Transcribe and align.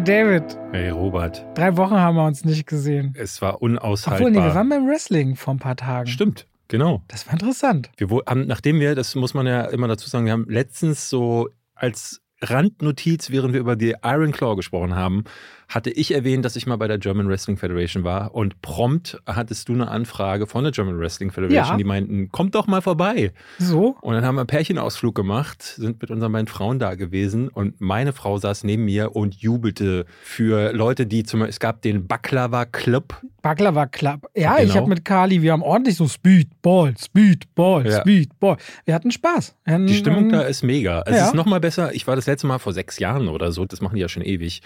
Hey 0.00 0.24
David, 0.24 0.58
Hey 0.72 0.88
Robert, 0.88 1.44
drei 1.54 1.76
Wochen 1.76 1.94
haben 1.94 2.16
wir 2.16 2.24
uns 2.24 2.42
nicht 2.42 2.66
gesehen. 2.66 3.14
es 3.18 3.42
war 3.42 3.60
unaushaltbar. 3.60 4.28
Obwohl, 4.28 4.30
nee, 4.30 4.48
wir 4.48 4.54
waren 4.54 4.70
beim 4.70 4.88
Wrestling 4.88 5.36
vor 5.36 5.52
ein 5.52 5.58
paar 5.58 5.76
Tagen. 5.76 6.06
Stimmt, 6.06 6.46
genau. 6.68 7.02
Das 7.08 7.26
war 7.26 7.34
interessant. 7.34 7.90
Wir 7.98 8.08
haben, 8.26 8.46
nachdem 8.46 8.80
wir, 8.80 8.94
das 8.94 9.14
muss 9.14 9.34
man 9.34 9.46
ja 9.46 9.64
immer 9.64 9.88
dazu 9.88 10.08
sagen, 10.08 10.24
wir 10.24 10.32
haben 10.32 10.46
letztens 10.48 11.10
so 11.10 11.50
als 11.74 12.22
Randnotiz, 12.40 13.28
während 13.28 13.52
wir 13.52 13.60
über 13.60 13.76
die 13.76 13.94
Iron 14.02 14.32
Claw 14.32 14.56
gesprochen 14.56 14.94
haben, 14.94 15.24
hatte 15.70 15.88
ich 15.90 16.12
erwähnt, 16.12 16.44
dass 16.44 16.56
ich 16.56 16.66
mal 16.66 16.76
bei 16.76 16.88
der 16.88 16.98
German 16.98 17.28
Wrestling 17.28 17.56
Federation 17.56 18.02
war 18.04 18.34
und 18.34 18.60
prompt 18.60 19.18
hattest 19.24 19.68
du 19.68 19.72
eine 19.72 19.88
Anfrage 19.88 20.46
von 20.48 20.64
der 20.64 20.72
German 20.72 20.98
Wrestling 20.98 21.30
Federation, 21.30 21.64
Ja. 21.64 21.76
die 21.76 21.84
meinten, 21.84 22.30
kommt 22.32 22.56
doch 22.56 22.66
mal 22.66 22.82
vorbei. 22.82 23.32
So? 23.58 23.96
Und 24.00 24.14
dann 24.14 24.24
haben 24.24 24.34
wir 24.34 24.40
einen 24.40 24.48
Pärchenausflug 24.48 25.14
gemacht, 25.14 25.62
sind 25.62 26.02
mit 26.02 26.10
unseren 26.10 26.32
beiden 26.32 26.48
Frauen 26.48 26.80
da 26.80 26.96
gewesen 26.96 27.48
und 27.48 27.80
meine 27.80 28.12
Frau 28.12 28.36
saß 28.36 28.64
neben 28.64 28.84
mir 28.84 29.14
und 29.14 29.36
jubelte 29.36 30.06
für 30.22 30.72
Leute, 30.72 31.06
die 31.06 31.22
zum 31.22 31.40
Beispiel, 31.40 31.50
es 31.50 31.60
gab 31.60 31.82
den 31.82 32.06
Baklava 32.08 32.64
Club. 32.64 33.20
Baklava 33.40 33.86
Club. 33.86 34.28
Ja, 34.34 34.56
ich 34.58 34.64
Genau. 34.64 34.74
habe 34.74 34.88
mit 34.88 35.04
Kali, 35.04 35.40
wir 35.40 35.52
haben 35.52 35.62
ordentlich 35.62 35.96
so 35.96 36.08
Speedball, 36.08 36.94
Speedball, 36.98 37.86
Ja. 37.86 38.00
Speedball. 38.00 38.56
Wir 38.84 38.94
hatten 38.94 39.10
Spaß. 39.12 39.54
Hatten, 39.66 39.86
Die 39.86 39.94
Stimmung 39.94 40.30
da 40.30 40.42
ist 40.42 40.62
mega. 40.64 41.02
Es 41.06 41.16
ja. 41.16 41.26
ist 41.26 41.34
nochmal 41.34 41.60
besser. 41.60 41.94
Ich 41.94 42.06
war 42.06 42.16
das 42.16 42.26
letzte 42.26 42.46
Mal 42.48 42.58
vor 42.58 42.72
sechs 42.72 42.98
Jahren 42.98 43.28
oder 43.28 43.52
so. 43.52 43.64
Das 43.64 43.80
machen 43.80 43.94
die 43.94 44.00
ja 44.00 44.08
schon 44.08 44.22
ewig. 44.22 44.62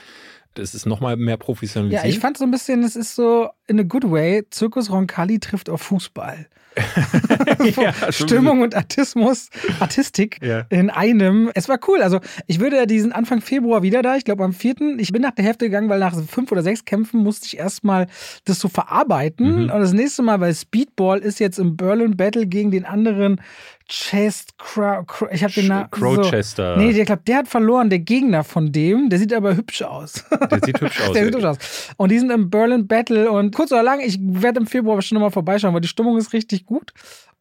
Das 0.55 0.75
ist 0.75 0.87
nochmal 0.87 1.17
mehr 1.17 1.37
professionalisiert. 1.37 2.05
Ja, 2.05 2.09
ich 2.09 2.19
fand 2.19 2.39
so 2.39 2.45
ein 2.45 2.51
bisschen, 2.51 2.83
es 2.83 2.97
ist 2.97 3.15
so 3.15 3.49
in 3.67 3.81
a 3.81 3.83
good 3.83 4.11
way, 4.11 4.45
Zirkus 4.51 4.91
Roncalli 4.91 5.41
trifft 5.41 5.69
auf 5.69 5.83
Fußball. 5.83 6.47
Ja, 7.77 7.95
Stimmung 8.13 8.61
und 8.61 8.75
Artismus, 8.75 9.49
Artistik 9.81 10.39
Ja. 10.43 10.67
in 10.71 10.91
einem. 10.91 11.51
Es 11.55 11.69
war 11.69 11.79
cool. 11.89 12.03
Also 12.03 12.21
ich 12.47 12.61
würde 12.61 12.77
ja 12.77 12.87
diesen 12.87 13.13
Anfang 13.13 13.41
Februar 13.41 13.83
wieder 13.83 14.03
da. 14.03 14.17
Ich 14.17 14.25
glaube 14.25 14.45
am 14.45 14.53
4. 14.53 14.75
Ich 14.99 15.13
bin 15.13 15.23
nach 15.23 15.31
der 15.33 15.45
Hälfte 15.45 15.67
gegangen, 15.67 15.89
weil 15.89 16.01
nach 16.01 16.15
fünf 16.27 16.51
oder 16.53 16.63
sechs 16.63 16.85
Kämpfen 16.85 17.21
musste 17.23 17.47
ich 17.47 17.59
erstmal 17.59 18.07
das 18.45 18.59
so 18.61 18.69
verarbeiten. 18.69 19.65
Mhm. 19.65 19.71
Und 19.71 19.81
das 19.81 19.93
nächste 19.93 20.23
Mal, 20.23 20.41
weil 20.41 20.55
Speedball 20.55 21.21
ist 21.21 21.41
jetzt 21.41 21.59
im 21.59 21.77
Berlin 21.77 22.17
Battle 22.17 22.47
gegen 22.47 22.71
den 22.71 22.85
anderen 22.85 23.41
Chest 23.89 24.57
Crow. 24.59 25.07
Crow 25.07 25.29
ich 25.31 25.45
habe 25.45 25.53
den 25.53 25.69
Namen. 25.69 25.91
Crowchester. 25.91 26.75
So. 26.75 26.81
Nee, 26.81 26.91
ich 26.91 27.07
glaube, 27.07 27.23
der 27.27 27.39
hat 27.39 27.49
verloren, 27.49 27.91
der 27.91 27.99
Gegner 27.99 28.43
von 28.43 28.73
dem. 28.73 29.11
Der 29.11 29.19
sieht 29.19 29.33
aber 29.33 29.57
hübsch 29.57 29.83
aus. 29.83 30.25
Der 30.51 30.61
sieht 30.65 30.81
hübsch 30.81 31.01
aus. 31.07 31.13
Der 31.13 31.25
sieht 31.27 31.35
hübsch 31.35 31.45
aus. 31.45 31.59
Und 31.97 32.11
die 32.11 32.19
sind 32.19 32.31
im 32.31 32.49
Berlin 32.49 32.87
Battle 32.87 33.31
und 33.31 33.55
kurz 33.55 33.73
oder 33.73 33.83
lang, 33.83 34.01
ich 34.01 34.19
werde 34.21 34.61
im 34.61 34.67
Februar 34.67 34.97
bestimmt 34.97 35.17
nochmal 35.21 35.33
vorbeischauen, 35.33 35.75
weil 35.75 35.81
die 35.81 35.89
Stimmung 35.89 36.17
ist 36.17 36.33
richtig 36.33 36.65
gut. 36.65 36.93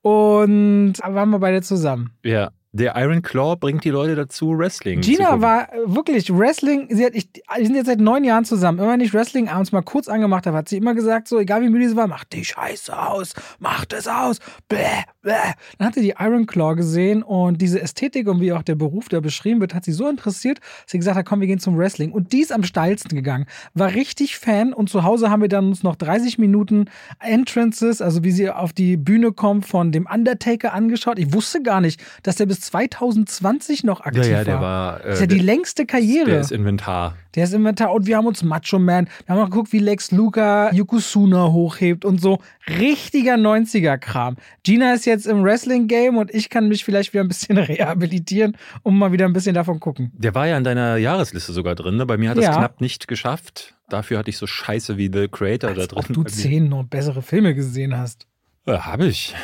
Und 0.02 0.96
waren 1.02 1.30
wir 1.30 1.40
beide 1.40 1.62
zusammen. 1.62 2.12
Ja. 2.24 2.52
Der 2.76 2.96
Iron 2.98 3.22
Claw 3.22 3.56
bringt 3.56 3.84
die 3.84 3.92
Leute 3.92 4.16
dazu, 4.16 4.58
Wrestling 4.58 5.02
Gina 5.02 5.40
war 5.42 5.72
äh, 5.72 5.78
wirklich 5.86 6.36
Wrestling. 6.36 6.88
Sie 6.90 7.06
hat, 7.06 7.14
ich, 7.14 7.30
wir 7.56 7.66
sind 7.68 7.76
jetzt 7.76 7.86
seit 7.86 8.00
neun 8.00 8.24
Jahren 8.24 8.46
zusammen. 8.46 8.80
Immer 8.80 8.94
wenn 8.94 9.00
ich 9.00 9.14
Wrestling 9.14 9.48
abends 9.48 9.72
mal 9.72 9.84
kurz 9.84 10.08
angemacht 10.08 10.48
habe, 10.48 10.58
hat 10.58 10.70
sie 10.70 10.78
immer 10.78 10.96
gesagt, 10.96 11.28
so 11.28 11.38
egal 11.38 11.62
wie 11.62 11.70
müde 11.70 11.88
sie 11.88 11.96
war, 11.96 12.08
mach 12.08 12.24
die 12.24 12.44
Scheiße 12.44 12.98
aus, 12.98 13.34
mach 13.60 13.86
das 13.86 14.08
aus, 14.08 14.40
bläh. 14.70 15.04
Dann 15.24 15.88
hat 15.88 15.96
sie 15.96 16.02
die 16.02 16.16
Iron 16.20 16.46
Claw 16.46 16.76
gesehen 16.76 17.24
und 17.24 17.62
diese 17.62 17.82
Ästhetik 17.82 18.28
und 18.28 18.42
wie 18.42 18.52
auch 18.52 18.62
der 18.62 18.76
Beruf 18.76 19.08
da 19.10 19.20
beschrieben 19.22 19.62
wird, 19.62 19.74
hat 19.74 19.86
sie 19.86 19.94
so 19.94 20.08
interessiert, 20.10 20.60
dass 20.60 20.92
sie 20.92 20.98
gesagt 20.98 21.18
hat, 21.18 21.26
komm, 21.26 21.40
wir 21.40 21.48
gehen 21.48 21.60
zum 21.60 21.78
Wrestling. 21.78 22.12
Und 22.12 22.34
die 22.34 22.42
ist 22.42 22.52
am 22.52 22.64
steilsten 22.64 23.16
gegangen. 23.16 23.46
War 23.74 23.94
richtig 23.94 24.38
Fan 24.38 24.74
und 24.74 24.90
zu 24.90 25.04
Hause 25.04 25.30
haben 25.30 25.42
wir 25.42 25.50
dann 25.50 25.68
uns 25.68 25.84
noch 25.84 25.96
30 25.96 26.38
Minuten 26.38 26.86
Entrances, 27.20 28.02
also 28.02 28.24
wie 28.24 28.32
sie 28.32 28.50
auf 28.50 28.74
die 28.74 28.98
Bühne 28.98 29.32
kommt, 29.32 29.66
von 29.66 29.92
dem 29.92 30.08
Undertaker 30.12 30.74
angeschaut. 30.74 31.18
Ich 31.20 31.34
wusste 31.34 31.64
gar 31.64 31.80
nicht, 31.80 32.04
dass 32.24 32.36
der 32.36 32.46
bis 32.46 32.60
2020 32.62 33.84
noch 33.84 34.02
aktiv 34.02 34.26
ja, 34.26 34.40
ja, 34.40 34.44
der 34.44 34.56
war. 34.56 34.62
war. 34.62 35.00
Das 35.00 35.16
ist 35.16 35.20
ja 35.22 35.28
die 35.28 35.36
der, 35.36 35.46
längste 35.46 35.86
Karriere. 35.86 36.32
der 36.32 36.42
ist 36.42 36.52
Inventar. 36.52 37.16
Der 37.36 37.46
ist 37.46 37.54
Inventar. 37.54 37.92
Und 37.94 38.06
wir 38.06 38.18
haben 38.18 38.28
uns 38.28 38.44
Macho 38.44 38.78
Man. 38.78 39.08
Wir 39.26 39.36
haben 39.36 39.42
auch 39.42 39.50
geguckt, 39.50 39.72
wie 39.74 39.80
Lex 39.80 40.12
Luger 40.12 40.74
Yokozuna 40.74 41.52
hochhebt 41.52 42.06
und 42.06 42.22
so. 42.22 42.40
Richtiger 42.70 43.36
90er-Kram. 43.36 44.38
Gina 44.64 44.94
ist 44.94 45.06
jetzt 45.06 45.26
im 45.28 45.44
Wrestling-Game 45.44 46.18
und 46.18 46.34
ich 46.34 46.50
kann 46.50 46.68
mich 46.68 46.84
vielleicht 46.86 47.14
wieder 47.14 47.24
ein 47.24 47.28
bisschen 47.28 47.58
rehabilitieren 47.58 48.58
und 48.84 48.98
mal 48.98 49.12
wieder 49.12 49.26
ein 49.26 49.34
bisschen 49.34 49.54
davon 49.56 49.80
gucken. 49.80 50.12
Der 50.16 50.34
war 50.36 50.48
ja 50.48 50.58
in 50.58 50.64
deiner 50.64 50.98
Jahresliste 50.98 51.52
sogar 51.54 51.76
drin. 51.76 51.98
Ne? 51.98 52.06
Bei 52.06 52.18
mir 52.18 52.30
hat 52.30 52.38
es 52.38 52.46
Ja. 52.46 52.56
knapp 52.58 52.82
nicht 52.82 53.08
geschafft. 53.08 53.76
Dafür 53.90 54.18
hatte 54.18 54.30
ich 54.30 54.38
so 54.38 54.48
Scheiße 54.48 54.98
wie 54.98 55.10
The 55.14 55.28
Creator 55.28 55.74
da 55.74 55.82
Als 55.82 55.90
drin. 55.90 56.00
ob 56.00 56.08
du 56.14 56.24
zehn 56.24 56.70
noch 56.70 56.84
bessere 56.86 57.22
Filme 57.22 57.54
gesehen 57.54 57.98
hast. 57.98 58.28
Äh, 58.66 58.78
Hab 58.78 59.02
ich. 59.02 59.36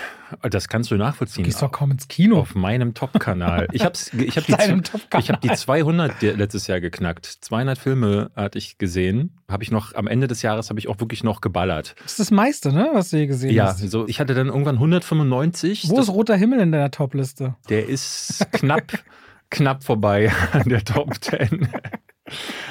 Das 0.44 0.68
kannst 0.68 0.91
du 0.91 0.96
nachvollziehen. 0.96 1.44
Gehst 1.44 1.62
doch 1.63 1.72
kaum 1.72 1.90
ins 1.90 2.07
Kino. 2.07 2.40
Auf 2.40 2.53
meinem 2.53 2.94
Top-Kanal. 2.94 3.68
Ich 3.72 3.84
habe 3.84 3.96
ich 3.97 4.38
hab 4.38 4.46
die, 4.46 4.53
ich 5.18 5.30
hab 5.31 5.41
die 5.41 5.50
200 5.52 6.22
die- 6.22 6.28
letztes 6.28 6.68
Jahr 6.68 6.80
geknackt. 6.80 7.25
200 7.25 7.80
Filme 7.80 8.30
hatte 8.35 8.59
ich 8.59 8.78
gesehen. 8.78 9.40
Habe 9.50 9.63
ich 9.63 9.72
noch, 9.72 9.96
am 9.96 10.06
Ende 10.06 10.28
des 10.28 10.44
Jahres 10.44 10.69
habe 10.69 10.80
ich 10.80 10.88
auch 10.88 11.00
wirklich 11.00 11.24
noch 11.24 11.41
geballert. 11.41 11.96
Das 12.03 12.12
ist 12.12 12.19
das 12.19 12.31
meiste, 12.31 12.72
ne, 12.72 12.90
was 12.94 13.09
du 13.09 13.18
hier 13.18 13.25
gesehen 13.25 13.50
Ja, 13.56 13.66
hast. 13.69 13.80
so, 13.90 14.07
ich 14.07 14.19
hatte 14.19 14.35
dann 14.35 14.47
irgendwann 14.47 14.75
195. 14.75 15.90
Wo 15.90 15.96
Das- 15.96 16.07
ist 16.09 16.13
Roter 16.13 16.36
Himmel 16.36 16.59
in 16.59 16.72
deiner 16.72 16.91
Topliste? 16.91 17.56
Der 17.69 17.90
ist 17.90 18.46
knapp, 18.51 18.84
knapp 19.50 19.84
vorbei 19.84 20.31
an 20.51 20.69
der 20.69 20.86
Top 20.86 21.16
10. 21.19 21.68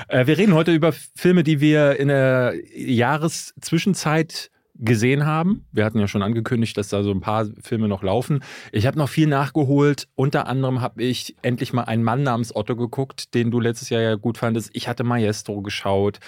Äh, 0.07 0.27
wir 0.29 0.39
reden 0.39 0.55
heute 0.55 0.73
über 0.73 0.93
Filme, 1.17 1.43
die 1.43 1.61
wir 1.61 1.99
in 1.99 2.07
der 2.07 2.55
Jahreszwischenzeit 2.77 4.53
gesehen 4.79 5.27
haben. 5.27 5.65
Wir 5.73 5.85
hatten 5.85 5.99
ja 5.99 6.07
schon 6.09 6.23
angekündigt, 6.23 6.77
dass 6.77 6.89
da 6.89 7.03
so 7.03 7.11
ein 7.11 7.21
paar 7.21 7.47
Filme 7.61 7.89
noch 7.89 8.03
laufen. 8.03 8.41
Ich 8.73 8.87
habe 8.87 8.97
noch 8.97 9.09
viel 9.09 9.27
nachgeholt. 9.27 10.07
Unter 10.15 10.47
anderem 10.47 10.81
habe 10.81 11.03
ich 11.03 11.35
endlich 11.43 11.73
mal 11.73 11.83
einen 11.83 12.05
Mann 12.05 12.23
namens 12.23 12.55
Otto 12.55 12.77
geguckt, 12.77 13.35
den 13.35 13.51
du 13.51 13.59
letztes 13.61 13.91
Jahr 13.91 14.03
ja 14.03 14.15
gut 14.15 14.39
fandest. 14.39 14.71
Ich 14.75 14.87
hatte 14.89 15.03
Maestro 15.05 15.63
geschaut. 15.63 16.21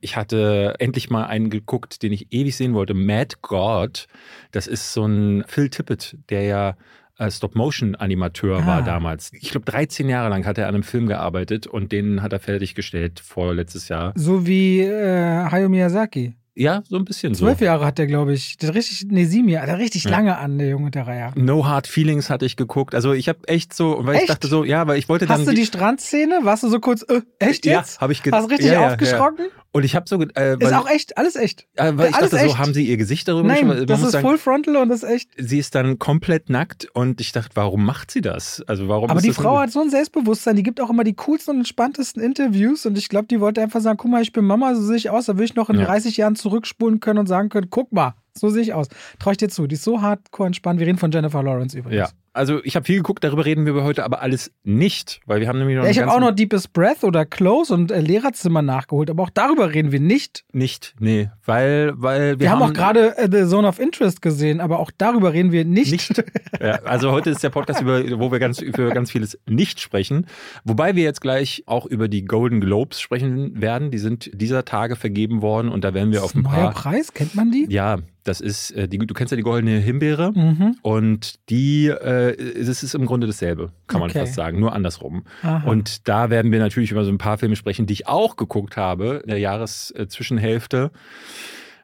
Ich 0.00 0.16
hatte 0.16 0.74
endlich 0.78 1.10
mal 1.10 1.26
einen 1.26 1.50
geguckt, 1.50 2.02
den 2.02 2.12
ich 2.12 2.32
ewig 2.32 2.56
sehen 2.56 2.74
wollte. 2.74 2.94
Mad 2.94 3.36
God. 3.42 4.06
Das 4.52 4.66
ist 4.66 4.92
so 4.92 5.04
ein 5.04 5.44
Phil 5.46 5.68
Tippett, 5.68 6.16
der 6.30 6.42
ja 6.44 6.76
äh, 7.18 7.30
Stop-Motion-Animateur 7.30 8.60
Ah. 8.62 8.66
war 8.66 8.82
damals. 8.82 9.32
Ich 9.34 9.50
glaube, 9.50 9.66
13 9.70 10.08
Jahre 10.08 10.28
lang 10.30 10.46
hat 10.46 10.56
er 10.58 10.68
an 10.68 10.74
einem 10.74 10.82
Film 10.84 11.06
gearbeitet 11.08 11.66
und 11.66 11.92
den 11.92 12.22
hat 12.22 12.32
er 12.32 12.40
fertiggestellt 12.40 13.20
vor 13.20 13.54
letztes 13.54 13.88
Jahr. 13.88 14.12
So 14.16 14.46
wie 14.46 14.80
äh, 14.80 15.44
Hayao 15.50 15.68
Miyazaki. 15.68 16.34
Ja, 16.58 16.82
so 16.88 16.96
ein 16.96 17.04
bisschen 17.04 17.34
so. 17.34 17.44
Zwölf 17.44 17.60
Jahre 17.60 17.86
hat 17.86 17.98
der, 17.98 18.06
glaube 18.08 18.32
ich. 18.34 18.56
Der 18.56 18.74
richtig, 18.74 19.06
nee, 19.08 19.24
sieben 19.26 19.48
Jahre. 19.48 19.66
Der 19.66 19.74
hat 19.76 19.80
richtig 19.80 20.04
Ja. 20.04 20.10
lange 20.10 20.36
an, 20.38 20.58
der 20.58 20.68
Junge 20.68 20.90
der 20.90 21.06
Reihe. 21.06 21.30
No 21.36 21.64
Hard 21.66 21.86
Feelings 21.86 22.30
hatte 22.30 22.46
ich 22.46 22.56
geguckt. 22.56 22.96
Also 22.96 23.12
ich 23.12 23.28
habe 23.28 23.38
echt 23.46 23.72
so, 23.74 23.98
weil 24.00 24.16
ich 24.16 24.20
Echt? 24.22 24.30
dachte 24.30 24.48
so, 24.48 24.64
ja, 24.64 24.86
weil 24.88 24.98
ich 24.98 25.08
wollte 25.08 25.26
dann. 25.26 25.38
Hast 25.38 25.46
du 25.46 25.54
die 25.54 25.64
Strandszene? 25.66 26.40
Warst 26.42 26.64
du 26.64 26.68
so 26.68 26.80
kurz, 26.80 27.02
äh, 27.02 27.20
echt 27.38 27.64
ja, 27.64 27.78
jetzt? 27.78 28.00
habe 28.00 28.12
ich 28.12 28.22
ge- 28.24 28.32
Hast 28.32 28.46
du 28.46 28.50
richtig 28.50 28.72
ja, 28.72 28.80
ja, 28.82 28.88
aufgeschrocken? 28.88 29.46
Und 29.70 29.84
ich 29.84 29.94
habe 29.94 30.08
so, 30.08 30.18
äh, 30.20 30.56
Ist 30.58 30.72
auch 30.72 30.88
echt, 30.88 31.18
alles 31.18 31.36
echt. 31.36 31.66
äh, 31.74 31.92
weil 31.94 32.08
ich 32.08 32.14
alles 32.16 32.30
dachte 32.30 32.42
echt. 32.44 32.52
so, 32.52 32.58
haben 32.58 32.72
sie 32.72 32.86
ihr 32.86 32.96
Gesicht 32.96 33.28
darüber 33.28 33.48
Nein, 33.48 33.68
geschrieben? 33.68 33.86
Das 33.86 34.02
ist 34.02 34.12
sagen, 34.12 34.26
Full 34.26 34.38
Frontal 34.38 34.76
und 34.76 34.88
das 34.88 35.02
ist 35.02 35.10
echt. 35.10 35.30
Sie 35.36 35.58
ist 35.58 35.74
dann 35.74 35.98
komplett 35.98 36.48
nackt 36.48 36.88
und 36.94 37.20
ich 37.20 37.32
dachte, 37.32 37.50
warum 37.54 37.84
macht 37.84 38.10
sie 38.10 38.22
das? 38.22 38.62
Also 38.66 38.88
warum? 38.88 39.10
Aber 39.10 39.20
die 39.20 39.32
Frau 39.32 39.56
so- 39.56 39.60
hat 39.60 39.70
so 39.70 39.80
ein 39.82 39.90
Selbstbewusstsein, 39.90 40.56
die 40.56 40.62
gibt 40.62 40.80
auch 40.80 40.88
immer 40.88 41.04
die 41.04 41.14
coolsten 41.14 41.50
und 41.52 41.56
entspanntesten 41.58 42.22
Interviews 42.22 42.86
und 42.86 42.96
ich 42.96 43.10
glaube, 43.10 43.26
die 43.28 43.40
wollte 43.40 43.60
einfach 43.60 43.80
sagen, 43.82 43.98
guck 43.98 44.10
mal, 44.10 44.22
ich 44.22 44.32
bin 44.32 44.46
Mama, 44.46 44.74
so 44.74 44.80
sehe 44.82 44.96
ich 44.96 45.10
aus, 45.10 45.26
da 45.26 45.36
will 45.36 45.44
ich 45.44 45.54
noch 45.54 45.68
in 45.68 45.78
Ja. 45.78 45.84
30 45.84 46.16
Jahren 46.16 46.34
zurückspulen 46.34 47.00
können 47.00 47.18
und 47.18 47.26
sagen 47.26 47.50
können, 47.50 47.68
guck 47.68 47.92
mal, 47.92 48.14
so 48.32 48.48
sehe 48.48 48.62
ich 48.62 48.72
aus. 48.72 48.86
Trau 49.18 49.32
ich 49.32 49.36
dir 49.36 49.48
zu, 49.50 49.66
die 49.66 49.74
ist 49.74 49.84
so 49.84 50.00
hardcore 50.00 50.46
entspannt. 50.46 50.80
Wir 50.80 50.86
reden 50.86 50.98
von 50.98 51.10
Jennifer 51.10 51.42
Lawrence 51.42 51.76
übrigens. 51.76 52.10
Ja, 52.10 52.16
also 52.38 52.60
ich 52.62 52.76
habe 52.76 52.86
viel 52.86 52.98
geguckt, 52.98 53.24
darüber 53.24 53.44
reden 53.44 53.66
wir 53.66 53.74
heute 53.82 54.04
aber 54.04 54.22
alles 54.22 54.52
nicht, 54.62 55.20
weil 55.26 55.40
wir 55.40 55.48
haben 55.48 55.58
nämlich 55.58 55.76
noch 55.76 55.84
Ja, 55.84 55.90
ich 55.90 56.00
habe 56.00 56.12
auch 56.12 56.20
noch 56.20 56.30
Deepest 56.30 56.72
Breath 56.72 57.02
oder 57.02 57.26
Close 57.26 57.74
und 57.74 57.90
äh, 57.90 58.00
Lehrerzimmer 58.00 58.62
nachgeholt, 58.62 59.10
aber 59.10 59.24
auch 59.24 59.30
darüber 59.30 59.74
reden 59.74 59.92
wir 59.92 60.00
nicht. 60.00 60.44
nicht, 60.52 60.94
nee, 61.00 61.30
weil 61.44 61.92
weil 61.96 62.38
wir, 62.38 62.40
Wir, 62.40 62.50
haben, 62.50 62.62
auch 62.62 62.72
gerade 62.72 63.18
äh, 63.18 63.28
The 63.30 63.48
Zone 63.50 63.66
of 63.66 63.80
Interest 63.80 64.22
gesehen, 64.22 64.60
aber 64.60 64.78
auch 64.78 64.92
darüber 64.96 65.32
reden 65.32 65.52
wir 65.52 65.64
nicht. 65.64 65.90
Nicht. 65.90 66.24
Ja, 66.60 66.80
also 66.84 67.12
heute 67.12 67.30
ist 67.30 67.42
der 67.42 67.50
Podcast, 67.50 67.82
über, 67.82 68.02
wo 68.18 68.32
wir 68.32 68.38
ganz, 68.38 68.60
über 68.60 68.90
ganz 68.90 69.10
vieles 69.10 69.38
nicht 69.46 69.80
sprechen. 69.80 70.26
Wobei 70.64 70.96
wir 70.96 71.02
jetzt 71.02 71.20
gleich 71.20 71.62
auch 71.66 71.86
über 71.86 72.08
die 72.08 72.24
Golden 72.24 72.60
Globes 72.60 73.00
sprechen 73.00 73.60
werden. 73.60 73.90
Die 73.90 73.98
sind 73.98 74.30
dieser 74.32 74.64
Tage 74.64 74.96
vergeben 74.96 75.42
worden 75.42 75.68
und 75.68 75.84
da 75.84 75.94
werden 75.94 76.12
wir 76.12 76.24
auf 76.24 76.34
ein 76.34 76.42
paar. 76.42 76.72
Preis, 76.72 77.12
kennt 77.12 77.34
man 77.34 77.50
die? 77.50 77.66
Ja, 77.68 77.98
das 78.28 78.42
ist, 78.42 78.72
äh, 78.72 78.86
die, 78.86 78.98
du 78.98 79.14
kennst 79.14 79.30
ja 79.30 79.36
die 79.36 79.42
goldene 79.42 79.78
Himbeere. 79.78 80.32
Mhm. 80.32 80.76
Und 80.82 81.48
die, 81.48 81.86
äh, 81.86 82.27
es 82.30 82.82
ist 82.82 82.94
im 82.94 83.06
Grunde 83.06 83.26
dasselbe, 83.26 83.72
kann 83.86 84.00
man 84.00 84.10
Okay. 84.10 84.20
fast 84.20 84.34
sagen, 84.34 84.58
nur 84.60 84.72
andersrum. 84.72 85.24
Aha. 85.42 85.68
Und 85.68 86.08
da 86.08 86.30
werden 86.30 86.52
wir 86.52 86.58
natürlich 86.58 86.90
über 86.90 87.04
so 87.04 87.10
ein 87.10 87.18
paar 87.18 87.38
Filme 87.38 87.56
sprechen, 87.56 87.86
die 87.86 87.92
ich 87.92 88.06
auch 88.08 88.36
geguckt 88.36 88.76
habe 88.76 89.20
in 89.24 89.28
der 89.30 89.38
Jahreszwischenhälfte. 89.38 90.90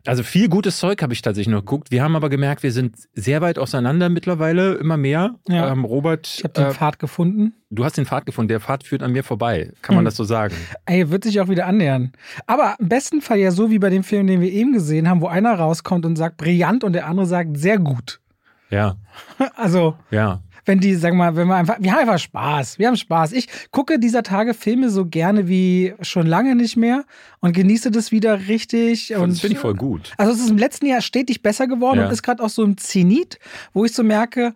Also 0.06 0.22
viel 0.22 0.50
gutes 0.50 0.76
Zeug 0.76 1.00
habe 1.02 1.14
ich 1.14 1.22
tatsächlich 1.22 1.50
noch 1.50 1.60
geguckt. 1.60 1.90
Wir 1.90 2.02
haben 2.02 2.14
aber 2.14 2.28
gemerkt, 2.28 2.62
wir 2.62 2.72
sind 2.72 2.94
sehr 3.14 3.40
weit 3.40 3.58
auseinander 3.58 4.10
mittlerweile, 4.10 4.74
immer 4.74 4.98
mehr. 4.98 5.36
Ja. 5.48 5.72
Ähm, 5.72 5.86
Robert, 5.86 6.28
ich 6.36 6.44
habe 6.44 6.52
den 6.52 6.66
äh, 6.66 6.70
Pfad 6.72 6.98
gefunden. 6.98 7.54
du 7.70 7.86
hast 7.86 7.96
den 7.96 8.04
Pfad 8.04 8.26
gefunden. 8.26 8.48
Der 8.48 8.60
Pfad 8.60 8.84
führt 8.84 9.02
an 9.02 9.12
mir 9.12 9.24
vorbei. 9.24 9.72
Kann 9.80 9.94
man 9.94 10.02
Hm. 10.02 10.04
das 10.04 10.16
so 10.16 10.24
sagen? 10.24 10.54
Ey, 10.84 11.08
wird 11.10 11.24
sich 11.24 11.40
auch 11.40 11.48
wieder 11.48 11.66
annähern. 11.66 12.12
Aber 12.46 12.76
im 12.78 12.90
besten 12.90 13.22
Fall 13.22 13.38
ja 13.38 13.50
so 13.50 13.70
wie 13.70 13.78
bei 13.78 13.88
dem 13.88 14.04
Film, 14.04 14.26
den 14.26 14.42
wir 14.42 14.52
eben 14.52 14.74
gesehen 14.74 15.08
haben, 15.08 15.22
wo 15.22 15.26
einer 15.28 15.54
rauskommt 15.54 16.04
und 16.04 16.16
sagt 16.16 16.36
brillant 16.36 16.84
und 16.84 16.92
der 16.92 17.06
andere 17.06 17.24
sagt 17.24 17.56
sehr 17.56 17.78
gut. 17.78 18.20
Ja, 18.70 18.96
Also, 19.56 19.94
ja. 20.10 20.40
wenn 20.64 20.80
die, 20.80 20.94
sagen 20.94 21.16
wir 21.16 21.24
mal, 21.32 21.36
wenn 21.36 21.46
wir 21.48 21.56
einfach, 21.56 21.76
wir 21.78 21.92
haben 21.92 22.00
einfach 22.00 22.18
Spaß. 22.18 22.78
Wir 22.78 22.88
haben 22.88 22.96
Spaß. 22.96 23.32
Ich 23.32 23.48
gucke 23.70 23.98
dieser 23.98 24.22
Tage 24.22 24.54
Filme 24.54 24.88
so 24.90 25.04
gerne 25.06 25.46
wie 25.48 25.94
schon 26.00 26.26
lange 26.26 26.54
nicht 26.54 26.76
mehr 26.76 27.04
und 27.40 27.52
genieße 27.54 27.90
das 27.90 28.10
wieder 28.12 28.48
richtig. 28.48 29.14
Und 29.14 29.30
das 29.32 29.40
finde 29.40 29.54
ich 29.56 29.60
voll 29.60 29.74
gut. 29.74 30.12
Also 30.16 30.32
es 30.32 30.40
ist 30.40 30.50
im 30.50 30.58
letzten 30.58 30.86
Jahr 30.86 31.02
stetig 31.02 31.42
besser 31.42 31.66
geworden 31.66 31.98
Ja. 32.00 32.06
und 32.06 32.12
ist 32.12 32.22
gerade 32.22 32.42
auch 32.42 32.48
so 32.48 32.64
im 32.64 32.76
Zenit, 32.78 33.38
wo 33.74 33.84
ich 33.84 33.92
so 33.92 34.02
merke, 34.02 34.54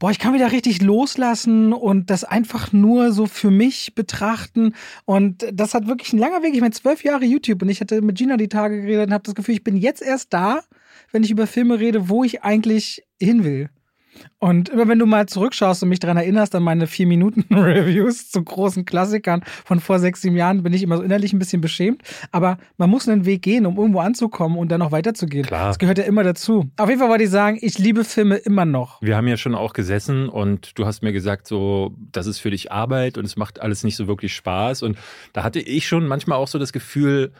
boah, 0.00 0.10
ich 0.10 0.18
kann 0.18 0.34
wieder 0.34 0.50
richtig 0.50 0.82
loslassen 0.82 1.72
und 1.72 2.10
das 2.10 2.24
einfach 2.24 2.72
nur 2.72 3.12
so 3.12 3.26
für 3.26 3.50
mich 3.50 3.94
betrachten. 3.94 4.74
Und 5.04 5.46
das 5.52 5.74
hat 5.74 5.86
wirklich 5.86 6.12
ein 6.12 6.18
langer 6.18 6.42
Weg. 6.42 6.54
Ich 6.54 6.60
meine, 6.60 6.72
zwölf 6.72 7.04
Jahre 7.04 7.24
YouTube 7.24 7.62
und 7.62 7.68
ich 7.68 7.80
hatte 7.80 8.00
mit 8.02 8.16
Gina 8.18 8.36
die 8.36 8.48
Tage 8.48 8.80
geredet 8.80 9.06
und 9.08 9.12
habe 9.14 9.24
das 9.24 9.34
Gefühl, 9.34 9.54
ich 9.54 9.64
bin 9.64 9.76
jetzt 9.76 10.02
erst 10.02 10.32
da, 10.32 10.60
wenn 11.14 11.22
ich 11.22 11.30
über 11.30 11.46
Filme 11.46 11.78
rede, 11.78 12.08
wo 12.08 12.24
ich 12.24 12.42
eigentlich 12.42 13.06
hin 13.20 13.44
will. 13.44 13.70
Und 14.38 14.68
immer 14.68 14.88
wenn 14.88 14.98
du 14.98 15.06
mal 15.06 15.26
zurückschaust 15.26 15.82
und 15.82 15.88
mich 15.88 16.00
daran 16.00 16.16
erinnerst 16.16 16.54
an 16.54 16.62
meine 16.62 16.86
vier 16.86 17.06
Minuten 17.06 17.46
Reviews 17.54 18.30
zu 18.30 18.42
großen 18.42 18.84
Klassikern 18.84 19.42
von 19.64 19.80
vor 19.80 19.98
sechs, 20.00 20.22
sieben 20.22 20.36
Jahren, 20.36 20.62
bin 20.62 20.72
ich 20.72 20.82
immer 20.82 20.96
so 20.96 21.02
innerlich 21.02 21.32
ein 21.32 21.38
bisschen 21.38 21.60
beschämt. 21.60 22.02
Aber 22.32 22.58
man 22.76 22.90
muss 22.90 23.08
einen 23.08 23.26
Weg 23.26 23.42
gehen, 23.42 23.64
um 23.64 23.76
irgendwo 23.76 24.00
anzukommen 24.00 24.58
und 24.58 24.70
dann 24.70 24.80
noch 24.80 24.92
weiterzugehen. 24.92 25.46
Klar. 25.46 25.68
Das 25.68 25.78
gehört 25.78 25.98
ja 25.98 26.04
immer 26.04 26.24
dazu. 26.24 26.68
Auf 26.76 26.88
jeden 26.88 27.00
Fall 27.00 27.08
wollte 27.08 27.24
ich 27.24 27.30
sagen, 27.30 27.58
ich 27.60 27.78
liebe 27.78 28.04
Filme 28.04 28.36
immer 28.36 28.64
noch. 28.64 29.00
Wir 29.00 29.16
haben 29.16 29.28
ja 29.28 29.36
schon 29.36 29.54
auch 29.54 29.72
gesessen 29.72 30.28
und 30.28 30.78
du 30.78 30.84
hast 30.84 31.02
mir 31.02 31.12
gesagt, 31.12 31.46
so, 31.46 31.94
das 32.12 32.26
ist 32.26 32.40
für 32.40 32.50
dich 32.50 32.72
Arbeit 32.72 33.18
und 33.18 33.24
es 33.24 33.36
macht 33.36 33.60
alles 33.60 33.84
nicht 33.84 33.96
so 33.96 34.08
wirklich 34.08 34.34
Spaß. 34.34 34.82
Und 34.82 34.98
da 35.32 35.44
hatte 35.44 35.60
ich 35.60 35.86
schon 35.86 36.08
manchmal 36.08 36.38
auch 36.38 36.48
so 36.48 36.58
das 36.58 36.72
Gefühl, 36.72 37.32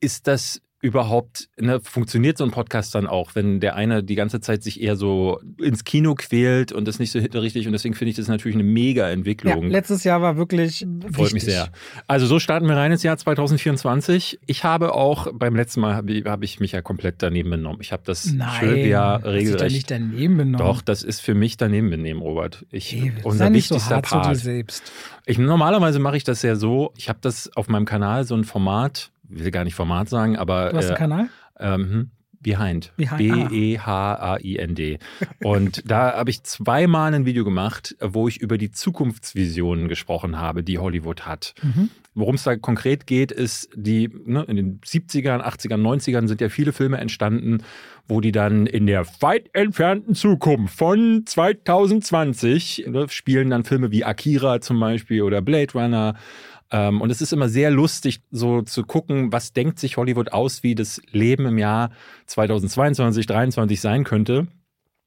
ist 0.00 0.26
das 0.26 0.62
überhaupt, 0.80 1.48
ne, 1.58 1.80
funktioniert 1.80 2.38
so 2.38 2.44
ein 2.44 2.50
Podcast 2.52 2.94
dann 2.94 3.06
auch, 3.08 3.34
wenn 3.34 3.58
der 3.58 3.74
eine 3.74 4.04
die 4.04 4.14
ganze 4.14 4.40
Zeit 4.40 4.62
sich 4.62 4.80
eher 4.80 4.94
so 4.96 5.40
ins 5.60 5.82
Kino 5.84 6.14
quält 6.14 6.70
und 6.70 6.86
das 6.86 6.98
nicht 7.00 7.10
so 7.10 7.18
richtig 7.18 7.66
und 7.66 7.72
deswegen 7.72 7.94
finde 7.96 8.10
ich 8.10 8.16
das 8.16 8.28
natürlich 8.28 8.54
eine 8.56 8.62
mega 8.64 9.06
Ja, 9.06 9.12
Entwicklung. 9.12 9.68
letztes 9.68 10.04
Jahr 10.04 10.22
war 10.22 10.36
wirklich 10.36 10.86
Freut 11.12 11.16
mich 11.32 11.34
wichtig. 11.34 11.54
sehr. 11.54 11.70
Also 12.06 12.26
so 12.26 12.38
starten 12.38 12.66
wir 12.68 12.76
rein 12.76 12.92
ins 12.92 13.02
Jahr 13.02 13.16
2024. 13.16 14.38
Ich 14.46 14.64
habe 14.64 14.94
auch, 14.94 15.28
beim 15.32 15.56
letzten 15.56 15.80
Mal 15.80 15.94
habe 15.94 16.12
ich, 16.12 16.24
habe 16.26 16.44
ich 16.44 16.60
mich 16.60 16.72
ja 16.72 16.82
komplett 16.82 17.16
daneben 17.18 17.50
benommen. 17.50 17.80
Ich 17.80 17.92
habe 17.92 18.02
das 18.06 18.32
Schuljahr 18.60 19.14
hast 19.14 19.24
dich 19.24 19.24
da 19.24 19.30
regelrecht. 19.30 19.74
nicht 19.74 19.90
daneben 19.90 20.36
benommen. 20.36 20.58
Doch, 20.58 20.80
das 20.82 21.02
ist 21.02 21.20
für 21.20 21.34
mich 21.34 21.56
daneben 21.56 21.90
benehmen, 21.90 22.20
Robert. 22.20 22.64
Ich, 22.70 22.92
Hey, 22.92 23.12
unser 23.24 23.48
so 23.48 23.52
wichtigster 23.52 23.96
dir 23.96 24.02
Part. 24.02 24.36
selbst. 24.36 24.92
Ich, 25.26 25.38
normalerweise 25.38 25.98
mache 25.98 26.16
ich 26.16 26.24
das 26.24 26.42
ja 26.42 26.56
so, 26.56 26.92
ich 26.96 27.08
habe 27.08 27.18
das 27.20 27.50
auf 27.56 27.68
meinem 27.68 27.84
Kanal, 27.84 28.24
so 28.24 28.34
ein 28.34 28.44
Format, 28.44 29.10
will 29.28 29.50
gar 29.50 29.64
nicht 29.64 29.74
Format 29.74 30.08
sagen, 30.08 30.36
aber 30.36 30.70
Du 30.70 30.76
hast 30.76 30.86
einen 30.86 30.94
äh, 30.94 30.98
Kanal? 30.98 31.28
ähm, 31.58 32.10
Behind. 32.40 32.92
E 32.96 33.04
Behind, 33.04 33.12
ah. 33.12 33.48
B-E-H-A-I-N-D. 33.48 34.98
Und 35.42 35.90
da 35.90 36.14
habe 36.14 36.30
ich 36.30 36.42
zweimal 36.44 37.12
ein 37.12 37.26
Video 37.26 37.44
gemacht, 37.44 37.96
wo 38.00 38.28
ich 38.28 38.40
über 38.40 38.58
die 38.58 38.70
Zukunftsvisionen 38.70 39.88
gesprochen 39.88 40.38
habe, 40.38 40.62
die 40.62 40.78
Hollywood 40.78 41.26
hat. 41.26 41.54
Mhm. 41.62 41.90
Worum 42.14 42.36
es 42.36 42.44
da 42.44 42.56
konkret 42.56 43.06
geht, 43.06 43.32
ist, 43.32 43.70
die 43.74 44.08
ne, 44.24 44.44
in 44.44 44.56
den 44.56 44.80
70ern, 44.80 45.40
80ern, 45.40 45.80
90ern 45.80 46.28
sind 46.28 46.40
ja 46.40 46.48
viele 46.48 46.72
Filme 46.72 46.98
entstanden, 46.98 47.58
wo 48.06 48.20
die 48.20 48.32
dann 48.32 48.66
in 48.66 48.86
der 48.86 49.04
weit 49.20 49.50
entfernten 49.52 50.14
Zukunft 50.14 50.76
von 50.76 51.24
2020 51.26 52.86
ne, 52.88 53.06
spielen 53.08 53.50
dann 53.50 53.64
Filme 53.64 53.90
wie 53.90 54.04
Akira 54.04 54.60
zum 54.60 54.78
Beispiel 54.80 55.22
oder 55.22 55.42
Blade 55.42 55.72
Runner. 55.74 56.14
Ähm, 56.70 57.00
und 57.00 57.10
es 57.10 57.20
ist 57.20 57.32
immer 57.32 57.48
sehr 57.48 57.70
lustig, 57.70 58.20
so 58.30 58.62
zu 58.62 58.84
gucken, 58.84 59.32
was 59.32 59.52
denkt 59.52 59.78
sich 59.78 59.96
Hollywood 59.96 60.32
aus, 60.32 60.62
wie 60.62 60.74
das 60.74 61.00
Leben 61.10 61.46
im 61.46 61.58
Jahr 61.58 61.90
2022, 62.26 63.26
2023 63.26 63.80
sein 63.80 64.04
könnte. 64.04 64.48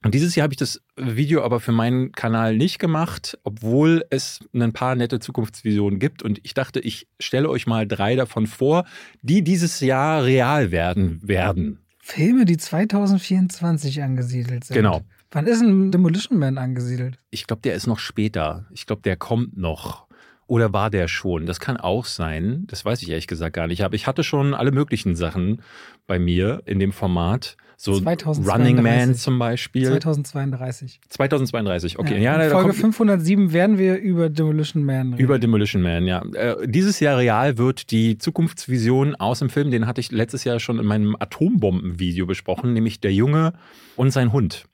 Und 0.04 0.16
dieses 0.16 0.34
Jahr 0.36 0.46
habe 0.46 0.54
ich 0.54 0.58
das 0.58 0.82
Video 0.96 1.44
aber 1.44 1.60
für 1.60 1.72
meinen 1.72 2.12
Kanal 2.12 2.58
nicht 2.58 2.80
gemacht, 2.80 3.38
obwohl 3.44 4.04
es 4.10 4.40
ein 4.54 4.74
paar 4.74 4.96
nette 4.96 5.20
Zukunftsvisionen 5.20 6.00
gibt. 6.00 6.24
Und 6.24 6.40
ich 6.44 6.56
dachte, 6.56 6.80
ich 6.80 7.08
stelle 7.20 7.50
euch 7.50 7.68
mal 7.68 7.88
drei 7.88 8.16
davon 8.16 8.48
vor, 8.48 8.86
die 9.22 9.44
dieses 9.44 9.80
Jahr 9.80 10.24
real 10.24 10.72
werden 10.72 11.20
werden. 11.22 11.78
Filme, 12.00 12.46
die 12.46 12.58
2024 12.58 14.02
angesiedelt 14.02 14.64
sind. 14.64 14.76
Genau. 14.76 15.02
Wann 15.30 15.46
ist 15.46 15.62
ein 15.62 15.92
Demolition 15.92 16.40
Man 16.40 16.58
angesiedelt? 16.58 17.18
Ich 17.30 17.46
glaube, 17.46 17.62
der 17.62 17.76
ist 17.76 17.86
noch 17.86 18.00
später. 18.00 18.66
Ich 18.72 18.88
glaube, 18.88 19.04
der 19.04 19.18
kommt 19.18 19.56
noch. 19.56 20.08
Oder 20.52 20.74
war 20.74 20.90
der 20.90 21.08
schon? 21.08 21.46
Das 21.46 21.62
kann 21.62 21.78
auch 21.78 22.04
sein. 22.04 22.66
Das 22.68 22.84
weiß 22.84 23.02
ich 23.04 23.10
ehrlich 23.10 23.28
gesagt 23.28 23.56
gar 23.56 23.68
nicht. 23.68 23.86
Aber 23.86 23.96
ich 23.96 24.06
hatte 24.06 24.22
schon 24.22 24.54
alle 24.54 24.74
möglichen 24.74 25.16
Sachen 25.16 25.62
bei 26.08 26.20
mir 26.20 26.62
in 26.66 26.78
dem 26.78 26.92
Format. 26.92 27.56
So 27.78 27.98
2032. 27.98 28.54
Running 28.54 28.84
Man 28.84 29.16
zum 29.16 29.40
Beispiel. 29.40 29.86
2032. 29.86 31.00
2032, 31.08 32.00
okay. 32.00 32.16
Ja, 32.16 32.36
Ja, 32.38 32.44
in 32.44 32.52
Folge 32.52 32.72
kommt, 32.72 32.82
507 32.82 33.54
werden 33.54 33.78
wir 33.78 33.96
über 33.96 34.30
Demolition 34.30 34.84
Man 34.84 35.14
reden. 35.14 35.24
Über 35.24 35.40
Demolition 35.40 35.82
Man, 35.84 36.06
ja. 36.06 36.22
Äh, 36.34 36.68
dieses 36.68 37.00
Jahr 37.00 37.18
real 37.18 37.58
wird 37.58 37.90
die 37.92 38.18
Zukunftsvision 38.18 39.16
aus 39.16 39.40
dem 39.40 39.50
Film, 39.50 39.72
den 39.72 39.88
hatte 39.88 40.02
ich 40.02 40.12
letztes 40.12 40.44
Jahr 40.44 40.60
schon 40.60 40.80
in 40.80 40.86
meinem 40.86 41.16
Atombomben-Video 41.18 42.26
besprochen, 42.26 42.74
nämlich 42.74 43.00
der 43.00 43.14
Junge 43.14 43.54
und 43.96 44.12
sein 44.12 44.34
Hund. 44.34 44.66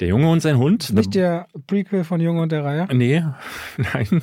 Der 0.00 0.08
Junge 0.08 0.30
und 0.30 0.40
sein 0.40 0.56
Hund. 0.58 0.92
Nicht 0.92 1.14
der 1.14 1.46
Prequel 1.66 2.02
von 2.04 2.20
Junge 2.20 2.40
und 2.42 2.50
der 2.50 2.64
Reihe. 2.64 2.88
Nee, 2.92 3.22
nein, 3.76 4.22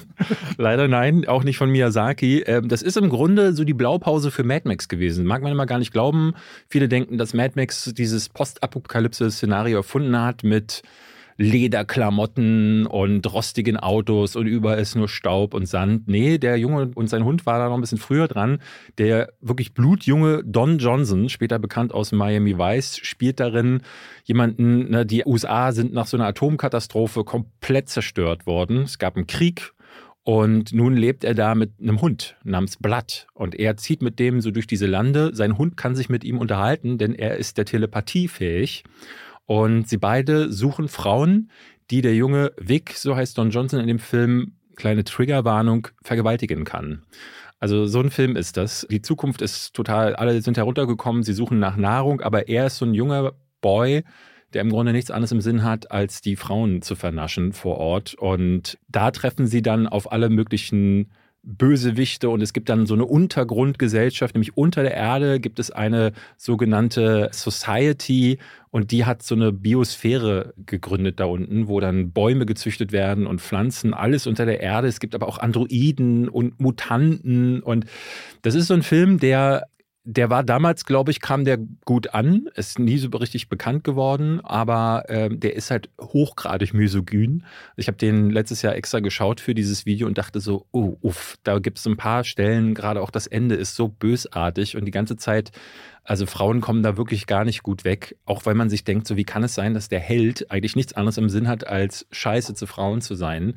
leider 0.57 0.88
nein, 0.88 1.27
auch 1.27 1.44
nicht 1.44 1.57
von 1.57 1.69
Miyazaki. 1.69 2.42
Ähm, 2.42 2.68
Das 2.68 2.81
ist 2.81 2.98
im 2.98 3.10
Grunde 3.10 3.54
so 3.54 3.63
die 3.63 3.74
Blaupause 3.74 4.31
für 4.31 4.44
Mad 4.44 4.68
Max 4.68 4.88
gewesen. 4.89 5.25
Mag 5.25 5.42
man 5.44 5.51
immer 5.51 5.68
gar 5.68 5.80
nicht 5.80 5.92
glauben. 5.94 6.33
Viele 6.68 6.89
denken, 6.89 7.18
dass 7.18 7.33
Mad 7.33 7.54
Max 7.56 7.94
dieses 7.95 8.30
Postapokalypse-Szenario 8.30 9.77
erfunden 9.77 10.19
hat 10.19 10.44
mit 10.44 10.81
Lederklamotten 11.41 12.86
und 12.86 13.33
rostigen 13.33 13.77
Autos 13.77 14.36
und 14.36 14.45
überall 14.45 14.80
ist 14.80 14.95
nur 14.95 15.07
Staub 15.07 15.53
und 15.53 15.68
Sand. 15.68 16.06
Nee, 16.09 16.38
der 16.38 16.57
Junge 16.57 16.91
und 16.94 17.09
sein 17.09 17.24
Hund 17.24 17.45
war 17.45 17.59
da 17.59 17.69
noch 17.69 17.75
ein 17.75 17.81
bisschen 17.81 17.97
früher 17.97 18.27
dran. 18.27 18.59
Der 18.97 19.31
wirklich 19.39 19.74
blutjunge 19.74 20.44
Don 20.44 20.80
Johnson, 20.80 21.30
später 21.30 21.57
bekannt 21.57 21.94
aus 21.94 22.12
Miami 22.12 22.57
Vice, 22.57 22.97
spielt 23.03 23.39
darin 23.39 23.83
jemanden, 24.25 24.89
ne, 24.89 25.06
die 25.06 25.24
USA 25.25 25.71
sind 25.71 25.94
nach 25.94 26.07
so 26.07 26.18
einer 26.18 26.27
Atomkatastrophe 26.27 27.24
komplett 27.24 27.88
zerstört 27.88 28.45
worden. 28.45 28.80
Es 28.80 29.00
gab 29.00 29.15
einen 29.15 29.25
Krieg 29.25 29.71
und 30.24 30.74
nun 30.74 30.97
lebt 30.97 31.24
er 31.24 31.36
da 31.36 31.56
mit 31.56 31.71
einem 31.80 32.01
Hund 32.01 32.36
namens 32.44 32.75
Blood. 32.75 33.27
Und 33.33 33.56
er 33.56 33.77
zieht 33.77 34.01
mit 34.01 34.19
dem 34.19 34.41
so 34.41 34.51
durch 34.51 34.68
diese 34.68 34.88
Lande. 34.88 35.31
Sein 35.33 35.57
Hund 35.57 35.77
kann 35.77 35.95
sich 35.95 36.09
mit 36.09 36.25
ihm 36.25 36.38
unterhalten, 36.38 36.97
denn 36.97 37.15
er 37.15 37.38
ist 37.38 37.57
der 37.57 37.63
Telepathie 37.63 38.27
fähig. 38.27 38.83
Und 39.50 39.90
sie 39.90 39.98
beide 39.98 40.53
suchen 40.53 40.88
Frauen, 40.88 41.50
die 41.89 42.03
der 42.03 42.13
junge 42.13 42.51
Vic, 42.60 42.94
so 42.94 43.15
heißt 43.15 43.36
Don 43.36 43.50
Johnson 43.50 43.79
in 43.79 43.88
dem 43.88 43.98
Film, 43.98 44.51
kleine 44.75 45.03
Triggerwarnung, 45.03 45.88
vergewaltigen 46.03 46.65
kann. 46.65 47.01
Also 47.60 47.88
so 47.88 48.00
ein 48.00 48.12
Film 48.12 48.36
ist 48.36 48.58
das. 48.58 48.86
Die 48.91 49.01
Zukunft 49.01 49.41
ist 49.41 49.74
total, 49.74 50.15
alle 50.15 50.39
sind 50.44 50.58
heruntergekommen, 50.58 51.24
sie 51.24 51.34
suchen 51.34 51.58
nach 51.58 51.77
Nahrung, 51.77 52.22
aber 52.22 52.48
er 52.48 52.68
ist 52.68 52.77
so 52.77 52.86
ein 52.86 52.94
junger 52.94 53.34
Boy, 53.60 54.03
der 54.53 54.62
im 54.62 54.70
Grunde 54.70 54.91
nichts 54.91 55.10
anderes 55.10 55.32
im 55.32 55.41
Sinn 55.41 55.63
hat, 55.63 55.89
als 55.89 56.22
die 56.22 56.36
Frauen 56.36 56.84
zu 56.84 56.94
vernaschen 56.94 57.51
vor 57.51 57.77
Ort. 57.77 58.13
Und 58.13 58.77
da 58.88 59.10
treffen 59.10 59.48
sie 59.48 59.63
dann 59.63 59.88
auf 59.88 60.12
alle 60.12 60.29
möglichen 60.29 61.10
Bösewichte 61.43 62.29
und 62.29 62.41
es 62.41 62.51
gibt 62.51 62.69
dann 62.69 62.86
so 62.86 62.93
eine 62.93 63.05
Untergrundgesellschaft, 63.05 64.36
nämlich 64.36 64.58
unter 64.58 64.84
der 64.84 64.93
Erde 64.93 65.39
gibt 65.39 65.60
es 65.60 65.72
eine 65.72 66.12
sogenannte 66.36 67.29
Society 67.31 68.39
und 68.72 68.91
die 68.91 69.05
hat 69.05 69.24
so 69.24 69.36
eine 69.36 69.51
Biosphäre 69.53 70.53
gegründet 70.65 71.19
da 71.19 71.25
unten, 71.25 71.67
wo 71.67 71.79
dann 71.79 72.12
Bäume 72.12 72.46
gezüchtet 72.46 72.91
werden 72.91 73.25
und 73.25 73.41
Pflanzen, 73.41 73.93
alles 73.93 74.27
unter 74.27 74.46
der 74.46 74.60
Erde. 74.60 74.88
Es 74.88 75.00
gibt 75.00 75.15
aber 75.15 75.27
auch 75.27 75.38
Androiden 75.38 76.27
und 76.27 76.60
Mutanten 76.60 77.62
und 77.62 77.86
das 78.41 78.53
ist 78.53 78.67
so 78.67 78.74
ein 78.74 78.84
Film, 78.84 79.17
der 79.17 79.69
der 80.12 80.32
war 80.32 80.44
damals, 80.44 80.86
glaube 80.86 81.12
ich, 81.12 81.22
kam 81.22 81.46
der 81.46 81.60
gut 81.86 82.16
an. 82.16 82.50
Ist 82.56 82.80
nie 82.80 82.98
so 82.98 83.10
richtig 83.10 83.48
bekannt 83.48 83.84
geworden, 83.84 84.42
aber 84.44 85.04
ähm, 85.08 85.39
der 85.39 85.56
ist 85.56 85.70
halt 85.70 85.89
hochgradig 86.01 86.74
misogyn. 86.74 87.46
Ich 87.78 87.88
habe 87.88 87.98
den 87.98 88.32
letztes 88.32 88.63
Jahr 88.63 88.75
extra 88.75 89.01
geschaut 89.01 89.39
für 89.39 89.54
dieses 89.54 89.86
Video 89.86 90.08
und 90.08 90.18
dachte 90.18 90.39
so, 90.39 90.66
oh, 90.72 90.98
uff, 91.01 91.38
da 91.44 91.60
gibt 91.60 91.78
es 91.78 91.86
ein 91.86 91.96
paar 91.96 92.24
Stellen, 92.24 92.74
gerade 92.74 93.04
auch 93.04 93.12
das 93.12 93.28
Ende 93.28 93.54
ist 93.54 93.75
so 93.75 93.88
bösartig 93.88 94.75
und 94.75 94.86
die 94.86 94.92
ganze 94.92 95.16
Zeit, 95.16 95.51
also 96.04 96.25
Frauen 96.25 96.60
kommen 96.60 96.82
da 96.82 96.98
wirklich 96.98 97.28
gar 97.28 97.46
nicht 97.46 97.62
gut 97.62 97.84
weg, 97.84 98.16
auch 98.25 98.48
weil 98.48 98.56
man 98.56 98.72
sich 98.72 98.84
denkt, 98.84 99.06
so 99.06 99.16
wie 99.16 99.25
kann 99.25 99.44
es 99.44 99.54
sein, 99.54 99.75
dass 99.75 99.89
der 99.89 100.00
Held 100.00 100.50
eigentlich 100.50 100.75
nichts 100.75 100.94
anderes 100.94 101.20
im 101.20 101.30
Sinn 101.30 101.48
hat, 101.48 101.68
als 101.68 102.08
scheiße 102.10 102.56
zu 102.56 102.66
Frauen 102.66 103.01
zu 103.01 103.13
sein. 103.13 103.54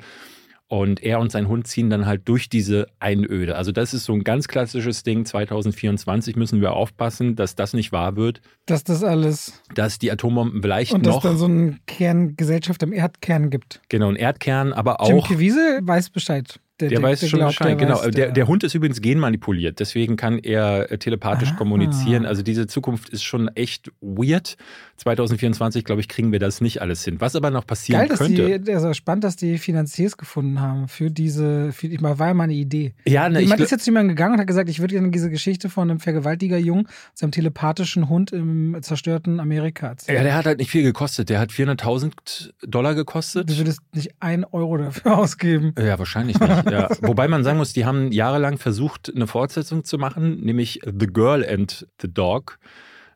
Und 0.73 1.03
er 1.03 1.19
und 1.19 1.31
sein 1.31 1.47
Hund 1.47 1.67
ziehen 1.67 1.91
dann 1.91 2.07
halt 2.07 2.27
durch 2.27 2.49
diese 2.49 2.87
Einöde. 2.99 3.55
Also 3.57 3.71
das 3.71 3.93
ist 3.93 4.05
so 4.05 4.13
ein 4.13 4.23
ganz 4.23 4.47
klassisches 4.47 5.03
Ding. 5.03 5.23
2024 5.23 6.35
müssen 6.35 6.61
wir 6.61 6.73
aufpassen, 6.73 7.35
dass 7.35 7.53
das 7.53 7.73
nicht 7.73 7.91
wahr 7.91 8.15
wird, 8.15 8.41
Dass 8.65 8.83
das 8.83 9.03
alles. 9.03 9.61
dass 9.75 9.99
die 9.99 10.11
Atombomben 10.11 10.63
vielleicht 10.63 10.91
Und 10.91 11.05
dass 11.05 11.13
noch 11.13 11.21
dann 11.21 11.37
so 11.37 11.45
eine 11.45 11.77
Kerngesellschaft 11.85 12.81
im 12.81 12.91
Erdkern 12.91 13.51
gibt. 13.51 13.81
genau 13.87 14.07
einen 14.07 14.15
Erdkern, 14.15 14.73
aber 14.73 14.97
Jim 15.05 15.17
auch 15.17 15.27
Caviezel 15.27 15.81
weiß 15.83 16.09
Bescheid. 16.09 16.59
Der, 16.89 16.99
Der, 16.99 17.01
weiß 17.01 17.27
schon 17.29 17.39
glaubt, 17.39 17.57
Bescheid, 17.57 17.77
genau. 17.77 17.95
weiß, 18.03 18.11
der, 18.11 18.31
der 18.31 18.47
Hund 18.47 18.63
ist 18.63 18.73
übrigens 18.75 19.01
genmanipuliert, 19.01 19.79
deswegen 19.79 20.15
kann 20.15 20.37
er 20.39 20.91
äh, 20.91 20.97
telepathisch 20.97 21.49
Ah. 21.51 21.55
kommunizieren. 21.55 22.25
Also 22.25 22.41
diese 22.43 22.67
Zukunft 22.67 23.09
ist 23.09 23.23
schon 23.23 23.47
echt 23.55 23.91
weird. 24.01 24.57
2024, 24.97 25.83
glaube 25.83 26.01
ich, 26.01 26.07
kriegen 26.07 26.31
wir 26.31 26.39
das 26.39 26.61
nicht 26.61 26.81
alles 26.81 27.03
hin. 27.03 27.19
Was 27.19 27.35
aber 27.35 27.49
noch 27.49 27.65
passieren 27.67 28.01
Geil, 28.01 28.09
dass 28.09 28.19
könnte. 28.19 28.59
die, 28.59 28.71
also 28.73 28.93
spannend, 28.93 29.23
dass 29.23 29.35
die 29.35 29.57
Finanziers 29.57 30.17
gefunden 30.17 30.61
haben 30.61 30.87
für 30.87 31.09
diese, 31.11 31.71
für, 31.73 31.87
ich 31.87 32.01
war 32.01 32.15
ja 32.27 32.33
mal 32.33 32.43
eine 32.45 32.53
Idee. 32.53 32.93
ja, 33.05 33.27
ne, 33.27 33.39
ich, 33.39 33.45
Jemand 33.45 33.59
gl- 33.61 33.63
ist 33.65 33.71
jetzt 33.71 33.83
zu 33.85 33.91
jemandem 33.91 34.15
gegangen 34.15 34.35
und 34.35 34.39
hat 34.39 34.47
gesagt, 34.47 34.69
ich 34.69 34.79
würde 34.79 34.93
gerne 34.93 35.09
diese 35.11 35.29
Geschichte 35.29 35.69
von 35.69 35.89
einem 35.89 35.99
Vergewaltiger-Jungen, 35.99 36.87
seinem 37.13 37.31
telepathischen 37.31 38.07
Hund 38.07 38.31
im 38.31 38.77
zerstörten 38.81 39.39
Amerika 39.39 39.87
erzählen. 39.87 40.17
ja, 40.17 40.23
der 40.23 40.35
hat 40.35 40.45
halt 40.45 40.59
nicht 40.59 40.69
viel 40.71 40.83
gekostet. 40.83 41.29
Der 41.29 41.39
hat 41.39 41.51
400.000 41.51 42.51
Dollar 42.65 42.95
gekostet. 42.95 43.49
Du 43.49 43.57
würdest 43.57 43.81
nicht 43.93 44.11
ein 44.19 44.45
Euro 44.45 44.77
dafür 44.77 45.17
ausgeben. 45.17 45.73
Ja, 45.77 45.97
wahrscheinlich 45.99 46.39
nicht. 46.39 46.71
Ja. 46.73 46.89
Wobei 47.01 47.27
man 47.27 47.43
sagen 47.43 47.57
muss, 47.57 47.73
die 47.73 47.85
haben 47.85 48.11
jahrelang 48.11 48.57
versucht, 48.57 49.11
eine 49.13 49.27
Fortsetzung 49.27 49.83
zu 49.83 49.97
machen, 49.97 50.41
nämlich 50.41 50.81
The 50.85 51.07
Girl 51.07 51.45
and 51.47 51.87
the 52.01 52.11
Dog. 52.11 52.59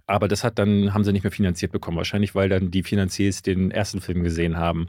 Aber 0.10 0.30
das 0.30 0.46
hat 0.46 0.58
dann, 0.58 0.94
haben 0.94 1.04
sie 1.04 1.12
nicht 1.12 1.24
mehr 1.24 1.32
finanziert 1.32 1.74
bekommen. 1.74 1.98
Wahrscheinlich, 1.98 2.34
weil 2.34 2.48
dann 2.48 2.72
die 2.72 2.82
Finanziers 2.82 3.42
den 3.42 3.72
ersten 3.72 4.00
Film 4.00 4.24
gesehen 4.24 4.56
haben. 4.56 4.88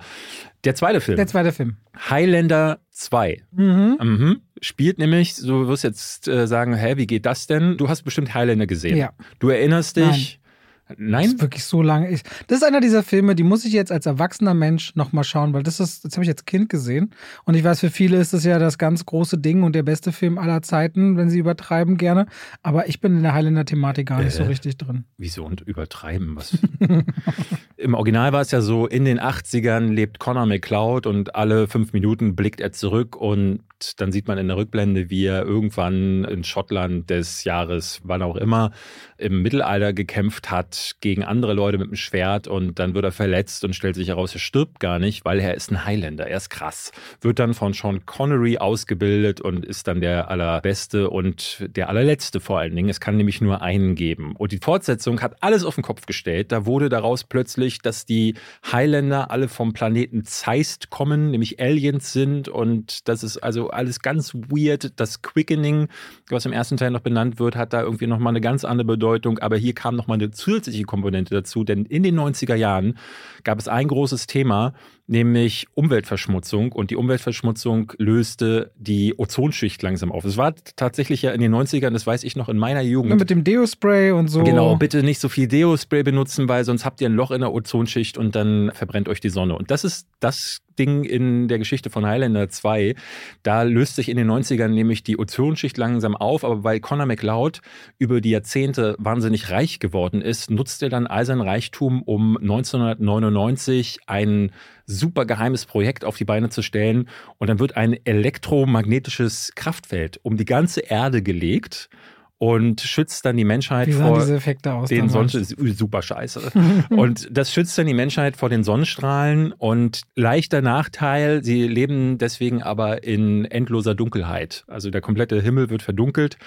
Der 0.62 0.76
zweite 0.76 1.00
Film, 1.00 1.16
Der 1.16 1.26
zweite 1.26 1.50
Film. 1.50 1.76
Highlander 2.08 2.78
2. 2.90 3.42
Mhm. 3.50 3.98
Mhm. 4.00 4.40
Spielt 4.62 4.98
nämlich, 4.98 5.34
du 5.34 5.66
wirst 5.66 5.82
jetzt 5.82 6.28
äh, 6.28 6.46
sagen, 6.46 6.75
hä, 6.75 6.96
wie 6.96 7.08
geht 7.08 7.26
das 7.26 7.48
denn? 7.48 7.76
Du 7.76 7.88
hast 7.88 8.02
bestimmt 8.02 8.32
Highlander 8.32 8.68
gesehen. 8.68 8.96
Ja. 8.96 9.10
Du 9.40 9.48
erinnerst 9.48 9.96
dich. 9.96 10.38
Das 10.40 10.48
Nein? 10.97 11.26
ist 11.26 11.40
wirklich 11.40 11.64
so 11.64 11.83
lange. 11.83 12.11
Ich, 12.11 12.23
das 12.47 12.59
ist 12.59 12.64
einer 12.64 12.80
dieser 12.80 13.02
Filme, 13.02 13.35
die 13.35 13.42
muss 13.42 13.64
ich 13.64 13.73
jetzt 13.73 13.92
als 13.92 14.07
erwachsener 14.07 14.54
Mensch 14.54 14.95
nochmal 14.97 15.25
schauen, 15.25 15.52
weil 15.52 15.62
das 15.62 15.80
ist, 15.80 16.04
das 16.04 16.14
habe 16.14 16.25
ich 16.25 16.30
als 16.30 16.45
Kind 16.45 16.68
gesehen. 16.68 17.11
Und 17.45 17.54
ich 17.54 17.64
weiß, 17.64 17.80
für 17.80 17.90
viele 17.90 18.16
ist 18.18 18.33
es 18.35 18.45
ja 18.45 18.59
das 18.59 18.78
ganz 18.78 19.04
große 19.07 19.38
Ding 19.38 19.62
und 19.62 19.75
der 19.75 19.83
beste 19.83 20.12
Film 20.12 20.38
aller 20.38 20.62
Zeiten, 20.62 21.16
wenn 21.16 21.30
sie 21.30 21.38
übertreiben 21.38 21.97
gerne. 21.97 22.26
Aber 22.62 22.88
ich 22.88 23.00
bin 23.00 23.16
in 23.16 23.23
der 23.23 23.35
Highlander-Thematik 23.35 24.09
gar 24.09 24.23
nicht 24.23 24.35
so 24.35 24.42
Äh. 24.45 24.47
richtig 24.47 24.76
drin. 24.78 25.04
Wieso 25.18 25.45
und 25.45 25.61
übertreiben? 25.61 26.37
Was? 26.37 26.57
Im 27.76 27.95
Original 27.95 28.33
war 28.33 28.40
es 28.40 28.50
ja 28.50 28.61
so, 28.61 28.87
in 28.87 29.04
den 29.04 29.21
80ern 29.21 29.88
lebt 29.92 30.18
Connor 30.18 30.47
McCloud 30.47 31.07
und 31.07 31.35
alle 31.35 31.68
fünf 31.68 31.92
Minuten 31.92 32.35
blickt 32.35 32.61
er 32.61 32.73
zurück 32.73 33.14
und 33.16 33.61
dann 33.97 34.12
sieht 34.12 34.28
man 34.28 34.38
in 34.38 34.49
der 34.49 34.56
Rückblende, 34.56 35.11
wie 35.11 35.26
er 35.26 35.44
irgendwann 35.44 36.25
in 36.25 36.44
Schottland 36.44 37.11
des 37.11 37.44
Jahres, 37.44 38.00
wann 38.04 38.23
auch 38.23 38.37
immer, 38.37 38.73
im 39.16 39.42
Mittelalter 39.42 39.92
gekämpft 39.92 40.50
hat 40.50 40.97
gegen 41.00 41.25
andere 41.25 41.54
Leute 41.54 41.78
mit 41.78 41.88
dem 41.88 41.97
Schwert 41.97 42.49
und 42.49 42.78
dann 42.78 42.94
wird 42.94 43.04
er 43.04 43.12
verletzt 43.12 43.64
und 43.64 43.75
stellt 43.75 43.94
sich 43.94 44.08
heraus, 44.08 44.35
er 44.35 44.40
stirbt 44.40 44.80
gar 44.80 44.99
nicht, 44.99 45.25
weil 45.25 45.40
er 45.40 45.54
ist 45.54 45.70
ein 45.70 45.85
Highlander, 45.85 46.26
er 46.26 46.37
ist 46.37 46.50
krass. 46.50 46.92
Wird 47.20 47.38
dann 47.38 47.54
von 47.54 47.73
Sean 47.73 48.06
Connery 48.06 48.58
ausgebildet 48.58 49.40
und 49.40 49.64
ist 49.64 49.88
dann 49.88 50.00
der 50.00 50.30
allerbeste 50.30 51.11
und 51.11 51.66
der 51.68 51.88
allerletzte 51.88 52.40
vor 52.40 52.58
allen 52.58 52.75
Dingen. 52.75 52.88
Es 52.88 53.00
kann 53.00 53.16
nämlich 53.16 53.40
nur 53.40 53.62
einen 53.62 53.94
geben. 53.94 54.35
Und 54.37 54.52
die 54.52 54.58
Fortsetzung 54.58 55.20
hat 55.20 55.42
alles 55.42 55.64
auf 55.64 55.75
den 55.75 55.82
Kopf 55.82 56.06
gestellt. 56.06 56.52
Da 56.52 56.66
wurde 56.66 56.88
daraus 56.88 57.25
plötzlich, 57.25 57.80
dass 57.80 58.06
die 58.06 58.35
Highlander 58.70 59.30
alle 59.30 59.49
vom 59.49 59.73
Planeten 59.73 60.25
Zeist 60.25 60.90
kommen, 60.90 61.30
nämlich 61.30 61.61
Aliens 61.61 62.12
sind 62.12 62.49
und 62.49 63.08
das 63.08 63.23
ist 63.23 63.38
also 63.38 63.67
alles 63.70 64.00
ganz 64.00 64.34
weird. 64.34 64.92
Das 64.96 65.22
Quickening, 65.22 65.88
was 66.28 66.46
im 66.46 66.52
ersten 66.52 66.76
Teil 66.76 66.90
noch 66.90 67.00
benannt 67.00 67.38
wird, 67.38 67.56
hat 67.56 67.72
da 67.72 67.82
irgendwie 67.82 68.06
nochmal 68.06 68.32
eine 68.32 68.40
ganz 68.40 68.64
andere 68.64 68.87
Bedeutung. 68.87 69.38
Aber 69.38 69.56
hier 69.56 69.75
kam 69.75 69.96
nochmal 69.96 70.16
eine 70.16 70.30
zusätzliche 70.30 70.84
Komponente 70.84 71.34
dazu, 71.34 71.64
denn 71.64 71.84
in 71.84 72.02
den 72.02 72.18
90er 72.18 72.54
Jahren 72.54 72.98
gab 73.44 73.58
es 73.58 73.68
ein 73.68 73.88
großes 73.88 74.26
Thema, 74.26 74.75
nämlich 75.06 75.66
Umweltverschmutzung. 75.75 76.72
Und 76.72 76.90
die 76.90 76.96
Umweltverschmutzung 76.96 77.92
löste 77.98 78.72
die 78.76 79.14
Ozonschicht 79.18 79.82
langsam 79.82 80.12
auf. 80.12 80.25
Es 80.25 80.37
war 80.37 80.54
tatsächlich 80.76 81.22
ja 81.22 81.32
in 81.32 81.40
den 81.40 81.54
90ern, 81.54 81.90
das 81.90 82.06
weiß 82.06 82.25
ich 82.25 82.37
noch 82.37 82.48
in 82.48 82.58
meiner 82.58 82.82
Jugend. 82.82 83.18
Mit 83.18 83.30
dem 83.30 83.44
Deo-Spray 83.44 84.12
und 84.12 84.28
so. 84.28 84.44
Genau, 84.44 84.76
bitte 84.76 85.02
nicht 85.02 85.18
so 85.18 85.28
viel 85.28 85.48
Deo-Spray 85.48 86.02
benutzen, 86.02 86.48
weil 86.48 86.64
sonst 86.64 86.84
habt 86.84 87.00
ihr 87.00 87.08
ein 87.08 87.14
Loch 87.14 87.30
in 87.30 87.40
der 87.40 87.52
Ozonschicht 87.52 88.18
und 88.18 88.34
dann 88.34 88.70
verbrennt 88.75 89.08
euch 89.08 89.20
die 89.20 89.30
Sonne. 89.30 89.56
Und 89.56 89.70
das 89.70 89.84
ist 89.84 90.06
das 90.20 90.60
Ding 90.78 91.04
in 91.04 91.49
der 91.49 91.58
Geschichte 91.58 91.90
von 91.90 92.06
Highlander 92.06 92.49
2. 92.49 92.94
Da 93.42 93.62
löst 93.62 93.97
sich 93.97 94.08
in 94.08 94.16
den 94.16 94.30
90ern 94.30 94.68
nämlich 94.68 95.02
die 95.02 95.18
Ozonschicht 95.18 95.76
langsam 95.76 96.16
auf, 96.16 96.44
aber 96.44 96.64
weil 96.64 96.80
Connor 96.80 97.06
McLeod 97.06 97.61
über 97.99 98.20
die 98.20 98.30
Jahrzehnte 98.30 98.94
wahnsinnig 98.99 99.50
reich 99.50 99.78
geworden 99.78 100.23
ist, 100.23 100.50
nutzt 100.50 100.82
er 100.82 100.88
dann 100.88 101.06
all 101.06 101.25
sein 101.25 101.40
Reichtum, 101.40 102.02
um 102.02 102.37
1999 102.37 103.99
ein 104.06 104.52
super 104.87 105.26
geheimes 105.26 105.66
Projekt 105.66 106.04
auf 106.04 106.16
die 106.16 106.25
Beine 106.25 106.49
zu 106.49 106.62
stellen. 106.62 107.08
Und 107.37 107.49
dann 107.49 107.58
wird 107.58 107.76
ein 107.76 107.97
elektromagnetisches 108.04 109.52
Kraftfeld 109.54 110.18
um 110.23 110.37
die 110.37 110.47
ganze 110.47 110.80
Erde 110.80 111.23
gelegt 111.23 111.90
und 112.38 112.80
schützt 112.80 113.25
dann 113.25 113.37
die 113.37 113.45
Menschheit 113.45 113.88
Wie 113.88 113.92
vor 113.92 114.18
diese 114.18 114.37
Effekte 114.37 114.73
aus? 114.73 114.88
den 114.88 115.09
damals? 115.09 115.33
Sonnen 115.33 115.75
super 115.75 116.02
scheiße. 116.02 116.52
und 116.90 117.28
das 117.30 117.52
schützt 117.52 117.76
dann 117.76 117.87
die 117.87 117.95
Menschheit 117.95 118.37
vor 118.37 118.49
den 118.49 118.62
Sonnenstrahlen 118.62 119.52
und 119.52 120.02
leichter 120.14 120.62
Nachteil, 120.62 121.42
sie 121.42 121.66
leben 121.66 122.18
deswegen 122.18 122.62
aber 122.62 123.02
in 123.02 123.45
endloser 123.45 123.95
Dunkelheit. 123.95 124.64
Also 124.68 124.90
der 124.90 125.00
komplette 125.00 125.40
Himmel 125.40 125.68
wird 125.71 125.83
verdunkelt, 125.83 126.38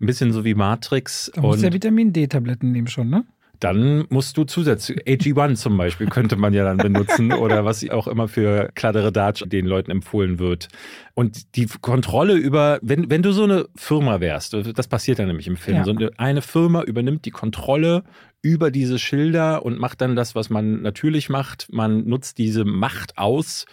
ein 0.00 0.06
bisschen 0.06 0.32
so 0.32 0.44
wie 0.44 0.54
Matrix. 0.54 1.30
Da 1.34 1.40
musst 1.40 1.62
du 1.62 1.66
ja 1.66 1.72
Vitamin 1.72 2.12
D-Tabletten 2.12 2.70
nehmen 2.70 2.88
schon, 2.88 3.08
ne? 3.08 3.24
Dann 3.60 4.06
musst 4.08 4.36
du 4.36 4.44
zusätzlich, 4.44 4.98
AG1 5.06 5.56
zum 5.56 5.76
Beispiel 5.76 6.06
könnte 6.08 6.36
man 6.36 6.52
ja 6.54 6.64
dann 6.64 6.76
benutzen 6.76 7.32
oder 7.32 7.64
was 7.64 7.88
auch 7.90 8.06
immer 8.06 8.28
für 8.28 8.70
Kladderadatsch 8.74 9.44
den 9.46 9.66
Leuten 9.66 9.90
empfohlen 9.90 10.38
wird. 10.38 10.68
Und 11.14 11.56
die 11.56 11.66
Kontrolle 11.66 12.34
über, 12.34 12.78
wenn, 12.82 13.10
wenn 13.10 13.22
du 13.22 13.32
so 13.32 13.44
eine 13.44 13.66
Firma 13.74 14.20
wärst, 14.20 14.54
das 14.54 14.88
passiert 14.88 15.18
dann 15.18 15.26
nämlich 15.26 15.46
im 15.48 15.56
Film, 15.56 15.78
Ja. 15.78 15.84
so 15.84 15.90
eine, 15.90 16.10
eine 16.16 16.42
Firma 16.42 16.82
übernimmt 16.82 17.24
die 17.24 17.30
Kontrolle 17.30 18.04
über 18.42 18.70
diese 18.70 18.98
Schilder 18.98 19.64
und 19.64 19.78
macht 19.80 20.00
dann 20.00 20.14
das, 20.14 20.34
was 20.34 20.48
man 20.50 20.82
natürlich 20.82 21.28
macht. 21.28 21.66
Man 21.72 22.04
nutzt 22.04 22.38
diese 22.38 22.64
Macht 22.64 23.18
aus 23.18 23.66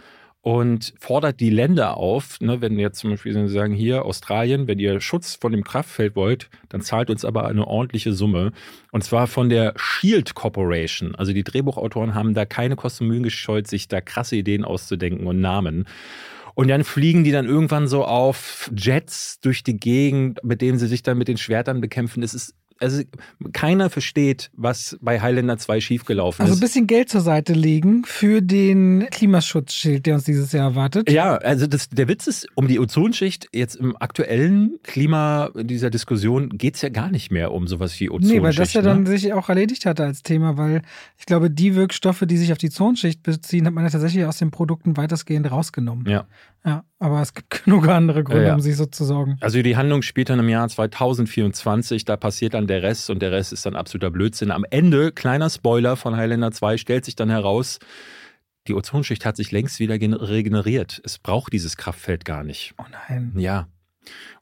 und 0.46 0.94
fordert 1.00 1.40
die 1.40 1.50
Länder 1.50 1.98
auf, 1.98 2.40
ne, 2.40 2.62
wenn 2.62 2.78
jetzt 2.78 3.00
zum 3.00 3.10
Beispiel 3.10 3.48
sagen, 3.48 3.74
hier 3.74 4.06
Australien, 4.06 4.68
wenn 4.68 4.78
ihr 4.78 5.02
Schutz 5.02 5.34
von 5.34 5.52
dem 5.52 5.64
Kraftfeld 5.64 6.16
wollt, 6.16 6.52
dann 6.70 6.82
zahlt 6.82 7.10
uns 7.10 7.25
aber 7.25 7.48
eine 7.48 7.66
ordentliche 7.66 8.14
Summe. 8.14 8.52
Und 8.92 9.04
zwar 9.04 9.25
von 9.25 9.50
der 9.50 9.74
Shield 9.75 10.36
Corporation. 10.36 11.16
Also 11.16 11.34
die 11.34 11.44
Drehbuchautoren 11.44 12.14
haben 12.14 12.36
da 12.36 12.46
keine 12.46 12.75
Kosten 12.75 13.08
Mühen 13.08 13.24
gescheut, 13.24 13.66
sich 13.66 13.88
da 13.88 14.02
krasse 14.02 14.36
Ideen 14.36 14.64
auszudenken 14.64 15.25
und 15.25 15.42
Namen. 15.42 15.88
Und 16.54 16.68
dann 16.68 16.84
fliegen 16.84 17.24
die 17.24 17.32
dann 17.32 17.48
irgendwann 17.48 17.88
so 17.88 18.06
auf 18.06 18.70
Jets 18.78 19.40
durch 19.40 19.64
die 19.64 19.80
Gegend, 19.80 20.44
mit 20.44 20.62
denen 20.62 20.78
sie 20.78 20.88
sich 20.88 21.02
dann 21.02 21.18
mit 21.18 21.28
den 21.28 21.38
Schwertern 21.38 21.82
bekämpfen. 21.82 22.22
Es 22.22 22.36
ist, 22.36 22.54
also 22.79 23.03
keiner 23.53 23.89
versteht, 23.89 24.51
was 24.53 24.98
bei 25.01 25.22
Highlander 25.22 25.58
2 25.58 25.79
schiefgelaufen 25.79 26.41
Also 26.41 26.53
ein 26.53 26.55
ist. 26.55 26.62
bisschen 26.62 26.88
Geld 26.88 27.10
zur 27.10 27.22
Seite 27.22 27.53
legen 27.53 28.03
für 28.05 28.41
den 28.41 29.08
Klimaschutzschild, 29.12 30.05
der 30.05 30.15
uns 30.15 30.25
dieses 30.25 30.51
Jahr 30.51 30.70
erwartet. 30.72 31.10
Ja, 31.10 31.36
also 31.38 31.67
das, 31.67 31.89
der 31.89 32.08
Witz 32.08 32.27
ist, 32.27 32.48
um 32.55 32.67
die 32.67 32.79
Ozonschicht 32.79 33.48
jetzt 33.53 33.75
im 33.75 33.96
aktuellen 33.98 34.79
Klima 34.84 35.51
dieser 35.55 35.89
Diskussion 35.89 36.50
geht's 36.50 36.82
ja 36.82 36.89
gar 36.89 37.10
nicht 37.10 37.32
mehr 37.32 37.51
um 37.53 37.67
sowas 37.67 37.98
wie 38.00 38.10
Ozonschicht. 38.10 38.36
Nee, 38.36 38.41
weil 38.41 38.53
das 38.53 38.74
ja 38.74 38.82
dann 38.82 39.03
ne? 39.03 39.10
sich 39.10 39.32
auch 39.34 39.48
erledigt 39.48 39.86
hatte 39.86 40.03
als 40.03 40.22
Thema, 40.24 40.58
weil 40.58 40.82
ich 41.17 41.25
glaube, 41.25 41.50
die 41.50 41.75
Wirkstoffe, 41.75 42.24
die 42.25 42.38
sich 42.38 42.51
auf 42.51 42.58
die 42.58 42.67
Ozonschicht 42.67 43.24
beziehen, 43.24 43.65
hat 43.65 43.74
man 43.74 43.86
ja 43.86 43.89
tatsächlich 43.89 44.25
aus 44.25 44.38
den 44.38 44.51
Produkten 44.51 44.98
weitestgehend 44.98 45.50
rausgenommen. 45.50 46.08
Ja. 46.10 46.25
Ja, 46.65 46.84
aber 47.00 47.22
es 47.22 47.34
gibt 47.34 47.50
genug 47.65 47.88
andere 47.88 48.24
Gründe, 48.24 48.48
Ja, 48.48 48.55
um 48.55 48.60
sich 48.62 48.75
so 48.75 48.86
zu 48.88 49.05
sorgen. 49.05 49.38
Also 49.41 49.62
die 49.62 49.77
Handlung 49.77 50.01
spielt 50.01 50.29
dann 50.29 50.39
im 50.39 50.50
Jahr 50.50 50.67
2024, 50.67 52.05
da 52.05 52.17
passiert 52.17 52.53
dann 52.55 52.65
der 52.67 52.81
Rest 52.81 53.10
und 53.10 53.22
der 53.22 53.31
Rest 53.31 53.53
ist 53.53 53.65
dann 53.65 53.75
absoluter 53.75 54.10
Blödsinn. 54.12 54.50
Am 54.51 54.65
Ende, 54.69 55.12
kleiner 55.12 55.50
Spoiler 55.50 55.95
von 55.95 56.15
Highlander 56.17 56.51
2, 56.51 56.77
stellt 56.77 57.05
sich 57.05 57.15
dann 57.15 57.29
heraus, 57.29 57.79
die 58.67 58.74
Ozonschicht 58.74 59.25
hat 59.25 59.36
sich 59.38 59.51
längst 59.51 59.79
wieder 59.79 60.00
gen- 60.00 60.13
regeneriert. 60.15 61.00
Es 61.03 61.19
braucht 61.19 61.53
dieses 61.53 61.77
Kraftfeld 61.77 62.25
gar 62.25 62.43
nicht. 62.43 62.74
Oh 62.79 62.86
nein. 63.10 63.34
Ja. 63.38 63.67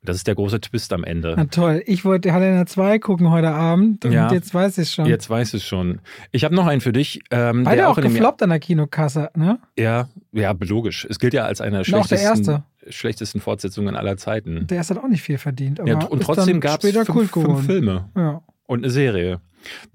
Und 0.01 0.09
das 0.09 0.17
ist 0.17 0.27
der 0.27 0.35
große 0.35 0.59
Twist 0.61 0.91
am 0.93 1.03
Ende. 1.03 1.33
Na 1.37 1.45
toll. 1.45 1.81
Ich 1.85 2.03
wollte 2.05 2.33
Highlander 2.33 2.65
2 2.65 2.99
gucken 2.99 3.29
heute 3.31 3.49
Abend 3.51 4.03
und 4.05 4.11
Ja. 4.11 4.31
jetzt 4.31 4.53
weiß 4.53 4.77
ich 4.77 4.89
schon. 4.91 5.05
Jetzt 5.05 5.29
weiß 5.29 5.53
es 5.53 5.63
schon. 5.63 5.99
Ich 6.31 6.43
habe 6.43 6.53
noch 6.55 6.67
einen 6.67 6.81
für 6.81 6.91
dich. 6.93 7.21
Ähm, 7.31 7.63
Beide 7.63 7.77
der 7.77 7.89
auch 7.89 7.95
gefloppt 7.99 8.43
an 8.43 8.49
der 8.49 8.59
Kinokasse, 8.59 9.29
ne? 9.35 9.59
Ja, 9.77 10.09
ja, 10.31 10.53
logisch. 10.59 11.07
Es 11.09 11.19
gilt 11.19 11.33
ja 11.33 11.45
als 11.45 11.61
eine 11.61 11.83
der 11.83 11.93
Und 11.93 12.01
auch 12.01 12.07
der 12.07 12.17
schlechtesten, 12.17 12.63
schlechtesten 12.89 13.39
Fortsetzungen 13.41 13.95
aller 13.95 14.17
Zeiten. 14.17 14.67
Der 14.67 14.77
erste 14.77 14.95
hat 14.95 15.03
auch 15.03 15.07
nicht 15.07 15.21
viel 15.21 15.37
verdient. 15.37 15.79
Ja, 15.85 16.03
und 16.05 16.21
trotzdem 16.23 16.59
gab 16.59 16.83
es 16.83 16.91
fünf, 16.91 17.31
Kult 17.31 17.45
fünf. 17.47 17.65
Filme 17.65 18.09
Ja. 18.17 18.41
und 18.65 18.79
eine 18.83 18.89
Serie. 18.91 19.39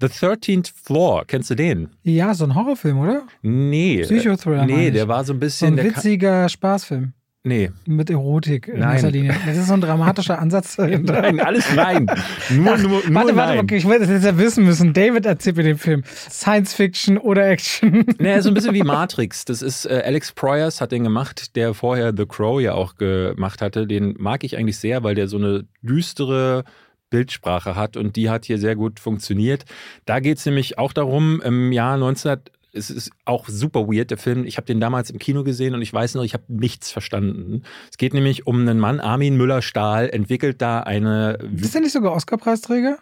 The 0.01 0.07
13th 0.07 0.71
Floor, 0.83 1.25
kennst 1.27 1.51
du 1.51 1.55
den? 1.55 1.89
ja, 2.01 2.33
so 2.33 2.43
ein 2.43 2.55
Horrorfilm, 2.55 2.97
oder? 2.97 3.21
Nee. 3.43 4.01
Psychothriller. 4.01 4.65
Nee, 4.65 4.87
ich. 4.87 4.93
der 4.93 5.07
war 5.07 5.23
so 5.23 5.33
ein 5.33 5.35
so 5.35 5.39
bisschen. 5.41 5.67
ein 5.73 5.75
der 5.75 5.91
ka- 5.91 5.97
witziger 5.97 6.49
Spaßfilm. 6.49 7.13
Nee. 7.43 7.71
Mit 7.85 8.09
Erotik 8.09 8.67
in 8.67 8.79
Nein. 8.79 8.93
erster 8.93 9.11
Linie. 9.11 9.33
Das 9.45 9.55
ist 9.55 9.67
so 9.67 9.73
ein 9.73 9.79
dramatischer 9.81 10.39
Ansatz 10.39 10.75
dahinter. 10.75 11.21
Nein, 11.21 11.39
alles 11.39 11.73
nein. 11.73 12.05
Nur, 12.49 12.77
nur, 12.77 12.89
nur 12.89 13.13
Warte, 13.15 13.35
warte, 13.37 13.55
nein. 13.55 13.59
okay, 13.59 13.77
ich 13.77 13.87
will 13.87 13.97
das 13.97 14.09
jetzt 14.09 14.25
ja 14.25 14.37
wissen 14.37 14.65
müssen. 14.65 14.91
David 14.91 15.25
erzählt 15.25 15.55
mir 15.55 15.63
den 15.63 15.77
Film. 15.77 16.03
Science 16.05 16.73
Fiction 16.73 17.17
oder 17.17 17.47
Action? 17.49 18.05
Nee, 18.19 18.39
so 18.41 18.49
ein 18.49 18.53
bisschen 18.53 18.73
wie 18.73 18.83
Matrix. 18.83 19.45
Das 19.45 19.61
ist 19.61 19.85
äh, 19.85 20.01
Alex 20.05 20.33
Proyas 20.33 20.81
hat 20.81 20.91
den 20.91 21.05
gemacht, 21.05 21.55
der 21.55 21.73
vorher 21.73 22.13
The 22.15 22.25
Crow 22.25 22.59
ja 22.61 22.73
auch 22.73 22.95
gemacht 22.95 23.61
hatte. 23.61 23.87
Den 23.87 24.15
mag 24.17 24.43
ich 24.43 24.57
eigentlich 24.57 24.77
sehr, 24.77 25.03
weil 25.03 25.15
der 25.15 25.29
so 25.29 25.37
eine 25.37 25.65
düstere 25.81 26.65
Bildsprache 27.09 27.75
hat 27.75 27.95
und 27.95 28.17
die 28.17 28.29
hat 28.29 28.45
hier 28.45 28.57
sehr 28.57 28.75
gut 28.75 28.99
funktioniert. 28.99 29.63
Da 30.05 30.19
geht 30.19 30.39
es 30.39 30.45
nämlich 30.45 30.77
auch 30.77 30.91
darum, 30.91 31.41
im 31.41 31.71
Jahr 31.71 31.97
19 31.97 32.37
es 32.73 32.89
ist 32.89 33.11
auch 33.25 33.47
super 33.47 33.87
weird, 33.87 34.11
der 34.11 34.17
Film. 34.17 34.45
Ich 34.45 34.57
habe 34.57 34.65
den 34.65 34.79
damals 34.79 35.09
im 35.09 35.19
Kino 35.19 35.43
gesehen 35.43 35.73
und 35.73 35.81
ich 35.81 35.91
weiß 35.91 36.15
noch, 36.15 36.23
ich 36.23 36.33
habe 36.33 36.43
nichts 36.47 36.91
verstanden. 36.91 37.63
Es 37.91 37.97
geht 37.97 38.13
nämlich 38.13 38.47
um 38.47 38.59
einen 38.59 38.79
Mann, 38.79 38.99
Armin 38.99 39.37
Müller-Stahl, 39.37 40.09
entwickelt 40.09 40.61
da 40.61 40.81
eine. 40.81 41.37
Ist 41.55 41.73
der 41.73 41.81
nicht 41.81 41.93
sogar 41.93 42.13
Oscar-Preisträger? 42.13 42.99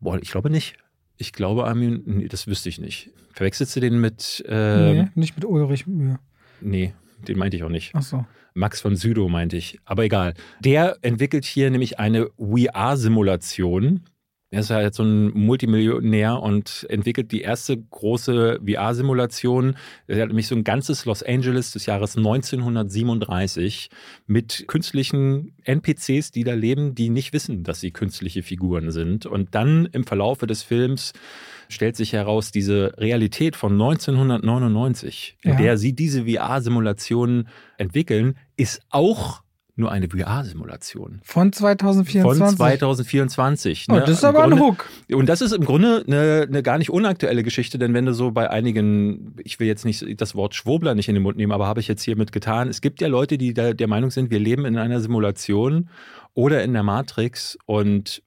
Boah, 0.00 0.18
ich 0.20 0.30
glaube 0.30 0.50
nicht. 0.50 0.76
Ich 1.16 1.32
glaube, 1.32 1.66
Armin, 1.66 2.02
nee, 2.04 2.28
das 2.28 2.46
wüsste 2.46 2.68
ich 2.68 2.80
nicht. 2.80 3.10
Verwechselst 3.32 3.74
du 3.76 3.80
den 3.80 4.00
mit. 4.00 4.44
Äh, 4.48 4.92
nee, 4.92 5.08
nicht 5.14 5.36
mit 5.36 5.44
Ulrich 5.44 5.86
Mühe. 5.86 6.18
nee, 6.60 6.94
den 7.28 7.38
meinte 7.38 7.56
ich 7.56 7.62
auch 7.64 7.68
nicht. 7.68 7.92
Ach 7.94 8.02
so. 8.02 8.26
Max 8.54 8.80
von 8.80 8.96
Südow 8.96 9.30
meinte 9.30 9.56
ich. 9.56 9.78
Aber 9.84 10.04
egal. 10.04 10.34
Der 10.60 10.98
entwickelt 11.02 11.44
hier 11.44 11.70
nämlich 11.70 11.98
eine 11.98 12.28
VR-Simulation. 12.36 14.02
Er 14.52 14.60
ist 14.60 14.68
halt 14.68 14.94
so 14.94 15.02
ein 15.02 15.30
Multimillionär 15.30 16.40
und 16.42 16.86
entwickelt 16.90 17.32
die 17.32 17.40
erste 17.40 17.74
große 17.78 18.60
VR-Simulation. 18.62 19.76
Er 20.06 20.20
hat 20.20 20.28
nämlich 20.28 20.46
so 20.46 20.54
ein 20.54 20.62
ganzes 20.62 21.06
Los 21.06 21.22
Angeles 21.22 21.72
des 21.72 21.86
Jahres 21.86 22.18
1937 22.18 23.88
mit 24.26 24.64
künstlichen 24.68 25.54
NPCs, 25.64 26.32
die 26.32 26.44
da 26.44 26.52
leben, 26.52 26.94
die 26.94 27.08
nicht 27.08 27.32
wissen, 27.32 27.64
dass 27.64 27.80
sie 27.80 27.92
künstliche 27.92 28.42
Figuren 28.42 28.90
sind. 28.90 29.24
Und 29.24 29.54
dann 29.54 29.86
im 29.92 30.04
Verlaufe 30.04 30.46
des 30.46 30.62
Films 30.62 31.14
stellt 31.70 31.96
sich 31.96 32.12
heraus, 32.12 32.52
diese 32.52 32.92
Realität 32.98 33.56
von 33.56 33.72
1999, 33.72 35.38
in 35.42 35.52
Ja. 35.52 35.56
der 35.56 35.78
sie 35.78 35.94
diese 35.94 36.26
VR-Simulationen 36.26 37.48
entwickeln, 37.78 38.36
ist 38.56 38.82
auch 38.90 39.41
nur 39.74 39.90
eine 39.90 40.08
VR-Simulation. 40.08 41.20
Von 41.24 41.52
2024. 41.52 42.38
Von 42.46 42.56
2024. 42.56 43.86
Oh, 43.88 43.94
ne? 43.94 44.00
das 44.00 44.10
ist 44.10 44.22
Im 44.22 44.28
aber 44.28 44.44
ein 44.44 44.50
Grunde- 44.50 44.64
Hook. 44.64 44.88
Und 45.12 45.26
das 45.28 45.40
ist 45.40 45.52
im 45.52 45.64
Grunde 45.64 46.04
eine, 46.06 46.46
eine 46.48 46.62
gar 46.62 46.78
nicht 46.78 46.90
unaktuelle 46.90 47.42
Geschichte, 47.42 47.78
denn 47.78 47.94
wenn 47.94 48.04
du 48.06 48.12
so 48.12 48.30
bei 48.32 48.50
einigen, 48.50 49.34
ich 49.42 49.58
will 49.60 49.66
jetzt 49.66 49.84
nicht 49.84 50.20
das 50.20 50.34
Wort 50.34 50.54
Schwurbler 50.54 50.94
nicht 50.94 51.08
in 51.08 51.14
den 51.14 51.22
Mund 51.22 51.36
nehmen, 51.36 51.52
aber 51.52 51.66
habe 51.66 51.80
ich 51.80 51.88
jetzt 51.88 52.02
hiermit 52.02 52.32
getan. 52.32 52.68
Es 52.68 52.80
gibt 52.80 53.00
ja 53.00 53.08
Leute, 53.08 53.38
die 53.38 53.54
da 53.54 53.72
der 53.72 53.88
Meinung 53.88 54.10
sind, 54.10 54.30
wir 54.30 54.38
leben 54.40 54.64
in 54.66 54.76
einer 54.76 55.00
Simulation 55.00 55.88
oder 56.34 56.62
in 56.62 56.72
der 56.74 56.82
Matrix 56.82 57.56
und 57.66 58.22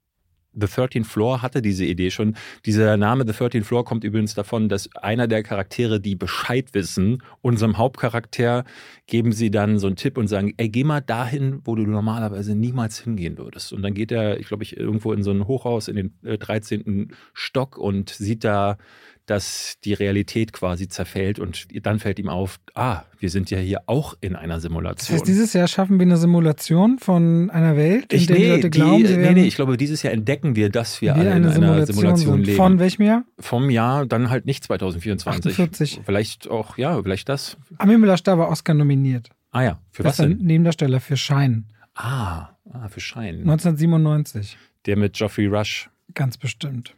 The 0.55 0.67
13th 0.67 1.05
Floor 1.05 1.41
hatte 1.41 1.61
diese 1.61 1.85
Idee 1.85 2.11
schon. 2.11 2.35
Dieser 2.65 2.97
Name 2.97 3.25
The 3.27 3.33
13th 3.33 3.63
Floor 3.63 3.85
kommt 3.85 4.03
übrigens 4.03 4.33
davon, 4.33 4.69
dass 4.69 4.93
einer 4.95 5.27
der 5.27 5.43
Charaktere, 5.43 5.99
die 5.99 6.15
Bescheid 6.15 6.73
wissen, 6.73 7.21
unserem 7.41 7.77
Hauptcharakter 7.77 8.63
geben 9.07 9.31
sie 9.31 9.51
dann 9.51 9.77
so 9.79 9.87
einen 9.87 9.95
Tipp 9.95 10.17
und 10.17 10.27
sagen, 10.27 10.53
ey, 10.57 10.69
geh 10.69 10.83
mal 10.83 11.01
dahin, 11.01 11.61
wo 11.63 11.75
du 11.75 11.83
normalerweise 11.83 12.55
niemals 12.55 12.99
hingehen 12.99 13.37
würdest. 13.37 13.73
Und 13.73 13.81
dann 13.81 13.93
geht 13.93 14.11
er, 14.11 14.39
ich 14.39 14.47
glaube, 14.47 14.63
ich 14.63 14.77
irgendwo 14.77 15.13
in 15.13 15.23
so 15.23 15.31
ein 15.31 15.47
Hochhaus 15.47 15.87
in 15.87 15.95
den 15.95 16.13
äh, 16.23 16.37
13. 16.37 17.11
Stock 17.33 17.77
und 17.77 18.09
sieht 18.09 18.43
da, 18.43 18.77
dass 19.25 19.77
die 19.83 19.93
Realität 19.93 20.53
quasi 20.53 20.87
zerfällt 20.87 21.39
und 21.39 21.67
dann 21.85 21.99
fällt 21.99 22.19
ihm 22.19 22.29
auf, 22.29 22.59
ah, 22.75 23.01
wir 23.19 23.29
sind 23.29 23.49
ja 23.49 23.57
hier 23.57 23.81
auch 23.87 24.15
in 24.21 24.35
einer 24.35 24.55
Das 24.55 24.63
Simulation. 24.63 25.15
heißt, 25.15 25.27
dieses 25.27 25.53
Jahr 25.53 25.67
schaffen 25.67 25.97
wir 25.99 26.05
eine 26.05 26.17
Simulation 26.17 26.99
von 26.99 27.49
einer 27.49 27.75
Welt, 27.75 28.13
in 28.13 28.19
ich, 28.19 28.27
der 28.27 28.35
die 28.35 28.41
nee, 28.43 28.49
Leute 28.49 28.69
die, 28.69 28.79
glauben, 28.79 29.07
sie 29.07 29.17
nee, 29.17 29.33
nee, 29.33 29.43
ich 29.45 29.55
glaube, 29.55 29.77
dieses 29.77 30.03
Jahr 30.03 30.13
entdecken 30.13 30.55
wir, 30.55 30.69
dass 30.69 31.01
wir 31.01 31.15
wie 31.15 31.19
alle 31.19 31.31
eine 31.31 31.37
in 31.37 31.43
einer 31.45 31.53
Simulation, 31.53 31.95
Simulation 31.95 32.35
sind. 32.35 32.45
leben. 32.45 32.57
Von 32.57 32.79
welchem 32.79 33.01
Jahr? 33.03 33.23
Vom 33.39 33.69
Jahr 33.69 34.05
dann 34.05 34.29
halt 34.29 34.45
nicht 34.45 34.63
2024. 34.63 35.51
48. 35.53 36.01
Vielleicht 36.05 36.47
auch, 36.49 36.77
ja, 36.77 37.01
vielleicht 37.01 37.27
das. 37.29 37.57
Armin 37.77 37.99
Müller-Stahl 37.99 38.37
war 38.37 38.49
Oscar 38.49 38.73
nominiert. 38.73 39.29
Ah 39.51 39.63
ja, 39.63 39.79
für 39.91 40.03
was 40.03 40.17
Bester 40.17 40.27
denn? 40.27 40.45
Nebendarsteller 40.45 40.99
für 40.99 41.17
Schein. 41.17 41.65
Ah, 41.95 42.49
ah, 42.71 42.89
für 42.89 42.99
Schein. 42.99 43.39
1997. 43.39 44.57
Der 44.85 44.97
mit 44.97 45.13
Geoffrey 45.13 45.47
Rush. 45.47 45.89
Ganz 46.13 46.37
bestimmt. 46.37 46.93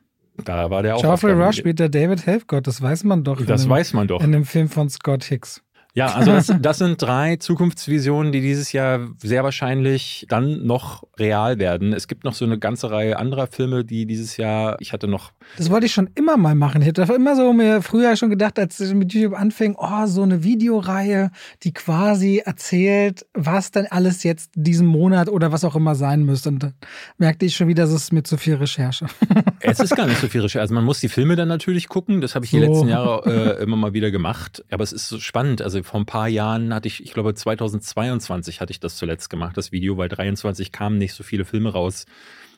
Da 0.45 0.69
war 0.69 0.83
der 0.83 0.95
auch. 0.95 1.01
Geoffrey 1.01 1.33
Rush 1.33 1.57
spielt 1.57 1.79
der 1.79 1.89
David 1.89 2.25
Helfgott, 2.25 2.67
das 2.67 2.81
weiß 2.81 3.03
man 3.03 3.23
doch. 3.23 3.43
Das 3.45 3.63
dem, 3.63 3.69
weiß 3.69 3.93
man 3.93 4.07
doch. 4.07 4.21
In 4.21 4.31
dem 4.31 4.45
Film 4.45 4.69
von 4.69 4.89
Scott 4.89 5.23
Hicks. 5.25 5.61
Ja, 5.97 6.13
also 6.13 6.31
das, 6.31 6.53
das 6.61 6.77
sind 6.77 7.01
drei 7.01 7.37
Zukunftsvisionen, 7.37 8.31
die 8.31 8.39
dieses 8.41 8.71
Jahr 8.71 9.07
sehr 9.17 9.43
wahrscheinlich 9.43 10.27
dann 10.29 10.63
noch 10.63 11.03
real 11.17 11.57
werden. 11.57 11.91
Es 11.91 12.07
gibt 12.07 12.23
noch 12.23 12.35
so 12.35 12.45
eine 12.45 12.59
ganze 12.59 12.91
Reihe 12.91 13.17
anderer 13.17 13.47
Filme, 13.47 13.83
die 13.83 14.05
dieses 14.05 14.37
Jahr, 14.37 14.77
ich 14.79 14.93
hatte 14.93 15.07
noch, 15.07 15.31
Das 15.57 15.71
wollte 15.71 15.87
ich 15.87 15.93
schon 15.93 16.11
immer 16.13 16.37
mal 16.37 16.53
machen. 16.53 16.81
Ich 16.83 16.87
hätte 16.87 17.01
immer 17.01 17.35
so 17.35 17.51
mir 17.51 17.81
früher 17.81 18.15
schon 18.15 18.29
gedacht, 18.29 18.59
als 18.59 18.79
es 18.79 18.93
mit 18.93 19.11
YouTube 19.11 19.33
anfing, 19.33 19.75
oh, 19.75 20.05
so 20.05 20.21
eine 20.21 20.43
Videoreihe, 20.43 21.31
die 21.63 21.73
quasi 21.73 22.43
erzählt, 22.45 23.25
was 23.33 23.71
dann 23.71 23.87
alles 23.87 24.21
jetzt 24.21 24.51
diesen 24.53 24.85
Monat 24.85 25.29
oder 25.29 25.51
was 25.51 25.65
auch 25.65 25.75
immer 25.75 25.95
sein 25.95 26.21
müsste. 26.21 26.49
Und 26.49 26.61
dann 26.61 26.73
merkte 27.17 27.47
ich 27.47 27.55
schon 27.55 27.69
wieder, 27.69 27.85
das 27.85 27.93
ist 27.93 28.13
mir 28.13 28.21
zu 28.21 28.37
viel 28.37 28.53
Recherche. 28.53 29.07
es 29.61 29.79
ist 29.79 29.95
gar 29.95 30.05
nicht 30.05 30.21
so 30.21 30.27
viel 30.27 30.41
Recherche. 30.41 30.61
Also 30.61 30.75
man 30.75 30.83
muss 30.83 30.99
die 30.99 31.09
Filme 31.09 31.35
dann 31.35 31.47
natürlich 31.47 31.87
gucken. 31.89 32.21
Das 32.21 32.35
habe 32.35 32.45
ich 32.45 32.51
die 32.51 32.59
So. 32.59 32.67
letzten 32.67 32.87
Jahre 32.89 33.57
äh, 33.57 33.63
immer 33.63 33.77
mal 33.77 33.93
wieder 33.93 34.11
gemacht. 34.11 34.63
Aber 34.69 34.83
es 34.83 34.93
ist 34.93 35.07
so 35.09 35.19
spannend. 35.19 35.63
Also 35.63 35.86
vor 35.87 35.99
ein 35.99 36.05
paar 36.05 36.27
Jahren 36.27 36.73
hatte 36.73 36.87
ich, 36.87 37.03
ich 37.03 37.13
glaube 37.13 37.33
2022 37.33 38.61
hatte 38.61 38.71
ich 38.71 38.79
das 38.79 38.97
zuletzt 38.97 39.29
gemacht, 39.29 39.57
das 39.57 39.71
Video, 39.71 39.97
weil 39.97 40.09
23 40.09 40.71
kamen 40.71 40.97
nicht 40.97 41.13
so 41.13 41.23
viele 41.23 41.45
Filme 41.45 41.69
raus, 41.71 42.05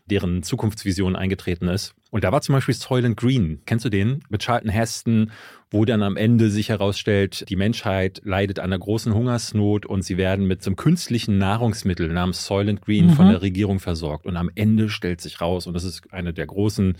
deren 0.07 0.41
Zukunftsvision 0.41 1.15
eingetreten 1.15 1.67
ist. 1.67 1.93
Und 2.09 2.23
da 2.23 2.31
war 2.31 2.41
zum 2.41 2.53
Beispiel 2.53 2.73
Soylent 2.73 3.15
Green. 3.15 3.59
Kennst 3.67 3.85
du 3.85 3.89
den? 3.89 4.23
Mit 4.29 4.41
Charlton 4.41 4.71
Heston, 4.71 5.29
wo 5.69 5.85
dann 5.85 6.01
am 6.01 6.17
Ende 6.17 6.49
sich 6.49 6.69
herausstellt, 6.69 7.45
die 7.47 7.55
Menschheit 7.55 8.19
leidet 8.23 8.57
an 8.57 8.65
einer 8.71 8.79
großen 8.79 9.13
Hungersnot 9.13 9.85
und 9.85 10.01
sie 10.01 10.17
werden 10.17 10.47
mit 10.47 10.63
so 10.63 10.69
einem 10.71 10.77
künstlichen 10.77 11.37
Nahrungsmittel 11.37 12.07
namens 12.11 12.43
Soylent 12.47 12.81
Green 12.81 13.11
von 13.11 13.27
Mhm. 13.27 13.31
der 13.33 13.41
Regierung 13.43 13.79
versorgt. 13.79 14.25
Und 14.25 14.35
am 14.37 14.49
Ende 14.55 14.89
stellt 14.89 15.21
sich 15.21 15.41
raus, 15.41 15.67
und 15.67 15.75
das 15.75 15.83
ist 15.83 16.11
eine 16.11 16.33
der 16.33 16.47
großen 16.47 16.95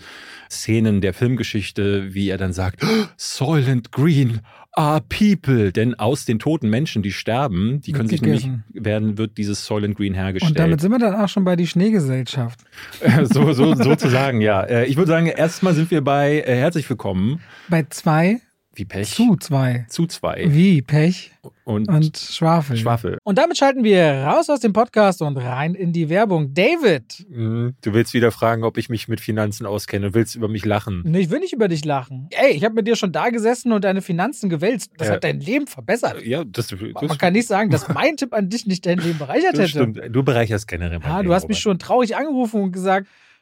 Szenen 0.48 1.00
der 1.00 1.12
Filmgeschichte, 1.12 2.14
wie 2.14 2.28
er 2.28 2.38
dann 2.38 2.52
sagt, 2.52 2.84
"Oh, 2.84 3.06
Soylent 3.16 3.90
Green 3.90 4.40
are 4.72 5.00
people. 5.00 5.72
Denn 5.72 5.94
aus 5.94 6.24
den 6.24 6.38
toten 6.38 6.70
Menschen, 6.70 7.02
die 7.02 7.12
sterben, 7.12 7.80
die 7.80 7.92
können 7.92 8.08
sich 8.08 8.22
nämlich, 8.22 8.42
gegessen. 8.42 8.64
werden, 8.72 9.18
wird 9.18 9.38
dieses 9.38 9.64
Soylent 9.64 9.96
Green 9.96 10.14
hergestellt. 10.14 10.52
Und 10.52 10.58
damit 10.58 10.80
sind 10.80 10.90
wir 10.92 10.98
dann 10.98 11.14
auch 11.14 11.28
schon 11.28 11.44
bei 11.44 11.56
die 11.56 11.66
Schneegesellschaft. 11.66 12.60
so, 13.24 13.52
so, 13.52 13.74
sozusagen, 13.74 14.40
ja. 14.40 14.62
Äh, 14.62 14.86
Ich 14.86 14.96
würde 14.96 15.10
sagen, 15.10 15.26
erstmal 15.26 15.74
sind 15.74 15.90
wir 15.90 16.02
bei 16.02 16.40
äh, 16.40 16.56
Herzlich 16.56 16.88
willkommen. 16.88 17.40
Bei 17.68 17.84
zwei 17.88 18.40
Wie 18.72 18.84
Pech. 18.84 19.10
zu 19.14 19.36
zwei. 19.36 19.84
Zu 19.88 20.06
zwei. 20.06 20.44
Wie 20.46 20.80
Pech 20.80 21.32
Und, 21.64 21.88
und 21.88 22.16
Schwafel. 22.16 22.76
Schwafel. 22.76 23.18
Und 23.24 23.36
damit 23.36 23.58
schalten 23.58 23.82
wir 23.82 24.04
raus 24.24 24.48
aus 24.48 24.60
dem 24.60 24.72
Podcast 24.72 25.22
und 25.22 25.36
rein 25.38 25.74
in 25.74 25.92
die 25.92 26.08
Werbung. 26.08 26.54
David, 26.54 27.26
Mhm. 27.28 27.74
Du 27.82 27.92
willst 27.92 28.14
wieder 28.14 28.30
fragen, 28.30 28.62
ob 28.62 28.78
ich 28.78 28.88
mich 28.88 29.08
mit 29.08 29.20
Finanzen 29.20 29.66
auskenne. 29.66 30.08
Du 30.08 30.14
willst 30.14 30.36
über 30.36 30.46
mich 30.48 30.64
lachen. 30.64 31.02
nee, 31.04 31.18
ich 31.20 31.30
will 31.30 31.40
nicht 31.40 31.52
über 31.52 31.66
dich 31.66 31.84
lachen. 31.84 32.28
Ey, 32.30 32.52
ich 32.52 32.64
habe 32.64 32.74
mit 32.76 32.86
dir 32.86 32.94
schon 32.94 33.10
da 33.12 33.30
gesessen 33.30 33.72
und 33.72 33.82
deine 33.84 34.02
Finanzen 34.02 34.48
gewälzt. 34.48 34.92
Das 34.98 35.08
Ja. 35.08 35.14
hat 35.14 35.24
dein 35.24 35.40
Leben 35.40 35.66
verbessert. 35.66 36.22
Ja, 36.24 36.44
das, 36.44 36.68
das, 36.68 36.80
Man 36.80 37.18
kann 37.18 37.32
nicht 37.32 37.48
sagen, 37.48 37.70
dass 37.70 37.88
mein 37.92 38.16
Tipp 38.16 38.32
an 38.32 38.48
dich 38.48 38.66
nicht 38.66 38.86
dein 38.86 38.98
Leben 38.98 39.18
bereichert 39.18 39.54
das 39.54 39.58
hätte. 39.60 39.68
stimmt. 39.70 40.00
Du 40.10 40.22
bereicherst 40.22 40.68
generell 40.68 41.00
mein 41.00 41.08
Ja, 41.08 41.16
Leben, 41.18 41.28
du 41.28 41.34
hast 41.34 41.48
mich 41.48 41.56
Robert. 41.56 41.62
schon 41.62 41.78
traurig 41.80 42.16
angerufen 42.16 42.62
und 42.62 42.72
gesagt, 42.72 43.08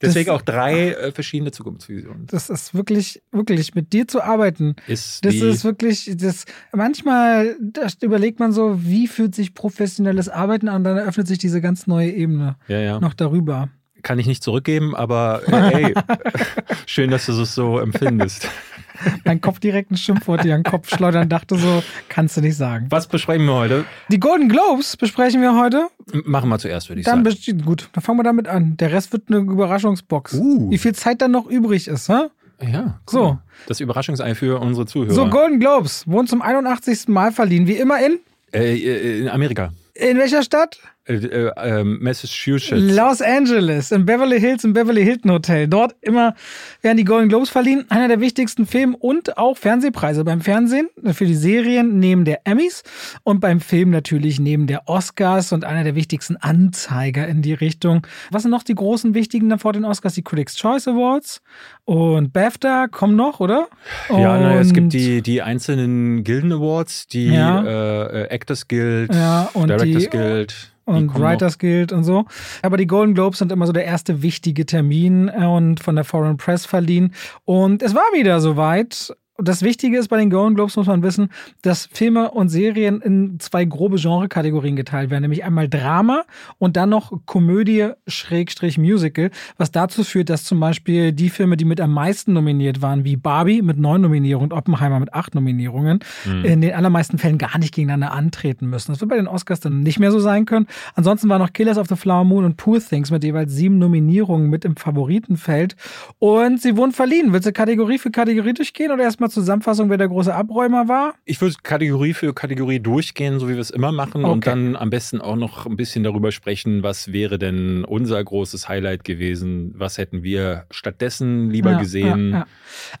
Deswegen 0.00 0.26
Das- 0.28 0.36
auch 0.36 0.42
drei 0.42 0.90
äh, 0.92 1.12
verschiedene 1.12 1.50
Zukunftsvisionen. 1.50 2.26
Das 2.26 2.50
ist 2.50 2.74
wirklich, 2.74 3.22
wirklich 3.32 3.74
mit 3.74 3.92
dir 3.92 4.06
zu 4.06 4.22
arbeiten. 4.22 4.76
Ist 4.86 5.24
Das 5.24 5.34
ist 5.34 5.64
wirklich, 5.64 6.10
das 6.16 6.44
manchmal 6.72 7.56
da 7.60 7.86
überlegt 8.02 8.38
man 8.38 8.52
so, 8.52 8.84
wie 8.84 9.08
fühlt 9.08 9.34
sich 9.34 9.54
professionelles 9.54 10.28
Arbeiten 10.28 10.68
an, 10.68 10.84
dann 10.84 10.96
eröffnet 10.96 11.26
sich 11.26 11.38
diese 11.38 11.60
ganz 11.60 11.86
neue 11.86 12.10
Ebene 12.10 12.56
ja, 12.68 12.78
ja. 12.78 13.00
noch 13.00 13.14
darüber. 13.14 13.70
Kann 14.02 14.18
ich 14.18 14.26
nicht 14.26 14.42
zurückgeben, 14.42 14.94
aber 14.94 15.42
äh, 15.48 15.84
ey, 15.86 15.94
schön, 16.86 17.10
dass 17.10 17.26
du 17.26 17.32
es 17.40 17.54
so 17.54 17.78
empfindest. 17.78 18.48
Mein 19.24 19.40
Kopf 19.40 19.60
direkt 19.60 19.92
ein 19.92 19.96
Schimpfwort 19.96 20.42
dir 20.42 20.54
an 20.56 20.64
den 20.64 20.70
Kopf 20.70 20.88
schleudern, 20.94 21.28
dachte 21.28 21.56
so, 21.56 21.84
kannst 22.08 22.36
du 22.36 22.40
nicht 22.40 22.56
sagen. 22.56 22.86
Was 22.90 23.06
besprechen 23.06 23.46
wir 23.46 23.54
heute? 23.54 23.84
Die 24.10 24.18
Golden 24.18 24.48
Globes 24.48 24.96
besprechen 24.96 25.40
wir 25.40 25.56
heute. 25.56 25.86
M- 26.12 26.24
Machen 26.26 26.48
wir 26.48 26.58
zuerst, 26.58 26.88
würde 26.88 27.00
ich 27.00 27.06
Dann 27.06 27.24
sagen. 27.24 27.62
gut, 27.64 27.90
dann 27.92 28.02
fangen 28.02 28.18
wir 28.18 28.24
damit 28.24 28.48
an. 28.48 28.76
Der 28.76 28.90
Rest 28.92 29.12
wird 29.12 29.24
eine 29.28 29.38
Überraschungsbox. 29.38 30.34
Uh. 30.34 30.70
Wie 30.70 30.78
viel 30.78 30.94
Zeit 30.96 31.22
dann 31.22 31.30
noch 31.30 31.46
übrig 31.46 31.86
ist, 31.86 32.08
hä? 32.08 32.24
Ja, 32.60 32.98
So. 33.08 33.20
cool. 33.24 33.38
Das 33.68 33.78
Überraschungsei 33.78 34.34
für 34.34 34.58
unsere 34.60 34.84
Zuhörer. 34.86 35.14
So, 35.14 35.28
Golden 35.28 35.60
Globes 35.60 36.04
wurden 36.08 36.26
zum 36.26 36.42
81. 36.42 37.06
Mal 37.06 37.30
verliehen. 37.30 37.68
Wie 37.68 37.74
immer 37.76 38.04
in? 38.04 38.18
äh, 38.52 38.74
äh, 38.74 39.20
in 39.20 39.28
Amerika. 39.28 39.72
In 39.94 40.18
welcher 40.18 40.42
Stadt? 40.42 40.78
Äh, 41.08 41.14
äh, 41.14 41.50
ähm, 41.56 41.98
Massachusetts. 42.02 42.82
Los 42.94 43.22
Angeles, 43.22 43.92
im 43.92 44.04
Beverly 44.04 44.38
Hills, 44.38 44.62
im 44.64 44.74
Beverly 44.74 45.02
Hilton 45.02 45.30
Hotel. 45.32 45.66
Dort 45.66 45.96
immer 46.02 46.34
werden 46.82 46.98
die 46.98 47.04
Golden 47.04 47.28
Globes 47.28 47.48
verliehen. 47.48 47.86
Einer 47.88 48.08
der 48.08 48.20
wichtigsten 48.20 48.66
Film- 48.66 48.94
und 48.94 49.38
auch 49.38 49.56
Fernsehpreise. 49.56 50.24
Beim 50.24 50.40
Fernsehen 50.42 50.88
für 51.12 51.24
die 51.24 51.34
Serien 51.34 51.98
neben 51.98 52.24
der 52.24 52.46
Emmys 52.46 52.82
und 53.24 53.40
beim 53.40 53.60
Film 53.60 53.90
natürlich 53.90 54.38
neben 54.38 54.66
der 54.66 54.88
Oscars 54.88 55.52
und 55.52 55.64
einer 55.64 55.84
der 55.84 55.94
wichtigsten 55.94 56.36
Anzeiger 56.36 57.26
in 57.26 57.40
die 57.42 57.54
Richtung. 57.54 58.06
Was 58.30 58.42
sind 58.42 58.50
noch 58.50 58.62
die 58.62 58.74
großen 58.74 59.14
wichtigen 59.14 59.58
vor 59.58 59.72
den 59.72 59.84
Oscars? 59.84 60.14
Die 60.14 60.22
Critics' 60.22 60.56
Choice 60.56 60.88
Awards 60.88 61.40
und 61.84 62.32
BAFTA 62.32 62.86
kommen 62.88 63.16
noch, 63.16 63.40
oder? 63.40 63.68
ja, 64.10 64.38
naja, 64.38 64.60
es 64.60 64.68
Und- 64.68 64.74
gibt 64.74 64.92
die, 64.92 65.22
die 65.22 65.40
einzelnen 65.42 66.22
Gilden 66.24 66.52
Awards, 66.52 67.06
die 67.06 67.28
Ja. 67.28 67.62
äh, 67.64 68.22
äh, 68.24 68.28
Actors 68.28 68.68
Guild, 68.68 69.14
Ja, 69.14 69.48
und 69.54 69.68
Directors 69.68 70.02
die- 70.04 70.10
Guild. 70.10 70.72
Und. 70.88 71.20
Writers 71.20 71.58
Guild 71.58 71.92
und 71.92 72.04
so. 72.04 72.24
Aber 72.62 72.76
die 72.76 72.86
Golden 72.86 73.14
Globes 73.14 73.38
sind 73.38 73.52
immer 73.52 73.66
so 73.66 73.72
der 73.72 73.84
erste 73.84 74.22
wichtige 74.22 74.66
Termin 74.66 75.28
äh, 75.28 75.44
und 75.44 75.80
von 75.80 75.94
der 75.94 76.04
Foreign 76.04 76.36
Press 76.36 76.66
verliehen. 76.66 77.14
Und 77.44 77.82
es 77.82 77.94
war 77.94 78.04
wieder 78.14 78.40
soweit. 78.40 79.14
Und 79.40 79.46
das 79.46 79.62
Wichtige 79.62 79.96
ist 79.96 80.08
bei 80.08 80.18
den 80.18 80.30
Golden 80.30 80.56
Globes, 80.56 80.74
muss 80.74 80.88
man 80.88 81.04
wissen, 81.04 81.28
dass 81.62 81.88
Filme 81.92 82.32
und 82.32 82.48
Serien 82.48 83.00
in 83.00 83.38
zwei 83.38 83.64
grobe 83.64 83.94
Genrekategorien 83.94 84.74
geteilt 84.74 85.10
werden, 85.10 85.22
nämlich 85.22 85.44
einmal 85.44 85.68
Drama 85.68 86.24
und 86.58 86.76
dann 86.76 86.88
noch 86.88 87.12
Komödie 87.24 87.90
Schrägstrich 88.08 88.78
Musical, 88.78 89.30
was 89.56 89.70
dazu 89.70 90.02
führt, 90.02 90.28
dass 90.28 90.42
zum 90.42 90.58
Beispiel 90.58 91.12
die 91.12 91.30
Filme, 91.30 91.56
die 91.56 91.64
mit 91.64 91.80
am 91.80 91.92
meisten 91.92 92.32
nominiert 92.32 92.82
waren, 92.82 93.04
wie 93.04 93.14
Barbie 93.14 93.62
mit 93.62 93.78
neun 93.78 94.00
Nominierungen 94.00 94.50
und 94.50 94.58
Oppenheimer 94.58 94.98
mit 94.98 95.14
acht 95.14 95.36
Nominierungen, 95.36 96.00
in 96.42 96.60
den 96.60 96.74
allermeisten 96.74 97.18
Fällen 97.18 97.38
gar 97.38 97.58
nicht 97.58 97.72
gegeneinander 97.72 98.12
antreten 98.12 98.68
müssen. 98.68 98.90
Das 98.90 99.00
wird 99.00 99.08
bei 99.08 99.16
den 99.16 99.28
Oscars 99.28 99.60
dann 99.60 99.84
nicht 99.84 100.00
mehr 100.00 100.10
so 100.10 100.18
sein 100.18 100.46
können. 100.46 100.66
Ansonsten 100.96 101.28
waren 101.28 101.40
noch 101.40 101.52
Killers 101.52 101.78
of 101.78 101.86
the 101.86 101.94
Flower 101.94 102.24
Moon 102.24 102.44
und 102.44 102.56
Poor 102.56 102.80
Things 102.80 103.12
mit 103.12 103.22
jeweils 103.22 103.52
sieben 103.52 103.78
Nominierungen 103.78 104.50
mit 104.50 104.64
im 104.64 104.74
Favoritenfeld. 104.74 105.76
Und 106.18 106.60
sie 106.60 106.76
wurden 106.76 106.90
verliehen. 106.90 107.32
Willst 107.32 107.46
du 107.46 107.52
Kategorie 107.52 107.98
für 107.98 108.10
Kategorie 108.10 108.54
durchgehen 108.54 108.90
oder 108.90 109.04
erstmal 109.04 109.27
Zusammenfassung, 109.28 109.90
wer 109.90 109.96
der 109.98 110.08
große 110.08 110.34
Abräumer 110.34 110.88
war? 110.88 111.14
Ich 111.24 111.40
würde 111.40 111.54
Kategorie 111.62 112.14
für 112.14 112.34
Kategorie 112.34 112.80
durchgehen, 112.80 113.38
so 113.38 113.48
wie 113.48 113.54
wir 113.54 113.60
es 113.60 113.70
immer 113.70 113.92
machen, 113.92 114.24
und 114.24 114.38
Okay. 114.38 114.50
dann 114.50 114.76
am 114.76 114.90
besten 114.90 115.20
auch 115.20 115.36
noch 115.36 115.66
ein 115.66 115.76
bisschen 115.76 116.02
darüber 116.04 116.32
sprechen, 116.32 116.82
was 116.82 117.12
wäre 117.12 117.38
denn 117.38 117.84
unser 117.84 118.22
großes 118.22 118.68
Highlight 118.68 119.04
gewesen, 119.04 119.72
was 119.76 119.98
hätten 119.98 120.22
wir 120.22 120.66
stattdessen 120.70 121.50
lieber 121.50 121.72
Ja, 121.72 121.78
gesehen. 121.78 122.30
ja, 122.32 122.38
ja. 122.38 122.46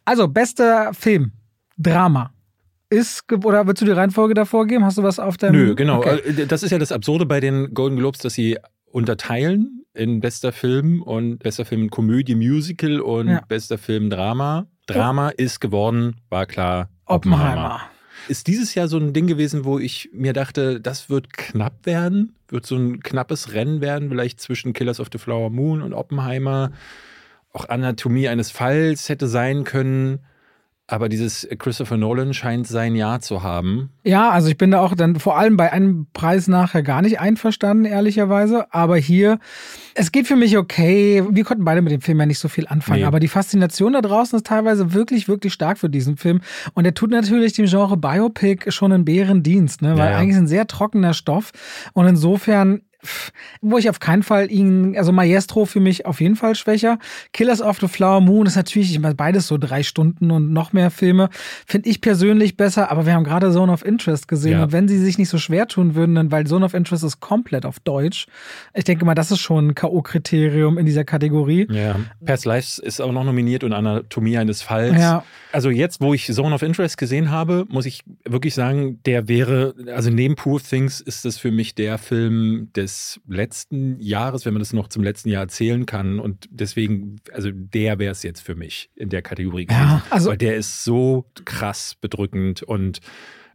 Also, 0.04 0.28
bester 0.28 0.92
Film. 0.94 1.32
Drama. 1.76 2.32
Ist, 2.90 3.30
oder 3.44 3.66
willst 3.66 3.82
du 3.82 3.86
die 3.86 3.92
Reihenfolge 3.92 4.32
davor 4.34 4.66
geben? 4.66 4.84
Hast 4.84 4.96
du 4.98 5.02
was 5.02 5.18
auf 5.18 5.36
deinem. 5.36 5.54
Nö, 5.56 5.74
genau. 5.74 5.98
Okay. 5.98 6.20
Äh, 6.24 6.46
Das 6.46 6.62
ist 6.62 6.70
ja 6.70 6.78
das 6.78 6.90
Absurde 6.90 7.26
bei 7.26 7.38
den 7.38 7.74
Golden 7.74 7.96
Globes, 7.98 8.20
dass 8.20 8.32
sie 8.34 8.56
unterteilen 8.86 9.84
in 9.94 10.20
bester 10.20 10.52
Film 10.52 11.02
und 11.02 11.38
bester 11.38 11.64
Film 11.64 11.90
Komödie, 11.90 12.34
Musical 12.34 13.00
und 13.00 13.28
Ja. 13.28 13.42
bester 13.46 13.78
Film 13.78 14.10
Drama. 14.10 14.66
Drama 14.94 15.28
ist 15.30 15.60
geworden, 15.60 16.16
war 16.28 16.46
klar. 16.46 16.88
Oppenheimer. 17.04 17.82
Ist 18.28 18.46
dieses 18.46 18.74
Jahr 18.74 18.88
so 18.88 18.98
ein 18.98 19.12
Ding 19.12 19.26
gewesen, 19.26 19.64
wo 19.64 19.78
ich 19.78 20.10
mir 20.12 20.32
dachte, 20.32 20.80
das 20.80 21.08
wird 21.08 21.32
knapp 21.32 21.86
werden, 21.86 22.34
wird 22.48 22.66
so 22.66 22.76
ein 22.76 23.00
knappes 23.00 23.52
Rennen 23.52 23.80
werden, 23.80 24.08
vielleicht 24.08 24.40
zwischen 24.40 24.72
Killers 24.72 25.00
of 25.00 25.08
the 25.12 25.18
Flower 25.18 25.50
Moon 25.50 25.82
und 25.82 25.94
Oppenheimer. 25.94 26.72
Auch 27.52 27.68
Anatomie 27.68 28.28
eines 28.28 28.50
Falls 28.50 29.08
hätte 29.08 29.28
sein 29.28 29.64
können. 29.64 30.20
Aber 30.90 31.10
dieses 31.10 31.46
Christopher 31.58 31.98
Nolan 31.98 32.32
scheint 32.32 32.66
sein 32.66 32.94
Jahr 32.94 33.20
zu 33.20 33.42
haben. 33.42 33.90
Ja, 34.04 34.30
also 34.30 34.48
ich 34.48 34.56
bin 34.56 34.70
da 34.70 34.80
auch 34.80 34.94
dann 34.94 35.16
vor 35.20 35.36
allem 35.36 35.58
bei 35.58 35.70
einem 35.70 36.06
Preis 36.14 36.48
nachher 36.48 36.82
gar 36.82 37.02
nicht 37.02 37.20
einverstanden, 37.20 37.84
ehrlicherweise. 37.84 38.72
Aber 38.72 38.96
hier, 38.96 39.38
es 39.94 40.12
geht 40.12 40.26
für 40.26 40.34
mich 40.34 40.56
okay. 40.56 41.22
Wir 41.30 41.44
konnten 41.44 41.66
beide 41.66 41.82
mit 41.82 41.92
dem 41.92 42.00
Film 42.00 42.18
ja 42.20 42.24
nicht 42.24 42.38
so 42.38 42.48
viel 42.48 42.66
anfangen. 42.66 43.00
Nee. 43.00 43.06
Aber 43.06 43.20
die 43.20 43.28
Faszination 43.28 43.92
da 43.92 44.00
draußen 44.00 44.34
ist 44.38 44.46
teilweise 44.46 44.94
wirklich, 44.94 45.28
wirklich 45.28 45.52
stark 45.52 45.76
für 45.76 45.90
diesen 45.90 46.16
Film. 46.16 46.40
Und 46.72 46.86
er 46.86 46.94
tut 46.94 47.10
natürlich 47.10 47.52
dem 47.52 47.66
Genre 47.66 47.98
Biopic 47.98 48.72
schon 48.72 48.90
einen 48.90 49.04
Bärendienst, 49.04 49.82
ne? 49.82 49.90
Weil 49.90 50.06
Ja, 50.06 50.10
ja. 50.12 50.16
eigentlich 50.16 50.38
ein 50.38 50.46
sehr 50.46 50.66
trockener 50.66 51.12
Stoff. 51.12 51.52
Und 51.92 52.06
insofern 52.06 52.80
wo 53.60 53.78
ich 53.78 53.88
auf 53.88 54.00
keinen 54.00 54.22
Fall 54.22 54.50
ihn, 54.50 54.96
also 54.96 55.12
Maestro 55.12 55.64
für 55.66 55.80
mich 55.80 56.06
auf 56.06 56.20
jeden 56.20 56.36
Fall 56.36 56.54
schwächer. 56.54 56.98
Killers 57.32 57.62
of 57.62 57.78
the 57.80 57.88
Flower 57.88 58.20
Moon 58.20 58.46
ist 58.46 58.56
natürlich 58.56 58.90
ich 58.92 58.98
meine, 58.98 59.14
beides 59.14 59.46
so 59.46 59.58
drei 59.58 59.82
Stunden 59.82 60.30
und 60.30 60.52
noch 60.52 60.72
mehr 60.72 60.90
Filme. 60.90 61.28
Finde 61.66 61.88
ich 61.88 62.00
persönlich 62.00 62.56
besser, 62.56 62.90
aber 62.90 63.06
wir 63.06 63.14
haben 63.14 63.24
gerade 63.24 63.52
Zone 63.52 63.72
of 63.72 63.84
Interest 63.84 64.28
gesehen. 64.28 64.52
Ja. 64.52 64.64
Und 64.64 64.72
wenn 64.72 64.88
sie 64.88 64.98
sich 64.98 65.18
nicht 65.18 65.28
so 65.28 65.38
schwer 65.38 65.68
tun 65.68 65.94
würden, 65.94 66.14
dann, 66.14 66.32
weil 66.32 66.46
Zone 66.46 66.64
of 66.64 66.74
Interest 66.74 67.04
ist 67.04 67.20
komplett 67.20 67.64
auf 67.64 67.80
Deutsch. 67.80 68.26
Ich 68.74 68.84
denke 68.84 69.04
mal, 69.04 69.14
das 69.14 69.30
ist 69.30 69.40
schon 69.40 69.68
ein 69.68 69.74
K.O.-Kriterium 69.74 70.78
in 70.78 70.86
dieser 70.86 71.04
Kategorie. 71.04 71.66
Ja. 71.70 71.96
Past 72.24 72.44
Lives 72.44 72.78
ist 72.78 73.00
auch 73.00 73.12
noch 73.12 73.24
nominiert 73.24 73.64
und 73.64 73.72
Anatomie 73.72 74.38
eines 74.38 74.62
Falls. 74.62 74.98
Ja. 74.98 75.24
Also 75.52 75.70
jetzt, 75.70 76.00
wo 76.00 76.14
ich 76.14 76.26
Zone 76.26 76.54
of 76.54 76.62
Interest 76.62 76.98
gesehen 76.98 77.30
habe, 77.30 77.64
muss 77.68 77.86
ich 77.86 78.04
wirklich 78.24 78.54
sagen, 78.54 79.00
der 79.04 79.28
wäre, 79.28 79.74
also 79.94 80.10
neben 80.10 80.34
Poor 80.34 80.60
Things 80.60 81.00
ist 81.00 81.24
das 81.24 81.38
für 81.38 81.50
mich 81.50 81.74
der 81.74 81.98
Film 81.98 82.68
des 82.88 83.20
letzten 83.28 84.00
Jahres, 84.00 84.44
wenn 84.46 84.54
man 84.54 84.60
das 84.60 84.72
noch 84.72 84.88
zum 84.88 85.02
letzten 85.02 85.28
Jahr 85.28 85.42
erzählen 85.42 85.84
kann. 85.86 86.18
Und 86.20 86.46
deswegen, 86.50 87.16
also 87.32 87.50
der 87.52 87.98
wäre 87.98 88.12
es 88.12 88.22
jetzt 88.22 88.40
für 88.40 88.54
mich 88.54 88.90
in 88.96 89.08
der 89.10 89.22
Kategorie 89.22 89.66
gewesen. 89.66 89.80
Ja, 89.82 90.02
also- 90.10 90.30
Weil 90.30 90.38
der 90.38 90.56
ist 90.56 90.84
so 90.84 91.26
krass 91.44 91.94
bedrückend 92.00 92.62
und 92.62 93.00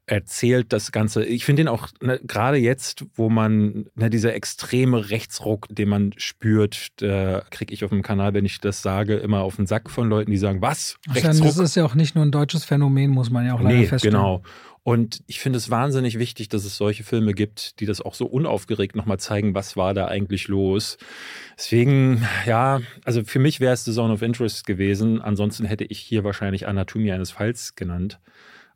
erzählt 0.05 0.73
das 0.73 0.91
Ganze. 0.91 1.23
Ich 1.23 1.45
finde 1.45 1.61
ihn 1.61 1.67
auch 1.69 1.87
ne, 2.01 2.19
gerade 2.25 2.57
jetzt, 2.57 3.05
wo 3.15 3.29
man 3.29 3.85
ne, 3.95 4.09
dieser 4.09 4.33
extreme 4.35 5.09
Rechtsruck, 5.09 5.67
den 5.69 5.87
man 5.87 6.11
spürt, 6.17 6.87
da 7.01 7.43
kriege 7.51 7.73
ich 7.73 7.85
auf 7.85 7.89
dem 7.89 8.01
Kanal, 8.01 8.33
wenn 8.33 8.43
ich 8.43 8.59
das 8.59 8.81
sage, 8.81 9.15
immer 9.15 9.39
auf 9.43 9.55
den 9.55 9.65
Sack 9.65 9.89
von 9.89 10.09
Leuten, 10.09 10.29
die 10.31 10.37
sagen, 10.37 10.61
was? 10.61 10.97
Ach, 11.07 11.13
Das 11.15 11.23
Rechtsruck? 11.41 11.63
ist 11.63 11.75
ja 11.75 11.85
auch 11.85 11.95
nicht 11.95 12.15
nur 12.15 12.25
ein 12.25 12.31
deutsches 12.33 12.65
Phänomen, 12.65 13.11
muss 13.11 13.29
man 13.29 13.45
ja 13.45 13.53
auch 13.53 13.61
leider 13.61 13.77
Nee, 13.77 13.85
feststellen. 13.85 14.17
genau. 14.17 14.43
Und 14.83 15.23
ich 15.27 15.39
finde 15.39 15.57
es 15.57 15.69
wahnsinnig 15.69 16.19
wichtig, 16.19 16.49
dass 16.49 16.65
es 16.65 16.75
solche 16.75 17.05
Filme 17.05 17.33
gibt, 17.33 17.79
die 17.79 17.85
das 17.85 18.01
auch 18.01 18.13
so 18.13 18.25
unaufgeregt 18.25 18.97
nochmal 18.97 19.17
zeigen, 19.17 19.55
was 19.55 19.77
war 19.77 19.93
da 19.93 20.07
eigentlich 20.07 20.49
los. 20.49 20.97
Deswegen, 21.57 22.27
ja, 22.45 22.81
also 23.05 23.23
für 23.23 23.39
mich 23.39 23.61
wäre 23.61 23.73
es 23.73 23.85
The 23.85 23.93
Zone 23.93 24.13
of 24.13 24.21
Interest 24.21 24.65
gewesen. 24.65 25.21
Ansonsten 25.21 25.65
hätte 25.65 25.85
ich 25.85 25.99
hier 25.99 26.25
wahrscheinlich 26.25 26.67
Anatomie 26.67 27.13
eines 27.13 27.31
Falls 27.31 27.75
genannt. 27.75 28.19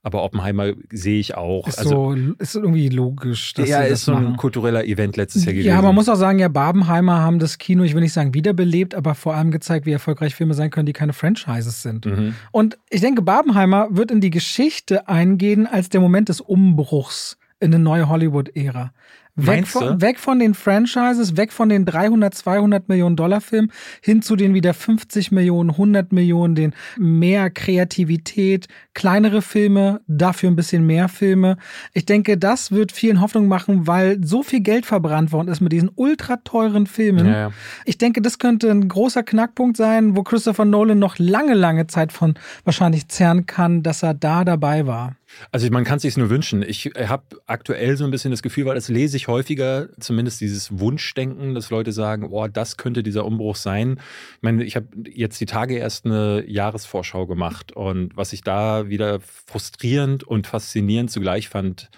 Aber 0.07 0.23
Oppenheimer 0.23 0.71
sehe 0.89 1.19
ich 1.19 1.35
auch. 1.35 1.67
Ist, 1.67 1.79
also, 1.79 2.15
so, 2.15 2.33
ist 2.39 2.55
irgendwie 2.55 2.87
logisch. 2.87 3.53
Dass 3.55 3.67
ja, 3.67 3.81
ist 3.81 3.91
das 3.91 4.05
so 4.05 4.13
ein 4.13 4.23
machen. 4.23 4.37
kultureller 4.37 4.85
Event 4.85 5.17
letztes 5.17 5.43
Jahr 5.43 5.51
gewesen. 5.51 5.67
Ja, 5.67 5.81
man 5.81 5.93
muss 5.93 6.07
auch 6.07 6.15
sagen, 6.15 6.39
ja, 6.39 6.47
Barbenheimer 6.47 7.19
haben 7.19 7.39
das 7.39 7.57
Kino, 7.57 7.83
ich 7.83 7.93
will 7.93 7.99
nicht 7.99 8.13
sagen 8.13 8.33
wiederbelebt, 8.33 8.95
aber 8.95 9.15
vor 9.15 9.35
allem 9.35 9.51
gezeigt, 9.51 9.85
wie 9.85 9.91
erfolgreich 9.91 10.33
Filme 10.33 10.53
sein 10.53 10.69
können, 10.69 10.85
die 10.85 10.93
keine 10.93 11.11
Franchises 11.11 11.81
sind. 11.81 12.05
Mhm. 12.05 12.35
Und 12.51 12.77
ich 12.89 13.01
denke, 13.01 13.21
Barbenheimer 13.21 13.89
wird 13.89 14.09
in 14.09 14.21
die 14.21 14.29
Geschichte 14.29 15.09
eingehen 15.09 15.67
als 15.67 15.89
der 15.89 15.99
Moment 15.99 16.29
des 16.29 16.39
Umbruchs 16.39 17.37
in 17.59 17.73
eine 17.73 17.83
neue 17.83 18.07
Hollywood-Ära. 18.07 18.93
Weg 19.37 19.67
von, 19.67 20.01
weg 20.01 20.19
von 20.19 20.39
den 20.39 20.55
Franchises, 20.55 21.37
weg 21.37 21.53
von 21.53 21.69
den 21.69 21.85
300, 21.85 22.33
200 22.33 22.89
Millionen 22.89 23.15
Dollar 23.15 23.39
Filmen, 23.39 23.71
hin 24.01 24.23
zu 24.23 24.35
den 24.35 24.55
wieder 24.55 24.73
50 24.73 25.31
Millionen, 25.31 25.69
100 25.69 26.11
Millionen, 26.11 26.55
den 26.55 26.73
mehr 26.97 27.51
Kreativität, 27.51 28.67
kleinere 28.95 29.43
Filme, 29.43 30.01
dafür 30.07 30.49
ein 30.49 30.55
bisschen 30.55 30.87
mehr 30.87 31.07
Filme. 31.07 31.57
Ich 31.93 32.05
denke, 32.05 32.37
das 32.37 32.71
wird 32.71 32.91
vielen 32.91 33.21
Hoffnung 33.21 33.47
machen, 33.47 33.85
weil 33.85 34.19
so 34.25 34.41
viel 34.41 34.61
Geld 34.61 34.87
verbrannt 34.87 35.31
worden 35.31 35.49
ist 35.49 35.61
mit 35.61 35.71
diesen 35.71 35.91
ultra 35.93 36.37
teuren 36.37 36.87
Filmen. 36.87 37.27
Ja, 37.27 37.31
ja. 37.33 37.51
Ich 37.85 37.99
denke, 37.99 38.23
das 38.23 38.39
könnte 38.39 38.71
ein 38.71 38.87
großer 38.87 39.21
Knackpunkt 39.21 39.77
sein, 39.77 40.15
wo 40.15 40.23
Christopher 40.23 40.65
Nolan 40.65 40.97
noch 40.97 41.19
lange, 41.19 41.53
lange 41.53 41.85
Zeit 41.85 42.11
von 42.11 42.33
wahrscheinlich 42.63 43.07
zerren 43.07 43.45
kann, 43.45 43.83
dass 43.83 44.01
er 44.01 44.15
da 44.15 44.43
dabei 44.43 44.87
war. 44.87 45.15
Also 45.51 45.69
man 45.71 45.83
kann 45.83 45.97
es 45.97 46.03
sich 46.03 46.17
nur 46.17 46.29
wünschen. 46.29 46.63
Ich 46.63 46.85
habe 46.85 47.23
aktuell 47.45 47.97
so 47.97 48.05
ein 48.05 48.11
bisschen 48.11 48.31
das 48.31 48.41
Gefühl, 48.41 48.65
weil 48.65 48.75
das 48.75 48.89
lese 48.89 49.17
ich 49.17 49.27
häufiger, 49.27 49.89
zumindest 49.99 50.41
dieses 50.41 50.79
Wunschdenken, 50.79 51.53
dass 51.53 51.69
Leute 51.69 51.91
sagen, 51.91 52.27
oh, 52.29 52.47
das 52.47 52.77
könnte 52.77 53.03
dieser 53.03 53.25
Umbruch 53.25 53.55
sein. 53.55 53.99
Ich 54.37 54.41
meine, 54.41 54.63
ich 54.63 54.75
habe 54.75 54.87
jetzt 55.09 55.39
die 55.39 55.45
Tage 55.45 55.77
erst 55.77 56.05
eine 56.05 56.43
Jahresvorschau 56.47 57.27
gemacht 57.27 57.71
und 57.71 58.15
was 58.15 58.33
ich 58.33 58.41
da 58.41 58.89
wieder 58.89 59.19
frustrierend 59.19 60.23
und 60.23 60.47
faszinierend 60.47 61.11
zugleich 61.11 61.49
fand, 61.49 61.89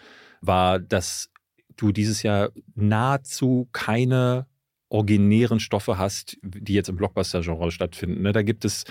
war, 0.42 0.80
dass 0.80 1.30
du 1.78 1.92
dieses 1.92 2.24
Jahr 2.24 2.50
nahezu 2.76 3.70
keine 3.72 4.48
originären 4.90 5.60
Stoffe 5.60 5.98
hast, 5.98 6.38
die 6.42 6.74
jetzt 6.74 6.90
im 6.90 6.98
Blockbuster-Genre 6.98 7.72
stattfinden. 7.72 8.24
Ne? 8.24 8.32
Da 8.32 8.42
gibt 8.42 8.66
es 8.66 8.86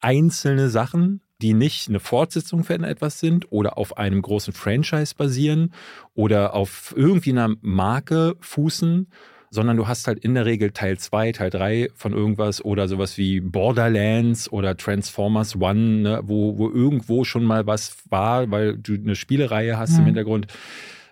einzelne 0.00 0.68
Sachen, 0.68 1.22
die 1.44 1.52
nicht 1.52 1.90
eine 1.90 2.00
Fortsetzung 2.00 2.64
von 2.64 2.84
etwas 2.84 3.20
sind 3.20 3.52
oder 3.52 3.76
auf 3.76 3.98
einem 3.98 4.22
großen 4.22 4.54
Franchise 4.54 5.14
basieren 5.14 5.74
oder 6.14 6.54
auf 6.54 6.94
irgendwie 6.96 7.32
einer 7.32 7.54
Marke 7.60 8.34
fußen, 8.40 9.08
sondern 9.50 9.76
du 9.76 9.86
hast 9.86 10.06
halt 10.06 10.18
in 10.20 10.32
der 10.32 10.46
Regel 10.46 10.70
Teil 10.70 10.96
2, 10.96 11.32
Teil 11.32 11.50
3 11.50 11.90
von 11.94 12.14
irgendwas 12.14 12.64
oder 12.64 12.88
sowas 12.88 13.18
wie 13.18 13.40
Borderlands 13.40 14.50
oder 14.50 14.74
Transformers 14.74 15.54
One, 15.60 16.00
ne, 16.00 16.20
wo, 16.24 16.56
wo 16.56 16.70
irgendwo 16.70 17.24
schon 17.24 17.44
mal 17.44 17.66
was 17.66 17.94
war, 18.08 18.50
weil 18.50 18.78
du 18.78 18.94
eine 18.94 19.14
Spielereihe 19.14 19.76
hast 19.76 19.98
im 19.98 20.00
Mhm. 20.04 20.06
Hintergrund 20.06 20.46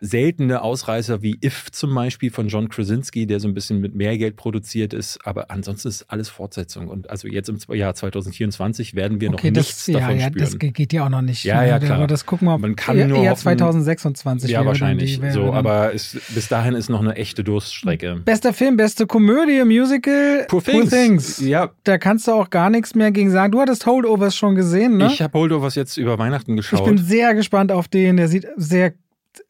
seltene 0.05 0.62
Ausreißer 0.62 1.23
wie 1.23 1.38
If 1.45 1.71
zum 1.71 1.95
Beispiel 1.95 2.33
von 2.33 2.49
John 2.49 2.69
Krasinski, 2.69 3.25
der 3.27 3.38
so 3.38 3.47
ein 3.47 3.55
bisschen 3.55 3.81
mit 3.81 3.95
mehr 3.95 4.19
Geld 4.19 4.35
produziert 4.35 4.93
ist, 4.93 5.25
aber 5.25 5.51
ansonsten 5.53 5.87
ist 5.88 6.03
alles 6.09 6.29
Fortsetzung. 6.29 6.88
Und 6.88 7.09
also 7.09 7.29
jetzt 7.29 7.49
im 7.49 7.57
Jahr 7.75 7.95
2024 7.95 8.97
werden 8.97 9.21
wir 9.21 9.31
Okay, 9.33 9.51
noch 9.51 9.55
das, 9.55 9.67
nichts 9.67 9.87
ja, 9.87 10.01
davon 10.01 10.17
ja, 10.19 10.27
spüren. 10.27 10.45
das 10.45 10.59
ge- 10.59 10.71
geht 10.73 10.93
ja 10.93 11.05
auch 11.05 11.09
noch 11.09 11.23
nicht. 11.23 11.45
Ja, 11.45 11.65
ja, 11.65 11.79
Ne? 11.79 11.87
klar. 11.87 11.99
Aber 11.99 12.07
das 12.09 12.27
gucken 12.27 12.49
wir 12.49 12.59
Man 12.59 12.75
kann 12.75 12.99
eher, 12.99 13.07
nur 13.07 13.19
eher 13.19 13.31
hoffen- 13.31 13.43
2026. 13.43 14.51
ja, 14.51 14.67
wahrscheinlich. 14.67 15.21
Die, 15.21 15.31
so, 15.31 15.53
aber 15.53 15.95
es, 15.95 16.21
bis 16.35 16.49
dahin 16.49 16.75
ist 16.75 16.88
noch 16.91 17.01
eine 17.01 17.15
echte 17.15 17.45
Durststrecke. 17.45 18.21
Bester 18.25 18.53
Film, 18.53 18.77
beste 18.77 19.07
Komödie, 19.07 19.62
Musical, 19.65 20.47
Poor 20.49 20.62
Things. 20.62 21.38
Ja, 21.41 21.71
Da 21.85 21.99
kannst 21.99 22.27
du 22.27 22.33
auch 22.33 22.51
gar 22.51 22.71
nichts 22.71 22.95
mehr 22.97 23.12
gegen 23.12 23.31
sagen. 23.31 23.53
Du 23.53 23.61
hattest 23.61 23.87
Holdovers 23.87 24.35
schon 24.37 24.57
gesehen, 24.57 24.97
ne? 24.97 25.07
ich 25.12 25.23
habe 25.23 25.38
Holdovers 25.38 25.77
jetzt 25.77 25.97
über 25.97 26.19
Weihnachten 26.19 26.59
Ich 26.59 26.69
geschaut. 26.71 26.85
bin 26.87 26.99
sehr 26.99 27.35
gespannt 27.35 27.71
auf 27.71 27.87
den. 27.88 28.17
Der 28.17 28.29
sieht 28.29 28.47
sehr, 28.57 28.93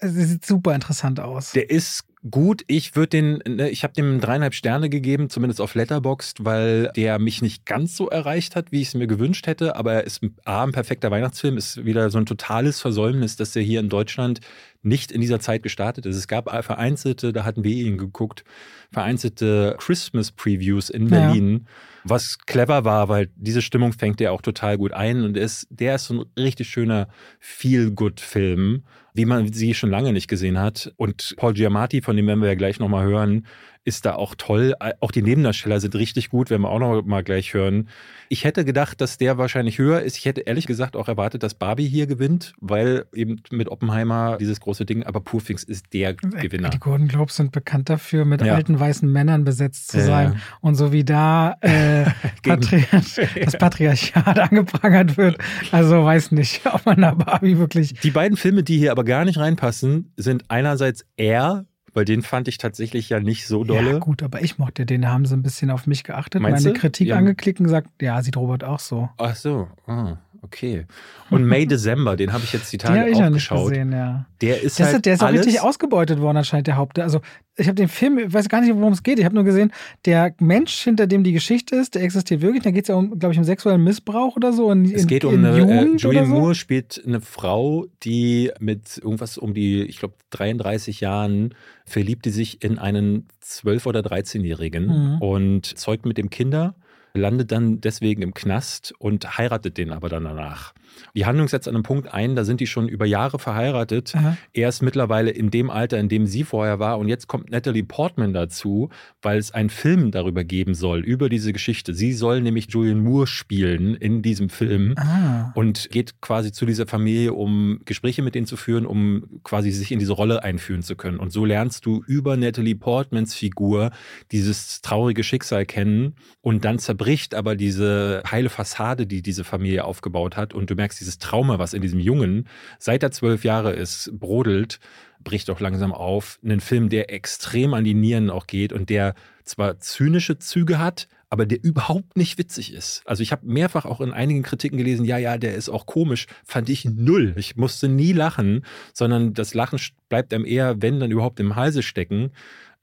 der 0.01 0.11
sieht 0.11 0.45
super 0.45 0.75
interessant 0.75 1.21
aus. 1.21 1.53
Der 1.53 1.71
ist 1.71 2.05
gut. 2.31 2.63
Ich 2.69 2.95
würde 2.95 3.09
den, 3.09 3.39
ne, 3.57 3.69
ich 3.71 3.83
habe 3.83 3.95
dem 3.95 4.21
dreieinhalb 4.21 4.55
Sterne 4.55 4.89
gegeben, 4.89 5.29
zumindest 5.29 5.61
auf 5.61 5.75
Letterboxd, 5.75 6.45
weil 6.45 6.91
der 6.95 7.19
mich 7.19 7.43
nicht 7.43 7.67
ganz 7.67 7.97
so 7.97 8.09
erreicht 8.09 8.55
hat, 8.55 8.71
wie 8.71 8.81
ich 8.81 8.89
es 8.89 8.95
mir 8.95 9.07
gewünscht 9.07 9.47
hätte. 9.47 9.75
Aber 9.77 9.93
er 9.95 10.05
ist 10.05 10.21
A, 10.45 10.63
ein 10.63 10.73
perfekter 10.73 11.11
Weihnachtsfilm, 11.11 11.57
ist 11.57 11.85
wieder 11.85 12.11
so 12.11 12.19
ein 12.19 12.27
totales 12.27 12.81
Versäumnis, 12.81 13.37
dass 13.37 13.53
der 13.53 13.63
hier 13.63 13.81
in 13.81 13.89
Deutschland 13.89 14.41
nicht 14.83 15.11
in 15.13 15.21
dieser 15.21 15.41
Zeit 15.41 15.63
gestartet 15.63 16.07
ist. 16.07 16.17
Es 16.17 16.29
gab 16.29 16.51
vereinzelte, 16.65 17.33
da 17.33 17.45
hatten 17.45 17.65
wir 17.65 17.75
ihn 17.75 17.99
geguckt, 17.99 18.45
vereinzelte 18.91 19.77
Christmas-Previews 19.79 20.91
in 20.91 21.09
Ja. 21.09 21.27
Berlin. 21.27 21.67
Was 22.05 22.39
clever 22.39 22.85
war, 22.85 23.09
weil 23.09 23.31
diese 23.37 23.63
Stimmung 23.63 23.93
fängt 23.93 24.19
der 24.19 24.33
auch 24.33 24.43
total 24.43 24.77
gut 24.77 24.93
ein 24.93 25.23
und 25.23 25.37
ist, 25.37 25.69
der 25.71 25.95
ist 25.95 26.07
so 26.07 26.23
ein 26.23 26.25
richtig 26.37 26.69
schöner 26.69 27.09
Feel-Good-Film, 27.39 28.83
wie 29.15 29.25
man 29.25 29.53
sie 29.53 29.75
schon 29.75 29.91
lange 29.91 30.13
nicht 30.13 30.29
gesehen 30.29 30.59
hat. 30.59 30.93
Und 30.97 31.35
Paul 31.37 31.55
Giamatti, 31.55 32.01
von 32.01 32.17
dem 32.17 32.27
werden 32.27 32.41
wir 32.41 32.49
ja 32.49 32.55
gleich 32.55 32.79
nochmal 32.79 33.05
hören, 33.05 33.47
ist 33.85 34.07
da 34.07 34.15
auch 34.15 34.35
toll. 34.37 34.75
Auch 35.01 35.11
die 35.11 35.23
Nebendarsteller 35.23 35.81
sind 35.81 35.95
richtig 35.97 36.31
gut, 36.31 36.51
werden 36.51 36.63
wir 36.63 36.71
auch 36.71 36.79
noch 36.79 37.03
mal 37.05 37.23
gleich 37.25 37.53
hören. 37.55 37.89
Ich 38.29 38.45
hätte 38.45 38.65
gedacht, 38.65 39.01
dass 39.01 39.19
der 39.19 39.39
wahrscheinlich 39.39 39.79
höher 39.79 40.03
ist. 40.03 40.17
Ich 40.17 40.25
hätte 40.25 40.43
ehrlich 40.43 40.67
gesagt 40.67 40.95
auch 40.97 41.09
erwartet, 41.09 41.43
dass 41.43 41.55
Barbie 41.55 41.89
hier 41.89 42.07
gewinnt, 42.07 42.55
weil 42.61 43.07
eben 43.13 43.41
mit 43.51 43.69
Oppenheimer 43.69 44.37
dieses 44.39 44.61
große 44.61 44.87
Ding, 44.87 45.03
aber 45.03 45.21
Poor 45.21 45.43
Things 45.45 45.65
ist 45.65 45.93
der 45.93 46.15
Gewinner. 46.15 46.71
Die 46.71 46.79
Golden 46.79 47.09
Globes 47.09 47.37
sind 47.37 47.51
bekannt 47.53 47.89
dafür, 47.91 48.25
mit 48.25 48.41
Ja. 48.43 48.55
alten 48.55 48.79
weißen 48.79 49.11
Männern 49.11 49.45
besetzt 49.45 49.89
zu 49.91 49.99
Ja, 49.99 50.05
sein. 50.05 50.41
Und 50.61 50.77
so 50.77 50.93
wie 50.93 51.05
da 51.05 51.57
äh, 51.61 52.05
Patri 52.43 52.85
das 53.45 53.59
Patriarchat 53.59 54.39
angeprangert 54.39 55.17
wird, 55.17 55.39
also 55.73 56.05
weiß 56.05 56.31
nicht, 56.33 56.65
ob 56.73 56.87
man 56.87 57.01
da 57.01 57.15
Barbie 57.15 57.59
wirklich. 57.59 57.95
Die 57.95 58.11
beiden 58.13 58.37
Filme, 58.37 58.63
die 58.63 58.79
hier 58.79 58.93
aber 58.93 59.05
gar 59.05 59.25
nicht 59.25 59.39
reinpassen, 59.39 60.13
sind 60.17 60.45
einerseits 60.49 61.05
Er, 61.17 61.67
weil 61.95 62.05
den 62.05 62.23
fand 62.23 62.49
ich 62.49 62.59
tatsächlich 62.59 63.09
ja 63.09 63.21
nicht 63.21 63.47
so 63.47 63.65
dolle. 63.65 63.93
Ja, 63.93 63.99
gut, 63.99 64.23
aber 64.23 64.43
ich 64.43 64.59
mochte 64.59 64.87
den, 64.87 65.03
da 65.03 65.09
haben 65.11 65.27
sie 65.27 65.37
ein 65.37 65.43
bisschen 65.43 65.71
auf 65.71 65.87
mich 65.87 66.05
geachtet, 66.05 66.41
Meinst 66.43 66.65
meine 66.65 66.75
du? 66.75 66.81
Kritik 66.81 67.09
Ja. 67.09 67.17
angeklickt 67.17 67.61
und 67.61 67.65
gesagt, 67.65 67.89
ja, 68.01 68.23
sieht 68.23 68.37
Robert 68.37 68.65
auch 68.65 68.81
so. 68.81 69.09
Ach 69.19 69.35
so, 69.37 69.69
ah, 69.87 70.17
okay. 70.43 70.87
Und 71.31 71.45
May 71.47 71.67
December, 71.67 72.17
den 72.17 72.33
habe 72.33 72.45
ich 72.45 72.53
jetzt 72.53 72.73
die 72.73 72.77
Den 72.79 72.87
Tage 72.89 73.11
ich 73.11 73.17
auch 73.17 73.23
nicht 73.25 73.35
geschaut. 73.35 73.71
gesehen, 73.71 73.93
ja. 73.93 74.27
Der 74.43 74.61
ist 74.61 74.79
Das 74.79 74.93
halt 74.93 75.07
der 75.07 75.15
ist 75.15 75.23
auch 75.23 75.31
richtig 75.33 75.61
ausgebeutet 75.61 76.21
worden, 76.21 76.37
anscheinend, 76.39 76.67
der 76.67 76.77
Haupt. 76.77 76.99
Also, 76.99 77.21
ich 77.57 77.67
habe 77.69 77.75
den 77.75 77.89
Film, 77.89 78.19
ich 78.19 78.33
weiß 78.33 78.49
gar 78.49 78.61
nicht, 78.61 78.75
worum 78.75 78.93
es 78.93 79.03
geht. 79.03 79.19
Ich 79.19 79.25
habe 79.25 79.35
nur 79.35 79.45
gesehen, 79.45 79.73
der 80.05 80.35
Mensch, 80.41 80.75
hinter 80.83 81.07
dem 81.07 81.23
die 81.23 81.33
Geschichte 81.33 81.77
ist, 81.77 81.95
der 81.95 82.03
existiert 82.03 82.41
wirklich. 82.43 82.63
Da 82.63 82.71
geht 82.71 82.85
es 82.85 82.89
ja 82.89 82.95
um, 82.97 83.19
glaube 83.19 83.33
ich, 83.35 83.39
um 83.39 83.45
sexuellen 83.45 83.83
Missbrauch 83.85 84.37
oder 84.37 84.53
so. 84.53 84.71
In, 84.73 84.85
Es 84.87 85.03
in, 85.03 85.07
geht 85.09 85.25
um 85.25 85.35
in 85.35 85.45
eine, 85.45 85.59
äh, 85.59 85.97
Julian 85.97 86.27
so. 86.27 86.33
Moore 86.33 86.55
spielt 86.55 87.03
eine 87.07 87.21
Frau, 87.21 87.87
die 88.03 88.51
mit 88.59 88.99
irgendwas 88.99 89.39
um 89.39 89.55
die, 89.55 89.83
ich 89.83 89.99
glaube, 89.99 90.15
33 90.31 91.01
Jahren 91.01 91.55
verliebt 91.85 92.25
die 92.25 92.31
sich 92.31 92.63
in 92.65 92.79
einen 92.79 93.27
12- 93.45 93.87
oder 93.87 94.01
13-Jährigen 94.01 94.87
Mhm. 94.87 95.19
und 95.21 95.67
zeugt 95.79 96.07
mit 96.07 96.17
dem 96.19 96.31
Kinder, 96.31 96.75
landet 97.15 97.53
dann 97.53 97.81
deswegen 97.81 98.23
im 98.23 98.35
Knast 98.35 98.95
und 98.99 99.39
heiratet 99.39 99.79
den 99.79 99.93
aber 99.93 100.09
dann 100.09 100.25
danach. 100.25 100.75
Die 101.15 101.27
Handlung 101.27 101.49
setzt 101.49 101.69
an 101.69 101.75
einem 101.75 101.83
Punkt 101.83 102.13
ein, 102.13 102.35
da 102.37 102.45
sind 102.45 102.61
die 102.61 102.67
schon 102.67 102.89
über 102.89 103.07
Jahre 103.07 103.39
verheiratet. 103.39 104.15
Aha. 104.15 104.37
Er 104.53 104.69
ist 104.69 104.83
mittlerweile 104.83 105.31
in 105.31 105.51
dem 105.51 105.71
Alter, 105.71 105.99
in 105.99 106.09
dem 106.09 106.27
sie 106.27 106.45
vorher 106.45 106.79
war. 106.79 106.99
Und 106.99 107.09
jetzt 107.09 107.27
kommt 107.27 107.51
Natalie 107.51 107.83
Portman 107.85 108.33
dazu, 108.33 108.89
weil 109.21 109.39
es 109.39 109.53
einen 109.53 109.71
Film 109.71 110.11
darüber 110.11 110.45
geben 110.45 110.75
soll, 110.75 111.01
über 111.01 111.29
diese 111.29 111.53
Geschichte. 111.53 111.95
Sie 111.95 112.13
soll 112.13 112.41
nämlich 112.41 112.67
Julian 112.71 113.01
Moore 113.03 113.27
spielen 113.27 113.95
in 113.95 114.23
diesem 114.23 114.49
Film 114.49 114.95
Ah. 114.97 115.53
und 115.55 115.91
geht 115.91 116.21
quasi 116.21 116.53
zu 116.53 116.67
dieser 116.67 116.87
Familie, 116.87 117.33
um 117.35 117.81
Gespräche 117.85 118.23
mit 118.23 118.35
denen 118.35 118.47
zu 118.47 118.57
führen, 118.57 118.87
um 118.87 119.41
quasi 119.45 119.71
sich 119.71 119.93
in 119.93 119.99
diese 119.99 120.13
Rolle 120.13 120.43
einführen 120.43 120.83
zu 120.83 120.97
können. 120.97 121.19
Und 121.19 121.33
so 121.33 121.45
lernst 121.45 121.87
du 121.87 122.03
über 122.07 122.37
Natalie 122.37 122.75
Portmans 122.75 123.35
Figur 123.35 123.91
dieses 124.31 124.81
traurige 124.83 125.25
Schicksal 125.25 125.67
kennen 125.67 126.15
und 126.41 126.65
dann 126.65 126.79
zerbricht 126.79 127.35
aber 127.35 127.57
diese 127.57 128.23
heile 128.31 128.49
Fassade, 128.51 129.07
die 129.07 129.23
diese 129.23 129.45
Familie 129.45 129.85
aufgebaut 129.85 130.37
hat 130.37 130.55
und 130.55 130.71
du 130.71 130.77
merkst 130.83 131.01
dieses 131.01 131.19
Trauma, 131.19 131.59
was 131.59 131.75
in 131.75 131.83
diesem 131.83 132.01
Jungen, 132.01 132.49
seit 132.79 133.03
er 133.05 133.13
zwölf 133.13 133.45
Jahre 133.45 133.73
ist, 133.73 134.11
brodelt, 134.19 134.81
bricht 135.23 135.49
auch 135.51 135.61
langsam 135.61 135.93
auf. 135.93 136.41
Ein 136.45 136.61
Film, 136.61 136.89
der 136.89 137.13
extrem 137.13 137.75
an 137.75 137.85
die 137.85 137.95
Nieren 137.95 138.31
auch 138.31 138.49
geht 138.49 138.73
und 138.73 138.91
der 138.91 139.15
zwar 139.45 139.79
zynische 139.79 140.39
Züge 140.39 140.81
hat, 140.81 141.07
aber 141.31 141.47
der 141.47 141.63
überhaupt 141.63 142.17
nicht 142.17 142.37
witzig 142.37 142.75
ist. 142.75 143.03
Also 143.07 143.23
ich 143.23 143.33
habe 143.33 143.47
mehrfach 143.47 143.85
auch 143.85 144.01
in 144.01 144.13
einigen 144.13 144.43
Kritiken 144.43 144.77
gelesen, 144.77 145.05
ja, 145.05 145.19
ja, 145.19 145.39
der 145.39 145.55
ist 145.55 145.69
auch 145.69 145.87
komisch. 145.87 146.27
Fand 146.45 146.69
ich 146.69 146.85
null. 146.85 147.35
Ich 147.37 147.57
musste 147.57 147.89
nie 147.89 148.13
lachen, 148.13 148.65
sondern 148.93 149.33
das 149.35 149.55
Lachen 149.55 149.81
bleibt 150.09 150.35
einem 150.35 150.45
eher, 150.45 150.83
wenn 150.83 151.01
dann 151.01 151.11
überhaupt 151.11 151.41
im 151.41 151.57
Halse 151.57 151.83
stecken. 151.83 152.33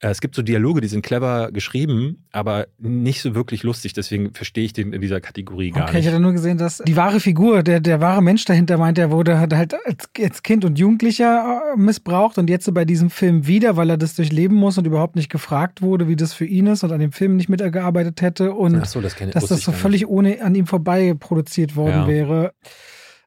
Äh, 0.00 0.08
Es 0.08 0.20
gibt 0.20 0.34
so 0.34 0.42
Dialoge, 0.42 0.80
die 0.80 0.88
sind 0.88 1.02
clever 1.02 1.50
geschrieben, 1.52 2.24
aber 2.32 2.66
nicht 2.78 3.20
so 3.22 3.34
wirklich 3.34 3.62
lustig. 3.62 3.92
Deswegen 3.92 4.32
verstehe 4.34 4.64
ich 4.64 4.72
den 4.72 4.92
in 4.92 5.00
dieser 5.00 5.20
Kategorie 5.20 5.70
gar 5.70 5.82
Okay, 5.84 5.98
ich 5.98 6.04
nicht. 6.04 6.12
hatte 6.14 6.20
nur 6.22 6.32
gesehen, 6.32 6.58
dass 6.58 6.78
die 6.78 6.96
wahre 6.96 7.20
Figur, 7.20 7.62
der, 7.62 7.80
der 7.80 8.00
wahre 8.00 8.22
Mensch 8.22 8.44
dahinter 8.44 8.78
meint, 8.78 8.98
der 8.98 9.10
wurde 9.10 9.38
halt 9.38 9.52
als, 9.54 10.08
als 10.18 10.42
Kind 10.42 10.64
und 10.64 10.78
Jugendlicher 10.78 11.62
äh, 11.74 11.78
missbraucht 11.78 12.38
und 12.38 12.48
jetzt 12.50 12.64
so 12.64 12.72
bei 12.72 12.84
diesem 12.84 13.10
Film 13.10 13.46
wieder, 13.46 13.76
weil 13.76 13.90
er 13.90 13.96
das 13.98 14.14
durchleben 14.14 14.56
muss 14.56 14.78
und 14.78 14.86
überhaupt 14.86 15.16
nicht 15.16 15.30
gefragt 15.30 15.82
wurde, 15.82 16.08
wie 16.08 16.16
das 16.16 16.32
für 16.32 16.46
ihn 16.46 16.66
ist 16.66 16.82
und 16.82 16.92
an 16.92 17.00
dem 17.00 17.12
Film 17.12 17.36
nicht 17.36 17.48
mitgearbeitet 17.48 18.22
hätte 18.22 18.52
und 18.52 18.76
Ach 18.76 18.86
so, 18.86 19.00
das 19.00 19.14
kenne 19.16 19.32
dass 19.32 19.46
das 19.46 19.58
ich 19.58 19.64
so 19.64 19.72
völlig 19.72 20.06
ohne 20.08 20.42
an 20.42 20.54
ihm 20.54 20.66
vorbei 20.66 21.14
produziert 21.18 21.76
worden 21.76 21.90
Ja. 22.02 22.08
wäre. 22.08 22.52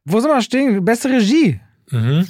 Wo 0.06 0.20
sind 0.20 0.32
wir 0.32 0.42
stehen? 0.42 0.84
Beste 0.84 1.10
Regie. 1.10 1.60
Mhm. 1.92 2.26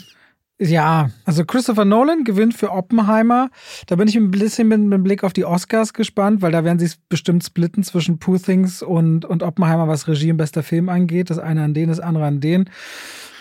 Ja, 0.63 1.09
also 1.25 1.43
Christopher 1.43 1.83
Nolan 1.83 2.23
gewinnt 2.23 2.53
für 2.53 2.71
Oppenheimer. 2.71 3.49
Da 3.87 3.95
bin 3.97 4.07
ich 4.07 4.15
ein 4.15 4.31
bisschen 4.31 4.69
mit, 4.69 4.79
mit 4.79 5.03
Blick 5.03 5.23
auf 5.23 5.33
die 5.33 5.43
Oscars 5.43 5.93
gespannt, 5.93 6.41
weil 6.41 6.53
da 6.53 6.63
werden 6.63 6.79
sie 6.79 6.85
es 6.85 6.95
bestimmt 6.95 7.43
splitten 7.43 7.83
zwischen 7.83 8.17
Poor 8.17 8.41
Things 8.41 8.81
und, 8.81 9.25
und 9.25 9.43
Oppenheimer, 9.43 9.87
was 9.89 10.07
Regie 10.07 10.31
und 10.31 10.37
bester 10.37 10.63
Film 10.63 10.87
angeht. 10.87 11.29
Das 11.29 11.37
eine 11.37 11.63
an 11.63 11.73
den, 11.73 11.89
das 11.89 11.99
andere 11.99 12.25
an 12.25 12.39
den. 12.39 12.69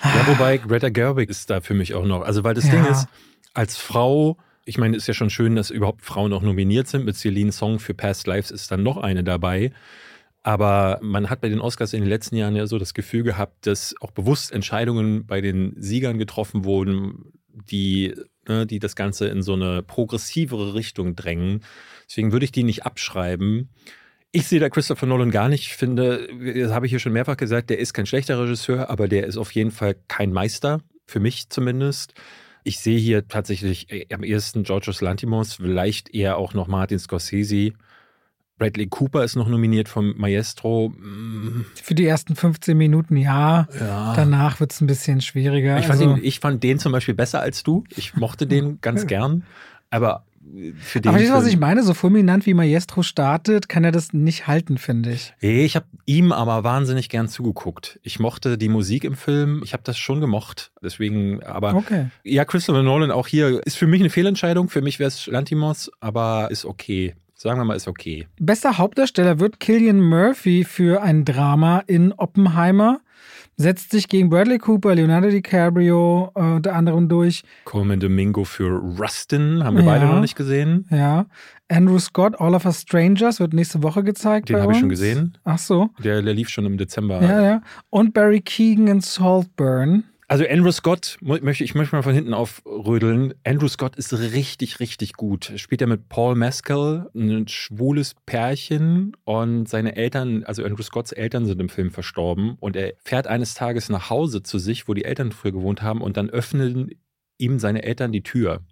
Ja, 0.02 0.26
wobei 0.26 0.56
Greta 0.58 0.88
Gerwig 0.88 1.30
ist 1.30 1.48
da 1.48 1.60
für 1.60 1.74
mich 1.74 1.94
auch 1.94 2.04
noch. 2.04 2.22
Also, 2.22 2.42
weil 2.42 2.54
das 2.54 2.66
Ja. 2.66 2.72
Ding 2.72 2.86
ist, 2.86 3.06
als 3.54 3.76
Frau, 3.76 4.36
ich 4.64 4.78
meine, 4.78 4.96
ist 4.96 5.06
ja 5.06 5.14
schon 5.14 5.30
schön, 5.30 5.54
dass 5.54 5.70
überhaupt 5.70 6.02
Frauen 6.02 6.32
auch 6.32 6.42
nominiert 6.42 6.88
sind. 6.88 7.04
Mit 7.04 7.16
Celine 7.16 7.52
Song 7.52 7.78
für 7.78 7.94
Past 7.94 8.26
Lives 8.26 8.50
ist 8.50 8.70
dann 8.72 8.82
noch 8.82 8.96
eine 8.96 9.22
dabei. 9.22 9.70
Aber 10.42 10.98
man 11.02 11.30
hat 11.30 11.40
bei 11.40 11.48
den 11.48 11.60
Oscars 11.60 11.92
in 11.92 12.00
den 12.00 12.08
letzten 12.08 12.36
Jahren 12.36 12.56
ja 12.56 12.66
so 12.66 12.78
das 12.78 12.94
Gefühl 12.94 13.22
gehabt, 13.22 13.66
dass 13.66 13.94
auch 14.00 14.10
bewusst 14.10 14.50
Entscheidungen 14.50 15.26
bei 15.26 15.40
den 15.40 15.74
Siegern 15.76 16.18
getroffen 16.18 16.64
wurden, 16.64 17.32
die, 17.48 18.14
ne, 18.48 18.66
die 18.66 18.80
das 18.80 18.96
Ganze 18.96 19.28
in 19.28 19.42
so 19.42 19.54
eine 19.54 19.82
progressivere 19.82 20.74
Richtung 20.74 21.14
drängen. 21.14 21.60
Deswegen 22.08 22.32
würde 22.32 22.44
ich 22.44 22.52
die 22.52 22.64
nicht 22.64 22.84
abschreiben. 22.84 23.70
Ich 24.32 24.48
sehe 24.48 24.60
da 24.60 24.68
Christopher 24.68 25.06
Nolan 25.06 25.30
gar 25.30 25.48
nicht. 25.48 25.66
Ich 25.66 25.76
finde, 25.76 26.26
das 26.56 26.72
habe 26.72 26.86
ich 26.86 26.90
hier 26.90 26.98
schon 26.98 27.12
mehrfach 27.12 27.36
gesagt, 27.36 27.70
der 27.70 27.78
ist 27.78 27.92
kein 27.92 28.06
schlechter 28.06 28.40
Regisseur, 28.40 28.90
aber 28.90 29.06
der 29.06 29.26
ist 29.26 29.36
auf 29.36 29.52
jeden 29.52 29.70
Fall 29.70 29.94
kein 30.08 30.32
Meister, 30.32 30.80
für 31.06 31.20
mich 31.20 31.50
zumindest. 31.50 32.14
Ich 32.64 32.80
sehe 32.80 32.98
hier 32.98 33.28
tatsächlich 33.28 33.88
am 34.12 34.24
ehesten 34.24 34.62
Georgios 34.62 35.00
Lantimos, 35.00 35.54
vielleicht 35.54 36.14
eher 36.14 36.38
auch 36.38 36.54
noch 36.54 36.66
Martin 36.66 36.98
Scorsese. 36.98 37.72
Bradley 38.62 38.86
Cooper 38.86 39.24
ist 39.24 39.34
noch 39.34 39.48
nominiert 39.48 39.88
vom 39.88 40.14
Maestro. 40.16 40.92
Für 41.82 41.96
die 41.96 42.06
ersten 42.06 42.36
15 42.36 42.78
Minuten 42.78 43.16
ja. 43.16 43.66
Ja. 43.80 44.12
Danach 44.14 44.60
wird 44.60 44.72
es 44.72 44.80
ein 44.80 44.86
bisschen 44.86 45.20
schwieriger. 45.20 45.78
Ich 45.80 45.88
fand, 45.88 46.00
also, 46.00 46.14
ihn, 46.14 46.20
ich 46.22 46.38
fand 46.38 46.62
den 46.62 46.78
zum 46.78 46.92
Beispiel 46.92 47.14
besser 47.14 47.40
als 47.40 47.64
du. 47.64 47.82
Ich 47.96 48.14
mochte 48.14 48.46
den 48.46 48.80
ganz 48.80 49.08
gern. 49.08 49.42
Aber 49.90 50.22
äh, 50.54 50.74
für 50.78 51.00
den. 51.00 51.08
aber 51.08 51.18
das, 51.18 51.32
was 51.32 51.46
ich 51.48 51.58
meine, 51.58 51.82
so 51.82 51.92
fulminant 51.92 52.46
wie 52.46 52.54
Maestro 52.54 53.02
startet, 53.02 53.68
kann 53.68 53.82
er 53.82 53.90
das 53.90 54.12
nicht 54.12 54.46
halten, 54.46 54.78
finde 54.78 55.10
ich. 55.10 55.34
Ich 55.40 55.74
habe 55.74 55.86
ihm 56.06 56.30
aber 56.30 56.62
wahnsinnig 56.62 57.08
gern 57.08 57.26
zugeguckt. 57.26 57.98
Ich 58.04 58.20
mochte 58.20 58.58
die 58.58 58.68
Musik 58.68 59.02
im 59.02 59.16
Film. 59.16 59.62
Ich 59.64 59.72
habe 59.72 59.82
das 59.84 59.98
schon 59.98 60.20
gemocht. 60.20 60.70
Deswegen, 60.80 61.42
aber 61.42 61.74
Okay. 61.74 62.10
ja, 62.22 62.44
Christopher 62.44 62.84
Nolan 62.84 63.10
auch 63.10 63.26
hier 63.26 63.60
ist 63.66 63.76
für 63.76 63.88
mich 63.88 64.00
eine 64.00 64.10
Fehlentscheidung. 64.10 64.68
Für 64.68 64.82
mich 64.82 65.00
wäre 65.00 65.08
es 65.08 65.26
Lantimos, 65.26 65.90
aber 65.98 66.48
ist 66.52 66.64
okay. 66.64 67.16
Sagen 67.42 67.58
wir 67.58 67.64
mal, 67.64 67.74
ist 67.74 67.88
okay. 67.88 68.28
Bester 68.38 68.78
Hauptdarsteller 68.78 69.40
wird 69.40 69.58
Killian 69.58 70.00
Murphy 70.00 70.62
für 70.62 71.02
ein 71.02 71.24
Drama 71.24 71.82
in 71.88 72.12
Oppenheimer. 72.12 73.00
Setzt 73.56 73.90
sich 73.90 74.06
gegen 74.06 74.30
Bradley 74.30 74.58
Cooper, 74.58 74.94
Leonardo 74.94 75.28
DiCaprio 75.28 76.30
äh, 76.36 76.40
unter 76.40 76.72
anderem 76.76 77.08
durch. 77.08 77.42
Coleman 77.64 77.98
Domingo 77.98 78.44
für 78.44 78.68
Rustin 78.70 79.64
haben 79.64 79.76
wir 79.76 79.84
beide 79.84 80.04
Ja. 80.04 80.12
noch 80.12 80.20
nicht 80.20 80.36
gesehen. 80.36 80.86
Ja. 80.92 81.26
Andrew 81.68 81.98
Scott, 81.98 82.40
All 82.40 82.54
of 82.54 82.64
Us 82.64 82.82
Strangers, 82.82 83.40
wird 83.40 83.54
nächste 83.54 83.82
Woche 83.82 84.04
gezeigt. 84.04 84.48
Den 84.48 84.60
habe 84.60 84.74
ich 84.74 84.78
schon 84.78 84.88
gesehen. 84.88 85.36
Ach 85.42 85.58
so. 85.58 85.90
Der, 85.98 86.22
der 86.22 86.34
lief 86.34 86.48
schon 86.48 86.64
im 86.64 86.76
Dezember. 86.78 87.20
Ja, 87.22 87.42
ja. 87.42 87.62
Und 87.90 88.14
Barry 88.14 88.40
Keegan 88.40 88.86
in 88.86 89.00
Saltburn. 89.00 90.04
Also 90.32 90.46
Andrew 90.48 90.72
Scott, 90.72 91.18
möchte, 91.20 91.62
ich 91.62 91.74
möchte 91.74 91.94
mal 91.94 92.00
von 92.00 92.14
hinten 92.14 92.32
aufrödeln. 92.32 93.34
Andrew 93.44 93.68
Scott 93.68 93.96
ist 93.96 94.14
richtig, 94.14 94.80
richtig 94.80 95.12
gut. 95.12 95.52
Spielt 95.56 95.82
er 95.82 95.86
mit 95.86 96.08
Paul 96.08 96.36
Mescal, 96.36 97.10
ein 97.14 97.48
schwules 97.48 98.14
Pärchen 98.24 99.14
und 99.24 99.68
seine 99.68 99.94
Eltern, 99.94 100.42
also 100.44 100.64
Andrew 100.64 100.82
Scotts 100.82 101.12
Eltern 101.12 101.44
sind 101.44 101.60
im 101.60 101.68
Film 101.68 101.90
verstorben 101.90 102.56
und 102.60 102.76
er 102.76 102.94
fährt 103.04 103.26
eines 103.26 103.52
Tages 103.52 103.90
nach 103.90 104.08
Hause 104.08 104.42
zu 104.42 104.58
sich, 104.58 104.88
wo 104.88 104.94
die 104.94 105.04
Eltern 105.04 105.32
früher 105.32 105.52
gewohnt 105.52 105.82
haben 105.82 106.00
und 106.00 106.16
dann 106.16 106.30
öffnen 106.30 106.92
ihm 107.36 107.58
seine 107.58 107.82
Eltern 107.82 108.10
die 108.10 108.22
Tür. 108.22 108.62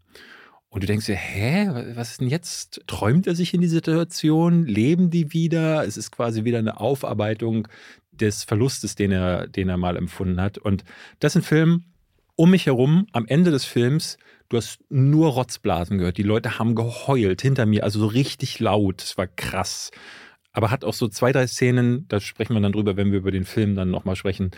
Und 0.71 0.85
du 0.85 0.87
denkst 0.87 1.07
dir, 1.07 1.17
hä, 1.17 1.69
was 1.95 2.13
ist 2.13 2.21
denn 2.21 2.29
jetzt? 2.29 2.81
Träumt 2.87 3.27
er 3.27 3.35
sich 3.35 3.53
in 3.53 3.61
die 3.61 3.67
Situation? 3.67 4.65
Leben 4.65 5.11
die 5.11 5.33
wieder? 5.33 5.85
Es 5.85 5.97
ist 5.97 6.13
quasi 6.13 6.45
wieder 6.45 6.61
eine 6.61 6.81
Aufarbeitung 6.81 7.67
des 8.21 8.45
Verlustes, 8.45 8.95
den 8.95 9.13
er, 9.13 9.47
den 9.47 9.69
er 9.69 9.77
mal 9.77 9.97
empfunden 9.97 10.41
hat. 10.41 10.59
Und 10.59 10.85
das 11.19 11.35
ist 11.35 11.43
ein 11.43 11.47
Film, 11.47 11.85
um 12.37 12.51
mich 12.51 12.67
herum, 12.67 13.07
am 13.13 13.27
Ende 13.27 13.51
des 13.51 13.65
Films, 13.65 14.17
du 14.49 14.57
hast 14.57 14.81
nur 14.89 15.31
Rotzblasen 15.31 15.99
gehört. 15.99 16.17
Die 16.17 16.23
Leute 16.23 16.59
haben 16.59 16.75
geheult 16.75 17.43
hinter 17.43 17.67
mir, 17.67 17.85
also 17.85 18.01
so 18.01 18.07
richtig 18.07 18.61
laut. 18.61 19.03
Es 19.03 19.19
war 19.19 19.27
krass. 19.27 19.91
Aber 20.53 20.71
hat 20.71 20.85
auch 20.85 20.95
so 20.95 21.07
zwei, 21.07 21.33
drei 21.33 21.47
Szenen, 21.47 22.07
da 22.09 22.19
sprechen 22.19 22.55
wir 22.55 22.61
dann 22.61 22.73
drüber, 22.73 22.97
wenn 22.97 23.13
wir 23.13 23.19
über 23.19 23.31
den 23.31 23.45
Film 23.45 23.77
dann 23.77 23.91
nochmal 23.91 24.17
sprechen, 24.17 24.51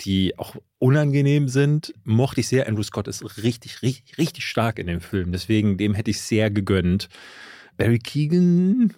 die 0.00 0.36
auch 0.38 0.56
unangenehm 0.78 1.48
sind. 1.48 1.94
Mochte 2.04 2.40
ich 2.40 2.48
sehr. 2.48 2.66
Andrew 2.68 2.82
Scott 2.82 3.06
ist 3.06 3.42
richtig, 3.42 3.82
richtig, 3.82 4.18
richtig 4.18 4.44
stark 4.44 4.78
in 4.78 4.88
dem 4.88 5.00
Film. 5.00 5.30
Deswegen, 5.30 5.76
dem 5.76 5.94
hätte 5.94 6.10
ich 6.10 6.20
sehr 6.20 6.50
gegönnt. 6.50 7.08
Barry 7.76 7.98
Keegan 7.98 8.94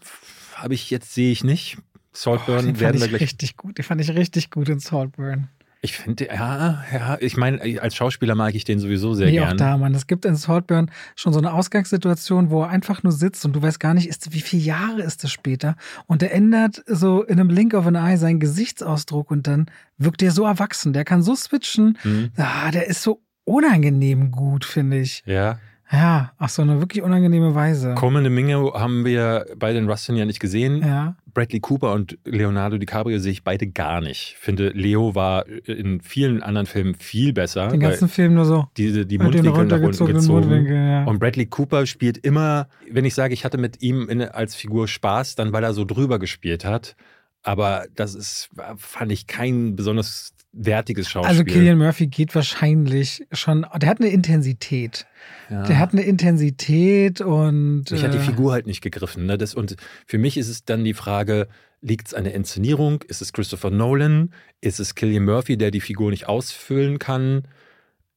habe 0.54 0.74
ich 0.74 0.90
jetzt, 0.90 1.12
sehe 1.12 1.32
ich 1.32 1.44
nicht. 1.44 1.78
Saltburn 2.12 2.58
Oh, 2.58 2.62
den 2.62 2.80
werden 2.80 2.98
fand 2.98 3.00
wir 3.00 3.04
ich 3.06 3.10
gleich 3.10 3.22
richtig 3.22 3.56
gut. 3.56 3.78
Den 3.78 3.84
fand 3.84 4.00
ich 4.00 4.10
richtig 4.10 4.50
gut 4.50 4.68
in 4.68 4.78
Saltburn. 4.80 5.48
ich 5.80 5.96
finde, 5.96 6.26
ja, 6.26 6.82
ja, 6.92 7.16
ich 7.20 7.36
meine, 7.36 7.60
als 7.80 7.94
Schauspieler 7.94 8.34
mag 8.34 8.54
ich 8.56 8.64
den 8.64 8.80
sowieso 8.80 9.14
sehr 9.14 9.28
nee, 9.30 9.40
auch 9.40 9.46
gern. 9.46 9.56
da, 9.58 9.76
Mann. 9.76 9.94
Es 9.94 10.08
gibt 10.08 10.24
in 10.24 10.34
Saltburn 10.34 10.90
schon 11.14 11.32
so 11.32 11.38
eine 11.38 11.52
Ausgangssituation, 11.52 12.50
wo 12.50 12.62
er 12.62 12.68
einfach 12.70 13.04
nur 13.04 13.12
sitzt 13.12 13.44
und 13.44 13.52
du 13.54 13.62
weißt 13.62 13.78
gar 13.78 13.94
nicht, 13.94 14.08
ist, 14.08 14.32
wie 14.32 14.40
viele 14.40 14.62
Jahre 14.62 15.02
ist 15.02 15.22
es 15.22 15.30
später. 15.30 15.76
Und 16.06 16.22
er 16.22 16.32
ändert 16.32 16.82
so 16.86 17.22
in 17.22 17.38
einem 17.38 17.46
Blink 17.48 17.74
of 17.74 17.86
an 17.86 17.94
Eye 17.94 18.16
seinen 18.16 18.40
Gesichtsausdruck 18.40 19.30
und 19.30 19.46
dann 19.46 19.66
wirkt 19.98 20.20
er 20.22 20.32
so 20.32 20.44
erwachsen. 20.44 20.92
Der 20.92 21.04
kann 21.04 21.22
so 21.22 21.36
switchen. 21.36 21.96
Hm? 22.02 22.30
Ah, 22.36 22.72
der 22.72 22.88
ist 22.88 23.02
so 23.02 23.22
unangenehm 23.44 24.30
gut, 24.32 24.64
finde 24.64 24.98
ich. 24.98 25.22
Ja. 25.26 25.58
Ja, 25.90 26.32
auf 26.38 26.50
so 26.50 26.62
eine 26.62 26.80
wirklich 26.80 27.02
unangenehme 27.02 27.54
Weise. 27.54 27.94
Coleman 27.94 28.24
Domingo 28.24 28.74
haben 28.78 29.06
wir 29.06 29.46
bei 29.56 29.72
den 29.72 29.88
Rustin 29.88 30.16
ja 30.16 30.26
nicht 30.26 30.38
gesehen. 30.38 30.82
Ja. 30.82 31.16
Bradley 31.32 31.60
Cooper 31.60 31.92
und 31.92 32.18
Leonardo 32.24 32.76
DiCaprio 32.76 33.18
sehe 33.18 33.32
ich 33.32 33.42
beide 33.42 33.66
gar 33.68 34.00
nicht. 34.00 34.34
Ich 34.34 34.38
finde, 34.38 34.68
Leo 34.70 35.14
war 35.14 35.46
in 35.46 36.00
vielen 36.00 36.42
anderen 36.42 36.66
Filmen 36.66 36.94
viel 36.94 37.32
besser. 37.32 37.68
Den 37.68 37.80
ganzen 37.80 38.08
Film 38.08 38.34
nur 38.34 38.44
so. 38.44 38.66
diese, 38.76 39.06
die 39.06 39.18
Mundwinkel 39.18 39.64
nach 39.64 39.80
unten 39.80 40.06
gezogen. 40.06 40.66
Ja. 40.66 41.04
Und 41.04 41.20
Bradley 41.20 41.46
Cooper 41.46 41.86
spielt 41.86 42.18
immer, 42.18 42.68
wenn 42.90 43.04
ich 43.04 43.14
sage, 43.14 43.32
ich 43.32 43.44
hatte 43.44 43.56
mit 43.56 43.80
ihm 43.80 44.08
in, 44.08 44.22
als 44.22 44.54
Figur 44.54 44.88
Spaß, 44.88 45.36
dann 45.36 45.52
weil 45.52 45.64
er 45.64 45.72
so 45.72 45.84
drüber 45.84 46.18
gespielt 46.18 46.64
hat. 46.64 46.96
Aber 47.42 47.86
das 47.94 48.14
ist, 48.14 48.50
fand 48.76 49.12
ich 49.12 49.26
kein 49.26 49.76
besonders 49.76 50.34
wertiges 50.58 51.08
Schauspiel. 51.08 51.30
Also 51.30 51.44
Killian 51.44 51.78
Murphy 51.78 52.08
geht 52.08 52.34
wahrscheinlich 52.34 53.26
schon, 53.32 53.64
der 53.76 53.88
hat 53.88 54.00
eine 54.00 54.10
Intensität. 54.10 55.06
Ja. 55.48 55.62
Der 55.62 55.78
hat 55.78 55.92
eine 55.92 56.02
Intensität 56.02 57.20
und. 57.20 57.90
Mich 57.90 58.02
hat 58.02 58.12
die 58.12 58.18
äh, 58.18 58.22
Figur 58.22 58.52
halt 58.52 58.66
nicht 58.66 58.80
gegriffen. 58.80 59.26
Ne? 59.26 59.38
Das, 59.38 59.54
und 59.54 59.76
für 60.06 60.18
mich 60.18 60.36
ist 60.36 60.48
es 60.48 60.64
dann 60.64 60.84
die 60.84 60.94
Frage, 60.94 61.48
liegt 61.80 62.08
es 62.08 62.14
an 62.14 62.24
der 62.24 62.34
Inszenierung? 62.34 63.02
Ist 63.02 63.22
es 63.22 63.32
Christopher 63.32 63.70
Nolan? 63.70 64.32
Ist 64.60 64.80
es 64.80 64.94
Killian 64.94 65.24
Murphy, 65.24 65.56
der 65.56 65.70
die 65.70 65.80
Figur 65.80 66.10
nicht 66.10 66.28
ausfüllen 66.28 66.98
kann? 66.98 67.42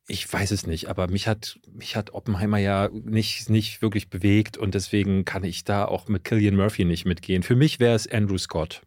Ich 0.08 0.32
weiß 0.32 0.52
es 0.52 0.68
nicht, 0.68 0.90
aber 0.90 1.10
mich 1.10 1.28
hat, 1.28 1.60
mich 1.72 1.96
hat 1.96 2.14
Oppenheimer 2.14 2.58
ja 2.58 2.90
nicht, 2.92 3.50
nicht 3.50 3.82
wirklich 3.82 4.10
bewegt 4.10 4.58
und 4.58 4.74
deswegen 4.74 5.26
kann 5.26 5.44
ich 5.44 5.64
da 5.64 5.86
auch 5.86 6.08
mit 6.08 6.26
Killian 6.26 6.56
Murphy 6.56 6.86
nicht 6.86 7.06
mitgehen. 7.06 7.44
Für 7.44 7.56
mich 7.56 7.80
wäre 7.80 7.96
es 7.96 8.12
Andrew 8.12 8.38
Scott. 8.38 8.82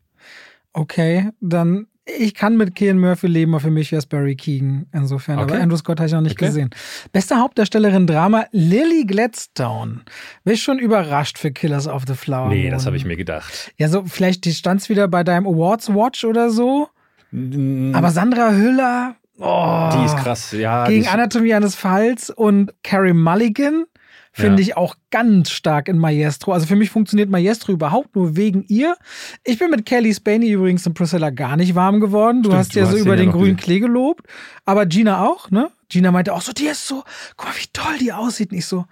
Okay, 0.73 1.31
dann. 1.41 1.87
Ich 2.07 2.35
kann 2.35 2.57
mit 2.59 2.75
Killian 2.75 2.99
Murphy 2.99 3.27
leben, 3.29 3.55
aber 3.55 3.61
für 3.61 3.71
mich 3.71 3.91
wäre 3.91 3.99
es 3.99 4.05
Barry 4.07 4.37
Keegan 4.37 4.87
insofern. 4.93 5.39
Okay. 5.39 5.55
Aber 5.55 5.63
Andrew 5.63 5.77
Scott 5.79 5.99
habe 6.01 6.07
ich 6.07 6.13
noch 6.13 6.21
nicht 6.21 6.33
Okay. 6.37 6.47
gesehen. 6.47 6.71
Beste 7.13 7.37
Hauptdarstellerin 7.37 8.07
Drama 8.07 8.45
Lily 8.53 9.05
Gladstone. 9.07 10.01
Bin 10.45 10.55
ich 10.55 10.63
schon 10.63 10.79
überrascht 10.79 11.39
für 11.39 11.51
Killers 11.51 11.89
of 11.89 12.03
the 12.07 12.15
Flower 12.15 12.49
Nee, 12.51 12.65
Moon. 12.65 12.73
das 12.73 12.85
habe 12.85 12.97
ich 12.99 13.07
mir 13.07 13.17
gedacht. 13.17 13.73
Ja, 13.79 13.89
so 13.89 14.05
vielleicht 14.05 14.45
stand 14.47 14.83
es 14.83 14.89
wieder 14.91 15.09
bei 15.09 15.25
deinem 15.25 15.47
Awards 15.47 15.89
Watch 15.95 16.25
oder 16.25 16.51
so. 16.51 16.89
Aber 17.33 18.11
Sandra 18.11 18.53
Hüller. 18.53 19.17
Oh, 19.39 19.91
die 19.99 20.05
ist 20.05 20.17
krass, 20.17 20.53
ja. 20.53 20.87
Gegen 20.87 21.09
Anatomie 21.09 21.55
eines 21.55 21.75
Falls 21.75 22.31
und 22.31 22.73
Carrie 22.85 23.13
Mulligan 23.15 23.87
finde 24.35 24.61
Ja. 24.63 24.69
ich 24.69 24.77
auch 24.77 24.97
ganz 25.11 25.51
stark 25.51 25.89
in 25.89 25.99
Maestro. 25.99 26.53
Also 26.53 26.67
für 26.67 26.77
mich 26.77 26.91
funktioniert 26.91 27.31
Maestro 27.31 27.73
überhaupt 27.73 28.15
nur 28.17 28.37
wegen 28.37 28.65
ihr. 28.69 28.97
Ich 29.45 29.59
bin 29.59 29.71
mit 29.71 29.87
Kelly 29.87 30.13
Spaney 30.13 30.51
übrigens 30.51 30.85
in 30.87 30.93
Priscilla 30.93 31.31
gar 31.31 31.57
nicht 31.57 31.75
warm 31.75 32.01
geworden. 32.01 32.43
Du 32.43 32.51
Stimmt, 32.51 32.59
hast 32.59 32.75
du 32.75 32.81
ja 32.81 32.87
so 32.87 32.97
über 32.99 33.17
den 33.17 33.31
grünen. 33.31 33.57
Klee 33.57 33.81
gelobt. 33.81 34.27
Aber 34.67 34.85
Gina 34.87 35.27
auch, 35.27 35.51
ne? 35.51 35.71
Gina 35.89 36.11
meinte 36.11 36.33
auch 36.35 36.43
so, 36.43 36.53
die 36.53 36.67
ist 36.67 36.87
so, 36.87 37.05
guck 37.37 37.47
mal, 37.49 37.55
wie 37.57 37.67
toll 37.73 37.99
die 38.01 38.13
aussieht. 38.13 38.51
Und 38.53 38.59
ich 38.59 38.67
so, 38.67 38.81
oh, 38.81 38.85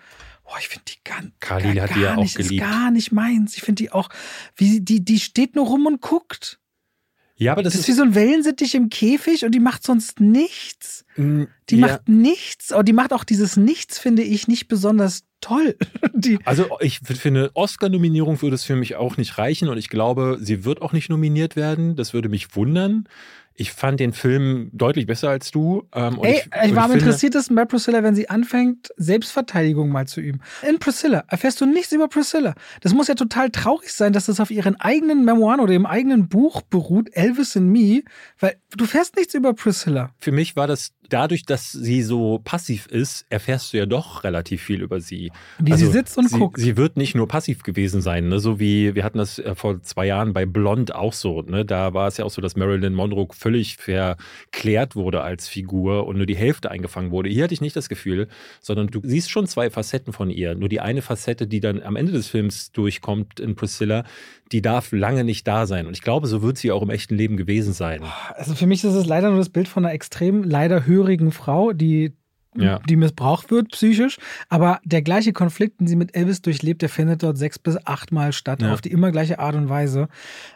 Boah, 0.44 0.59
ich 0.61 0.68
finde 0.68 0.85
die 0.88 0.98
ganz. 1.05 1.31
Gar, 1.40 1.62
hat 1.62 1.94
die 1.96 2.00
ja 2.00 2.12
auch 2.14 2.22
nicht, 2.22 2.37
ist 2.38 2.48
geliebt. 2.48 2.66
gar 2.66 2.90
nicht 2.90 3.11
meins. 3.12 3.57
Ich 3.57 3.62
finde 3.62 3.83
die 3.83 3.90
auch, 3.92 4.09
wie 4.57 4.68
sie- 4.70 4.84
die, 4.84 5.05
die 5.05 5.18
steht 5.18 5.55
nur 5.57 5.66
rum 5.66 5.86
und 5.86 6.01
guckt. 6.03 6.59
Ja, 7.36 7.53
aber 7.53 7.62
das, 7.62 7.72
Das 7.72 7.80
ist 7.80 7.88
wie 7.88 7.93
so 7.93 8.03
ein 8.03 8.14
Wellensittich 8.14 8.74
im 8.74 8.88
Käfig 8.90 9.45
und 9.45 9.53
die 9.53 9.61
macht 9.61 9.82
sonst 9.82 10.20
nichts. 10.20 11.05
Mm, 11.16 11.45
Die 11.70 11.76
ja. 11.76 11.86
macht 11.86 12.09
nichts. 12.09 12.70
Aber 12.70 12.84
die 12.84 12.93
macht 12.93 13.12
auch 13.12 13.24
dieses 13.24 13.57
Nichts, 13.57 13.99
finde 13.99 14.22
ich, 14.22 14.47
nicht 14.47 14.68
besonders 14.68 15.24
toll. 15.43 15.76
Die, 16.14 16.38
Also 16.45 16.66
ich 16.80 17.01
finde, 17.01 17.51
Oscar-Nominierung 17.53 18.40
würde 18.40 18.55
es 18.55 18.64
für 18.64 18.76
mich 18.76 18.97
auch 18.97 19.18
nicht 19.18 19.36
reichen 19.36 19.68
und 19.68 19.76
ich 19.76 19.90
glaube, 19.90 20.38
sie 20.40 20.64
wird 20.64 20.80
auch 20.80 20.93
nicht 20.93 21.11
nominiert 21.11 21.57
werden. 21.57 21.97
Das 21.97 22.14
würde 22.14 22.30
mich 22.30 22.57
wundern. 22.57 23.07
Ich 23.55 23.72
fand 23.72 24.01
den 24.01 24.12
Film 24.12 24.70
deutlich 24.72 25.07
besser 25.07 25.28
als 25.28 25.51
du. 25.51 25.86
Ähm, 25.95 26.18
Ey, 26.22 26.36
ich, 26.36 26.70
ich, 26.70 26.74
war 26.74 26.84
am 26.84 26.93
interessiertesten 26.93 27.55
bei 27.55 27.64
Priscilla, 27.64 28.03
wenn 28.03 28.14
sie 28.14 28.30
anfängt, 28.30 28.90
Selbstverteidigung 28.97 29.90
mal 29.90 30.07
zu 30.07 30.20
üben. 30.20 30.40
In 30.66 30.78
Priscilla 30.78 31.24
erfährst 31.28 31.61
du 31.61 31.66
nichts 31.66 31.93
über 31.93 32.09
Priscilla. 32.09 32.55
Das 32.80 32.95
muss 32.95 33.09
ja 33.09 33.14
total 33.14 33.51
traurig 33.51 33.93
sein, 33.93 34.12
dass 34.12 34.26
das 34.26 34.40
auf 34.40 34.51
ihren 34.51 34.80
eigenen 34.80 35.24
Memoiren 35.24 35.61
oder 35.61 35.74
im 35.74 35.86
eigenen 35.86 36.28
Buch 36.28 36.62
beruht, 36.62 37.11
Elvis 37.12 37.57
and 37.57 37.70
Me, 37.70 38.03
weil 38.40 38.57
du 38.76 38.86
fährst 38.86 39.16
nichts 39.16 39.34
über 39.34 39.53
Priscilla. 39.53 40.11
Für 40.18 40.32
mich 40.32 40.57
war 40.57 40.66
das 40.66 40.93
dadurch, 41.13 41.45
dass 41.45 41.73
sie 41.73 42.03
so 42.03 42.41
passiv 42.43 42.87
ist, 42.87 43.27
erfährst 43.29 43.73
du 43.73 43.79
ja 43.79 43.87
doch 43.87 44.25
relativ 44.25 44.63
viel 44.63 44.83
über 44.83 45.01
sie. 45.01 45.31
Wie 45.59 45.75
sie 45.75 45.87
sitzt 45.87 46.17
und 46.17 46.25
Also 46.25 46.37
sie, 46.37 46.41
guckt. 46.41 46.59
Sie 46.59 46.77
wird 46.77 46.97
nicht 46.97 47.15
nur 47.15 47.29
passiv 47.29 47.63
gewesen 47.63 48.01
sein, 48.01 48.29
ne? 48.29 48.39
so 48.39 48.59
wie 48.59 48.95
wir 48.95 49.05
hatten 49.05 49.19
das 49.19 49.39
äh, 49.39 49.55
vor 49.55 49.83
zwei 49.83 50.07
Jahren 50.07 50.33
bei 50.33 50.47
Blond 50.47 50.95
auch 50.95 51.13
so. 51.13 51.43
Ne? 51.43 51.65
Da 51.65 51.95
war 51.95 52.09
es 52.09 52.17
ja 52.17 52.25
auch 52.25 52.31
so, 52.31 52.41
dass 52.41 52.57
Marilyn 52.57 52.95
Monroe 52.95 53.29
völlig 53.33 53.77
verklärt 53.77 54.97
wurde 54.97 55.23
als 55.23 55.49
Figur 55.49 56.07
und 56.07 56.17
nur 56.17 56.27
die 56.27 56.37
Hälfte 56.37 56.71
eingefangen 56.71 57.11
wurde. 57.11 57.29
Hier 57.29 57.45
hatte 57.45 57.55
ich 57.55 57.61
nicht 57.61 57.77
das 57.77 57.89
Gefühl, 57.89 58.29
sondern 58.61 58.89
du 58.89 59.01
siehst 59.05 59.31
schon 59.31 59.47
zwei 59.47 59.71
Facetten 59.71 60.13
von 60.13 60.31
ihr. 60.31 60.55
Nur 60.55 60.69
die 60.69 60.81
eine 60.81 61.03
Facette, 61.03 61.47
die 61.47 61.61
dann 61.61 61.83
am 61.83 61.97
Ende 61.97 62.13
des 62.13 62.29
Films 62.29 62.73
durchkommt 62.73 63.41
in 63.41 63.55
Priscilla, 63.55 64.05
die 64.53 64.63
darf 64.63 64.93
lange 64.93 65.25
nicht 65.25 65.49
da 65.49 65.67
sein. 65.67 65.87
Und 65.87 65.95
ich 65.95 66.03
glaube, 66.03 66.27
so 66.27 66.43
wird 66.43 66.59
sie 66.59 66.71
auch 66.71 66.83
im 66.83 66.91
echten 66.91 67.17
Leben 67.17 67.37
gewesen 67.37 67.73
sein. 67.73 68.03
Also 68.35 68.55
für 68.55 68.67
mich 68.67 68.85
ist 68.85 68.95
es 68.95 69.07
leider 69.07 69.31
nur 69.31 69.39
das 69.39 69.49
Bild 69.49 69.67
von 69.67 69.85
einer 69.85 69.95
extrem 69.95 70.45
leider 70.45 70.87
hörigen 71.03 71.32
Frau, 71.32 71.72
die, 71.72 72.12
Ja. 72.55 72.80
die 72.86 72.96
missbraucht 72.96 73.50
wird 73.50 73.70
psychisch. 73.70 74.18
Aber 74.50 74.78
der 74.84 75.00
gleiche 75.00 75.32
Konflikt, 75.32 75.80
den 75.80 75.86
sie 75.86 75.96
mit 75.96 76.14
Elvis 76.14 76.42
durchlebt, 76.42 76.82
der 76.82 76.90
findet 76.90 77.22
dort 77.22 77.38
sechs 77.38 77.59
bis 77.59 77.78
achtmal 77.86 78.34
statt, 78.34 78.61
Ja. 78.61 78.74
auf 78.74 78.82
die 78.82 78.90
immer 78.92 79.11
gleiche 79.11 79.38
Art 79.38 79.55
und 79.55 79.70
Weise. 79.70 80.09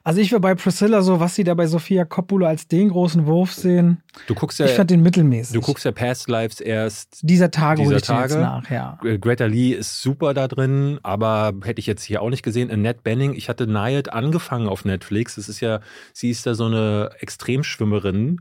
Also 0.05 0.21
ich 0.21 0.31
will 0.31 0.41
bei 0.41 0.55
Priscilla 0.55 1.01
so, 1.01 1.21
was 1.21 1.35
sie 1.35 1.43
da 1.45 1.55
bei 1.55 1.67
Sofia 1.67 2.05
Coppola 2.05 2.49
als 2.49 2.69
den 2.69 2.91
großen 2.91 3.25
Wurf 3.25 3.55
sehen, 3.55 4.03
Du 4.27 4.35
guckst 4.35 4.59
ja, 4.59 4.67
ich 4.67 4.73
fand 4.73 4.91
den 4.91 5.03
mittelmäßig. 5.03 5.55
du 5.55 5.61
guckst 5.63 5.87
ja 5.87 5.93
Past 5.93 6.29
Lives 6.29 6.61
erst 6.61 7.19
dieser 7.23 7.51
Tage 7.51 7.83
dieser 7.83 8.01
Tage. 8.03 8.37
nach, 8.37 8.71
ja. 8.71 8.99
Äh, 9.03 9.19
Greta 9.19 9.47
Lee 9.47 9.73
ist 9.73 10.03
super 10.03 10.35
da 10.35 10.49
drin, 10.49 10.99
aber 11.03 11.55
hätte 11.65 11.79
ich 11.81 11.87
jetzt 11.87 12.03
hier 12.03 12.21
auch 12.21 12.29
nicht 12.31 12.43
gesehen. 12.43 12.71
Annette 12.71 13.01
Benning, 13.05 13.33
ich 13.35 13.49
hatte 13.49 13.67
Nayad 13.67 14.13
angefangen 14.13 14.69
auf 14.69 14.85
Netflix. 14.85 15.37
Das 15.37 15.49
ist 15.49 15.61
ja, 15.61 15.81
sie 16.13 16.29
ist 16.29 16.45
da 16.47 16.55
so 16.55 16.67
eine 16.67 17.09
Extremschwimmerin, 17.21 18.41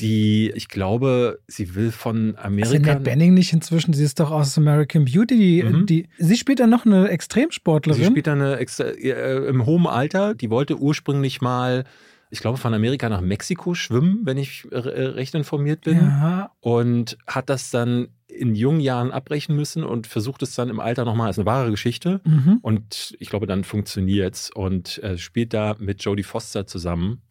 die, 0.00 0.50
ich 0.56 0.68
glaube, 0.68 1.38
sie 1.46 1.74
will 1.76 1.92
von 1.92 2.34
Amerika. 2.36 2.76
Annette 2.92 3.00
Benning 3.04 3.34
nicht 3.34 3.52
inzwischen? 3.52 3.92
Sie 3.94 4.02
ist 4.04 4.18
doch 4.18 4.30
aus 4.32 4.58
American 4.58 5.04
Beauty. 5.04 5.36
Die, 5.36 5.62
Mhm. 5.62 5.86
die, 5.86 6.08
sie 6.18 6.36
spielt 6.36 6.58
dann 6.60 6.70
noch 6.70 6.84
eine 6.84 7.04
Sie 7.06 7.10
Extremsportlerin. 7.12 8.04
spielt 8.04 8.26
da 8.26 8.32
eine 8.32 8.58
äh, 8.58 9.46
im 9.48 9.66
hohen 9.66 9.86
Alter. 9.86 10.34
Die 10.34 10.50
wollte 10.50 10.78
ursprünglich 10.78 11.40
mal, 11.40 11.84
ich 12.30 12.40
glaube, 12.40 12.58
von 12.58 12.74
Amerika 12.74 13.08
nach 13.08 13.20
Mexiko 13.20 13.74
schwimmen, 13.74 14.20
wenn 14.24 14.36
ich 14.36 14.66
äh, 14.72 14.76
recht 14.78 15.34
informiert 15.36 15.82
bin. 15.82 15.98
ja, 15.98 16.50
und 16.60 17.16
hat 17.26 17.48
das 17.48 17.70
dann 17.70 18.08
in 18.26 18.56
jungen 18.56 18.80
Jahren 18.80 19.12
abbrechen 19.12 19.54
müssen 19.54 19.84
und 19.84 20.08
versucht 20.08 20.42
es 20.42 20.56
dann 20.56 20.68
im 20.70 20.80
Alter 20.80 21.04
nochmal. 21.04 21.28
Das 21.28 21.36
ist 21.36 21.40
eine 21.42 21.46
wahre 21.46 21.70
Geschichte. 21.70 22.20
mhm. 22.24 22.58
Und 22.62 23.14
ich 23.20 23.28
glaube, 23.30 23.46
dann 23.46 23.62
funktioniert's 23.62 24.50
und 24.50 25.00
äh, 25.04 25.18
spielt 25.18 25.54
da 25.54 25.76
mit 25.78 26.02
Jodie 26.02 26.24
Foster 26.24 26.66
zusammen. 26.66 27.22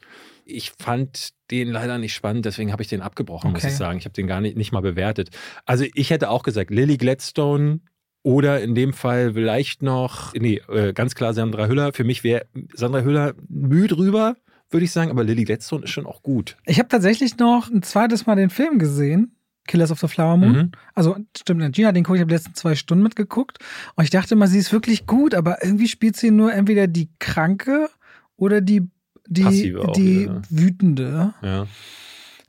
Ich 0.45 0.71
fand 0.79 1.29
den 1.51 1.69
leider 1.69 1.97
nicht 1.97 2.13
spannend, 2.13 2.45
deswegen 2.45 2.71
habe 2.71 2.81
ich 2.81 2.89
den 2.89 3.01
abgebrochen, 3.01 3.51
muss 3.51 3.61
Okay. 3.63 3.71
ich 3.71 3.77
sagen. 3.77 3.97
Ich 3.99 4.05
habe 4.05 4.13
den 4.13 4.27
gar 4.27 4.41
nicht, 4.41 4.57
nicht 4.57 4.71
mal 4.71 4.81
bewertet. 4.81 5.29
Also 5.65 5.85
ich 5.93 6.09
hätte 6.09 6.29
auch 6.29 6.43
gesagt, 6.43 6.69
Lily 6.71 6.97
Gladstone 6.97 7.79
oder 8.23 8.61
in 8.61 8.75
dem 8.75 8.93
Fall 8.93 9.33
vielleicht 9.33 9.81
noch, 9.81 10.33
nee, 10.33 10.61
äh, 10.69 10.93
ganz 10.93 11.15
klar 11.15 11.33
Sandra 11.33 11.67
Hüller. 11.67 11.93
Für 11.93 12.03
mich 12.03 12.23
wäre 12.23 12.45
Sandra 12.73 13.01
Hüller 13.01 13.33
müh 13.49 13.87
drüber, 13.87 14.35
würde 14.69 14.85
ich 14.85 14.91
sagen, 14.91 15.11
aber 15.11 15.23
Lily 15.23 15.43
Gladstone 15.43 15.83
ist 15.83 15.91
schon 15.91 16.05
auch 16.05 16.23
gut. 16.23 16.57
Ich 16.65 16.79
habe 16.79 16.89
tatsächlich 16.89 17.37
noch 17.37 17.69
ein 17.69 17.83
zweites 17.83 18.25
Mal 18.25 18.35
den 18.35 18.49
Film 18.49 18.79
gesehen. 18.79 19.35
Killers 19.65 19.91
of 19.91 19.99
the 19.99 20.07
Flower 20.09 20.35
Moon. 20.35 20.51
Mhm. 20.51 20.71
Also 20.93 21.15
stimmt, 21.37 21.73
Gina, 21.73 21.93
den 21.93 22.03
gucke 22.03 22.17
ich, 22.17 22.21
habe 22.21 22.27
die 22.29 22.35
letzten 22.35 22.53
zwei 22.53 22.75
Stunden 22.75 23.01
mitgeguckt. 23.03 23.59
Und 23.95 24.03
ich 24.03 24.09
dachte 24.09 24.33
immer, 24.35 24.47
sie 24.47 24.57
ist 24.59 24.73
wirklich 24.73 25.05
gut, 25.05 25.33
aber 25.33 25.63
irgendwie 25.63 25.87
spielt 25.87 26.17
sie 26.17 26.31
nur 26.31 26.51
entweder 26.53 26.87
die 26.87 27.09
Kranke 27.19 27.89
oder 28.35 28.59
die, 28.59 28.81
die, 29.27 29.43
Passive 29.43 29.81
auch 29.87 29.93
die 29.93 30.21
wieder, 30.21 30.33
ne? 30.33 30.41
Wütende. 30.49 31.33
Ja. 31.41 31.67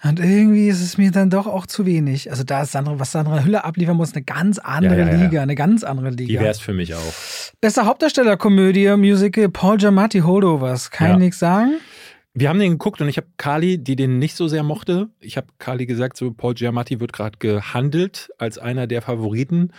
Und 0.06 0.20
irgendwie 0.20 0.68
ist 0.68 0.82
es 0.82 0.98
mir 0.98 1.10
dann 1.10 1.30
doch 1.30 1.46
auch 1.46 1.64
zu 1.66 1.86
wenig. 1.86 2.30
Also 2.30 2.44
da 2.44 2.62
ist 2.62 2.72
Sandra, 2.72 2.98
was 2.98 3.12
Sandra 3.12 3.42
Hüller 3.42 3.64
abliefern 3.64 3.96
muss, 3.96 4.12
eine 4.12 4.22
ganz 4.22 4.58
andere 4.58 4.98
Ja, 4.98 5.06
ja, 5.06 5.12
ja. 5.14 5.22
Liga, 5.24 5.42
eine 5.42 5.54
ganz 5.54 5.82
andere 5.82 6.10
Die 6.14 6.26
Liga. 6.26 6.40
wäre 6.42 6.50
es 6.50 6.60
für 6.60 6.74
mich 6.74 6.94
auch. 6.94 7.14
Bester 7.62 7.86
Hauptdarsteller-Komödie, 7.86 8.94
Musical, 8.98 9.48
Paul 9.48 9.78
Giamatti, 9.78 10.18
Holdovers. 10.20 10.90
Kann 10.90 11.08
Ja. 11.08 11.12
ich 11.14 11.20
nichts 11.20 11.38
sagen. 11.38 11.78
Wir 12.34 12.48
haben 12.50 12.58
den 12.58 12.72
geguckt 12.72 13.00
und 13.00 13.08
ich 13.08 13.16
habe 13.16 13.28
Kali, 13.38 13.78
die 13.78 13.96
den 13.96 14.18
nicht 14.18 14.34
so 14.36 14.46
sehr 14.48 14.62
mochte. 14.64 15.08
Ich 15.20 15.36
habe 15.38 15.46
Kali 15.58 15.86
gesagt, 15.86 16.16
so 16.18 16.32
Paul 16.32 16.52
Giamatti 16.54 16.98
wird 17.00 17.12
gerade 17.14 17.38
gehandelt 17.38 18.28
als 18.38 18.58
einer 18.58 18.86
der 18.86 19.00
Favoriten. 19.02 19.70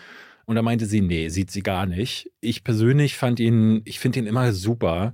Und 0.46 0.56
da 0.56 0.62
meinte 0.62 0.86
sie, 0.86 1.02
nee, 1.02 1.28
sieht 1.30 1.52
sie 1.52 1.62
gar 1.62 1.86
nicht. 1.86 2.32
Ich 2.40 2.64
persönlich 2.64 3.18
fand 3.18 3.40
ihn, 3.40 3.82
ich 3.86 4.00
finde 4.00 4.20
ihn 4.20 4.26
immer 4.28 4.54
super. 4.54 5.14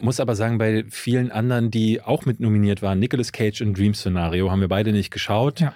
Muss 0.00 0.20
aber 0.20 0.34
sagen, 0.36 0.58
bei 0.58 0.84
vielen 0.90 1.30
anderen, 1.30 1.70
die 1.70 2.02
auch 2.02 2.26
mit 2.26 2.38
nominiert 2.40 2.82
waren, 2.82 2.98
Nicolas 2.98 3.32
Cage 3.32 3.60
in 3.62 3.72
Dream 3.74 3.94
Szenario, 3.94 4.50
haben 4.50 4.60
wir 4.60 4.68
beide 4.68 4.92
nicht 4.92 5.10
geschaut. 5.10 5.60
Ja. 5.60 5.72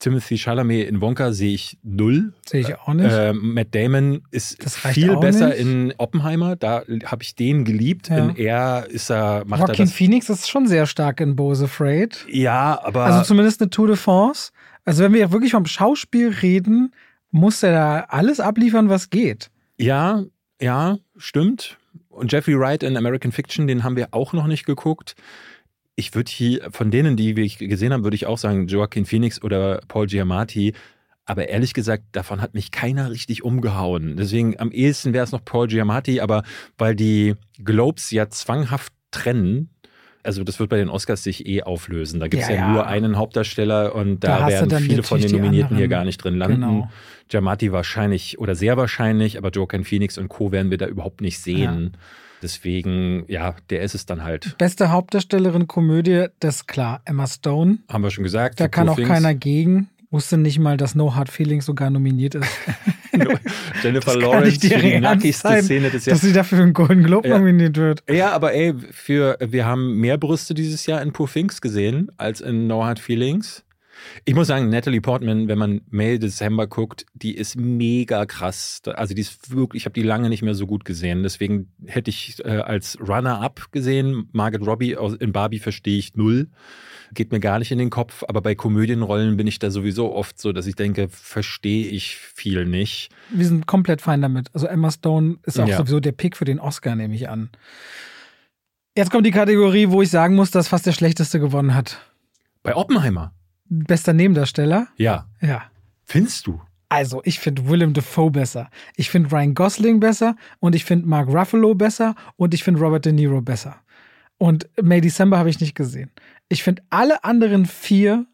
Timothy 0.00 0.36
Chalamet 0.36 0.88
in 0.88 1.00
Wonka 1.00 1.32
sehe 1.32 1.54
ich 1.54 1.78
null. 1.82 2.34
Sehe 2.46 2.60
ich 2.60 2.78
auch 2.78 2.92
nicht. 2.92 3.10
Ähm, 3.12 3.54
Matt 3.54 3.74
Damon 3.74 4.22
ist 4.32 4.62
viel 4.78 5.16
besser 5.16 5.48
nicht. 5.48 5.60
in 5.60 5.94
Oppenheimer. 5.98 6.56
Da 6.56 6.82
habe 7.06 7.22
ich 7.22 7.36
den 7.36 7.64
geliebt. 7.64 8.08
Ja. 8.10 8.18
In 8.28 8.36
er 8.36 8.86
ist 8.90 9.10
er, 9.10 9.44
macht 9.46 9.60
er 9.62 9.66
Joaquin 9.68 9.84
das. 9.86 9.94
Phoenix 9.94 10.28
ist 10.28 10.50
schon 10.50 10.66
sehr 10.66 10.86
stark 10.86 11.20
in 11.20 11.36
Bose 11.36 11.64
Afraid. 11.64 12.26
Ja, 12.28 12.78
aber 12.82 13.04
Also 13.04 13.22
zumindest 13.22 13.60
eine 13.62 13.70
Tour 13.70 13.86
de 13.86 13.96
France. 13.96 14.50
Also 14.84 15.02
wenn 15.04 15.12
wir 15.14 15.32
wirklich 15.32 15.52
vom 15.52 15.64
Schauspiel 15.64 16.28
reden, 16.42 16.92
muss 17.30 17.62
er 17.62 17.72
da 17.72 18.00
alles 18.08 18.40
abliefern, 18.40 18.88
was 18.88 19.10
geht. 19.10 19.50
ja, 19.78 20.24
ja, 20.60 20.98
stimmt. 21.16 21.78
Und 22.14 22.32
Jeffrey 22.32 22.58
Wright 22.58 22.82
in 22.82 22.96
American 22.96 23.32
Fiction, 23.32 23.66
den 23.66 23.82
haben 23.82 23.96
wir 23.96 24.08
auch 24.12 24.32
noch 24.32 24.46
nicht 24.46 24.66
geguckt. 24.66 25.14
Ich 25.96 26.14
würde 26.14 26.30
hier, 26.30 26.70
von 26.70 26.90
denen, 26.90 27.16
die 27.16 27.36
wir 27.36 27.46
gesehen 27.48 27.92
haben, 27.92 28.04
würde 28.04 28.16
ich 28.16 28.26
auch 28.26 28.38
sagen, 28.38 28.66
Joaquin 28.66 29.04
Phoenix 29.04 29.42
oder 29.42 29.80
Paul 29.88 30.06
Giamatti. 30.06 30.74
Aber 31.24 31.48
ehrlich 31.48 31.74
gesagt, 31.74 32.04
davon 32.12 32.40
hat 32.40 32.54
mich 32.54 32.70
keiner 32.70 33.10
richtig 33.10 33.42
umgehauen. 33.44 34.16
Deswegen 34.16 34.58
am 34.60 34.70
ehesten 34.70 35.12
wäre 35.12 35.24
es 35.24 35.32
noch 35.32 35.44
Paul 35.44 35.68
Giamatti, 35.68 36.20
aber 36.20 36.42
weil 36.76 36.94
die 36.94 37.34
Globes 37.62 38.10
ja 38.10 38.28
zwanghaft 38.28 38.92
trennen, 39.10 39.70
also 40.24 40.42
das 40.42 40.58
wird 40.58 40.70
bei 40.70 40.78
den 40.78 40.88
Oscars 40.88 41.22
sich 41.22 41.46
eh 41.46 41.62
auflösen. 41.62 42.18
Da 42.18 42.28
gibt 42.28 42.42
es 42.42 42.48
Ja, 42.48 42.54
ja, 42.54 42.60
ja. 42.62 42.72
nur 42.72 42.86
einen 42.86 43.16
Hauptdarsteller 43.16 43.94
und 43.94 44.20
Da 44.20 44.40
da, 44.40 44.48
werden 44.48 44.78
viele 44.80 45.02
von 45.02 45.20
den 45.20 45.30
Nominierten 45.30 45.76
hier 45.76 45.88
gar 45.88 46.04
nicht 46.04 46.18
drin 46.18 46.36
landen. 46.36 46.60
Genau. 46.60 46.90
Giamatti 47.28 47.72
wahrscheinlich 47.72 48.38
oder 48.38 48.54
sehr 48.54 48.76
wahrscheinlich, 48.76 49.38
aber 49.38 49.50
Joaquin 49.50 49.84
Phoenix 49.84 50.18
und 50.18 50.28
Co. 50.28 50.52
werden 50.52 50.70
wir 50.70 50.78
da 50.78 50.86
überhaupt 50.86 51.20
nicht 51.20 51.38
sehen. 51.38 51.96
Deswegen, 52.42 53.24
ja, 53.28 53.54
der 53.70 53.80
ist 53.80 53.94
es 53.94 54.04
dann 54.04 54.22
halt. 54.22 54.58
Beste 54.58 54.90
Hauptdarstellerin 54.90 55.66
Komödie, 55.66 56.26
das 56.40 56.56
ist 56.56 56.68
klar, 56.68 57.00
Emma 57.06 57.26
Stone. 57.26 57.78
Haben 57.88 58.02
wir 58.02 58.10
schon 58.10 58.24
gesagt. 58.24 58.60
Da 58.60 58.68
kann 58.68 58.88
auch 58.88 59.00
keiner 59.00 59.34
gegen. 59.34 59.88
Wusste 60.14 60.36
nicht 60.38 60.60
mal, 60.60 60.76
dass 60.76 60.94
No 60.94 61.14
Hard 61.16 61.28
Feelings 61.28 61.66
sogar 61.66 61.90
nominiert 61.90 62.36
ist. 62.36 62.48
Jennifer 63.82 64.16
Lawrence 64.16 64.60
für 64.60 64.78
die 64.78 65.00
nackigste 65.00 65.62
Szene 65.62 65.90
des 65.90 66.04
Dass 66.04 66.06
Jahres. 66.06 66.20
sie 66.22 66.32
dafür 66.32 66.60
einen 66.62 66.72
Golden 66.72 67.02
Globe 67.02 67.28
Ja. 67.28 67.38
nominiert 67.38 67.76
wird. 67.76 68.02
Ja, 68.08 68.30
aber 68.30 68.52
ey, 68.54 68.74
für, 68.92 69.36
wir 69.40 69.66
haben 69.66 69.96
mehr 69.96 70.16
Brüste 70.18 70.54
dieses 70.54 70.86
Jahr 70.86 71.02
in 71.02 71.12
Poor 71.12 71.28
Things 71.28 71.60
gesehen 71.60 72.10
als 72.16 72.40
in 72.40 72.66
No 72.68 72.84
Hard 72.84 73.00
Feelings. 73.00 73.64
Ich 74.24 74.34
muss 74.34 74.48
sagen, 74.48 74.68
Natalie 74.68 75.00
Portman, 75.00 75.48
wenn 75.48 75.58
man 75.58 75.80
May 75.90 76.18
December 76.18 76.66
guckt, 76.66 77.06
die 77.14 77.34
ist 77.36 77.56
mega 77.56 78.26
krass. 78.26 78.82
Also 78.94 79.14
die 79.14 79.20
ist 79.22 79.54
wirklich, 79.54 79.82
ich 79.82 79.86
habe 79.86 79.94
die 79.94 80.02
lange 80.02 80.28
nicht 80.28 80.42
mehr 80.42 80.54
so 80.54 80.66
gut 80.66 80.84
gesehen. 80.84 81.22
Deswegen 81.24 81.72
hätte 81.86 82.10
ich 82.10 82.36
äh, 82.44 82.48
als 82.58 82.98
Runner-up 83.00 83.72
gesehen. 83.72 84.28
Margaret 84.32 84.66
Robbie 84.66 84.96
aus- 84.96 85.14
in 85.16 85.32
Barbie 85.32 85.58
verstehe 85.58 85.98
ich 85.98 86.14
null. 86.14 86.48
Geht 87.12 87.32
mir 87.32 87.40
gar 87.40 87.58
nicht 87.58 87.70
in 87.70 87.78
den 87.78 87.90
Kopf. 87.90 88.24
Aber 88.28 88.40
bei 88.40 88.54
Komödienrollen 88.54 89.36
bin 89.36 89.46
ich 89.46 89.58
da 89.58 89.70
sowieso 89.70 90.14
oft 90.14 90.40
so, 90.40 90.52
dass 90.52 90.66
ich 90.66 90.74
denke, 90.76 91.08
verstehe 91.08 91.86
ich 91.88 92.16
viel 92.16 92.64
nicht. 92.66 93.10
Wir 93.30 93.46
sind 93.46 93.66
komplett 93.66 94.00
fein 94.00 94.22
damit. 94.22 94.48
Also 94.54 94.66
Emma 94.66 94.90
Stone 94.90 95.36
ist 95.44 95.58
auch 95.60 95.68
Ja. 95.68 95.76
sowieso 95.76 96.00
der 96.00 96.12
Pick 96.12 96.36
für 96.36 96.44
den 96.44 96.58
Oscar, 96.60 96.94
nehme 96.96 97.14
ich 97.14 97.28
an. 97.28 97.50
Jetzt 98.96 99.10
kommt 99.10 99.26
die 99.26 99.30
Kategorie, 99.32 99.90
wo 99.90 100.02
ich 100.02 100.10
sagen 100.10 100.34
muss, 100.36 100.50
dass 100.50 100.68
fast 100.68 100.86
der 100.86 100.92
schlechteste 100.92 101.40
gewonnen 101.40 101.74
hat. 101.74 101.98
Bei 102.62 102.76
Oppenheimer. 102.76 103.32
Bester 103.66 104.12
Nebendarsteller? 104.12 104.86
Ja. 104.96 105.26
Ja. 105.40 105.64
Findest 106.04 106.46
du? 106.46 106.60
Also, 106.90 107.20
ich 107.24 107.40
finde 107.40 107.68
Willem 107.68 107.92
Dafoe 107.92 108.30
besser. 108.30 108.70
Ich 108.94 109.10
finde 109.10 109.32
Ryan 109.32 109.54
Gosling 109.54 109.98
besser 109.98 110.36
und 110.60 110.76
ich 110.76 110.84
finde 110.84 111.08
Mark 111.08 111.28
Ruffalo 111.28 111.74
besser 111.74 112.14
und 112.36 112.54
ich 112.54 112.62
finde 112.62 112.80
Robert 112.80 113.04
De 113.04 113.12
Niro 113.12 113.40
besser. 113.40 113.76
Und 114.38 114.68
May 114.80 115.00
December 115.00 115.38
habe 115.38 115.50
ich 115.50 115.60
nicht 115.60 115.74
gesehen. 115.74 116.10
Ich 116.54 116.62
finde 116.62 116.84
alle 116.88 117.24
anderen 117.24 117.66
vier 117.66 118.26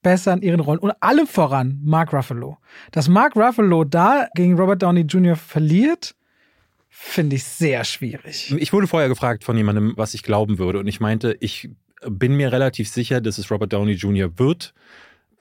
besser 0.00 0.32
in 0.32 0.42
ihren 0.42 0.60
Rollen 0.60 0.78
und 0.78 0.92
allem 1.00 1.26
voran 1.26 1.80
Mark 1.82 2.12
Ruffalo. 2.12 2.58
Dass 2.92 3.08
Mark 3.08 3.34
Ruffalo 3.34 3.82
da 3.82 4.28
gegen 4.36 4.56
Robert 4.56 4.80
Downey 4.80 5.00
Jr. 5.00 5.34
verliert, 5.34 6.14
finde 6.88 7.34
ich 7.34 7.42
sehr 7.42 7.82
schwierig. 7.82 8.54
Ich 8.56 8.72
wurde 8.72 8.86
vorher 8.86 9.08
gefragt 9.08 9.42
von 9.42 9.56
jemandem, 9.56 9.92
was 9.96 10.14
ich 10.14 10.22
glauben 10.22 10.58
würde 10.58 10.78
und 10.78 10.86
ich 10.86 11.00
meinte, 11.00 11.36
ich 11.40 11.68
bin 12.08 12.36
mir 12.36 12.52
relativ 12.52 12.88
sicher, 12.88 13.20
dass 13.20 13.38
es 13.38 13.50
Robert 13.50 13.72
Downey 13.72 13.94
Jr. 13.94 14.38
wird 14.38 14.72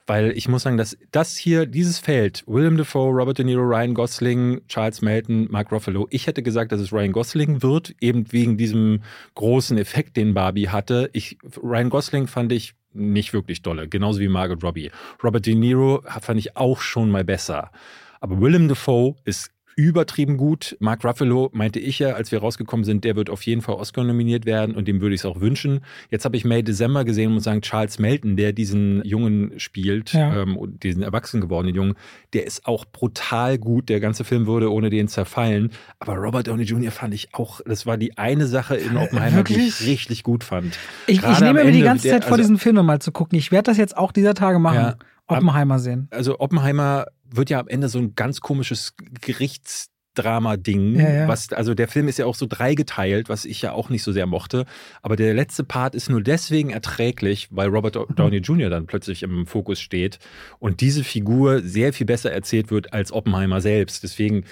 weil 0.05 0.31
ich 0.37 0.47
muss 0.47 0.63
sagen, 0.63 0.77
dass 0.77 0.97
das 1.11 1.37
hier, 1.37 1.65
dieses 1.65 1.99
Feld, 1.99 2.43
William 2.47 2.77
Defoe, 2.77 3.11
Robert 3.11 3.37
De 3.37 3.45
Niro, 3.45 3.61
Ryan 3.61 3.93
Gosling, 3.93 4.61
Charles 4.67 5.01
Melton, 5.01 5.47
Mark 5.49 5.71
Ruffalo, 5.71 6.07
ich 6.09 6.27
hätte 6.27 6.43
gesagt, 6.43 6.71
dass 6.71 6.81
es 6.81 6.91
Ryan 6.91 7.11
Gosling 7.11 7.61
wird, 7.61 7.95
eben 8.01 8.31
wegen 8.31 8.57
diesem 8.57 9.01
großen 9.35 9.77
Effekt, 9.77 10.17
den 10.17 10.33
Barbie 10.33 10.69
hatte. 10.69 11.09
Ich, 11.13 11.37
Ryan 11.61 11.89
Gosling 11.89 12.27
fand 12.27 12.51
ich 12.51 12.73
nicht 12.93 13.33
wirklich 13.33 13.61
dolle, 13.61 13.87
genauso 13.87 14.19
wie 14.19 14.27
Margot 14.27 14.63
Robbie. 14.63 14.91
Robert 15.23 15.45
De 15.45 15.55
Niro 15.55 16.03
fand 16.21 16.39
ich 16.39 16.57
auch 16.57 16.81
schon 16.81 17.09
mal 17.09 17.23
besser. 17.23 17.71
Aber 18.19 18.39
Willem 18.39 18.67
Dafoe 18.67 19.15
ist 19.25 19.51
übertrieben 19.75 20.37
gut. 20.37 20.75
Mark 20.79 21.03
Ruffalo 21.03 21.49
meinte 21.53 21.79
ich 21.79 21.99
ja, 21.99 22.13
als 22.13 22.31
wir 22.31 22.39
rausgekommen 22.39 22.83
sind, 22.83 23.03
der 23.03 23.15
wird 23.15 23.29
auf 23.29 23.41
jeden 23.43 23.61
Fall 23.61 23.75
Oscar 23.75 24.03
nominiert 24.03 24.45
werden 24.45 24.75
und 24.75 24.87
dem 24.87 25.01
würde 25.01 25.15
ich 25.15 25.21
es 25.21 25.25
auch 25.25 25.39
wünschen. 25.39 25.81
Jetzt 26.09 26.25
habe 26.25 26.37
ich 26.37 26.45
May 26.45 26.63
December 26.63 27.05
gesehen 27.05 27.27
und 27.27 27.33
muss 27.35 27.43
sagen, 27.43 27.61
Charles 27.61 27.99
Melton, 27.99 28.37
der 28.37 28.53
diesen 28.53 29.03
Jungen 29.03 29.53
spielt, 29.57 30.13
ja. 30.13 30.41
ähm, 30.41 30.57
diesen 30.81 31.03
erwachsen 31.03 31.41
gewordenen 31.41 31.75
Jungen, 31.75 31.95
der 32.33 32.45
ist 32.45 32.65
auch 32.65 32.85
brutal 32.85 33.57
gut. 33.57 33.89
Der 33.89 33.99
ganze 33.99 34.23
Film 34.23 34.47
würde 34.47 34.71
ohne 34.71 34.89
den 34.89 35.07
zerfallen. 35.07 35.71
Aber 35.99 36.15
Robert 36.15 36.47
Downey 36.47 36.63
Jr. 36.63 36.91
fand 36.91 37.13
ich 37.13 37.29
auch, 37.33 37.61
das 37.65 37.85
war 37.85 37.97
die 37.97 38.17
eine 38.17 38.47
Sache 38.47 38.75
in 38.75 38.97
Oppenheimer, 38.97 39.37
Wirklich? 39.37 39.57
die 39.57 39.67
ich 39.67 39.87
richtig 39.87 40.23
gut 40.23 40.43
fand. 40.43 40.77
Ich, 41.07 41.23
ich 41.23 41.39
nehme 41.39 41.63
mir 41.63 41.71
die 41.71 41.81
ganze 41.81 42.09
Zeit 42.09 42.21
der, 42.23 42.27
vor, 42.27 42.37
also, 42.37 42.43
diesen 42.43 42.57
Film 42.57 42.75
nochmal 42.75 42.99
zu 42.99 43.11
gucken. 43.11 43.37
Ich 43.37 43.51
werde 43.51 43.71
das 43.71 43.77
jetzt 43.77 43.97
auch 43.97 44.11
dieser 44.11 44.33
Tage 44.33 44.59
machen. 44.59 44.75
Ja, 44.75 44.95
Oppenheimer 45.27 45.79
sehen. 45.79 46.07
Also 46.11 46.39
Oppenheimer 46.39 47.07
wird 47.29 47.49
ja 47.49 47.59
am 47.59 47.67
Ende 47.67 47.89
so 47.89 47.99
ein 47.99 48.15
ganz 48.15 48.41
komisches 48.41 48.93
Gerichts 49.21 49.89
Drama-Ding. 50.15 50.95
Ja, 50.95 51.13
ja. 51.13 51.27
Was, 51.27 51.51
also 51.53 51.73
der 51.73 51.87
Film 51.87 52.07
ist 52.07 52.19
ja 52.19 52.25
auch 52.25 52.35
so 52.35 52.45
dreigeteilt, 52.47 53.29
was 53.29 53.45
ich 53.45 53.61
ja 53.61 53.71
auch 53.71 53.89
nicht 53.89 54.03
so 54.03 54.11
sehr 54.11 54.25
mochte. 54.25 54.65
Aber 55.01 55.15
der 55.15 55.33
letzte 55.33 55.63
Part 55.63 55.95
ist 55.95 56.09
nur 56.09 56.21
deswegen 56.21 56.69
erträglich, 56.69 57.47
weil 57.51 57.69
Robert 57.69 57.95
mhm. 57.95 58.15
Downey 58.15 58.37
Jr. 58.37 58.69
dann 58.69 58.85
plötzlich 58.85 59.23
im 59.23 59.45
Fokus 59.45 59.79
steht 59.79 60.19
und 60.59 60.81
diese 60.81 61.03
Figur 61.03 61.61
sehr 61.61 61.93
viel 61.93 62.05
besser 62.05 62.31
erzählt 62.31 62.71
wird 62.71 62.93
als 62.93 63.11
Oppenheimer 63.11 63.61
selbst. 63.61 64.03
Deswegen, 64.03 64.45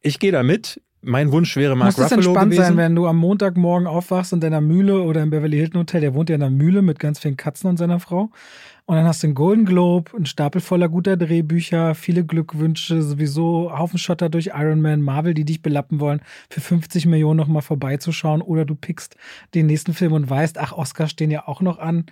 ich 0.00 0.18
gehe 0.18 0.32
da 0.32 0.42
mit. 0.42 0.80
Mein 1.06 1.32
Wunsch 1.32 1.54
wäre 1.56 1.76
Mark 1.76 1.88
Muss 1.88 1.98
Ruffalo 1.98 2.20
es 2.20 2.26
entspannt 2.26 2.52
gewesen. 2.52 2.64
sein, 2.64 2.76
wenn 2.78 2.94
du 2.96 3.06
am 3.06 3.18
Montagmorgen 3.18 3.86
aufwachst 3.86 4.32
in 4.32 4.40
deiner 4.40 4.62
Mühle 4.62 5.02
oder 5.02 5.22
im 5.22 5.28
Beverly 5.28 5.58
Hilton 5.58 5.82
Hotel, 5.82 6.00
der 6.00 6.14
wohnt 6.14 6.30
ja 6.30 6.36
in 6.36 6.42
einer 6.42 6.50
Mühle 6.50 6.80
mit 6.80 6.98
ganz 6.98 7.18
vielen 7.18 7.36
Katzen 7.36 7.68
und 7.68 7.76
seiner 7.76 8.00
Frau. 8.00 8.30
Und 8.86 8.96
dann 8.96 9.06
hast 9.06 9.22
du 9.22 9.28
einen 9.28 9.34
Golden 9.34 9.64
Globe, 9.64 10.14
einen 10.14 10.26
Stapel 10.26 10.60
voller 10.60 10.90
guter 10.90 11.16
Drehbücher, 11.16 11.94
viele 11.94 12.24
Glückwünsche, 12.24 13.00
sowieso 13.02 13.72
Haufen 13.76 13.98
Schotter 13.98 14.28
durch 14.28 14.48
Iron 14.48 14.82
Man, 14.82 15.00
Marvel, 15.00 15.32
die 15.32 15.46
dich 15.46 15.62
belappen 15.62 16.00
wollen, 16.00 16.20
für 16.50 16.60
50 16.60 17.06
Millionen 17.06 17.38
nochmal 17.38 17.62
vorbeizuschauen. 17.62 18.42
Oder 18.42 18.66
du 18.66 18.74
pickst 18.74 19.16
den 19.54 19.66
nächsten 19.66 19.94
Film 19.94 20.12
und 20.12 20.28
weißt, 20.28 20.58
ach, 20.58 20.72
Oscars 20.72 21.12
stehen 21.12 21.30
ja 21.30 21.48
auch 21.48 21.62
noch 21.62 21.78
an. 21.78 22.06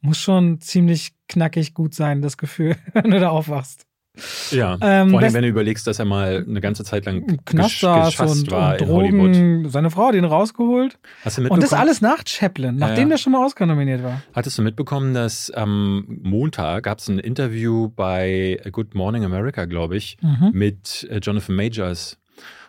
Muss 0.00 0.18
schon 0.18 0.60
ziemlich 0.60 1.14
knackig 1.28 1.74
gut 1.74 1.94
sein, 1.94 2.22
das 2.22 2.38
Gefühl, 2.38 2.76
wenn 2.94 3.10
du 3.10 3.20
da 3.20 3.28
aufwachst. 3.28 3.86
Ja, 4.52 4.78
ähm, 4.80 5.10
vor 5.10 5.20
allem, 5.20 5.34
wenn 5.34 5.42
du 5.42 5.48
überlegst, 5.48 5.86
dass 5.86 5.98
er 5.98 6.04
mal 6.04 6.44
eine 6.48 6.60
ganze 6.60 6.84
Zeit 6.84 7.04
lang 7.04 7.38
Knast 7.44 7.80
saß 7.80 8.20
und, 8.20 8.50
war 8.50 8.80
und 8.80 8.88
Drogen, 8.88 9.68
seine 9.68 9.90
Frau 9.90 10.08
hat 10.08 10.14
ihn 10.14 10.24
rausgeholt. 10.24 10.98
Hast 11.24 11.38
du 11.38 11.48
und 11.48 11.62
das 11.62 11.72
alles 11.72 12.00
nach 12.00 12.22
Chaplin, 12.24 12.76
nachdem 12.76 12.96
ja, 12.96 13.02
ja. 13.02 13.08
der 13.08 13.16
schon 13.18 13.32
mal 13.32 13.44
Oscar 13.44 13.66
nominiert 13.66 14.04
war. 14.04 14.22
Hattest 14.32 14.56
du 14.56 14.62
mitbekommen, 14.62 15.14
dass 15.14 15.50
am 15.50 16.04
Montag 16.22 16.84
gab 16.84 16.98
es 16.98 17.08
ein 17.08 17.18
Interview 17.18 17.88
bei 17.88 18.60
Good 18.70 18.94
Morning 18.94 19.24
America, 19.24 19.64
glaube 19.64 19.96
ich, 19.96 20.16
mhm. 20.22 20.50
mit 20.52 21.08
äh, 21.10 21.18
Jonathan 21.18 21.56
Majors 21.56 22.18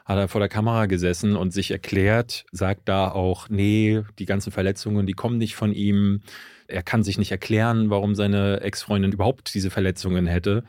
hat 0.05 0.19
er 0.19 0.27
vor 0.27 0.39
der 0.39 0.49
Kamera 0.49 0.85
gesessen 0.85 1.35
und 1.35 1.51
sich 1.51 1.71
erklärt, 1.71 2.45
sagt 2.51 2.87
da 2.87 3.09
auch, 3.09 3.49
nee, 3.49 4.03
die 4.19 4.25
ganzen 4.25 4.51
Verletzungen, 4.51 5.07
die 5.07 5.13
kommen 5.13 5.39
nicht 5.39 5.55
von 5.55 5.73
ihm. 5.73 6.21
Er 6.67 6.83
kann 6.83 7.03
sich 7.03 7.17
nicht 7.17 7.31
erklären, 7.31 7.89
warum 7.89 8.13
seine 8.13 8.61
Ex-Freundin 8.61 9.11
überhaupt 9.11 9.53
diese 9.55 9.71
Verletzungen 9.71 10.27
hätte. 10.27 10.63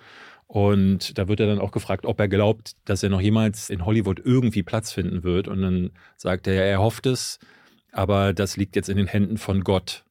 Und 0.47 1.19
da 1.19 1.29
wird 1.29 1.41
er 1.41 1.47
dann 1.47 1.59
auch 1.59 1.73
gefragt, 1.73 2.07
ob 2.07 2.21
er 2.21 2.29
glaubt, 2.29 2.73
dass 2.85 3.03
er 3.03 3.09
noch 3.09 3.21
jemals 3.21 3.69
in 3.69 3.85
Hollywood 3.85 4.21
irgendwie 4.25 4.63
Platz 4.63 4.93
finden 4.93 5.25
wird. 5.25 5.49
Und 5.49 5.63
dann 5.63 5.91
sagt 6.17 6.47
er, 6.47 6.65
er 6.65 6.81
hofft 6.81 7.07
es, 7.07 7.39
aber 7.93 8.33
das 8.33 8.57
liegt 8.57 8.77
jetzt 8.77 8.89
in 8.89 8.97
den 8.97 9.09
Händen 9.09 9.39
von 9.39 9.65
Gott. 9.65 10.05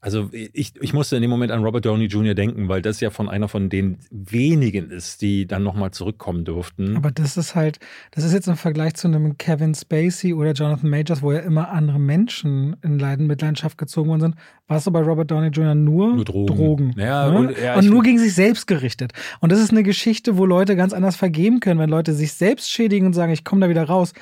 Also 0.00 0.28
ich, 0.32 0.74
ich 0.80 0.92
musste 0.92 1.16
in 1.16 1.22
dem 1.22 1.30
Moment 1.30 1.50
an 1.50 1.64
Robert 1.64 1.84
Downey 1.84 2.04
Jr. 2.04 2.34
denken, 2.34 2.68
weil 2.68 2.82
das 2.82 3.00
ja 3.00 3.10
von 3.10 3.28
einer 3.28 3.48
von 3.48 3.70
den 3.70 3.98
wenigen 4.10 4.90
ist, 4.90 5.22
die 5.22 5.46
dann 5.46 5.62
nochmal 5.62 5.90
zurückkommen 5.90 6.44
durften. 6.44 6.96
Aber 6.96 7.10
das 7.10 7.36
ist 7.36 7.54
halt, 7.54 7.80
das 8.12 8.22
ist 8.22 8.32
jetzt 8.32 8.46
im 8.46 8.56
Vergleich 8.56 8.94
zu 8.94 9.08
einem 9.08 9.36
Kevin 9.38 9.74
Spacey 9.74 10.34
oder 10.34 10.52
Jonathan 10.52 10.90
Majors, 10.90 11.22
wo 11.22 11.32
ja 11.32 11.40
immer 11.40 11.70
andere 11.70 11.98
Menschen 11.98 12.76
in 12.82 12.98
Leiden 12.98 13.26
Mitleidenschaft 13.26 13.78
gezogen 13.78 14.10
worden 14.10 14.20
sind, 14.20 14.34
war 14.68 14.76
es 14.76 14.84
so 14.84 14.90
bei 14.90 15.00
Robert 15.00 15.30
Downey 15.30 15.48
Jr. 15.48 15.74
nur, 15.74 16.14
nur 16.14 16.24
Drogen. 16.24 16.56
Drogen 16.56 16.94
ja, 16.96 17.30
ne? 17.30 17.38
und, 17.38 17.58
ja, 17.58 17.74
und 17.74 17.86
nur 17.86 18.02
gegen 18.02 18.18
sich 18.18 18.34
selbst 18.34 18.66
gerichtet. 18.66 19.12
Und 19.40 19.50
das 19.50 19.60
ist 19.60 19.70
eine 19.70 19.82
Geschichte, 19.82 20.36
wo 20.36 20.44
Leute 20.44 20.76
ganz 20.76 20.92
anders 20.92 21.16
vergeben 21.16 21.58
können, 21.60 21.80
wenn 21.80 21.90
Leute 21.90 22.12
sich 22.12 22.32
selbst 22.34 22.70
schädigen 22.70 23.06
und 23.06 23.14
sagen, 23.14 23.32
ich 23.32 23.44
komme 23.44 23.62
da 23.62 23.68
wieder 23.68 23.84
raus. 23.84 24.12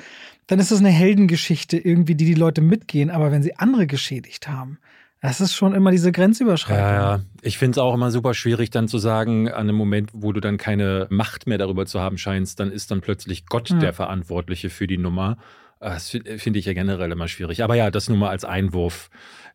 Dann 0.47 0.59
ist 0.59 0.71
das 0.71 0.79
eine 0.79 0.89
Heldengeschichte 0.89 1.77
irgendwie, 1.77 2.15
die 2.15 2.25
die 2.25 2.33
Leute 2.33 2.61
mitgehen. 2.61 3.11
Aber 3.11 3.31
wenn 3.31 3.43
sie 3.43 3.55
andere 3.57 3.87
geschädigt 3.87 4.47
haben, 4.47 4.79
das 5.25 5.41
ist 5.41 5.53
schon 5.53 5.73
immer 5.73 5.91
diese 5.91 6.11
Grenzüberschreitung. 6.11 6.85
Ja, 6.85 7.15
ja. 7.17 7.21
Ich 7.41 7.57
finde 7.57 7.71
es 7.71 7.77
auch 7.77 7.93
immer 7.93 8.11
super 8.11 8.33
schwierig, 8.33 8.69
dann 8.69 8.87
zu 8.87 8.97
sagen, 8.97 9.49
an 9.49 9.69
einem 9.69 9.75
Moment, 9.75 10.11
wo 10.13 10.31
du 10.31 10.39
dann 10.39 10.57
keine 10.57 11.07
Macht 11.09 11.47
mehr 11.47 11.57
darüber 11.57 11.85
zu 11.85 11.99
haben 11.99 12.17
scheinst, 12.17 12.59
dann 12.59 12.71
ist 12.71 12.91
dann 12.91 13.01
plötzlich 13.01 13.45
Gott 13.45 13.69
ja. 13.69 13.77
der 13.77 13.93
Verantwortliche 13.93 14.69
für 14.69 14.87
die 14.87 14.97
Nummer. 14.97 15.37
Das 15.79 16.09
finde 16.09 16.59
ich 16.59 16.65
ja 16.65 16.73
generell 16.73 17.11
immer 17.11 17.27
schwierig. 17.27 17.63
Aber 17.63 17.75
ja, 17.75 17.91
das 17.91 18.09
nur 18.09 18.17
mal 18.17 18.29
als 18.29 18.45
Einwurf. 18.45 19.09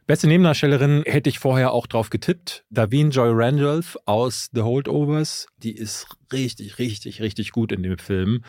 Beste 0.07 0.27
Nebendarstellerin 0.27 1.03
hätte 1.07 1.31
ich 1.31 1.39
vorher 1.39 1.73
auch 1.73 1.87
drauf 1.87 2.11
getippt. 2.11 2.65
Davine 2.71 3.11
Joy 3.11 3.31
Randolph 3.33 3.97
aus 4.07 4.51
The 4.53 4.63
Holdovers. 4.63 5.47
Die 5.59 5.73
ist 5.73 6.09
richtig, 6.33 6.79
richtig, 6.79 7.21
richtig 7.21 7.53
gut 7.53 7.73
in 7.73 7.83
dem 7.83 7.99
Film 7.99 8.43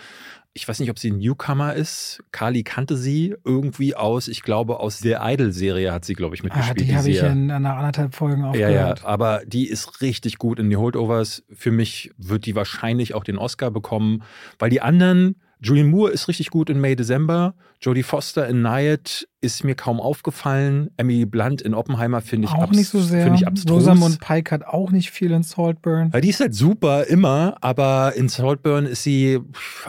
ich 0.54 0.68
weiß 0.68 0.80
nicht, 0.82 0.90
ob 0.90 1.00
sie 1.00 1.12
ein 1.12 1.20
Newcomer 1.20 1.74
ist. 1.74 2.24
Kali 2.32 2.64
kannte 2.64 2.98
sie 2.98 3.36
irgendwie 3.46 3.96
aus, 3.96 4.28
ich 4.28 4.44
glaube, 4.44 4.80
aus 4.80 5.00
der 5.00 5.22
Idol-Serie 5.24 5.94
hat 5.94 6.04
sie, 6.04 6.14
glaube 6.14 6.36
ich, 6.36 6.44
mitgespielt. 6.44 6.82
Ah, 6.82 6.84
die 6.84 6.96
habe 6.96 7.10
ich 7.10 7.24
in 7.24 7.50
einer 7.50 7.78
anderthalb 7.78 8.14
Folgen 8.14 8.44
auch 8.44 8.56
ja, 8.56 8.70
gehört. 8.70 9.00
Ja, 9.00 9.06
aber 9.06 9.44
die 9.46 9.68
ist 9.68 10.02
richtig 10.02 10.38
gut 10.38 10.60
in 10.60 10.70
die 10.70 10.76
Holdovers. 10.76 11.44
Für 11.54 11.72
mich 11.72 12.12
wird 12.18 12.46
die 12.46 12.56
wahrscheinlich 12.56 13.14
auch 13.14 13.24
den 13.24 13.38
Oscar 13.38 13.72
bekommen, 13.72 14.24
weil 14.60 14.70
die 14.70 14.82
anderen 14.82 15.38
Julian 15.64 15.92
Moore 15.92 16.12
ist 16.12 16.28
richtig 16.28 16.50
gut 16.50 16.72
in 16.72 16.82
May 16.82 16.96
December. 16.96 17.54
Jodie 17.82 18.02
Foster 18.02 18.48
in 18.48 18.64
Nyatt 18.64 19.28
ist 19.42 19.64
mir 19.64 19.76
kaum 19.76 20.00
aufgefallen. 20.02 20.90
Emily 20.98 21.26
Blunt 21.26 21.62
in 21.62 21.76
Oppenheimer 21.76 22.22
finde 22.22 22.48
ich 22.48 22.54
auch 22.54 22.72
nicht 22.72 22.90
so 22.90 23.00
sehr. 23.00 23.32
Ich 23.34 23.46
abstrus. 23.46 23.88
Rosamund 23.88 24.20
Pike 24.20 24.50
hat 24.52 24.66
auch 24.66 24.92
nicht 24.92 25.12
viel 25.12 25.32
in 25.32 25.44
Saltburn. 25.44 26.10
Ja, 26.14 26.20
die 26.20 26.30
ist 26.30 26.40
halt 26.40 26.56
super 26.56 27.06
immer, 27.06 27.58
aber 27.62 28.14
in 28.16 28.28
Saltburn 28.28 28.88
ist 28.88 29.04
sie 29.04 29.40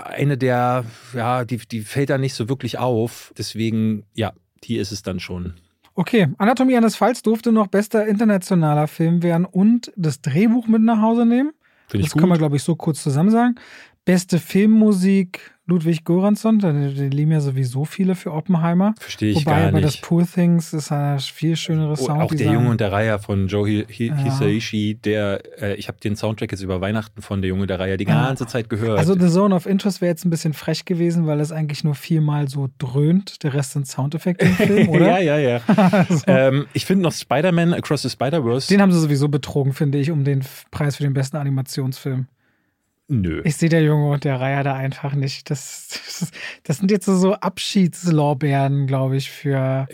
eine 0.04 0.36
der, 0.36 0.84
ja, 1.14 1.46
die, 1.46 1.56
die 1.56 1.80
fällt 1.80 2.10
da 2.10 2.18
nicht 2.18 2.34
so 2.34 2.50
wirklich 2.50 2.78
auf. 2.78 3.32
Deswegen, 3.38 4.04
ja, 4.14 4.32
die 4.64 4.76
ist 4.76 4.92
es 4.92 5.02
dann 5.02 5.20
schon. 5.20 5.54
Okay, 5.94 6.28
Anatomie 6.38 6.76
eines 6.76 6.96
Falls 6.96 7.22
durfte 7.22 7.50
noch 7.50 7.66
bester 7.66 8.06
internationaler 8.06 8.88
Film 8.88 9.22
werden 9.22 9.46
und 9.46 9.92
das 9.96 10.20
Drehbuch 10.20 10.66
mit 10.66 10.82
nach 10.82 11.00
Hause 11.00 11.24
nehmen. 11.24 11.52
Find 11.88 12.04
das 12.04 12.14
kann 12.14 12.28
man, 12.28 12.38
glaube 12.38 12.56
ich, 12.56 12.62
so 12.62 12.74
kurz 12.74 13.02
zusammen 13.02 13.30
sagen. 13.30 13.56
Beste 14.04 14.38
Filmmusik 14.38 15.52
Ludwig 15.64 16.04
Göransson, 16.04 16.58
den 16.58 17.12
lieben 17.12 17.30
ja 17.30 17.40
sowieso 17.40 17.84
viele 17.84 18.16
für 18.16 18.32
Oppenheimer. 18.32 18.94
Verstehe 18.98 19.30
ich 19.30 19.46
Wobei 19.46 19.50
gar 19.52 19.60
nicht. 19.60 19.72
Wobei 19.74 19.80
das 19.80 19.96
Poor 19.98 20.26
Things 20.26 20.72
ist 20.72 20.90
ein 20.90 21.20
viel 21.20 21.54
schöneres 21.54 22.00
Sound. 22.00 22.20
Auch 22.20 22.34
der 22.34 22.52
Junge 22.52 22.68
und 22.68 22.80
der 22.80 22.90
Reihe 22.90 23.20
von 23.20 23.46
Joe 23.46 23.86
Hisaishi, 23.86 24.92
ja. 24.92 24.98
der, 25.04 25.62
äh, 25.62 25.74
ich 25.76 25.86
habe 25.86 25.98
den 26.00 26.16
Soundtrack 26.16 26.50
jetzt 26.50 26.62
über 26.62 26.80
Weihnachten 26.80 27.22
von 27.22 27.42
der 27.42 27.50
Junge 27.50 27.68
der 27.68 27.78
Reihe 27.78 27.96
die 27.96 28.04
ganze 28.04 28.42
ja. 28.42 28.48
Zeit 28.48 28.68
gehört. 28.68 28.98
Also 28.98 29.16
The 29.16 29.28
Zone 29.28 29.54
of 29.54 29.66
Interest 29.66 30.00
wäre 30.00 30.10
jetzt 30.10 30.24
ein 30.24 30.30
bisschen 30.30 30.52
frech 30.52 30.84
gewesen, 30.84 31.28
weil 31.28 31.38
es 31.38 31.52
eigentlich 31.52 31.84
nur 31.84 31.94
viermal 31.94 32.48
so 32.48 32.68
dröhnt. 32.78 33.44
Der 33.44 33.54
Rest 33.54 33.72
sind 33.72 33.86
Soundeffekte 33.86 34.44
im 34.44 34.54
Film, 34.54 34.88
oder? 34.90 35.20
ja, 35.20 35.38
ja, 35.38 35.38
ja. 35.38 35.60
also. 36.08 36.24
ähm, 36.26 36.66
ich 36.72 36.86
finde 36.86 37.04
noch 37.04 37.12
Spider-Man 37.12 37.72
Across 37.72 38.02
the 38.02 38.10
Spider-Verse. 38.10 38.66
Den 38.66 38.82
haben 38.82 38.90
sie 38.90 39.00
sowieso 39.00 39.28
betrogen, 39.28 39.72
finde 39.72 39.98
ich, 39.98 40.10
um 40.10 40.24
den 40.24 40.42
Preis 40.72 40.96
für 40.96 41.04
den 41.04 41.14
besten 41.14 41.36
Animationsfilm. 41.36 42.26
Nö. 43.12 43.42
Ich 43.44 43.56
sehe 43.56 43.68
der 43.68 43.82
Junge 43.82 44.10
und 44.10 44.24
der 44.24 44.40
Reiher 44.40 44.64
da 44.64 44.74
einfach 44.74 45.14
nicht. 45.14 45.50
Das, 45.50 45.88
das, 45.90 46.30
das 46.62 46.78
sind 46.78 46.90
jetzt 46.90 47.04
so, 47.04 47.34
Abschiedslorbeeren, 47.34 48.86
glaube 48.86 49.18
ich, 49.18 49.30
für. 49.30 49.86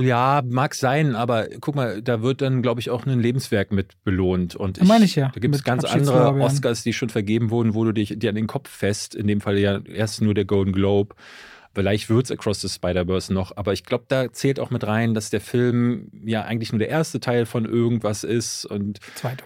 Ja, 0.00 0.42
mag 0.48 0.74
sein, 0.74 1.14
aber 1.14 1.48
guck 1.60 1.74
mal, 1.74 2.00
da 2.00 2.22
wird 2.22 2.40
dann, 2.40 2.62
glaube 2.62 2.80
ich, 2.80 2.88
auch 2.88 3.04
ein 3.04 3.20
Lebenswerk 3.20 3.72
mit 3.72 4.02
belohnt. 4.04 4.56
Und 4.56 4.78
ich, 4.78 4.88
meine 4.88 5.04
ich 5.04 5.16
ja. 5.16 5.30
Da 5.34 5.40
gibt 5.40 5.54
es 5.54 5.64
ganz 5.64 5.84
andere 5.84 6.32
Oscars, 6.40 6.82
die 6.82 6.94
schon 6.94 7.10
vergeben 7.10 7.50
wurden, 7.50 7.74
wo 7.74 7.84
du 7.84 7.92
dich 7.92 8.14
dir 8.18 8.30
an 8.30 8.36
den 8.36 8.46
Kopf 8.46 8.70
fest, 8.70 9.14
in 9.14 9.26
dem 9.26 9.42
Fall 9.42 9.58
ja 9.58 9.80
erst 9.84 10.22
nur 10.22 10.32
der 10.32 10.46
Golden 10.46 10.72
Globe. 10.72 11.14
Vielleicht 11.74 12.08
wird 12.08 12.24
es 12.24 12.30
Across 12.30 12.62
the 12.62 12.68
Spider-Verse 12.70 13.32
noch, 13.34 13.54
aber 13.56 13.74
ich 13.74 13.84
glaube, 13.84 14.04
da 14.08 14.32
zählt 14.32 14.60
auch 14.60 14.70
mit 14.70 14.86
rein, 14.86 15.12
dass 15.12 15.28
der 15.28 15.40
Film 15.42 16.10
ja 16.24 16.42
eigentlich 16.42 16.72
nur 16.72 16.78
der 16.78 16.88
erste 16.88 17.20
Teil 17.20 17.44
von 17.44 17.66
irgendwas 17.66 18.24
ist 18.24 18.64
und. 18.64 18.98
Zweite. 19.14 19.44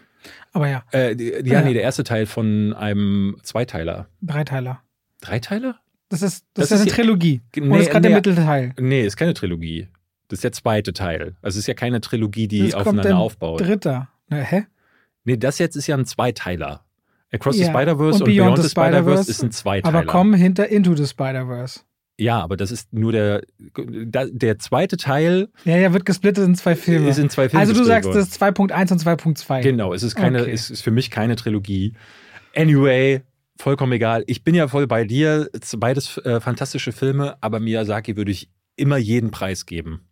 Aber 0.52 0.68
ja. 0.68 0.84
Äh, 0.92 1.14
ja, 1.14 1.40
ja, 1.58 1.62
nee, 1.62 1.74
der 1.74 1.82
erste 1.82 2.04
Teil 2.04 2.26
von 2.26 2.72
einem 2.74 3.36
Zweiteiler. 3.42 4.08
Dreiteiler. 4.22 4.82
Dreiteiler? 5.20 5.76
Das 6.08 6.22
ist, 6.22 6.44
das, 6.54 6.68
das 6.68 6.80
ist 6.80 6.86
eine 6.86 6.90
Trilogie. 6.92 7.42
Nee, 7.56 7.68
das 7.68 7.80
ist 7.82 7.90
gerade 7.90 8.02
nee, 8.02 8.08
der 8.08 8.16
Mittelteil. 8.16 8.74
Nee, 8.78 9.02
ist 9.02 9.16
keine 9.16 9.34
Trilogie. 9.34 9.88
Das 10.28 10.38
ist 10.38 10.44
der 10.44 10.52
zweite 10.52 10.92
Teil. 10.92 11.36
Also 11.42 11.56
es 11.56 11.64
ist 11.64 11.66
ja 11.66 11.74
keine 11.74 12.00
Trilogie, 12.00 12.48
die 12.48 12.62
das 12.62 12.74
aufeinander 12.74 13.10
kommt 13.10 13.20
aufbaut. 13.20 13.60
Dritter. 13.60 14.08
Na, 14.28 14.38
hä? 14.38 14.66
Nee, 15.24 15.36
das 15.36 15.58
jetzt 15.58 15.76
ist 15.76 15.86
ja 15.86 15.96
ein 15.96 16.04
Zweiteiler. 16.04 16.84
Across 17.32 17.58
ja. 17.58 17.64
the 17.64 17.70
Spider-Verse 17.70 18.24
und, 18.24 18.28
und, 18.28 18.36
Beyond, 18.36 18.62
the 18.62 18.68
Spider-Verse 18.68 19.24
Spider 19.24 19.30
ist 19.30 19.42
ein 19.42 19.50
Zweiteiler. 19.50 19.98
Aber 19.98 20.06
komm 20.06 20.34
hinter 20.34 20.68
Into 20.68 20.94
the 20.94 21.06
Spider-Verse. 21.06 21.80
Ja, 22.18 22.40
aber 22.40 22.56
das 22.56 22.70
ist 22.70 22.92
nur 22.92 23.12
der, 23.12 23.42
der 23.58 24.58
zweite 24.58 24.96
Teil. 24.96 25.48
Ja, 25.64 25.76
ja, 25.76 25.92
wird 25.92 26.06
gesplittet 26.06 26.46
in 26.46 26.54
zwei 26.54 26.74
Filme. 26.74 27.08
Ist 27.08 27.18
in 27.18 27.28
zwei 27.28 27.48
Filme 27.48 27.60
also 27.60 27.74
du 27.74 27.84
sagst, 27.84 28.08
das 28.08 28.28
ist 28.28 28.42
2.1 28.42 28.92
und 28.92 29.02
2.2. 29.02 29.62
Genau, 29.62 29.92
es 29.92 30.02
ist 30.02 30.14
keine, 30.14 30.42
okay. 30.42 30.50
es 30.50 30.70
ist 30.70 30.82
für 30.82 30.90
mich 30.90 31.10
keine 31.10 31.36
Trilogie. 31.36 31.92
Anyway, 32.54 33.20
vollkommen 33.58 33.92
egal. 33.92 34.24
Ich 34.26 34.44
bin 34.44 34.54
ja 34.54 34.66
voll 34.68 34.86
bei 34.86 35.04
dir. 35.04 35.50
Beides 35.76 36.16
äh, 36.18 36.40
fantastische 36.40 36.92
Filme, 36.92 37.36
aber 37.42 37.60
Miyazaki 37.60 38.16
würde 38.16 38.30
ich 38.30 38.50
immer 38.76 38.96
jeden 38.96 39.30
Preis 39.30 39.66
geben. 39.66 40.05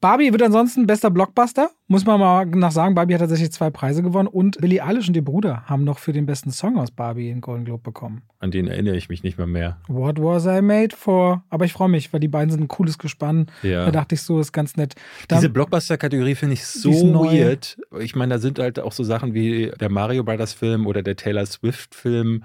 Barbie 0.00 0.32
wird 0.32 0.42
ansonsten 0.42 0.86
bester 0.86 1.10
Blockbuster. 1.10 1.70
Muss 1.88 2.06
man 2.06 2.20
mal 2.20 2.46
nach 2.46 2.70
sagen, 2.70 2.94
Barbie 2.94 3.14
hat 3.14 3.20
tatsächlich 3.20 3.52
zwei 3.52 3.70
Preise 3.70 4.02
gewonnen 4.02 4.28
und 4.28 4.60
Billie 4.60 4.84
Eilish 4.84 5.08
und 5.08 5.16
ihr 5.16 5.24
Bruder 5.24 5.64
haben 5.66 5.84
noch 5.84 5.98
für 5.98 6.12
den 6.12 6.26
besten 6.26 6.50
Song 6.50 6.78
aus 6.78 6.90
Barbie 6.90 7.28
den 7.28 7.40
Golden 7.40 7.64
Globe 7.64 7.82
bekommen. 7.82 8.22
An 8.38 8.50
den 8.50 8.68
erinnere 8.68 8.96
ich 8.96 9.08
mich 9.08 9.22
nicht 9.22 9.38
mehr 9.38 9.46
mehr. 9.46 9.78
What 9.88 10.18
was 10.20 10.46
I 10.46 10.62
made 10.62 10.94
for? 10.96 11.42
Aber 11.50 11.64
ich 11.64 11.72
freue 11.72 11.88
mich, 11.88 12.12
weil 12.12 12.20
die 12.20 12.28
beiden 12.28 12.50
sind 12.50 12.62
ein 12.62 12.68
cooles 12.68 12.98
Gespann. 12.98 13.46
Ja. 13.62 13.84
Da 13.84 13.90
dachte 13.90 14.14
ich 14.14 14.22
so, 14.22 14.40
ist 14.40 14.52
ganz 14.52 14.76
nett. 14.76 14.94
Da, 15.28 15.36
Diese 15.36 15.50
Blockbuster-Kategorie 15.50 16.34
finde 16.34 16.54
ich 16.54 16.64
so 16.64 16.92
weird. 16.92 17.78
Ich 18.00 18.14
meine, 18.14 18.34
da 18.34 18.38
sind 18.38 18.58
halt 18.58 18.78
auch 18.78 18.92
so 18.92 19.02
Sachen 19.02 19.34
wie 19.34 19.72
der 19.80 19.90
Mario 19.90 20.24
Brothers 20.24 20.52
Film 20.52 20.86
oder 20.86 21.02
der 21.02 21.16
Taylor 21.16 21.46
Swift 21.46 21.94
Film 21.94 22.44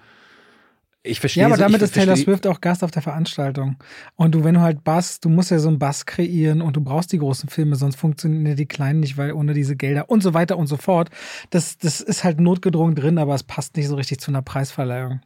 ich 1.06 1.20
verstehe. 1.20 1.42
Ja, 1.42 1.48
aber 1.48 1.58
damit 1.58 1.82
ist 1.82 1.94
Taylor 1.94 2.16
Swift 2.16 2.48
auch 2.48 2.62
Gast 2.62 2.84
auf 2.84 2.92
der 2.92 3.02
Veranstaltung. 3.02 3.78
Und 4.16 4.34
du, 4.34 4.44
wenn 4.44 4.56
du 4.56 4.62
halt 4.62 4.84
Bass, 4.84 5.20
du 5.20 5.30
musst 5.30 5.52
ja 5.52 5.60
so 5.60 5.68
einen 5.68 5.80
Bass 5.80 6.06
kreieren 6.06 6.62
und 6.62 6.76
du 6.76 6.82
brauchst 6.82 7.12
die 7.12 7.20
großen 7.20 7.50
Filme, 7.50 7.76
sonst 7.76 7.96
funktionieren 7.96 8.56
die 8.56 8.66
kleinen 8.66 9.00
nicht, 9.00 9.18
weil 9.18 9.32
ohne 9.34 9.54
diese 9.54 9.76
Gelder 9.76 10.10
und 10.10 10.22
so 10.22 10.34
weiter 10.34 10.58
und 10.58 10.68
so 10.68 10.78
fort. 10.78 11.10
Das, 11.50 11.78
das 11.78 12.02
ist 12.02 12.24
halt 12.24 12.40
notgedrungen 12.40 12.96
drin, 12.96 13.18
aber 13.18 13.36
es 13.36 13.44
passt 13.44 13.78
nicht 13.78 13.88
so 13.88 13.96
richtig 13.96 14.20
zu 14.20 14.32
einer 14.32 14.42
Preisverleihung. 14.42 15.22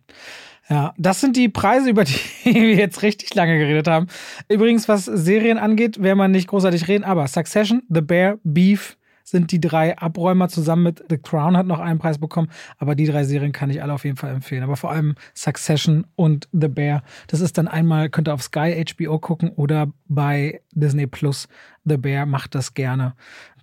Ja, 0.70 0.94
das 0.98 1.20
sind 1.20 1.36
die 1.36 1.50
Preise, 1.50 1.90
über 1.90 2.04
die 2.04 2.14
wir 2.44 2.76
jetzt 2.76 3.02
richtig 3.02 3.34
lange 3.34 3.58
geredet 3.58 3.88
haben. 3.88 4.08
Übrigens, 4.48 4.88
was 4.88 5.06
Serien 5.06 5.58
angeht, 5.58 6.02
werden 6.02 6.20
wir 6.20 6.28
nicht 6.28 6.48
großartig 6.48 6.88
reden, 6.88 7.04
aber 7.04 7.28
Succession, 7.28 7.82
The 7.90 8.02
Bear, 8.02 8.38
Beef, 8.44 8.98
sind 9.30 9.52
die 9.52 9.62
drei 9.62 9.98
Abräumer 9.98 10.50
zusammen 10.50 10.84
mit 10.84 11.04
The 11.10 11.18
Crown 11.18 11.56
hat 11.56 11.66
noch 11.66 11.80
einen 11.80 12.00
Preis 12.00 12.18
bekommen. 12.18 12.50
Aber 12.78 12.96
die 12.96 13.06
drei 13.06 13.24
Serien 13.24 13.52
kann 13.52 13.70
ich 13.70 13.82
alle 13.82 13.94
auf 13.94 14.06
jeden 14.06 14.18
Fall 14.18 14.34
empfehlen. 14.34 14.64
Aber 14.64 14.76
vor 14.76 14.92
allem 14.92 15.16
Succession 15.34 16.06
und 16.16 16.48
The 16.52 16.68
Bear. 16.68 17.04
Das 17.28 17.42
ist 17.42 17.58
dann 17.58 17.68
einmal, 17.68 18.10
könnt 18.10 18.28
ihr 18.28 18.34
auf 18.34 18.44
Sky 18.44 18.84
HBO 18.96 19.20
gucken 19.20 19.50
oder 19.50 19.92
bei 20.08 20.62
Disney 20.72 21.08
Plus. 21.08 21.48
The 21.86 21.98
Bear 21.98 22.26
macht 22.26 22.56
das 22.56 22.74
gerne. 22.74 23.14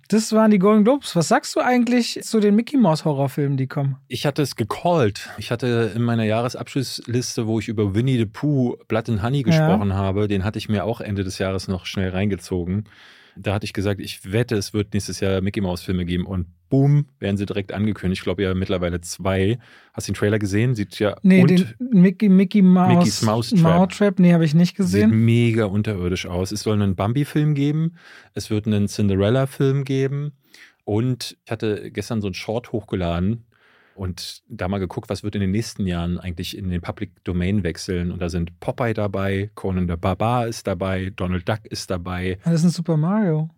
Das 0.09 0.31
waren 0.31 0.51
die 0.51 0.59
Golden 0.59 0.85
Globes. 0.85 1.17
Was 1.17 1.27
sagst 1.27 1.53
du 1.57 1.59
eigentlich 1.59 2.19
zu 2.23 2.39
den 2.39 2.55
Mickey 2.55 2.77
Mouse 2.77 3.03
Horrorfilmen, 3.03 3.57
die 3.57 3.67
kommen? 3.67 3.97
Ich 4.07 4.25
hatte 4.25 4.41
es 4.41 4.55
gecallt. 4.55 5.29
Ich 5.37 5.51
hatte 5.51 5.91
in 5.93 6.01
meiner 6.01 6.23
Jahresabschlussliste, 6.23 7.45
wo 7.45 7.59
ich 7.59 7.67
über 7.67 7.93
Winnie 7.93 8.17
the 8.17 8.25
Pooh 8.25 8.77
Blood 8.87 9.09
and 9.09 9.21
Honey 9.21 9.43
gesprochen 9.43 9.89
ja. 9.89 9.95
habe, 9.95 10.29
den 10.29 10.45
hatte 10.45 10.59
ich 10.59 10.69
mir 10.69 10.85
auch 10.85 11.01
Ende 11.01 11.25
des 11.25 11.39
Jahres 11.39 11.67
noch 11.67 11.85
schnell 11.85 12.11
reingezogen. 12.11 12.85
Da 13.39 13.53
hatte 13.53 13.65
ich 13.65 13.73
gesagt, 13.73 13.99
ich 14.01 14.31
wette, 14.31 14.55
es 14.55 14.73
wird 14.73 14.93
nächstes 14.93 15.19
Jahr 15.19 15.41
Mickey 15.41 15.61
Mouse 15.61 15.81
Filme 15.81 16.05
geben 16.05 16.25
und 16.25 16.47
boom, 16.69 17.05
werden 17.19 17.37
sie 17.37 17.45
direkt 17.45 17.71
angekündigt. 17.71 18.19
Ich 18.19 18.23
glaube 18.23 18.43
ja 18.43 18.53
mittlerweile 18.53 19.01
zwei. 19.01 19.57
Hast 19.93 20.07
du 20.07 20.11
den 20.11 20.17
Trailer 20.17 20.39
gesehen? 20.39 20.75
Sieht 20.75 20.99
ja 20.99 21.15
Nee, 21.23 21.43
den 21.43 21.73
Mickey, 21.79 22.29
Mickey 22.29 22.61
Mouse 22.61 22.95
Mickey's 22.95 23.21
Mouse 23.21 23.49
Trap. 23.49 23.89
Trap 23.91 24.19
nee, 24.19 24.33
habe 24.33 24.45
ich 24.45 24.53
nicht 24.53 24.75
gesehen. 24.75 25.09
Sieht 25.09 25.19
mega 25.19 25.65
unterirdisch 25.65 26.25
aus. 26.25 26.51
Es 26.51 26.61
soll 26.61 26.75
einen 26.75 26.95
Bambi 26.95 27.25
Film 27.25 27.55
geben, 27.55 27.95
es 28.33 28.49
wird 28.49 28.67
einen 28.67 28.87
Cinderella 28.87 29.47
Film 29.47 29.83
geben 29.83 30.33
und 30.83 31.37
ich 31.45 31.51
hatte 31.51 31.91
gestern 31.91 32.21
so 32.21 32.27
einen 32.27 32.33
Short 32.33 32.71
hochgeladen 32.71 33.46
und 33.97 34.43
da 34.47 34.67
mal 34.67 34.77
geguckt, 34.77 35.09
was 35.09 35.23
wird 35.23 35.35
in 35.35 35.41
den 35.41 35.51
nächsten 35.51 35.87
Jahren 35.87 36.19
eigentlich 36.19 36.57
in 36.57 36.69
den 36.69 36.81
Public 36.81 37.23
Domain 37.23 37.63
wechseln. 37.63 38.11
Und 38.11 38.21
da 38.21 38.29
sind 38.29 38.59
Popeye 38.59 38.93
dabei, 38.93 39.49
Conan 39.55 39.87
der 39.87 39.97
Barbar 39.97 40.47
ist 40.47 40.67
dabei, 40.67 41.11
Donald 41.15 41.49
Duck 41.49 41.65
ist 41.65 41.89
dabei. 41.89 42.37
Das 42.43 42.53
ist 42.53 42.63
ein 42.63 42.69
Super 42.69 42.97
Mario. 42.97 43.49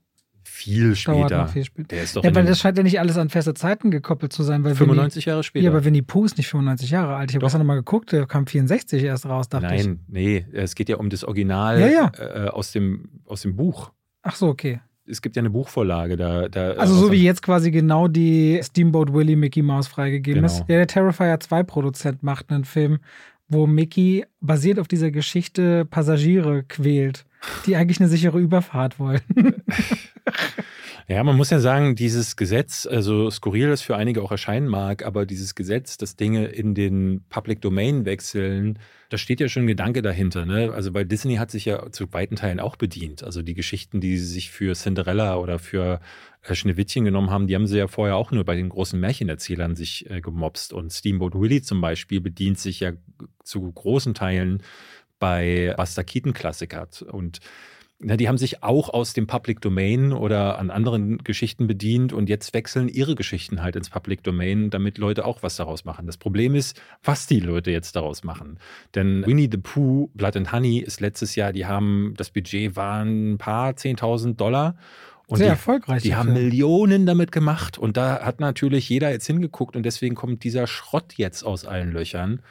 Viel 0.44 0.96
später. 0.96 1.48
Viel 1.48 1.66
später. 1.66 1.90
Der 1.90 2.04
ist 2.04 2.16
doch 2.16 2.24
ja, 2.24 2.34
weil 2.34 2.46
das 2.46 2.60
scheint 2.60 2.78
ja 2.78 2.84
nicht 2.84 3.00
alles 3.00 3.18
an 3.18 3.30
feste 3.30 3.54
Zeiten 3.54 3.92
gekoppelt 3.92 4.34
zu 4.34 4.44
sein. 4.44 4.64
Weil 4.64 4.76
95 4.76 5.26
Winnie, 5.26 5.32
Jahre 5.32 5.44
später. 5.44 5.64
Ja, 5.64 5.70
aber 5.70 5.86
Winnie 5.86 6.02
Pooh 6.02 6.26
ist 6.26 6.38
nicht 6.38 6.48
95 6.48 6.90
Jahre 6.90 7.16
alt. 7.16 7.30
Ich 7.30 7.36
habe 7.36 7.46
gestern 7.46 7.60
nochmal 7.60 7.78
geguckt, 7.78 8.12
der 8.12 8.26
kam 8.26 8.48
64 8.48 9.04
erst 9.04 9.26
raus, 9.28 9.50
dachte 9.50 9.68
Nein, 9.68 9.80
ich. 9.80 9.86
Nein, 9.86 10.00
nee, 10.08 10.46
es 10.54 10.74
geht 10.76 10.90
ja 10.90 10.98
um 10.98 11.10
das 11.10 11.24
Original 11.24 11.80
ja, 11.80 11.88
ja. 11.88 12.12
Äh, 12.18 12.50
aus, 12.50 12.72
dem, 12.72 13.22
aus 13.26 13.42
dem 13.42 13.56
Buch. 13.56 13.92
Ach 14.22 14.36
so, 14.36 14.48
okay 14.48 14.80
es 15.10 15.22
gibt 15.22 15.36
ja 15.36 15.42
eine 15.42 15.50
Buchvorlage 15.50 16.16
da. 16.16 16.48
da 16.48 16.72
also 16.72 16.94
so 16.94 17.12
wie 17.12 17.24
jetzt 17.24 17.42
quasi 17.42 17.72
genau 17.72 18.08
die 18.08 18.60
Steamboat 18.64 19.14
Willie 19.14 19.36
Mickey 19.36 19.62
Mouse 19.62 19.88
freigegeben 19.88 20.44
genau. 20.44 20.54
ist. 20.54 20.60
Ja, 20.68 20.78
der 20.78 20.88
Terrifier 20.88 21.40
2 21.40 21.64
Produzent 21.64 22.24
macht 22.24 22.52
einen 22.52 22.66
Film, 22.66 23.00
wo 23.48 23.68
Mickey 23.68 24.26
basiert 24.42 24.80
auf 24.80 24.88
dieser 24.88 25.12
Geschichte 25.12 25.86
Passagiere 25.86 26.64
quält, 26.64 27.26
die 27.66 27.76
eigentlich 27.76 28.00
eine 28.00 28.10
sichere 28.10 28.40
Überfahrt 28.40 29.00
wollen. 29.00 29.22
Ja, 31.12 31.24
man 31.24 31.38
muss 31.38 31.50
ja 31.50 31.60
sagen, 31.60 31.96
dieses 31.96 32.36
Gesetz, 32.36 32.86
also 32.86 33.32
skurril 33.32 33.68
das 33.68 33.82
für 33.82 33.96
einige 33.96 34.22
auch 34.22 34.30
erscheinen 34.30 34.68
mag, 34.68 35.04
aber 35.04 35.26
dieses 35.26 35.56
Gesetz, 35.56 35.98
dass 35.98 36.16
Dinge 36.16 36.46
in 36.46 36.76
den 36.76 37.24
Public 37.30 37.62
Domain 37.62 38.06
wechseln, 38.06 38.78
da 39.10 39.18
steht 39.18 39.40
ja 39.40 39.50
schon 39.50 39.64
ein 39.64 39.68
Gedanke 39.68 40.04
dahinter. 40.04 40.46
Ne? 40.46 40.72
Also 40.72 40.94
weil 40.94 41.06
Disney 41.06 41.38
hat 41.38 41.50
sich 41.50 41.66
ja 41.66 41.92
zu 41.92 42.14
weiten 42.14 42.36
Teilen 42.36 42.60
auch 42.60 42.76
bedient. 42.76 43.24
Also 43.24 43.42
die 43.42 43.56
Geschichten, 43.56 44.02
die 44.02 44.20
sie 44.20 44.26
sich 44.28 44.52
für 44.52 44.76
Cinderella 44.76 45.38
oder 45.38 45.58
für 45.58 46.00
äh, 46.44 46.54
Schneewittchen 46.54 47.06
genommen 47.06 47.32
haben, 47.32 47.48
die 47.48 47.56
haben 47.56 47.66
sie 47.66 47.80
ja 47.80 47.88
vorher 47.88 48.16
auch 48.16 48.30
nur 48.30 48.46
bei 48.46 48.56
den 48.56 48.70
großen 48.70 49.00
Märchenerzählern 49.00 49.76
sich 49.76 50.08
äh, 50.12 50.22
gemobst. 50.22 50.74
Und 50.74 50.94
Steamboat 50.94 51.34
Willie 51.34 51.64
zum 51.64 51.82
Beispiel 51.82 52.22
bedient 52.22 52.60
sich 52.60 52.82
ja 52.82 52.92
zu 53.44 53.62
großen 53.72 54.14
Teilen 54.14 54.62
bei 55.18 55.74
Buster 55.76 56.04
Keaton 56.04 56.34
Klassiker. 56.34 56.88
Und 57.12 57.40
na, 58.02 58.16
die 58.16 58.30
haben 58.30 58.38
sich 58.38 58.64
auch 58.64 58.90
aus 58.90 59.12
dem 59.12 59.28
Public 59.28 59.60
Domain 59.60 60.14
oder 60.14 60.58
an 60.58 60.72
anderen 60.72 61.18
Geschichten 61.18 61.68
bedient 61.68 62.14
und 62.14 62.30
jetzt 62.30 62.54
wechseln 62.54 62.88
ihre 62.88 63.14
Geschichten 63.14 63.62
halt 63.62 63.76
ins 63.76 63.90
Public 63.90 64.24
Domain, 64.24 64.70
damit 64.70 64.98
Leute 64.98 65.26
auch 65.26 65.44
was 65.44 65.58
daraus 65.58 65.84
machen. 65.84 66.06
Das 66.06 66.16
Problem 66.16 66.56
ist, 66.56 66.82
was 67.04 67.28
die 67.28 67.42
Leute 67.42 67.72
jetzt 67.72 67.98
daraus 67.98 68.24
machen. 68.24 68.58
Denn 68.96 69.26
Winnie 69.26 69.50
the 69.52 69.58
Pooh, 69.58 70.10
Blood 70.14 70.38
and 70.38 70.54
Honey 70.54 70.80
ist 70.80 71.02
letztes 71.02 71.36
Jahr, 71.36 71.52
die 71.52 71.66
haben, 71.66 72.14
das 72.16 72.30
Budget 72.30 72.78
waren 72.78 73.34
ein 73.34 73.38
paar 73.38 73.72
10.000 73.72 74.36
Dollar. 74.36 74.76
Und 75.28 75.38
Sehr 75.38 75.48
die, 75.48 75.52
erfolgreich. 75.52 76.02
Die 76.02 76.16
haben 76.16 76.32
Millionen 76.32 77.06
damit 77.06 77.34
gemacht 77.34 77.78
und 77.78 77.98
da 77.98 78.22
hat 78.22 78.40
natürlich 78.40 78.88
jeder 78.88 79.12
jetzt 79.12 79.28
hingeguckt 79.28 79.76
und 79.76 79.84
deswegen 79.84 80.16
kommt 80.16 80.46
dieser 80.46 80.68
Schrott 80.68 81.16
jetzt 81.18 81.44
aus 81.44 81.66
allen 81.66 81.92
Löchern. 81.92 82.42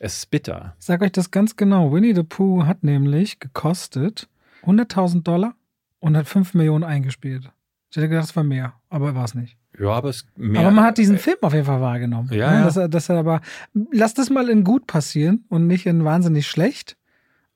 Es 0.00 0.18
ist 0.18 0.30
bitter. 0.30 0.76
Ich 0.78 0.84
sag 0.84 1.00
euch 1.00 1.12
das 1.12 1.30
ganz 1.30 1.56
genau. 1.56 1.92
Winnie 1.92 2.14
the 2.14 2.22
Pooh 2.22 2.66
hat 2.66 2.84
nämlich 2.84 3.40
gekostet 3.40 4.28
100.000 4.68 5.22
Dollar 5.22 5.54
und 6.00 6.16
hat 6.16 6.28
5 6.28 6.54
Millionen 6.54 6.84
eingespielt. 6.84 7.50
Ich 7.90 7.96
hätte 7.96 8.08
gedacht, 8.08 8.26
es 8.26 8.36
war 8.36 8.44
mehr, 8.44 8.74
aber 8.90 9.14
war 9.14 9.24
es 9.24 9.34
nicht. 9.34 9.56
Ja, 9.78 9.90
aber 9.90 10.10
es 10.10 10.26
mehr. 10.36 10.60
Aber 10.60 10.70
man 10.70 10.84
hat 10.84 10.98
diesen 10.98 11.18
Film 11.18 11.38
auf 11.40 11.54
jeden 11.54 11.64
Fall 11.64 11.80
wahrgenommen. 11.80 12.28
Ja, 12.32 12.52
ja. 12.52 12.64
Dass 12.64 12.76
er, 12.76 12.88
dass 12.88 13.08
er 13.08 13.18
aber, 13.18 13.40
lass 13.92 14.14
das 14.14 14.28
mal 14.30 14.48
in 14.48 14.64
gut 14.64 14.86
passieren 14.86 15.44
und 15.48 15.66
nicht 15.66 15.86
in 15.86 16.04
wahnsinnig 16.04 16.46
schlecht. 16.46 16.96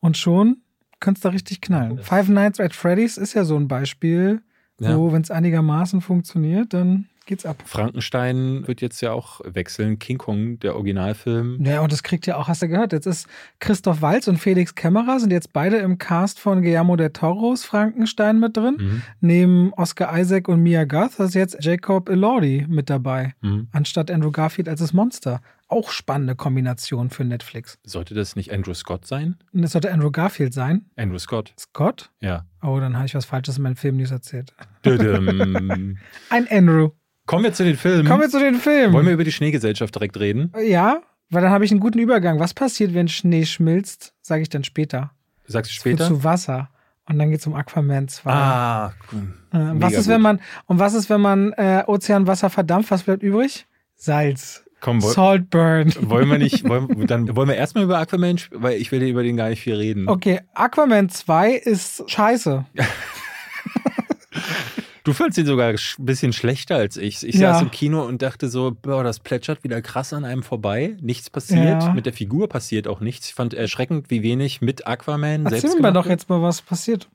Und 0.00 0.16
schon 0.16 0.58
könnte 1.00 1.18
es 1.18 1.22
da 1.22 1.28
richtig 1.30 1.60
knallen. 1.60 1.98
Five 1.98 2.28
Nights 2.28 2.60
at 2.60 2.74
Freddy's 2.74 3.18
ist 3.18 3.34
ja 3.34 3.44
so 3.44 3.56
ein 3.56 3.68
Beispiel, 3.68 4.40
wo, 4.78 5.08
ja. 5.08 5.12
wenn 5.12 5.22
es 5.22 5.30
einigermaßen 5.30 6.00
funktioniert, 6.00 6.72
dann 6.72 7.08
geht's 7.24 7.46
ab. 7.46 7.62
Frankenstein 7.64 8.66
wird 8.66 8.80
jetzt 8.80 9.00
ja 9.00 9.12
auch 9.12 9.40
wechseln. 9.44 9.98
King 9.98 10.18
Kong, 10.18 10.58
der 10.60 10.74
Originalfilm. 10.74 11.64
Ja, 11.64 11.80
und 11.80 11.92
das 11.92 12.02
kriegt 12.02 12.26
ja 12.26 12.36
auch, 12.36 12.48
hast 12.48 12.62
du 12.62 12.68
gehört, 12.68 12.92
jetzt 12.92 13.06
ist 13.06 13.26
Christoph 13.60 14.02
Walz 14.02 14.28
und 14.28 14.38
Felix 14.38 14.74
Kämmerer 14.74 15.20
sind 15.20 15.30
jetzt 15.32 15.52
beide 15.52 15.78
im 15.78 15.98
Cast 15.98 16.38
von 16.38 16.62
Guillermo 16.62 16.96
del 16.96 17.10
Toros 17.10 17.64
Frankenstein 17.64 18.40
mit 18.40 18.56
drin. 18.56 18.76
Mhm. 18.78 19.02
Neben 19.20 19.72
Oscar 19.74 20.18
Isaac 20.18 20.48
und 20.48 20.62
Mia 20.62 20.84
Goth 20.84 21.18
ist 21.18 21.34
jetzt 21.34 21.56
Jacob 21.60 22.08
Elordi 22.08 22.66
mit 22.68 22.90
dabei, 22.90 23.34
mhm. 23.40 23.68
anstatt 23.72 24.10
Andrew 24.10 24.30
Garfield 24.30 24.68
als 24.68 24.80
das 24.80 24.92
Monster. 24.92 25.40
auch 25.68 25.90
spannende 25.90 26.36
Kombination 26.36 27.08
für 27.08 27.24
Netflix. 27.24 27.78
Sollte 27.82 28.14
das 28.14 28.36
nicht 28.36 28.52
Andrew 28.52 28.74
Scott 28.74 29.06
sein? 29.06 29.36
Das 29.52 29.72
sollte 29.72 29.90
Andrew 29.90 30.10
Garfield 30.10 30.52
sein. 30.52 30.84
Andrew 30.96 31.18
Scott. 31.18 31.54
Scott? 31.58 32.10
Ja. 32.20 32.44
Oh, 32.62 32.78
dann 32.78 32.94
habe 32.96 33.06
ich 33.06 33.14
was 33.14 33.24
Falsches 33.24 33.56
in 33.56 33.62
meinem 33.62 33.76
Film 33.76 33.96
News 33.96 34.10
erzählt. 34.10 34.54
Ein 34.84 35.98
Andrew. 36.50 36.90
Kommen 37.26 37.44
wir 37.44 37.52
zu 37.52 37.64
den 37.64 37.76
Filmen. 37.76 38.06
Kommen 38.08 38.22
wir 38.22 38.28
zu 38.28 38.38
den 38.40 38.56
Filmen. 38.56 38.92
Wollen 38.92 39.06
wir 39.06 39.12
über 39.14 39.24
die 39.24 39.32
Schneegesellschaft 39.32 39.94
direkt 39.94 40.18
reden? 40.18 40.52
ja, 40.64 41.00
weil 41.30 41.40
dann 41.42 41.50
habe 41.52 41.64
ich 41.64 41.70
einen 41.70 41.80
guten 41.80 41.98
Übergang. 41.98 42.38
Was 42.40 42.52
passiert, 42.52 42.92
wenn 42.94 43.08
Schnee 43.08 43.46
schmilzt? 43.46 44.12
Sage 44.20 44.42
ich 44.42 44.48
dann 44.50 44.64
später. 44.64 45.12
Sagst 45.46 45.70
du 45.70 45.74
später? 45.74 46.06
zu 46.06 46.24
Wasser. 46.24 46.68
Und 47.08 47.18
dann 47.18 47.30
geht 47.30 47.40
es 47.40 47.46
um 47.46 47.54
Aquaman 47.54 48.06
2. 48.08 48.30
Ah, 48.30 48.92
Äh, 49.52 49.56
mega 49.58 49.74
was 49.86 49.92
ist, 49.94 49.98
gut. 50.04 50.08
wenn 50.08 50.20
man, 50.20 50.40
und 50.66 50.78
was 50.78 50.94
ist, 50.94 51.08
wenn 51.10 51.20
man 51.20 51.52
äh, 51.54 51.82
Ozeanwasser 51.86 52.50
verdampft? 52.50 52.90
Was 52.90 53.02
bleibt 53.04 53.22
übrig? 53.22 53.66
Salz. 53.96 54.64
komm, 54.80 55.02
woll, 55.02 55.12
Saltburn. 55.12 55.92
wollen 56.02 56.28
wir 56.30 56.38
nicht, 56.38 56.68
wollen, 56.68 57.06
dann 57.06 57.34
wollen 57.34 57.48
wir 57.48 57.56
erstmal 57.56 57.84
über 57.84 57.98
Aquaman, 57.98 58.38
weil 58.52 58.80
ich 58.80 58.92
will 58.92 59.02
über 59.02 59.22
den 59.22 59.36
gar 59.36 59.48
nicht 59.48 59.62
viel 59.62 59.74
reden. 59.74 60.08
Okay, 60.08 60.40
Aquaman 60.54 61.08
2 61.08 61.52
ist 61.54 62.04
scheiße. 62.10 62.66
Du 65.04 65.12
fandst 65.12 65.36
ihn 65.38 65.46
sogar 65.46 65.68
ein 65.70 65.78
bisschen 65.98 66.32
schlechter 66.32 66.76
als 66.76 66.96
ich. 66.96 67.26
Ich 67.26 67.34
Ja. 67.36 67.54
saß 67.54 67.62
im 67.62 67.70
Kino 67.70 68.02
und 68.04 68.22
dachte 68.22 68.48
so, 68.48 68.76
boah, 68.80 69.02
das 69.02 69.18
plätschert 69.18 69.64
wieder 69.64 69.82
krass 69.82 70.12
an 70.12 70.24
einem 70.24 70.42
vorbei. 70.42 70.96
Nichts 71.00 71.28
passiert. 71.28 71.82
Ja. 71.82 71.92
Mit 71.92 72.06
der 72.06 72.12
Figur 72.12 72.48
passiert 72.48 72.86
auch 72.86 73.00
nichts. 73.00 73.28
Ich 73.28 73.34
fand 73.34 73.52
erschreckend, 73.54 74.10
wie 74.10 74.22
wenig 74.22 74.60
mit 74.60 74.86
Aquaman 74.86 75.44
Erzähl 75.44 75.60
selbst 75.60 75.74
mir 75.74 75.76
gemacht 75.88 75.96
doch 75.96 76.06
jetzt 76.06 76.28
mal, 76.28 76.40
was 76.40 76.62
passiert. 76.62 77.08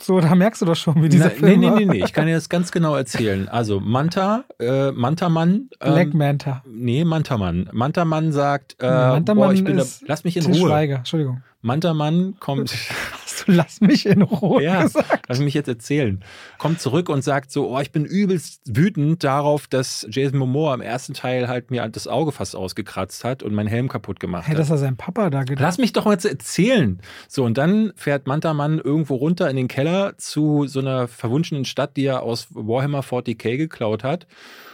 So, 0.00 0.18
da 0.20 0.34
merkst 0.34 0.62
du 0.62 0.66
doch 0.66 0.74
schon, 0.74 1.00
wie 1.02 1.08
dieser 1.08 1.26
Na, 1.26 1.30
Film 1.30 1.60
nee, 1.60 1.70
nee, 1.70 1.76
nee, 1.76 1.84
nee, 1.98 2.04
ich 2.04 2.12
kann 2.12 2.26
dir 2.26 2.34
das 2.34 2.48
ganz 2.48 2.72
genau 2.72 2.96
erzählen. 2.96 3.48
Also 3.48 3.78
Manta, 3.78 4.44
äh, 4.58 4.90
Mantamann. 4.90 5.68
Black 5.78 6.08
Ähm, 6.12 6.18
Manta. 6.18 6.62
nee, 6.66 7.04
Mantamann. 7.04 7.68
Mantamann 7.72 8.32
sagt, 8.32 8.76
äh, 8.80 8.86
Mantamann 8.86 9.48
boah, 9.48 9.52
ich 9.54 9.62
bin 9.62 9.76
da, 9.76 9.84
lass 10.06 10.24
mich 10.24 10.36
in 10.38 10.46
Ruhe. 10.46 10.56
Schweiger. 10.70 10.96
Entschuldigung. 10.96 11.42
Mantamann 11.62 12.34
kommt, 12.40 12.74
Hast 13.22 13.46
du 13.48 13.52
lass 13.52 13.80
mich 13.80 14.04
in 14.06 14.22
Ruhe 14.22 14.62
ja, 14.62 14.82
gesagt? 14.82 15.22
lass 15.28 15.38
mich 15.38 15.54
jetzt 15.54 15.68
erzählen. 15.68 16.22
Kommt 16.58 16.80
zurück 16.80 17.08
und 17.08 17.22
sagt 17.22 17.50
so, 17.50 17.70
oh, 17.70 17.80
ich 17.80 17.92
bin 17.92 18.04
übelst 18.04 18.60
wütend 18.66 19.22
darauf, 19.24 19.68
dass 19.68 20.06
Jason 20.10 20.38
Momoa 20.38 20.74
im 20.74 20.80
ersten 20.80 21.14
Teil 21.14 21.48
halt 21.48 21.70
mir 21.70 21.88
das 21.88 22.06
Auge 22.08 22.32
fast 22.32 22.54
ausgekratzt 22.56 23.24
hat 23.24 23.42
und 23.42 23.54
meinen 23.54 23.68
Helm 23.68 23.88
kaputt 23.88 24.20
gemacht 24.20 24.46
Hey, 24.46 24.54
hat. 24.54 24.60
dass 24.60 24.70
er 24.70 24.78
sein 24.78 24.96
Papa 24.96 25.30
da 25.30 25.44
gedacht 25.44 25.60
Lass 25.62 25.78
mich 25.78 25.92
doch 25.92 26.04
mal 26.04 26.12
jetzt 26.12 26.24
erzählen. 26.26 27.00
So, 27.28 27.44
und 27.44 27.56
dann 27.58 27.92
fährt 27.96 28.26
Mantamann 28.26 28.78
irgendwo 28.78 29.14
runter 29.14 29.48
in 29.48 29.56
den 29.56 29.68
Keller 29.68 30.18
zu 30.18 30.66
so 30.66 30.80
einer 30.80 31.06
verwunschenen 31.08 31.64
Stadt, 31.64 31.96
die 31.96 32.04
er 32.04 32.22
aus 32.22 32.48
Warhammer 32.50 33.00
40k 33.02 33.56
geklaut 33.56 34.04
hat 34.04 34.26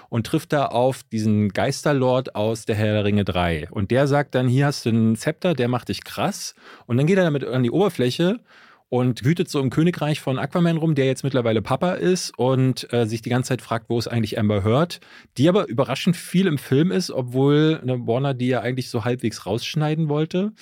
und 0.09 0.27
trifft 0.27 0.53
da 0.53 0.67
auf 0.67 1.03
diesen 1.03 1.51
Geisterlord 1.51 2.35
aus 2.35 2.65
der 2.65 2.77
Herr 2.77 2.95
der 2.95 3.05
Ringe 3.05 3.25
3. 3.25 3.69
Und 3.71 3.91
der 3.91 4.07
sagt 4.07 4.35
dann, 4.35 4.49
hier 4.49 4.67
hast 4.67 4.87
du 4.87 4.91
einen 4.91 5.17
Zepter, 5.17 5.55
der 5.55 5.69
macht 5.69 5.89
dich 5.89 6.05
krass. 6.05 6.55
Und 6.87 6.97
dann 6.97 7.07
geht 7.07 7.19
er 7.19 7.25
damit 7.25 7.45
an 7.45 7.63
die 7.63 7.71
Oberfläche 7.71 8.41
und 8.89 9.25
wütet 9.25 9.51
so 9.51 9.61
im 9.61 9.71
Königreich 9.71 10.21
von 10.21 10.39
Aquaman 10.39 10.79
rum, 10.79 10.95
der 10.95 11.07
jetzt 11.07 11.25
mittlerweile 11.25 11.61
Papa 11.61 11.93
ist 11.93 12.37
und 12.39 12.91
äh, 12.93 13.07
sich 13.07 13.21
die 13.21 13.31
ganze 13.31 13.49
Zeit 13.49 13.63
fragt, 13.63 13.91
wo 13.91 13.99
es 13.99 14.09
eigentlich 14.09 14.39
Amber 14.39 14.65
Heard, 14.65 15.01
die 15.37 15.49
aber 15.49 15.69
überraschend 15.69 16.17
viel 16.17 16.47
im 16.47 16.59
Film 16.59 16.91
ist, 16.91 17.11
obwohl 17.11 17.79
eine 17.83 18.07
Warner 18.07 18.35
die 18.35 18.49
ja 18.49 18.61
eigentlich 18.61 18.89
so 18.89 19.05
halbwegs 19.05 19.45
rausschneiden 19.45 20.09
wollte. 20.09 20.53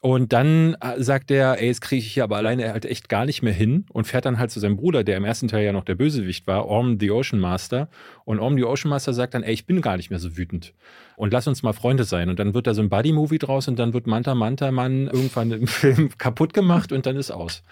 Und 0.00 0.32
dann 0.32 0.76
äh, 0.80 1.02
sagt 1.02 1.30
er, 1.30 1.60
ey, 1.60 1.66
jetzt 1.66 1.80
kriege 1.80 2.00
ich 2.00 2.12
hier 2.12 2.24
aber 2.24 2.36
alleine 2.36 2.70
halt 2.72 2.84
echt 2.84 3.08
gar 3.08 3.24
nicht 3.24 3.42
mehr 3.42 3.52
hin 3.52 3.86
und 3.92 4.06
fährt 4.06 4.24
dann 4.24 4.38
halt 4.38 4.50
zu 4.50 4.60
seinem 4.60 4.76
Bruder, 4.76 5.02
der 5.02 5.16
im 5.16 5.24
ersten 5.24 5.48
Teil 5.48 5.64
ja 5.64 5.72
noch 5.72 5.84
der 5.84 5.94
Bösewicht 5.94 6.46
war, 6.46 6.66
Orm 6.66 6.98
the 7.00 7.10
Ocean 7.10 7.40
Master. 7.40 7.88
Und 8.24 8.38
Orm 8.38 8.56
the 8.56 8.64
Ocean 8.64 8.90
Master 8.90 9.12
sagt 9.14 9.34
dann, 9.34 9.42
ey, 9.42 9.54
ich 9.54 9.66
bin 9.66 9.80
gar 9.80 9.96
nicht 9.96 10.10
mehr 10.10 10.18
so 10.18 10.36
wütend. 10.36 10.74
Und 11.16 11.32
lass 11.32 11.48
uns 11.48 11.62
mal 11.62 11.72
Freunde 11.72 12.04
sein. 12.04 12.28
Und 12.28 12.38
dann 12.38 12.54
wird 12.54 12.66
da 12.66 12.74
so 12.74 12.82
ein 12.82 12.90
Buddy-Movie 12.90 13.38
draus 13.38 13.68
und 13.68 13.78
dann 13.78 13.94
wird 13.94 14.06
Manta 14.06 14.34
Manta 14.34 14.70
Mann 14.70 15.06
irgendwann 15.06 15.50
im 15.50 15.66
Film 15.66 16.10
kaputt 16.18 16.52
gemacht 16.52 16.92
und 16.92 17.06
dann 17.06 17.16
ist 17.16 17.30
aus. 17.30 17.62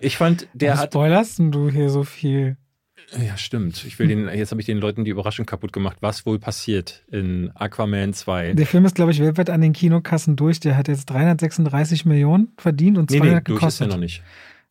Ich 0.00 0.16
fand, 0.16 0.48
der 0.54 0.72
Was 0.72 0.80
hat. 0.80 0.92
spoilerst 0.92 1.38
du 1.38 1.70
hier 1.70 1.90
so 1.90 2.02
viel? 2.02 2.56
Ja, 3.26 3.36
stimmt. 3.36 3.84
Ich 3.84 3.98
will 3.98 4.08
den, 4.08 4.28
jetzt 4.28 4.50
habe 4.50 4.60
ich 4.60 4.66
den 4.66 4.78
Leuten 4.78 5.04
die 5.04 5.10
Überraschung 5.10 5.44
kaputt 5.46 5.72
gemacht, 5.72 5.98
was 6.00 6.24
wohl 6.26 6.38
passiert 6.38 7.04
in 7.10 7.50
Aquaman 7.54 8.12
2. 8.14 8.54
Der 8.54 8.66
Film 8.66 8.84
ist, 8.84 8.94
glaube 8.94 9.10
ich, 9.12 9.20
weltweit 9.20 9.50
an 9.50 9.60
den 9.60 9.72
Kinokassen 9.72 10.36
durch. 10.36 10.60
Der 10.60 10.76
hat 10.76 10.88
jetzt 10.88 11.06
336 11.06 12.04
Millionen 12.06 12.48
verdient 12.56 12.98
und 12.98 13.10
Nee, 13.10 13.18
200 13.18 13.34
nee, 13.34 13.40
durch 13.44 13.56
ist 13.56 13.60
gekostet. 13.60 13.88
er 13.88 13.90
noch 13.94 14.00
nicht. 14.00 14.22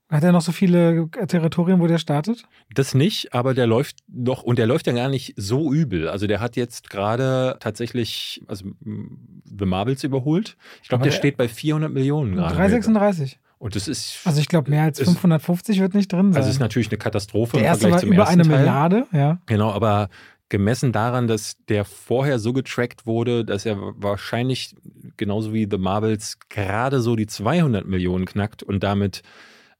Hat 0.09 0.23
er 0.25 0.33
noch 0.33 0.41
so 0.41 0.51
viele 0.51 1.07
Territorien, 1.27 1.79
wo 1.79 1.87
der 1.87 1.97
startet? 1.97 2.43
Das 2.73 2.93
nicht, 2.93 3.33
aber 3.33 3.53
der 3.53 3.65
läuft 3.65 3.95
noch 4.09 4.43
und 4.43 4.59
der 4.59 4.67
läuft 4.67 4.85
ja 4.87 4.91
gar 4.91 5.07
nicht 5.07 5.33
so 5.37 5.71
übel. 5.71 6.09
Also 6.09 6.27
der 6.27 6.41
hat 6.41 6.57
jetzt 6.57 6.89
gerade 6.89 7.55
tatsächlich 7.61 8.41
also 8.47 8.65
The 8.83 9.65
Marvels 9.65 10.03
überholt. 10.03 10.57
Ich 10.83 10.89
glaube, 10.89 11.03
der 11.03 11.11
der- 11.13 11.17
steht 11.17 11.37
bei 11.37 11.47
400 11.47 11.93
Millionen 11.93 12.35
gerade. 12.35 12.55
336. 12.55 13.39
Und 13.61 13.75
das 13.75 13.87
ist 13.87 14.21
Also 14.25 14.41
ich 14.41 14.47
glaube, 14.47 14.71
mehr 14.71 14.81
als 14.81 14.97
Ist- 14.97 15.05
550 15.09 15.79
wird 15.81 15.93
nicht 15.93 16.11
drin 16.11 16.33
sein. 16.33 16.41
also 16.41 16.49
ist 16.49 16.59
natürlich 16.59 16.89
eine 16.89 16.97
Katastrophe 16.97 17.57
der 17.57 17.59
im 17.59 17.65
erste 17.67 17.81
Vergleich 17.81 17.93
war 17.93 17.99
zum 18.01 18.11
über 18.11 18.23
ersten 18.23 18.39
eine 18.39 18.49
Teil. 18.49 18.57
Milliarde, 18.57 19.07
ja. 19.13 19.39
Genau, 19.45 19.71
aber 19.71 20.09
gemessen 20.49 20.91
daran, 20.91 21.27
dass 21.27 21.57
der 21.69 21.85
vorher 21.85 22.39
so 22.39 22.53
getrackt 22.53 23.05
wurde, 23.05 23.45
dass 23.45 23.67
er 23.67 23.77
wahrscheinlich 23.79 24.75
genauso 25.15 25.53
wie 25.53 25.67
The 25.69 25.77
Marvels 25.77 26.39
gerade 26.49 27.01
so 27.01 27.15
die 27.15 27.27
200 27.27 27.85
Millionen 27.85 28.25
knackt 28.25 28.63
und 28.63 28.81
damit 28.83 29.21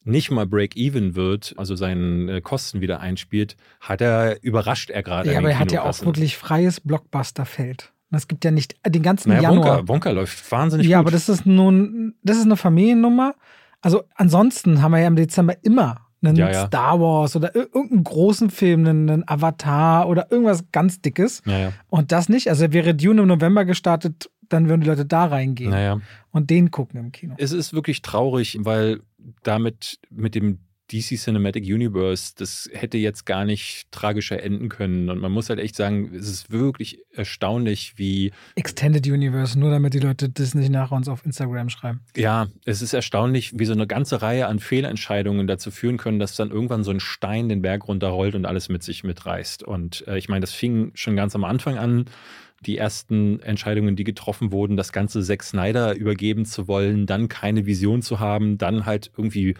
nicht 0.04 0.30
mal 0.30 0.46
Break-Even 0.46 1.16
wird, 1.16 1.56
also 1.58 1.76
seinen 1.76 2.30
äh, 2.30 2.40
Kosten 2.42 2.82
wieder 2.82 3.00
einspielt, 3.00 3.56
hat 3.80 4.02
er 4.02 4.44
überrascht 4.44 4.92
er 4.92 5.02
gerade. 5.02 5.32
Ja, 5.32 5.40
aber 5.40 5.50
er 5.50 5.58
hat 5.60 5.72
ja 5.72 5.82
auch 5.82 6.06
wirklich 6.06 6.38
freies 6.38 6.82
Blockbusterfeld. 6.82 7.92
Es 8.12 8.28
gibt 8.28 8.46
ja 8.46 8.52
nicht 8.52 8.76
äh, 8.84 8.92
den 8.92 9.02
ganzen 9.02 9.30
Naja, 9.30 9.44
Januar. 9.50 9.80
Wonka, 9.80 9.88
Wonka 9.88 10.12
läuft 10.12 10.52
wahnsinnig 10.52 10.86
ja, 10.88 11.00
gut. 11.00 11.08
aber 11.08 11.12
das 11.12 11.30
ist 11.30 11.48
nun, 11.48 12.14
das 12.22 12.38
ist 12.38 12.46
eine 12.46 12.58
Familiennummer. 12.58 13.34
Also 13.82 14.04
ansonsten 14.16 14.82
haben 14.82 14.92
wir 14.92 15.00
ja 15.00 15.08
im 15.08 15.16
Dezember 15.16 15.56
immer 15.64 16.06
einen 16.24 16.36
Ja, 16.36 16.52
ja. 16.52 16.68
Star 16.68 17.00
Wars 17.00 17.36
oder 17.36 17.50
ir- 17.56 17.68
irgendeinen 17.74 18.04
großen 18.04 18.50
Film, 18.52 18.82
einen, 18.86 19.10
einen 19.10 19.24
Avatar 19.28 20.08
oder 20.08 20.32
irgendwas 20.32 20.66
ganz 20.72 21.02
Dickes. 21.02 21.42
ja, 21.46 21.58
ja. 21.58 21.74
Und 21.90 22.12
das 22.12 22.30
nicht. 22.30 22.48
Also 22.50 22.72
wäre 22.72 22.94
Dune 22.94 23.22
im 23.24 23.28
November 23.28 23.66
gestartet, 23.66 24.30
dann 24.50 24.68
würden 24.70 24.82
die 24.82 24.88
Leute 24.88 25.06
da 25.06 25.26
reingehen 25.26 26.02
und 26.32 26.50
den 26.50 26.70
gucken 26.72 27.00
im 27.00 27.12
Kino. 27.12 27.36
Es 27.38 27.52
ist 27.54 27.74
wirklich 27.74 28.02
traurig, 28.02 28.58
weil 28.62 29.00
damit 29.44 30.00
mit 30.12 30.36
dem 30.36 30.60
DC 30.92 31.18
Cinematic 31.18 31.64
Universe, 31.64 32.34
das 32.38 32.70
hätte 32.74 32.98
jetzt 32.98 33.26
gar 33.26 33.46
nicht 33.46 33.92
tragischer 33.92 34.42
enden 34.42 34.70
können. 34.70 35.10
Und 35.10 35.20
man 35.20 35.32
muss 35.32 35.50
halt 35.50 35.60
echt 35.60 35.76
sagen, 35.76 36.12
es 36.14 36.28
ist 36.28 36.52
wirklich 36.52 37.00
erstaunlich, 37.14 37.94
wie, 37.98 38.32
Extended 38.56 39.06
Universe, 39.08 39.58
nur 39.58 39.72
damit 39.72 39.94
die 39.94 40.00
Leute 40.00 40.30
das 40.30 40.54
nicht 40.54 40.70
nach 40.70 40.92
uns 40.92 41.08
auf 41.08 41.26
Instagram 41.26 41.70
schreiben. 41.70 42.02
ja, 42.16 42.48
es 42.66 42.82
ist 42.82 42.94
erstaunlich, 42.94 43.58
wie 43.58 43.66
so 43.66 43.74
eine 43.74 43.88
ganze 43.88 44.22
Reihe 44.22 44.48
an 44.48 44.60
Fehlentscheidungen 44.60 45.48
dazu 45.48 45.72
führen 45.72 45.98
können, 45.98 46.20
dass 46.20 46.36
dann 46.36 46.52
irgendwann 46.52 46.84
so 46.84 46.92
ein 46.92 47.00
Stein 47.00 47.50
den 47.50 47.62
Berg 47.62 47.88
runterrollt 47.88 48.36
und 48.36 48.46
alles 48.46 48.70
mit 48.70 48.84
sich 48.84 49.04
mitreißt. 49.04 49.64
Und 49.64 50.06
äh, 50.08 50.18
ich 50.18 50.30
meine, 50.30 50.42
das 50.42 50.54
fing 50.54 50.92
schon 50.96 51.16
ganz 51.16 51.36
am 51.36 51.44
Anfang 51.44 51.78
an. 51.78 52.06
Die 52.66 52.78
ersten 52.78 53.40
Entscheidungen, 53.40 53.96
die 53.96 54.04
getroffen 54.04 54.52
wurden, 54.52 54.78
das 54.78 54.92
ganze 54.92 55.24
Zack 55.24 55.42
Snyder 55.42 55.96
übergeben 55.96 56.46
zu 56.46 56.68
wollen, 56.68 57.08
dann 57.08 57.28
keine 57.28 57.66
Vision 57.66 58.04
zu 58.04 58.20
haben, 58.20 58.60
dann 58.60 58.86
halt 58.86 59.12
irgendwie 59.18 59.56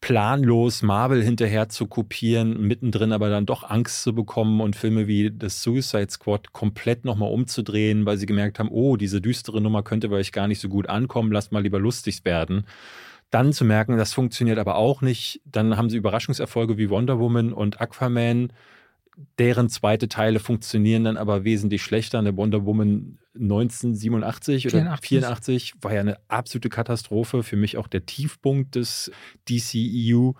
planlos 0.00 0.82
Marvel 0.82 1.22
hinterher 1.22 1.68
zu 1.68 1.86
kopieren, 1.86 2.60
mittendrin 2.66 3.12
aber 3.12 3.30
dann 3.30 3.46
doch 3.46 3.68
Angst 3.68 4.02
zu 4.02 4.14
bekommen 4.14 4.60
und 4.60 4.76
Filme 4.76 5.06
wie 5.06 5.30
das 5.30 5.62
Suicide 5.62 6.10
Squad 6.10 6.52
komplett 6.52 7.04
nochmal 7.04 7.32
umzudrehen, 7.32 8.06
weil 8.06 8.16
sie 8.16 8.26
gemerkt 8.26 8.58
haben, 8.58 8.68
oh, 8.68 8.96
diese 8.96 9.20
düstere 9.20 9.60
Nummer 9.60 9.82
könnte 9.82 10.08
vielleicht 10.08 10.32
gar 10.32 10.48
nicht 10.48 10.60
so 10.60 10.68
gut 10.68 10.88
ankommen, 10.88 11.32
lasst 11.32 11.52
mal 11.52 11.62
lieber 11.62 11.80
lustig 11.80 12.24
werden. 12.24 12.66
Dann 13.30 13.52
zu 13.52 13.64
merken, 13.64 13.96
das 13.96 14.14
funktioniert 14.14 14.58
aber 14.58 14.76
auch 14.76 15.02
nicht. 15.02 15.40
Dann 15.44 15.76
haben 15.76 15.90
sie 15.90 15.96
Überraschungserfolge 15.96 16.78
wie 16.78 16.90
Wonder 16.90 17.18
Woman 17.18 17.52
und 17.52 17.80
Aquaman, 17.80 18.52
deren 19.38 19.68
zweite 19.68 20.08
Teile 20.08 20.38
funktionieren 20.38 21.04
dann 21.04 21.16
aber 21.16 21.44
wesentlich 21.44 21.82
schlechter. 21.82 22.18
Eine 22.18 22.36
Wonder 22.36 22.64
Woman 22.66 23.18
1987 23.34 24.66
oder 24.66 24.78
84. 24.78 25.08
84 25.08 25.74
war 25.80 25.94
ja 25.94 26.00
eine 26.00 26.18
absolute 26.28 26.68
Katastrophe. 26.68 27.42
Für 27.42 27.56
mich 27.56 27.76
auch 27.76 27.88
der 27.88 28.06
Tiefpunkt 28.06 28.74
des 28.74 29.10
DCEU. 29.48 30.32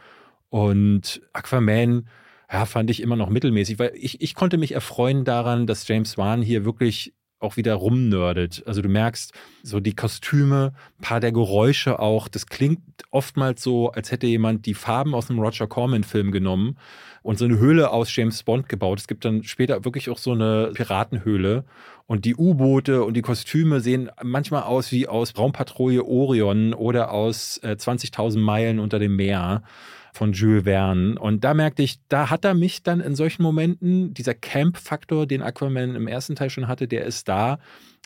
Und 0.50 1.22
Aquaman, 1.32 2.08
ja, 2.52 2.66
fand 2.66 2.90
ich 2.90 3.00
immer 3.00 3.16
noch 3.16 3.30
mittelmäßig, 3.30 3.78
weil 3.78 3.92
ich, 3.94 4.20
ich 4.20 4.34
konnte 4.34 4.58
mich 4.58 4.72
erfreuen 4.72 5.24
daran, 5.24 5.66
dass 5.66 5.88
James 5.88 6.16
Wan 6.16 6.42
hier 6.42 6.64
wirklich 6.64 7.14
auch 7.38 7.56
wieder 7.56 7.74
rumnördet. 7.74 8.62
Also 8.66 8.82
du 8.82 8.88
merkst 8.88 9.32
so 9.62 9.80
die 9.80 9.94
Kostüme, 9.94 10.72
ein 10.98 11.02
paar 11.02 11.20
der 11.20 11.32
Geräusche 11.32 11.98
auch. 11.98 12.28
Das 12.28 12.46
klingt 12.46 12.80
oftmals 13.10 13.62
so, 13.62 13.90
als 13.90 14.10
hätte 14.10 14.26
jemand 14.26 14.66
die 14.66 14.74
Farben 14.74 15.14
aus 15.14 15.30
einem 15.30 15.40
Roger 15.40 15.66
Corman-Film 15.66 16.32
genommen 16.32 16.76
und 17.22 17.38
so 17.38 17.44
eine 17.44 17.58
Höhle 17.58 17.90
aus 17.90 18.14
James 18.14 18.42
Bond 18.42 18.68
gebaut. 18.68 19.00
Es 19.00 19.08
gibt 19.08 19.24
dann 19.24 19.42
später 19.42 19.84
wirklich 19.84 20.08
auch 20.08 20.18
so 20.18 20.32
eine 20.32 20.70
Piratenhöhle. 20.74 21.64
Und 22.06 22.24
die 22.24 22.36
U-Boote 22.36 23.02
und 23.02 23.14
die 23.14 23.22
Kostüme 23.22 23.80
sehen 23.80 24.10
manchmal 24.22 24.62
aus 24.62 24.92
wie 24.92 25.08
aus 25.08 25.36
Raumpatrouille 25.36 26.04
Orion 26.04 26.72
oder 26.72 27.10
aus 27.10 27.58
äh, 27.58 27.76
20.000 27.78 28.38
Meilen 28.38 28.78
unter 28.78 29.00
dem 29.00 29.16
Meer. 29.16 29.62
Von 30.16 30.32
Jules 30.32 30.64
Verne. 30.64 31.18
Und 31.18 31.44
da 31.44 31.54
merkte 31.54 31.82
ich, 31.82 31.98
da 32.08 32.30
hat 32.30 32.44
er 32.44 32.54
mich 32.54 32.82
dann 32.82 33.00
in 33.00 33.14
solchen 33.14 33.42
Momenten, 33.42 34.14
dieser 34.14 34.34
Camp-Faktor, 34.34 35.26
den 35.26 35.42
Aquaman 35.42 35.94
im 35.94 36.08
ersten 36.08 36.34
Teil 36.34 36.50
schon 36.50 36.68
hatte, 36.68 36.88
der 36.88 37.04
ist 37.04 37.28
da. 37.28 37.58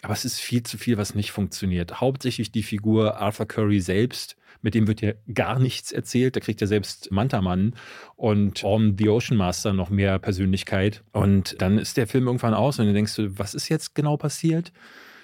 Aber 0.02 0.12
es 0.12 0.24
ist 0.24 0.40
viel 0.40 0.62
zu 0.62 0.78
viel, 0.78 0.96
was 0.96 1.14
nicht 1.14 1.30
funktioniert. 1.30 2.00
Hauptsächlich 2.00 2.50
die 2.52 2.62
Figur 2.62 3.18
Arthur 3.18 3.46
Curry 3.46 3.80
selbst, 3.80 4.36
mit 4.62 4.74
dem 4.74 4.86
wird 4.86 5.00
ja 5.00 5.12
gar 5.32 5.58
nichts 5.58 5.92
erzählt. 5.92 6.36
Da 6.36 6.40
kriegt 6.40 6.60
ja 6.60 6.66
selbst 6.66 7.10
Mantaman 7.10 7.74
und 8.16 8.62
Orm 8.64 8.96
the 8.98 9.08
Ocean 9.08 9.36
Master 9.36 9.72
noch 9.72 9.90
mehr 9.90 10.18
Persönlichkeit. 10.18 11.02
Und 11.12 11.60
dann 11.60 11.78
ist 11.78 11.96
der 11.96 12.06
Film 12.06 12.26
irgendwann 12.26 12.54
aus 12.54 12.78
und 12.78 12.86
dann 12.86 12.94
denkst 12.94 13.16
du, 13.16 13.38
was 13.38 13.54
ist 13.54 13.68
jetzt 13.68 13.94
genau 13.94 14.16
passiert? 14.16 14.72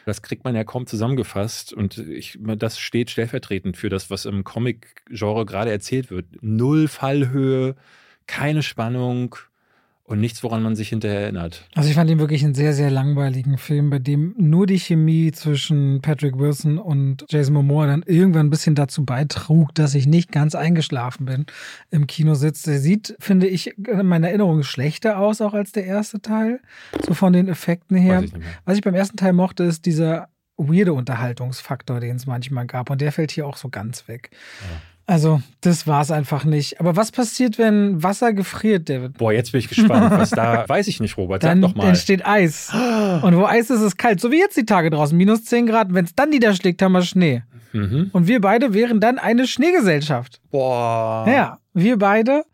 Das 0.06 0.22
kriegt 0.22 0.44
man 0.44 0.54
ja 0.54 0.62
kaum 0.62 0.86
zusammengefasst 0.86 1.72
und 1.72 1.98
ich, 1.98 2.38
das 2.40 2.78
steht 2.78 3.10
stellvertretend 3.10 3.76
für 3.76 3.88
das, 3.88 4.08
was 4.08 4.24
im 4.24 4.44
Comic-Genre 4.44 5.44
gerade 5.44 5.72
erzählt 5.72 6.10
wird. 6.10 6.26
Null 6.42 6.86
Fallhöhe, 6.86 7.74
keine 8.28 8.62
Spannung, 8.62 9.34
und 10.06 10.20
nichts, 10.20 10.42
woran 10.42 10.62
man 10.62 10.76
sich 10.76 10.90
hinterher 10.90 11.20
erinnert. 11.20 11.68
Also 11.74 11.88
ich 11.88 11.96
fand 11.96 12.08
ihn 12.08 12.18
wirklich 12.18 12.44
einen 12.44 12.54
sehr, 12.54 12.72
sehr 12.72 12.90
langweiligen 12.90 13.58
Film, 13.58 13.90
bei 13.90 13.98
dem 13.98 14.34
nur 14.38 14.66
die 14.66 14.78
Chemie 14.78 15.32
zwischen 15.32 16.00
Patrick 16.00 16.38
Wilson 16.38 16.78
und 16.78 17.24
Jason 17.28 17.54
Momoa 17.54 17.86
dann 17.86 18.02
irgendwann 18.06 18.46
ein 18.46 18.50
bisschen 18.50 18.76
dazu 18.76 19.04
beitrug, 19.04 19.74
dass 19.74 19.94
ich 19.94 20.06
nicht 20.06 20.30
ganz 20.30 20.54
eingeschlafen 20.54 21.26
bin 21.26 21.46
im 21.90 22.06
Kinositz. 22.06 22.62
Der 22.62 22.78
sieht, 22.78 23.16
finde 23.18 23.48
ich, 23.48 23.76
in 23.78 24.06
meiner 24.06 24.28
Erinnerung 24.28 24.62
schlechter 24.62 25.18
aus, 25.18 25.40
auch 25.40 25.54
als 25.54 25.72
der 25.72 25.84
erste 25.84 26.20
Teil. 26.20 26.60
So 27.04 27.14
von 27.14 27.32
den 27.32 27.48
Effekten 27.48 27.96
her. 27.96 28.22
Ich 28.22 28.32
Was 28.64 28.76
ich 28.76 28.82
beim 28.82 28.94
ersten 28.94 29.16
Teil 29.16 29.32
mochte, 29.32 29.64
ist 29.64 29.86
dieser 29.86 30.28
weirde 30.56 30.92
Unterhaltungsfaktor, 30.92 32.00
den 32.00 32.16
es 32.16 32.26
manchmal 32.26 32.66
gab. 32.66 32.90
Und 32.90 33.00
der 33.00 33.12
fällt 33.12 33.32
hier 33.32 33.46
auch 33.46 33.56
so 33.56 33.68
ganz 33.68 34.06
weg. 34.08 34.30
Ja. 34.60 34.80
Also, 35.08 35.40
das 35.60 35.86
war 35.86 36.02
es 36.02 36.10
einfach 36.10 36.44
nicht. 36.44 36.80
Aber 36.80 36.96
was 36.96 37.12
passiert, 37.12 37.58
wenn 37.58 38.02
Wasser 38.02 38.32
gefriert, 38.32 38.88
David? 38.88 39.18
Boah, 39.18 39.32
jetzt 39.32 39.52
bin 39.52 39.60
ich 39.60 39.68
gespannt. 39.68 40.10
Was 40.10 40.30
da 40.30 40.64
weiß 40.68 40.88
ich 40.88 40.98
nicht, 40.98 41.16
Robert. 41.16 41.42
Sag 41.42 41.50
dann 41.50 41.62
doch 41.62 41.76
mal. 41.76 41.88
entsteht 41.88 42.26
Eis. 42.26 42.72
Und 43.22 43.36
wo 43.36 43.44
Eis 43.44 43.70
ist, 43.70 43.78
ist 43.78 43.82
es 43.82 43.96
kalt. 43.96 44.20
So 44.20 44.32
wie 44.32 44.38
jetzt 44.38 44.56
die 44.56 44.66
Tage 44.66 44.90
draußen. 44.90 45.16
Minus 45.16 45.44
10 45.44 45.66
Grad. 45.66 45.94
Wenn 45.94 46.06
es 46.06 46.14
dann 46.16 46.30
niederschlägt, 46.30 46.82
haben 46.82 46.92
wir 46.92 47.02
Schnee. 47.02 47.44
Mhm. 47.72 48.10
Und 48.12 48.26
wir 48.26 48.40
beide 48.40 48.74
wären 48.74 48.98
dann 48.98 49.18
eine 49.18 49.46
Schneegesellschaft. 49.46 50.40
Boah. 50.50 51.24
Ja, 51.28 51.58
wir 51.72 51.98
beide. 51.98 52.44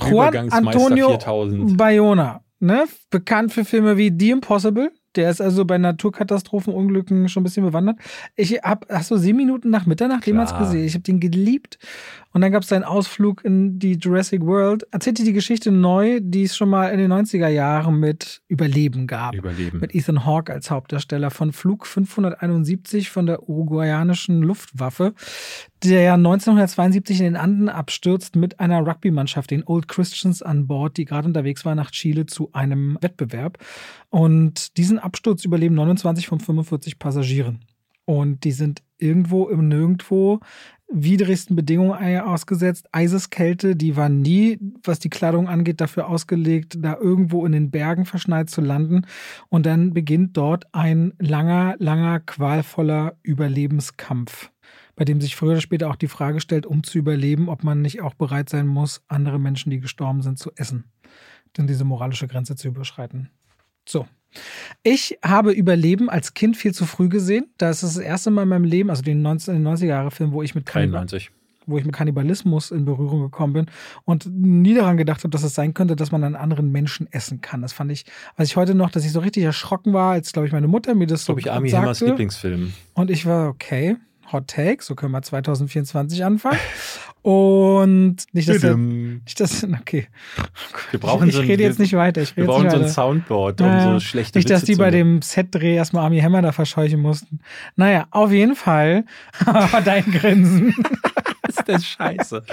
Juan 0.00 0.50
Antonio 0.52 1.08
4000. 1.08 1.76
Bayona. 1.76 2.42
Ne? 2.60 2.84
Bekannt 3.10 3.52
für 3.52 3.64
Filme 3.64 3.96
wie 3.96 4.14
The 4.16 4.30
Impossible. 4.30 4.92
Der 5.16 5.30
ist 5.30 5.40
also 5.40 5.64
bei 5.64 5.78
Naturkatastrophen, 5.78 6.72
Unglücken 6.72 7.28
schon 7.28 7.40
ein 7.40 7.44
bisschen 7.44 7.64
bewandert. 7.64 7.98
Ich 8.36 8.62
habe, 8.62 8.86
hast 8.90 9.10
du 9.10 9.16
sieben 9.16 9.38
Minuten 9.38 9.70
nach 9.70 9.86
Mitternacht 9.86 10.26
jemals 10.26 10.56
gesehen? 10.56 10.84
Ich 10.84 10.94
habe 10.94 11.02
den 11.02 11.20
geliebt. 11.20 11.78
Und 12.36 12.42
dann 12.42 12.52
gab 12.52 12.64
es 12.64 12.72
einen 12.74 12.84
Ausflug 12.84 13.42
in 13.46 13.78
die 13.78 13.94
Jurassic 13.94 14.42
World. 14.42 14.86
Erzählte 14.90 15.24
die 15.24 15.32
Geschichte 15.32 15.72
neu, 15.72 16.20
die 16.22 16.42
es 16.42 16.54
schon 16.54 16.68
mal 16.68 16.88
in 16.88 16.98
den 16.98 17.10
90er 17.10 17.48
Jahren 17.48 17.98
mit 17.98 18.42
Überleben 18.46 19.06
gab. 19.06 19.34
Überleben. 19.34 19.80
Mit 19.80 19.94
Ethan 19.94 20.26
Hawke 20.26 20.52
als 20.52 20.70
Hauptdarsteller 20.70 21.30
von 21.30 21.54
Flug 21.54 21.86
571 21.86 23.08
von 23.08 23.24
der 23.24 23.48
uruguayanischen 23.48 24.42
Luftwaffe, 24.42 25.14
der 25.82 26.02
ja 26.02 26.12
1972 26.12 27.20
in 27.20 27.24
den 27.24 27.36
Anden 27.36 27.70
abstürzt 27.70 28.36
mit 28.36 28.60
einer 28.60 28.86
Rugby-Mannschaft, 28.86 29.50
den 29.50 29.64
Old 29.64 29.88
Christians 29.88 30.42
an 30.42 30.66
Bord, 30.66 30.98
die 30.98 31.06
gerade 31.06 31.26
unterwegs 31.26 31.64
war 31.64 31.74
nach 31.74 31.90
Chile 31.90 32.26
zu 32.26 32.50
einem 32.52 32.98
Wettbewerb. 33.00 33.56
Und 34.10 34.76
diesen 34.76 34.98
Absturz 34.98 35.46
überleben 35.46 35.74
29 35.74 36.26
von 36.26 36.40
45 36.40 36.98
Passagieren. 36.98 37.60
Und 38.04 38.44
die 38.44 38.52
sind 38.52 38.82
irgendwo 38.98 39.48
im 39.48 39.68
Nirgendwo 39.68 40.40
widrigsten 40.88 41.56
Bedingungen 41.56 42.20
ausgesetzt. 42.20 42.88
Eiseskälte, 42.92 43.76
die 43.76 43.96
war 43.96 44.08
nie, 44.08 44.58
was 44.84 44.98
die 44.98 45.10
Kleidung 45.10 45.48
angeht, 45.48 45.80
dafür 45.80 46.08
ausgelegt, 46.08 46.76
da 46.78 46.96
irgendwo 46.96 47.44
in 47.44 47.52
den 47.52 47.70
Bergen 47.70 48.04
verschneit 48.04 48.50
zu 48.50 48.60
landen. 48.60 49.02
Und 49.48 49.66
dann 49.66 49.92
beginnt 49.92 50.36
dort 50.36 50.72
ein 50.72 51.12
langer, 51.18 51.74
langer, 51.78 52.20
qualvoller 52.20 53.16
Überlebenskampf, 53.22 54.50
bei 54.94 55.04
dem 55.04 55.20
sich 55.20 55.34
früher 55.36 55.52
oder 55.52 55.60
später 55.60 55.90
auch 55.90 55.96
die 55.96 56.08
Frage 56.08 56.40
stellt, 56.40 56.66
um 56.66 56.84
zu 56.84 56.98
überleben, 56.98 57.48
ob 57.48 57.64
man 57.64 57.82
nicht 57.82 58.00
auch 58.00 58.14
bereit 58.14 58.48
sein 58.48 58.66
muss, 58.66 59.02
andere 59.08 59.40
Menschen, 59.40 59.70
die 59.70 59.80
gestorben 59.80 60.22
sind, 60.22 60.38
zu 60.38 60.52
essen. 60.54 60.84
Denn 61.56 61.66
diese 61.66 61.84
moralische 61.84 62.28
Grenze 62.28 62.54
zu 62.54 62.68
überschreiten. 62.68 63.30
So, 63.88 64.06
ich 64.82 65.18
habe 65.24 65.52
Überleben 65.52 66.08
als 66.10 66.34
Kind 66.34 66.56
viel 66.56 66.72
zu 66.72 66.86
früh 66.86 67.08
gesehen. 67.08 67.46
Das 67.58 67.82
ist 67.82 67.96
das 67.96 68.02
erste 68.02 68.30
Mal 68.30 68.42
in 68.42 68.48
meinem 68.48 68.64
Leben, 68.64 68.90
also 68.90 69.02
den 69.02 69.26
90er-Jahre-Film, 69.26 70.32
wo 70.32 70.42
ich 70.42 70.54
mit 70.54 70.66
Kannibal 70.66 71.06
wo 71.66 71.78
ich 71.78 71.84
mit 71.84 71.94
Kannibalismus 71.94 72.70
in 72.70 72.84
Berührung 72.84 73.20
gekommen 73.20 73.52
bin 73.52 73.66
und 74.04 74.26
nie 74.26 74.74
daran 74.74 74.96
gedacht 74.96 75.24
habe, 75.24 75.30
dass 75.30 75.42
es 75.42 75.54
sein 75.54 75.74
könnte, 75.74 75.96
dass 75.96 76.12
man 76.12 76.24
einen 76.24 76.36
anderen 76.36 76.70
Menschen 76.70 77.08
essen 77.12 77.40
kann. 77.40 77.62
Das 77.62 77.72
fand 77.72 77.90
ich, 77.90 78.04
weiß 78.36 78.48
ich 78.48 78.56
heute 78.56 78.74
noch, 78.74 78.90
dass 78.90 79.04
ich 79.04 79.12
so 79.12 79.20
richtig 79.20 79.42
erschrocken 79.42 79.92
war, 79.92 80.12
als 80.12 80.32
glaube 80.32 80.46
ich 80.46 80.52
meine 80.52 80.68
Mutter 80.68 80.94
mir 80.94 81.06
das, 81.06 81.24
so 81.24 81.36
ich 81.36 81.50
Army 81.50 81.70
Hammers 81.70 82.00
Lieblingsfilm. 82.00 82.72
Und 82.94 83.10
ich 83.10 83.26
war 83.26 83.48
okay, 83.48 83.96
Hot 84.32 84.48
Take, 84.48 84.82
so 84.82 84.94
können 84.94 85.12
wir 85.12 85.22
2024 85.22 86.24
anfangen. 86.24 86.58
Und 87.22 88.18
nicht, 88.32 88.48
dass, 88.48 88.60
der, 88.60 88.76
nicht, 88.76 89.40
dass 89.40 89.64
okay. 89.64 90.06
Wir 90.92 91.00
brauchen 91.00 91.28
ich, 91.28 91.34
ich 91.34 91.48
rede 91.48 91.64
so 91.64 91.68
jetzt 91.68 91.78
nicht 91.80 91.94
weiter. 91.94 92.22
Ich 92.22 92.36
wir 92.36 92.44
brauchen 92.44 92.70
so 92.70 92.76
ein 92.76 92.88
Soundboard, 92.88 93.60
um 93.60 93.66
naja, 93.66 93.92
so 93.94 94.00
schlechte 94.00 94.38
Nicht, 94.38 94.48
dass 94.48 94.62
die 94.62 94.76
bei 94.76 94.92
dem 94.92 95.22
Set-Dreh 95.22 95.74
erstmal 95.74 96.04
Army 96.04 96.20
Hammer 96.20 96.40
da 96.40 96.52
verscheuchen 96.52 97.00
mussten. 97.00 97.40
Naja, 97.74 98.06
auf 98.12 98.30
jeden 98.30 98.54
Fall. 98.54 99.06
dein 99.84 100.04
Grinsen. 100.12 100.72
ist 101.48 101.62
das 101.66 101.84
scheiße. 101.84 102.44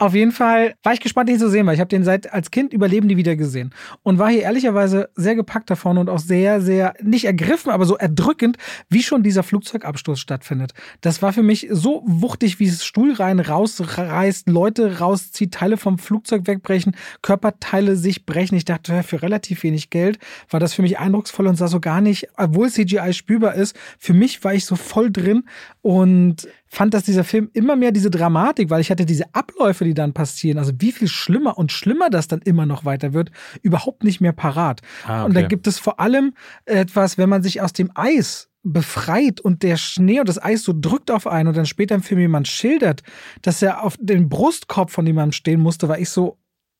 Auf 0.00 0.14
jeden 0.14 0.30
Fall 0.30 0.74
war 0.84 0.92
ich 0.92 1.00
gespannt, 1.00 1.28
ihn 1.28 1.40
zu 1.40 1.50
sehen, 1.50 1.66
weil 1.66 1.74
ich 1.74 1.80
habe 1.80 1.88
den 1.88 2.04
seit 2.04 2.32
als 2.32 2.52
Kind 2.52 2.72
Überleben 2.72 3.08
nie 3.08 3.16
wieder 3.16 3.34
gesehen 3.34 3.74
und 4.04 4.18
war 4.18 4.30
hier 4.30 4.42
ehrlicherweise 4.42 5.10
sehr 5.16 5.34
gepackt 5.34 5.70
davon 5.70 5.98
und 5.98 6.08
auch 6.08 6.20
sehr, 6.20 6.60
sehr 6.60 6.94
nicht 7.02 7.24
ergriffen, 7.24 7.72
aber 7.72 7.84
so 7.84 7.96
erdrückend, 7.96 8.58
wie 8.88 9.02
schon 9.02 9.24
dieser 9.24 9.42
Flugzeugabsturz 9.42 10.20
stattfindet. 10.20 10.72
Das 11.00 11.20
war 11.20 11.32
für 11.32 11.42
mich 11.42 11.66
so 11.72 12.04
wuchtig, 12.06 12.60
wie 12.60 12.68
es 12.68 12.84
Stuhlreihen 12.84 13.40
rausreißt, 13.40 14.48
Leute 14.48 15.00
rauszieht, 15.00 15.52
Teile 15.52 15.76
vom 15.76 15.98
Flugzeug 15.98 16.46
wegbrechen, 16.46 16.94
Körperteile 17.20 17.96
sich 17.96 18.24
brechen. 18.24 18.54
Ich 18.54 18.64
dachte, 18.64 19.02
für 19.02 19.22
relativ 19.22 19.64
wenig 19.64 19.90
Geld 19.90 20.20
war 20.48 20.60
das 20.60 20.74
für 20.74 20.82
mich 20.82 21.00
eindrucksvoll 21.00 21.48
und 21.48 21.56
sah 21.56 21.66
so 21.66 21.80
gar 21.80 22.00
nicht, 22.00 22.28
obwohl 22.36 22.70
CGI 22.70 23.12
spürbar 23.12 23.56
ist. 23.56 23.76
Für 23.98 24.14
mich 24.14 24.44
war 24.44 24.54
ich 24.54 24.64
so 24.64 24.76
voll 24.76 25.10
drin 25.10 25.42
und 25.82 26.46
fand, 26.68 26.94
dass 26.94 27.04
dieser 27.04 27.24
Film 27.24 27.50
immer 27.52 27.76
mehr 27.76 27.92
diese 27.92 28.10
Dramatik, 28.10 28.70
weil 28.70 28.80
ich 28.80 28.90
hatte 28.90 29.06
diese 29.06 29.34
Abläufe, 29.34 29.84
die 29.84 29.94
dann 29.94 30.12
passieren, 30.12 30.58
also 30.58 30.72
wie 30.78 30.92
viel 30.92 31.08
schlimmer 31.08 31.58
und 31.58 31.72
schlimmer 31.72 32.10
das 32.10 32.28
dann 32.28 32.40
immer 32.42 32.66
noch 32.66 32.84
weiter 32.84 33.12
wird, 33.12 33.30
überhaupt 33.62 34.04
nicht 34.04 34.20
mehr 34.20 34.32
parat. 34.32 34.80
Ah, 35.04 35.20
okay. 35.20 35.26
Und 35.26 35.34
da 35.34 35.42
gibt 35.42 35.66
es 35.66 35.78
vor 35.78 36.00
allem 36.00 36.34
etwas, 36.66 37.18
wenn 37.18 37.28
man 37.28 37.42
sich 37.42 37.60
aus 37.60 37.72
dem 37.72 37.90
Eis 37.94 38.48
befreit 38.62 39.40
und 39.40 39.62
der 39.62 39.76
Schnee 39.76 40.20
und 40.20 40.28
das 40.28 40.42
Eis 40.42 40.62
so 40.62 40.74
drückt 40.78 41.10
auf 41.10 41.26
einen 41.26 41.48
und 41.48 41.56
dann 41.56 41.66
später 41.66 41.94
im 41.94 42.02
Film 42.02 42.20
jemand 42.20 42.48
schildert, 42.48 43.02
dass 43.42 43.62
er 43.62 43.82
auf 43.82 43.96
den 44.00 44.28
Brustkorb 44.28 44.90
von 44.90 45.06
jemandem 45.06 45.32
stehen 45.32 45.60
musste, 45.60 45.88
war 45.88 45.98
ich 45.98 46.10
so, 46.10 46.38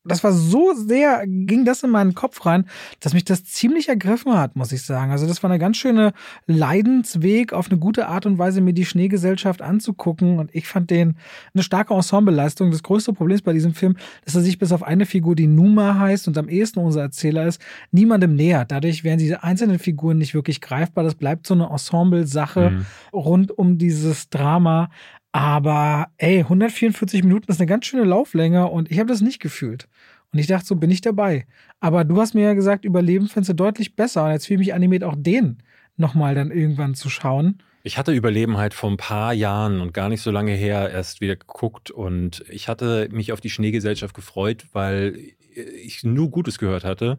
das 0.09 0.25
war 0.25 0.33
so 0.33 0.75
sehr, 0.75 1.25
ging 1.27 1.65
das 1.65 1.83
in 1.83 1.91
meinen 1.91 2.15
Kopf 2.15 2.45
rein, 2.45 2.67
dass 3.01 3.15
mich 3.15 3.25
das 3.25 3.45
ziemlich 3.45 3.89
ergriffen 3.89 4.35
hat, 4.35 4.57
muss 4.57 4.73
ich 4.73 4.83
sagen. 4.83 5.13
Also 5.13 5.27
das 5.27 5.43
war 5.43 5.51
eine 5.51 5.59
ganz 5.59 5.77
schöne 5.77 6.13
Leidensweg, 6.47 7.53
auf 7.53 7.71
eine 7.71 7.79
gute 7.79 8.09
Art 8.09 8.27
und 8.27 8.39
Weise 8.39 8.61
mir 8.61 8.73
die 8.73 8.85
Schneegesellschaft 8.85 9.63
anzugucken. 9.63 10.39
Und 10.39 10.55
ich 10.55 10.67
fand 10.67 10.91
den 10.91 11.17
eine 11.55 11.63
starke 11.63 11.95
Ensembleleistung. 11.95 12.71
Das 12.71 12.83
größte 12.83 13.13
Problem 13.13 13.39
bei 13.45 13.53
diesem 13.53 13.75
Film, 13.75 13.97
dass 14.25 14.35
er 14.35 14.43
sich 14.43 14.59
bis 14.59 14.73
auf 14.73 14.83
eine 14.83 15.07
Figur, 15.07 15.35
die 15.35 15.47
Numa 15.47 15.99
heißt 15.99 16.29
und 16.29 16.39
am 16.39 16.49
ehesten 16.49 16.81
unser 16.81 17.03
Erzähler 17.03 17.47
ist, 17.47 17.61
niemandem 17.91 18.35
nähert. 18.35 18.73
Dadurch 18.73 19.05
werden 19.05 19.19
diese 19.19 19.43
einzelnen 19.43 19.79
Figuren 19.79 20.19
nicht 20.19 20.35
wirklich 20.35 20.61
greifbar. 20.61 21.05
Das 21.05 21.15
bleibt 21.15 21.47
so 21.47 21.55
eine 21.55 21.69
Ensemble-Sache 21.71 22.71
mhm. 22.71 22.87
rund 23.13 23.57
um 23.57 23.79
dieses 23.79 24.31
Drama. 24.31 24.89
Aber 25.33 26.09
ey, 26.17 26.41
144 26.41 27.23
Minuten 27.23 27.51
ist 27.51 27.61
eine 27.61 27.67
ganz 27.67 27.87
schöne 27.87 28.05
Lauflänge 28.05 28.67
und 28.69 28.91
ich 28.91 28.99
habe 28.99 29.09
das 29.09 29.21
nicht 29.21 29.41
gefühlt. 29.41 29.89
Und 30.33 30.39
ich 30.39 30.47
dachte, 30.47 30.67
so 30.67 30.77
bin 30.77 30.91
ich 30.91 31.01
dabei. 31.01 31.47
Aber 31.81 32.05
du 32.05 32.21
hast 32.21 32.35
mir 32.35 32.43
ja 32.43 32.55
gesagt, 32.55 32.85
Überleben 32.85 33.29
findest 33.29 33.51
du 33.51 33.55
deutlich 33.55 33.97
besser. 33.97 34.25
Und 34.25 34.33
jetzt 34.33 34.47
fühle 34.47 34.61
ich 34.61 34.69
mich 34.69 34.75
animiert, 34.75 35.05
auch 35.05 35.17
den 35.17 35.63
nochmal 35.97 36.35
dann 36.35 36.51
irgendwann 36.51 36.95
zu 36.95 37.09
schauen. 37.09 37.63
Ich 37.83 37.97
hatte 37.97 38.13
Überleben 38.13 38.59
halt 38.59 38.75
vor 38.75 38.91
ein 38.91 38.97
paar 38.97 39.33
Jahren 39.33 39.81
und 39.81 39.95
gar 39.95 40.09
nicht 40.09 40.21
so 40.21 40.31
lange 40.31 40.53
her 40.53 40.91
erst 40.91 41.21
wieder 41.21 41.37
geguckt. 41.37 41.91
Und 41.91 42.45
ich 42.49 42.69
hatte 42.69 43.09
mich 43.11 43.33
auf 43.33 43.41
die 43.41 43.51
Schneegesellschaft 43.51 44.15
gefreut, 44.15 44.67
weil 44.73 45.19
ich 45.55 46.05
nur 46.05 46.31
Gutes 46.31 46.59
gehört 46.59 46.85
hatte. 46.85 47.19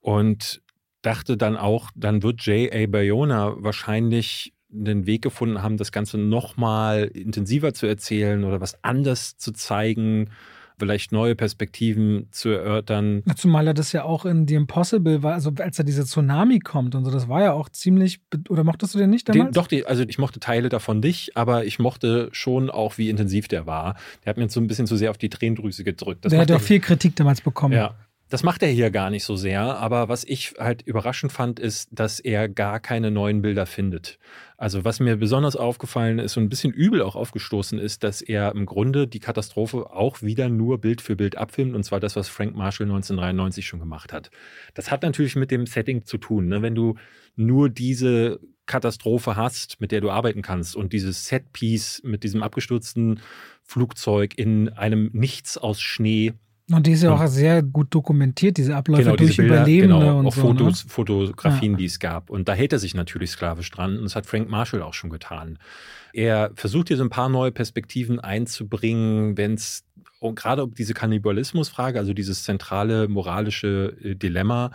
Und 0.00 0.60
dachte 1.02 1.36
dann 1.36 1.56
auch, 1.56 1.90
dann 1.94 2.22
wird 2.22 2.42
J.A. 2.42 2.86
Bayona 2.86 3.54
wahrscheinlich 3.62 4.54
einen 4.72 5.06
Weg 5.06 5.22
gefunden 5.22 5.62
haben, 5.62 5.76
das 5.76 5.92
Ganze 5.92 6.18
nochmal 6.18 7.04
intensiver 7.04 7.72
zu 7.74 7.86
erzählen 7.86 8.44
oder 8.44 8.60
was 8.60 8.82
anders 8.82 9.36
zu 9.36 9.52
zeigen 9.52 10.30
vielleicht 10.78 11.12
neue 11.12 11.34
Perspektiven 11.34 12.28
zu 12.30 12.48
erörtern. 12.48 13.22
Zumal 13.36 13.66
er 13.66 13.74
das 13.74 13.92
ja 13.92 14.04
auch 14.04 14.24
in 14.24 14.48
The 14.48 14.54
Impossible 14.54 15.22
war, 15.22 15.34
also 15.34 15.52
als 15.58 15.78
er 15.78 15.84
diese 15.84 16.04
Tsunami 16.04 16.58
kommt 16.58 16.94
und 16.94 17.04
so, 17.04 17.10
das 17.10 17.28
war 17.28 17.42
ja 17.42 17.52
auch 17.52 17.68
ziemlich, 17.68 18.20
oder 18.48 18.64
mochtest 18.64 18.94
du 18.94 18.98
den 18.98 19.10
nicht 19.10 19.28
damals? 19.28 19.50
Den, 19.50 19.52
doch, 19.52 19.66
die, 19.66 19.86
also 19.86 20.02
ich 20.02 20.18
mochte 20.18 20.40
Teile 20.40 20.68
davon 20.68 21.00
nicht, 21.00 21.36
aber 21.36 21.64
ich 21.64 21.78
mochte 21.78 22.28
schon 22.32 22.70
auch, 22.70 22.98
wie 22.98 23.08
intensiv 23.08 23.48
der 23.48 23.66
war. 23.66 23.96
Der 24.24 24.30
hat 24.30 24.36
mir 24.36 24.44
jetzt 24.44 24.54
so 24.54 24.60
ein 24.60 24.66
bisschen 24.66 24.86
zu 24.86 24.96
sehr 24.96 25.10
auf 25.10 25.18
die 25.18 25.28
Tränendrüse 25.28 25.84
gedrückt. 25.84 26.24
Das 26.24 26.30
der 26.30 26.40
hat 26.40 26.52
auch 26.52 26.60
viel 26.60 26.80
Kritik 26.80 27.16
damals 27.16 27.40
bekommen. 27.40 27.74
Ja, 27.74 27.94
das 28.34 28.42
macht 28.42 28.64
er 28.64 28.68
hier 28.68 28.90
gar 28.90 29.10
nicht 29.10 29.22
so 29.22 29.36
sehr, 29.36 29.60
aber 29.60 30.08
was 30.08 30.24
ich 30.24 30.54
halt 30.58 30.82
überraschend 30.82 31.30
fand, 31.30 31.60
ist, 31.60 31.88
dass 31.92 32.18
er 32.18 32.48
gar 32.48 32.80
keine 32.80 33.12
neuen 33.12 33.42
Bilder 33.42 33.64
findet. 33.64 34.18
Also 34.56 34.84
was 34.84 34.98
mir 34.98 35.14
besonders 35.14 35.54
aufgefallen 35.54 36.18
ist 36.18 36.36
und 36.36 36.42
ein 36.42 36.48
bisschen 36.48 36.72
übel 36.72 37.00
auch 37.02 37.14
aufgestoßen 37.14 37.78
ist, 37.78 38.02
dass 38.02 38.22
er 38.22 38.50
im 38.50 38.66
Grunde 38.66 39.06
die 39.06 39.20
Katastrophe 39.20 39.88
auch 39.92 40.20
wieder 40.20 40.48
nur 40.48 40.78
Bild 40.78 41.00
für 41.00 41.14
Bild 41.14 41.38
abfilmt 41.38 41.76
und 41.76 41.84
zwar 41.84 42.00
das, 42.00 42.16
was 42.16 42.28
Frank 42.28 42.56
Marshall 42.56 42.86
1993 42.88 43.68
schon 43.68 43.78
gemacht 43.78 44.12
hat. 44.12 44.32
Das 44.74 44.90
hat 44.90 45.04
natürlich 45.04 45.36
mit 45.36 45.52
dem 45.52 45.66
Setting 45.66 46.04
zu 46.04 46.18
tun. 46.18 46.48
Ne? 46.48 46.60
Wenn 46.60 46.74
du 46.74 46.96
nur 47.36 47.68
diese 47.68 48.40
Katastrophe 48.66 49.36
hast, 49.36 49.80
mit 49.80 49.92
der 49.92 50.00
du 50.00 50.10
arbeiten 50.10 50.42
kannst 50.42 50.74
und 50.74 50.92
dieses 50.92 51.28
Setpiece 51.28 52.02
mit 52.02 52.24
diesem 52.24 52.42
abgestürzten 52.42 53.20
Flugzeug 53.62 54.36
in 54.36 54.70
einem 54.70 55.10
Nichts 55.12 55.56
aus 55.56 55.80
Schnee 55.80 56.32
und 56.70 56.86
die 56.86 56.92
ist 56.92 57.02
ja 57.02 57.12
auch 57.12 57.26
sehr 57.26 57.62
gut 57.62 57.88
dokumentiert, 57.90 58.56
diese 58.56 58.74
Abläufe 58.74 59.04
genau, 59.04 59.16
durch 59.16 59.36
Bilder, 59.36 59.56
Überlebende 59.56 59.98
genau, 59.98 60.18
und 60.18 60.26
auch 60.26 60.34
so. 60.34 60.40
Fotos, 60.40 60.84
ne? 60.84 60.90
Fotografien, 60.90 61.72
ja. 61.72 61.78
die 61.78 61.84
es 61.84 61.98
gab. 61.98 62.30
Und 62.30 62.48
da 62.48 62.54
hält 62.54 62.72
er 62.72 62.78
sich 62.78 62.94
natürlich 62.94 63.32
sklavisch 63.32 63.70
dran. 63.70 63.98
Und 63.98 64.04
das 64.04 64.16
hat 64.16 64.24
Frank 64.24 64.48
Marshall 64.48 64.80
auch 64.80 64.94
schon 64.94 65.10
getan. 65.10 65.58
Er 66.14 66.52
versucht 66.54 66.88
hier 66.88 66.96
so 66.96 67.02
ein 67.04 67.10
paar 67.10 67.28
neue 67.28 67.52
Perspektiven 67.52 68.18
einzubringen, 68.18 69.36
wenn 69.36 69.54
es 69.54 69.84
gerade 70.20 70.64
um 70.64 70.74
diese 70.74 70.94
Kannibalismusfrage, 70.94 71.98
also 71.98 72.14
dieses 72.14 72.44
zentrale 72.44 73.08
moralische 73.08 73.94
äh, 74.02 74.14
Dilemma, 74.14 74.70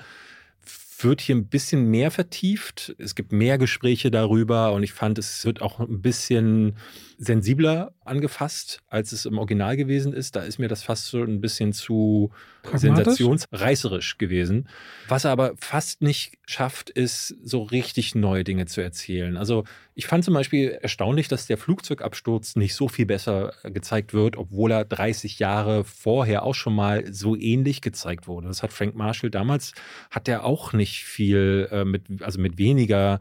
wird 1.03 1.21
hier 1.21 1.35
ein 1.35 1.47
bisschen 1.47 1.89
mehr 1.89 2.11
vertieft. 2.11 2.95
Es 2.97 3.15
gibt 3.15 3.31
mehr 3.31 3.57
Gespräche 3.57 4.11
darüber 4.11 4.73
und 4.73 4.83
ich 4.83 4.93
fand, 4.93 5.17
es 5.17 5.45
wird 5.45 5.61
auch 5.61 5.79
ein 5.79 6.01
bisschen 6.01 6.75
sensibler 7.17 7.93
angefasst, 8.05 8.81
als 8.87 9.11
es 9.11 9.25
im 9.25 9.37
Original 9.37 9.77
gewesen 9.77 10.13
ist. 10.13 10.35
Da 10.35 10.41
ist 10.41 10.57
mir 10.57 10.67
das 10.67 10.83
fast 10.83 11.07
so 11.07 11.21
ein 11.21 11.41
bisschen 11.41 11.73
zu 11.73 12.31
sensationsreißerisch 12.73 14.17
gewesen. 14.17 14.67
Was 15.07 15.25
er 15.25 15.31
aber 15.31 15.53
fast 15.57 16.01
nicht 16.01 16.37
schafft, 16.45 16.89
ist 16.89 17.35
so 17.43 17.63
richtig 17.63 18.15
neue 18.15 18.43
Dinge 18.43 18.65
zu 18.65 18.81
erzählen. 18.81 19.37
Also 19.37 19.65
ich 19.99 20.07
fand 20.07 20.23
zum 20.23 20.33
Beispiel 20.33 20.79
erstaunlich, 20.81 21.27
dass 21.27 21.45
der 21.45 21.57
Flugzeugabsturz 21.57 22.55
nicht 22.55 22.73
so 22.73 22.87
viel 22.87 23.05
besser 23.05 23.51
gezeigt 23.63 24.13
wird, 24.13 24.37
obwohl 24.37 24.71
er 24.71 24.85
30 24.85 25.39
Jahre 25.39 25.83
vorher 25.83 26.43
auch 26.43 26.55
schon 26.55 26.73
mal 26.73 27.11
so 27.11 27.35
ähnlich 27.35 27.81
gezeigt 27.81 28.25
wurde. 28.25 28.47
Das 28.47 28.63
hat 28.63 28.71
Frank 28.71 28.95
Marshall 28.95 29.29
damals, 29.29 29.73
hat 30.09 30.29
er 30.29 30.45
auch 30.45 30.71
nicht 30.71 31.03
viel 31.03 31.67
äh, 31.69 31.83
mit, 31.83 32.23
also 32.23 32.39
mit 32.39 32.57
weniger 32.57 33.19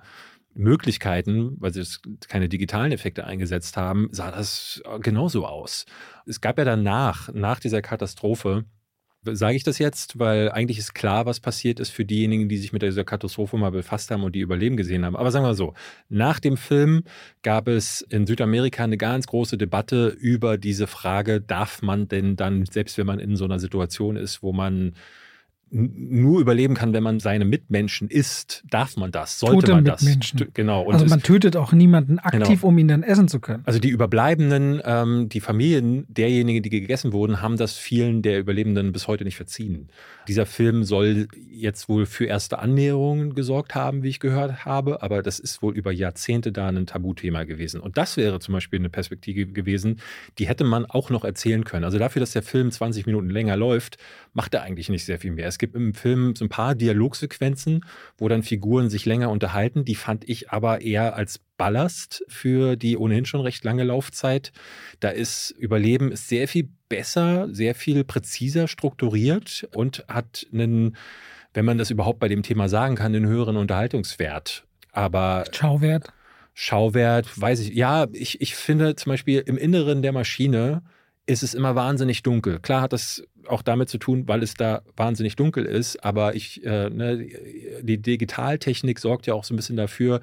Möglichkeiten, 0.54 1.56
weil 1.58 1.72
sie 1.72 1.82
keine 2.28 2.48
digitalen 2.48 2.92
Effekte 2.92 3.24
eingesetzt 3.24 3.76
haben, 3.76 4.08
sah 4.12 4.30
das 4.30 4.80
genauso 5.00 5.46
aus. 5.46 5.84
Es 6.26 6.40
gab 6.40 6.58
ja 6.58 6.64
danach, 6.64 7.28
nach 7.34 7.58
dieser 7.58 7.82
Katastrophe, 7.82 8.66
sage 9.36 9.56
ich 9.56 9.64
das 9.64 9.78
jetzt, 9.78 10.18
weil 10.18 10.50
eigentlich 10.50 10.78
ist 10.78 10.94
klar, 10.94 11.26
was 11.26 11.40
passiert 11.40 11.80
ist 11.80 11.90
für 11.90 12.04
diejenigen, 12.04 12.48
die 12.48 12.56
sich 12.56 12.72
mit 12.72 12.82
dieser 12.82 13.04
Katastrophe 13.04 13.56
mal 13.56 13.70
befasst 13.70 14.10
haben 14.10 14.22
und 14.22 14.34
die 14.34 14.40
Überleben 14.40 14.76
gesehen 14.76 15.04
haben. 15.04 15.16
Aber 15.16 15.30
sagen 15.30 15.44
wir 15.44 15.54
so, 15.54 15.74
nach 16.08 16.40
dem 16.40 16.56
Film 16.56 17.04
gab 17.42 17.68
es 17.68 18.00
in 18.02 18.26
Südamerika 18.26 18.84
eine 18.84 18.96
ganz 18.96 19.26
große 19.26 19.58
Debatte 19.58 20.08
über 20.08 20.58
diese 20.58 20.86
Frage, 20.86 21.40
darf 21.40 21.82
man 21.82 22.08
denn 22.08 22.36
dann, 22.36 22.66
selbst 22.66 22.98
wenn 22.98 23.06
man 23.06 23.18
in 23.18 23.36
so 23.36 23.44
einer 23.44 23.58
Situation 23.58 24.16
ist, 24.16 24.42
wo 24.42 24.52
man 24.52 24.94
nur 25.70 26.40
überleben 26.40 26.74
kann, 26.74 26.92
wenn 26.92 27.02
man 27.02 27.20
seine 27.20 27.44
Mitmenschen 27.44 28.08
isst. 28.08 28.64
Darf 28.70 28.96
man 28.96 29.10
das? 29.10 29.38
Sollte 29.38 29.66
Tote 29.66 29.74
man 29.74 29.84
das? 29.84 30.04
Genau. 30.54 30.82
Und 30.82 30.94
also 30.94 31.06
man 31.06 31.22
tötet 31.22 31.56
auch 31.56 31.72
niemanden 31.72 32.18
aktiv, 32.18 32.60
genau. 32.60 32.68
um 32.68 32.78
ihn 32.78 32.88
dann 32.88 33.02
essen 33.02 33.28
zu 33.28 33.40
können. 33.40 33.62
Also 33.66 33.78
die 33.78 33.88
Überbleibenden, 33.88 34.80
ähm, 34.84 35.28
die 35.28 35.40
Familien 35.40 36.06
derjenigen, 36.08 36.62
die 36.62 36.70
gegessen 36.70 37.12
wurden, 37.12 37.42
haben 37.42 37.56
das 37.56 37.76
vielen 37.76 38.22
der 38.22 38.38
Überlebenden 38.38 38.92
bis 38.92 39.08
heute 39.08 39.24
nicht 39.24 39.36
verziehen. 39.36 39.88
Dieser 40.26 40.46
Film 40.46 40.84
soll 40.84 41.28
jetzt 41.50 41.88
wohl 41.88 42.06
für 42.06 42.26
erste 42.26 42.58
Annäherungen 42.58 43.34
gesorgt 43.34 43.74
haben, 43.74 44.02
wie 44.02 44.08
ich 44.08 44.20
gehört 44.20 44.64
habe, 44.64 45.02
aber 45.02 45.22
das 45.22 45.38
ist 45.38 45.62
wohl 45.62 45.74
über 45.74 45.92
Jahrzehnte 45.92 46.52
da 46.52 46.68
ein 46.68 46.86
Tabuthema 46.86 47.44
gewesen. 47.44 47.80
Und 47.80 47.98
das 47.98 48.16
wäre 48.16 48.40
zum 48.40 48.54
Beispiel 48.54 48.78
eine 48.78 48.90
Perspektive 48.90 49.52
gewesen, 49.52 50.00
die 50.38 50.48
hätte 50.48 50.64
man 50.64 50.86
auch 50.86 51.10
noch 51.10 51.24
erzählen 51.24 51.64
können. 51.64 51.84
Also 51.84 51.98
dafür, 51.98 52.20
dass 52.20 52.32
der 52.32 52.42
Film 52.42 52.70
20 52.70 53.06
Minuten 53.06 53.28
länger 53.28 53.56
läuft, 53.56 53.98
macht 54.32 54.54
er 54.54 54.62
eigentlich 54.62 54.88
nicht 54.88 55.04
sehr 55.04 55.18
viel 55.18 55.32
mehr. 55.32 55.46
Es 55.46 55.57
gibt 55.58 55.74
im 55.74 55.94
Film 55.94 56.34
so 56.36 56.44
ein 56.44 56.48
paar 56.48 56.74
Dialogsequenzen, 56.74 57.84
wo 58.16 58.28
dann 58.28 58.42
Figuren 58.42 58.90
sich 58.90 59.06
länger 59.06 59.30
unterhalten. 59.30 59.84
Die 59.84 59.94
fand 59.94 60.28
ich 60.28 60.50
aber 60.50 60.80
eher 60.80 61.16
als 61.16 61.40
Ballast 61.56 62.24
für 62.28 62.76
die 62.76 62.96
ohnehin 62.96 63.26
schon 63.26 63.40
recht 63.40 63.64
lange 63.64 63.84
Laufzeit. 63.84 64.52
Da 65.00 65.10
ist 65.10 65.50
Überleben 65.50 66.12
ist 66.12 66.28
sehr 66.28 66.48
viel 66.48 66.68
besser, 66.88 67.48
sehr 67.52 67.74
viel 67.74 68.04
präziser 68.04 68.68
strukturiert 68.68 69.68
und 69.74 70.04
hat 70.08 70.46
einen, 70.52 70.96
wenn 71.54 71.64
man 71.64 71.78
das 71.78 71.90
überhaupt 71.90 72.20
bei 72.20 72.28
dem 72.28 72.42
Thema 72.42 72.68
sagen 72.68 72.94
kann, 72.94 73.14
einen 73.14 73.26
höheren 73.26 73.56
Unterhaltungswert. 73.56 74.64
Aber 74.92 75.44
Schauwert? 75.52 76.12
Schauwert, 76.54 77.40
weiß 77.40 77.60
ich. 77.60 77.74
Ja, 77.74 78.06
ich, 78.12 78.40
ich 78.40 78.54
finde 78.56 78.96
zum 78.96 79.10
Beispiel 79.10 79.42
im 79.46 79.56
Inneren 79.56 80.02
der 80.02 80.12
Maschine 80.12 80.82
ist 81.26 81.42
es 81.42 81.54
immer 81.54 81.74
wahnsinnig 81.74 82.22
dunkel. 82.22 82.58
Klar 82.58 82.80
hat 82.82 82.92
das 82.92 83.22
auch 83.48 83.62
damit 83.62 83.88
zu 83.88 83.98
tun, 83.98 84.26
weil 84.26 84.42
es 84.42 84.54
da 84.54 84.82
wahnsinnig 84.96 85.36
dunkel 85.36 85.64
ist. 85.64 86.04
Aber 86.04 86.34
ich, 86.34 86.64
äh, 86.64 86.90
ne, 86.90 87.26
die 87.82 88.00
Digitaltechnik 88.00 88.98
sorgt 88.98 89.26
ja 89.26 89.34
auch 89.34 89.44
so 89.44 89.54
ein 89.54 89.56
bisschen 89.56 89.76
dafür, 89.76 90.20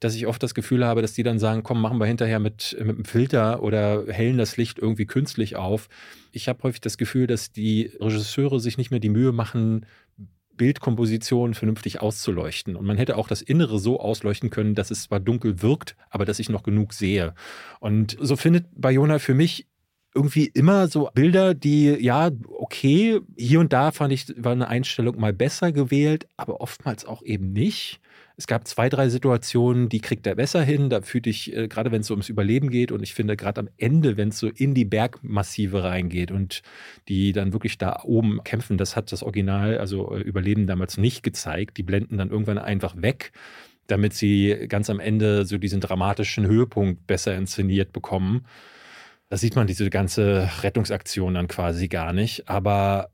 dass 0.00 0.14
ich 0.14 0.26
oft 0.26 0.42
das 0.42 0.54
Gefühl 0.54 0.84
habe, 0.84 1.02
dass 1.02 1.12
die 1.12 1.22
dann 1.22 1.38
sagen, 1.38 1.62
komm, 1.62 1.80
machen 1.80 1.98
wir 1.98 2.06
hinterher 2.06 2.38
mit, 2.38 2.76
mit 2.78 2.96
einem 2.96 3.04
Filter 3.04 3.62
oder 3.62 4.04
hellen 4.08 4.38
das 4.38 4.56
Licht 4.56 4.78
irgendwie 4.78 5.06
künstlich 5.06 5.56
auf. 5.56 5.88
Ich 6.32 6.48
habe 6.48 6.62
häufig 6.62 6.80
das 6.80 6.98
Gefühl, 6.98 7.26
dass 7.26 7.52
die 7.52 7.90
Regisseure 8.00 8.60
sich 8.60 8.78
nicht 8.78 8.90
mehr 8.90 9.00
die 9.00 9.08
Mühe 9.08 9.32
machen, 9.32 9.86
Bildkomposition 10.58 11.54
vernünftig 11.54 12.02
auszuleuchten. 12.02 12.76
Und 12.76 12.84
man 12.84 12.98
hätte 12.98 13.16
auch 13.16 13.28
das 13.28 13.40
Innere 13.40 13.78
so 13.78 13.98
ausleuchten 13.98 14.50
können, 14.50 14.74
dass 14.74 14.90
es 14.90 15.04
zwar 15.04 15.20
dunkel 15.20 15.62
wirkt, 15.62 15.96
aber 16.10 16.26
dass 16.26 16.40
ich 16.40 16.50
noch 16.50 16.64
genug 16.64 16.92
sehe. 16.92 17.34
Und 17.80 18.18
so 18.20 18.36
findet 18.36 18.66
Bayona 18.76 19.20
für 19.20 19.34
mich 19.34 19.66
irgendwie 20.18 20.50
immer 20.52 20.88
so 20.88 21.08
Bilder, 21.14 21.54
die, 21.54 21.96
ja, 22.00 22.30
okay, 22.48 23.20
hier 23.36 23.60
und 23.60 23.72
da 23.72 23.92
fand 23.92 24.12
ich, 24.12 24.26
war 24.36 24.50
eine 24.50 24.66
Einstellung 24.66 25.20
mal 25.20 25.32
besser 25.32 25.70
gewählt, 25.70 26.26
aber 26.36 26.60
oftmals 26.60 27.04
auch 27.04 27.22
eben 27.22 27.52
nicht. 27.52 28.00
Es 28.36 28.48
gab 28.48 28.66
zwei, 28.66 28.88
drei 28.88 29.08
Situationen, 29.08 29.88
die 29.88 30.00
kriegt 30.00 30.26
er 30.26 30.34
besser 30.34 30.62
hin. 30.62 30.90
Da 30.90 31.02
fühlte 31.02 31.30
ich, 31.30 31.56
äh, 31.56 31.68
gerade 31.68 31.92
wenn 31.92 32.00
es 32.00 32.08
so 32.08 32.14
ums 32.14 32.28
Überleben 32.28 32.70
geht, 32.70 32.90
und 32.90 33.02
ich 33.04 33.14
finde 33.14 33.36
gerade 33.36 33.60
am 33.60 33.68
Ende, 33.76 34.16
wenn 34.16 34.30
es 34.30 34.38
so 34.40 34.48
in 34.48 34.74
die 34.74 34.84
Bergmassive 34.84 35.84
reingeht 35.84 36.32
und 36.32 36.62
die 37.08 37.32
dann 37.32 37.52
wirklich 37.52 37.78
da 37.78 38.00
oben 38.02 38.42
kämpfen, 38.42 38.76
das 38.76 38.96
hat 38.96 39.12
das 39.12 39.22
Original, 39.22 39.78
also 39.78 40.16
äh, 40.16 40.20
Überleben 40.20 40.66
damals 40.66 40.98
nicht 40.98 41.22
gezeigt. 41.22 41.76
Die 41.76 41.84
blenden 41.84 42.18
dann 42.18 42.30
irgendwann 42.30 42.58
einfach 42.58 43.00
weg 43.00 43.30
damit 43.88 44.12
sie 44.12 44.66
ganz 44.68 44.90
am 44.90 45.00
Ende 45.00 45.46
so 45.46 45.56
diesen 45.56 45.80
dramatischen 45.80 46.46
Höhepunkt 46.46 47.06
besser 47.06 47.34
inszeniert 47.34 47.90
bekommen. 47.90 48.44
Da 49.28 49.36
sieht 49.36 49.56
man 49.56 49.66
diese 49.66 49.90
ganze 49.90 50.50
Rettungsaktion 50.62 51.34
dann 51.34 51.48
quasi 51.48 51.88
gar 51.88 52.12
nicht. 52.12 52.48
Aber 52.48 53.10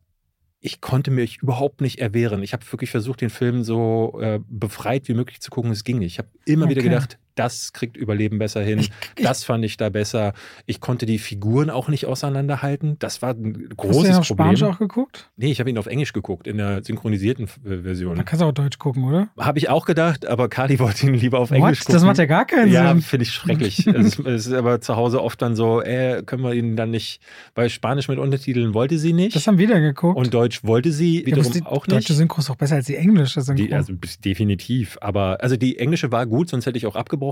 ich 0.61 0.81
konnte 0.81 1.11
mich 1.11 1.43
überhaupt 1.43 1.81
nicht 1.81 1.99
erwehren. 1.99 2.43
Ich 2.43 2.53
habe 2.53 2.65
wirklich 2.71 2.91
versucht, 2.91 3.21
den 3.21 3.31
Film 3.31 3.65
so 3.65 4.19
äh, 4.21 4.41
befreit 4.49 5.09
wie 5.09 5.15
möglich 5.15 5.41
zu 5.41 5.51
gucken. 5.51 5.71
Es 5.71 5.85
ging 5.85 5.99
nicht. 5.99 6.13
Ich 6.13 6.19
habe 6.19 6.29
immer 6.47 6.65
okay. 6.65 6.71
wieder 6.71 6.83
gedacht, 6.83 7.19
das 7.35 7.73
kriegt 7.73 7.97
Überleben 7.97 8.39
besser 8.39 8.63
hin. 8.63 8.79
Ich, 8.79 8.91
ich, 9.17 9.25
das 9.25 9.45
fand 9.45 9.65
ich 9.65 9.77
da 9.77 9.89
besser. 9.89 10.33
Ich 10.67 10.81
konnte 10.81 11.07
die 11.07 11.19
Figuren 11.19 11.71
auch 11.71 11.89
nicht 11.89 12.07
auseinanderhalten. 12.07 12.97
Das 12.99 13.23
war 13.23 13.31
ein 13.31 13.69
großes 13.77 14.09
Hast 14.09 14.17
du 14.17 14.21
auf 14.21 14.29
Problem. 14.29 14.57
Spanisch 14.57 14.63
auch 14.63 14.79
geguckt? 14.79 15.31
Nee, 15.37 15.51
ich 15.51 15.61
habe 15.61 15.71
ihn 15.71 15.79
auf 15.79 15.87
Englisch 15.87 16.13
geguckt, 16.13 16.47
in 16.47 16.59
der 16.59 16.85
synchronisierten 16.85 17.49
Version. 17.49 18.17
Da 18.17 18.23
kannst 18.23 18.43
du 18.43 18.47
auch 18.47 18.53
Deutsch 18.53 18.79
gucken, 18.79 19.05
oder? 19.05 19.29
Habe 19.39 19.59
ich 19.59 19.69
auch 19.69 19.85
gedacht, 19.85 20.27
aber 20.27 20.49
Kali 20.49 20.79
wollte 20.79 21.07
ihn 21.07 21.15
lieber 21.15 21.41
auf 21.41 21.51
What? 21.51 21.59
Englisch 21.59 21.81
gucken. 21.81 21.95
Das 21.95 22.05
macht 22.05 22.19
ja 22.19 22.27
gar 22.27 22.47
keinen 22.47 22.73
ja, 22.73 22.89
Sinn. 22.89 22.99
Ja, 22.99 23.03
finde 23.05 23.23
ich 23.25 23.33
schrecklich. 23.33 23.87
es, 23.87 24.19
ist 24.19 24.53
aber 24.53 24.81
zu 24.81 24.97
Hause 24.97 25.23
oft 25.23 25.43
dann 25.43 25.57
so, 25.57 25.83
äh, 25.83 26.23
können 26.25 26.43
wir 26.43 26.55
ihn 26.55 26.77
dann 26.77 26.91
nicht, 26.91 27.21
weil 27.55 27.69
Spanisch 27.69 28.09
mit 28.09 28.19
Untertiteln 28.19 28.75
wollte 28.75 28.99
sie 28.99 29.13
nicht. 29.13 29.35
Das 29.35 29.47
haben 29.47 29.59
wir 29.59 29.69
dann 29.69 29.83
geguckt. 29.83 30.17
Und 30.17 30.33
Deutsch 30.33 30.63
wollte 30.63 30.93
sie 30.93 31.27
wiederum 31.27 31.53
ja, 31.53 31.67
auch 31.67 31.87
nicht. 31.87 31.97
Deutsche 31.97 32.15
Synchro 32.15 32.39
ist 32.41 32.51
auch 32.51 32.57
besser 32.57 32.77
als 32.77 32.87
die 32.87 32.97
englische 32.97 33.41
Synchro. 33.41 33.67
Die, 33.67 33.75
also 33.75 33.93
definitiv. 34.25 34.99
Aber 35.01 35.39
also 35.41 35.57
die 35.57 35.79
englische 35.79 36.13
war 36.13 36.27
gut, 36.27 36.49
sonst 36.49 36.67
hätte 36.67 36.79
ich 36.79 36.87
auch 36.87 36.95
abgebrochen 36.95 37.24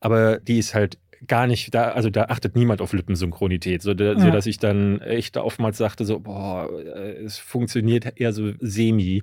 aber 0.00 0.38
die 0.38 0.58
ist 0.58 0.74
halt 0.74 0.98
gar 1.28 1.46
nicht, 1.46 1.72
da, 1.72 1.90
also 1.92 2.10
da 2.10 2.24
achtet 2.24 2.56
niemand 2.56 2.80
auf 2.80 2.92
Lippensynchronität, 2.92 3.80
so, 3.80 3.94
da, 3.94 4.14
Ja. 4.14 4.18
so 4.18 4.30
dass 4.32 4.44
ich 4.46 4.58
dann 4.58 5.00
echt 5.02 5.36
oftmals 5.36 5.78
sagte, 5.78 6.04
so, 6.04 6.18
boah, 6.18 6.68
äh, 6.72 7.22
es 7.24 7.38
funktioniert 7.38 8.14
eher 8.20 8.32
so 8.32 8.50
semi. 8.58 9.22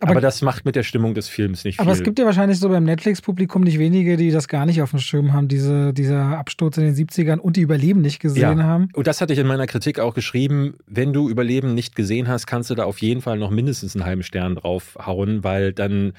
Aber- 0.00 0.12
Aber, 0.12 0.20
das 0.22 0.40
macht 0.40 0.64
mit 0.64 0.74
der 0.74 0.82
Stimmung 0.84 1.12
des 1.12 1.28
Films 1.28 1.64
nicht 1.64 1.80
Aber 1.80 1.90
viel. 1.92 1.98
es 2.00 2.02
gibt 2.04 2.18
ja 2.18 2.24
wahrscheinlich 2.24 2.58
so 2.58 2.70
beim 2.70 2.84
Netflix-Publikum 2.84 3.62
nicht 3.62 3.78
wenige, 3.78 4.16
die 4.16 4.30
das 4.30 4.48
gar 4.48 4.64
nicht 4.64 4.80
auf 4.80 4.90
dem 4.90 5.00
Schirm 5.00 5.34
haben, 5.34 5.48
diese, 5.48 5.92
dieser 5.92 6.38
Absturz 6.38 6.78
in 6.78 6.84
den 6.84 6.94
70ern 6.94 7.38
und 7.38 7.56
die 7.56 7.60
Überleben 7.60 8.00
nicht 8.00 8.20
gesehen 8.20 8.58
Ja. 8.58 8.64
haben. 8.64 8.88
Und 8.94 9.06
das 9.06 9.20
hatte 9.20 9.34
ich 9.34 9.38
in 9.38 9.46
meiner 9.46 9.66
Kritik 9.66 10.00
auch 10.00 10.14
geschrieben. 10.14 10.76
Wenn 10.86 11.12
du 11.12 11.28
Überleben 11.28 11.74
nicht 11.74 11.94
gesehen 11.94 12.26
hast, 12.26 12.46
kannst 12.46 12.70
du 12.70 12.74
da 12.74 12.84
auf 12.84 13.02
jeden 13.02 13.20
Fall 13.20 13.38
noch 13.38 13.50
mindestens 13.50 13.94
einen 13.94 14.06
halben 14.06 14.22
Stern 14.22 14.54
draufhauen, 14.56 15.44
weil 15.44 15.74
dann 15.74 16.14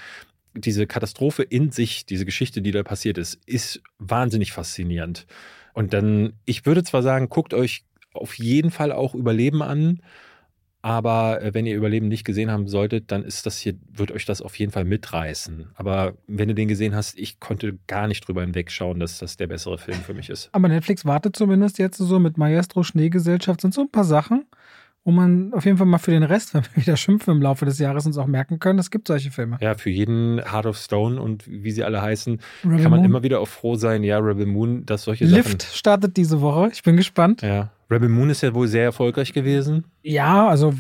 diese 0.56 0.88
Katastrophe 0.88 1.44
in 1.44 1.72
sich, 1.72 2.06
diese 2.06 2.26
Geschichte, 2.26 2.62
die 2.62 2.72
da 2.72 2.84
passiert 2.84 3.18
ist, 3.18 3.40
ist 3.46 3.82
wahnsinnig 4.00 4.52
faszinierend. 4.52 5.28
Und 5.74 5.94
dann, 5.94 6.34
ich 6.46 6.66
würde 6.66 6.84
zwar 6.84 7.04
sagen, 7.04 7.30
guckt 7.30 7.54
euch 7.54 7.84
auf 8.14 8.36
jeden 8.36 8.72
Fall 8.72 8.92
auch 8.92 9.14
Überleben 9.14 9.62
an, 9.62 10.02
aber 10.86 11.42
äh, 11.42 11.52
wenn 11.56 11.66
ihr 11.66 11.76
Überleben 11.76 12.08
nicht 12.08 12.26
gesehen 12.26 12.52
haben 12.52 12.68
solltet, 12.68 13.12
dann 13.12 13.24
ist 13.24 13.48
das 13.48 13.58
hier, 13.58 13.74
wird 13.92 14.12
euch 14.12 14.26
das 14.26 14.44
auf 14.44 14.58
jeden 14.60 14.72
Fall 14.72 14.86
mitreißen. 14.86 15.72
Aber 15.74 16.14
wenn 16.28 16.48
du 16.48 16.54
den 16.54 16.68
gesehen 16.68 16.96
hast, 16.96 17.18
ich 17.18 17.40
konnte 17.40 17.80
gar 17.88 18.08
nicht 18.08 18.28
drüber 18.28 18.42
hinwegschauen, 18.42 19.00
dass 19.00 19.18
das 19.18 19.36
der 19.36 19.48
bessere 19.48 19.80
Film 19.80 19.98
für 19.98 20.14
mich 20.14 20.30
ist. 20.30 20.50
Aber 20.52 20.68
Netflix 20.68 21.04
wartet 21.04 21.36
zumindest 21.36 21.80
jetzt 21.80 21.98
so 21.98 22.20
mit 22.20 22.38
Maestro 22.38 22.84
Schneegesellschaft 22.84 23.62
sind 23.62 23.74
so 23.74 23.82
ein 23.82 23.90
paar 23.90 24.04
Sachen, 24.04 24.46
wo 25.06 25.12
man 25.12 25.54
auf 25.54 25.64
jeden 25.64 25.78
Fall 25.78 25.88
mal 25.88 26.00
für 26.00 26.12
den 26.12 26.24
Rest, 26.24 26.54
wenn 26.54 26.64
wir 26.64 26.84
wieder 26.84 26.98
schimpfen 26.98 27.36
im 27.36 27.42
Laufe 27.42 27.64
des 27.64 27.80
Jahres, 27.80 28.06
uns 28.06 28.18
auch 28.18 28.28
merken 28.28 28.60
können, 28.60 28.80
es 28.80 28.92
gibt 28.92 29.08
solche 29.08 29.32
Filme. 29.32 29.58
Ja, 29.62 29.76
für 29.76 29.90
jeden 29.90 30.40
Heart 30.40 30.66
of 30.66 30.78
Stone 30.78 31.22
und 31.22 31.48
wie 31.48 31.72
sie 31.72 31.84
alle 31.84 32.02
heißen, 32.02 32.40
Rebel 32.64 32.82
kann 32.82 32.92
man 32.92 33.00
Moon. 33.00 33.10
immer 33.10 33.24
wieder 33.24 33.40
auch 33.40 33.48
froh 33.48 33.76
sein, 33.76 34.04
ja, 34.04 34.18
Rebel 34.18 34.46
Moon, 34.46 34.86
dass 34.86 35.04
solche 35.04 35.24
Lift 35.24 35.64
startet 35.64 36.18
diese 36.18 36.42
Woche. 36.42 36.70
Ich 36.74 36.84
bin 36.84 36.98
gespannt. 36.98 37.42
Sachen. 37.42 37.56
Ja. 37.56 37.72
Rebel 37.90 38.10
Moon 38.10 38.30
ist 38.30 38.42
ja 38.42 38.54
wohl 38.54 38.68
sehr 38.68 38.84
erfolgreich 38.84 39.32
gewesen. 39.32 39.86
Ja, 40.02 40.48
also 40.48 40.74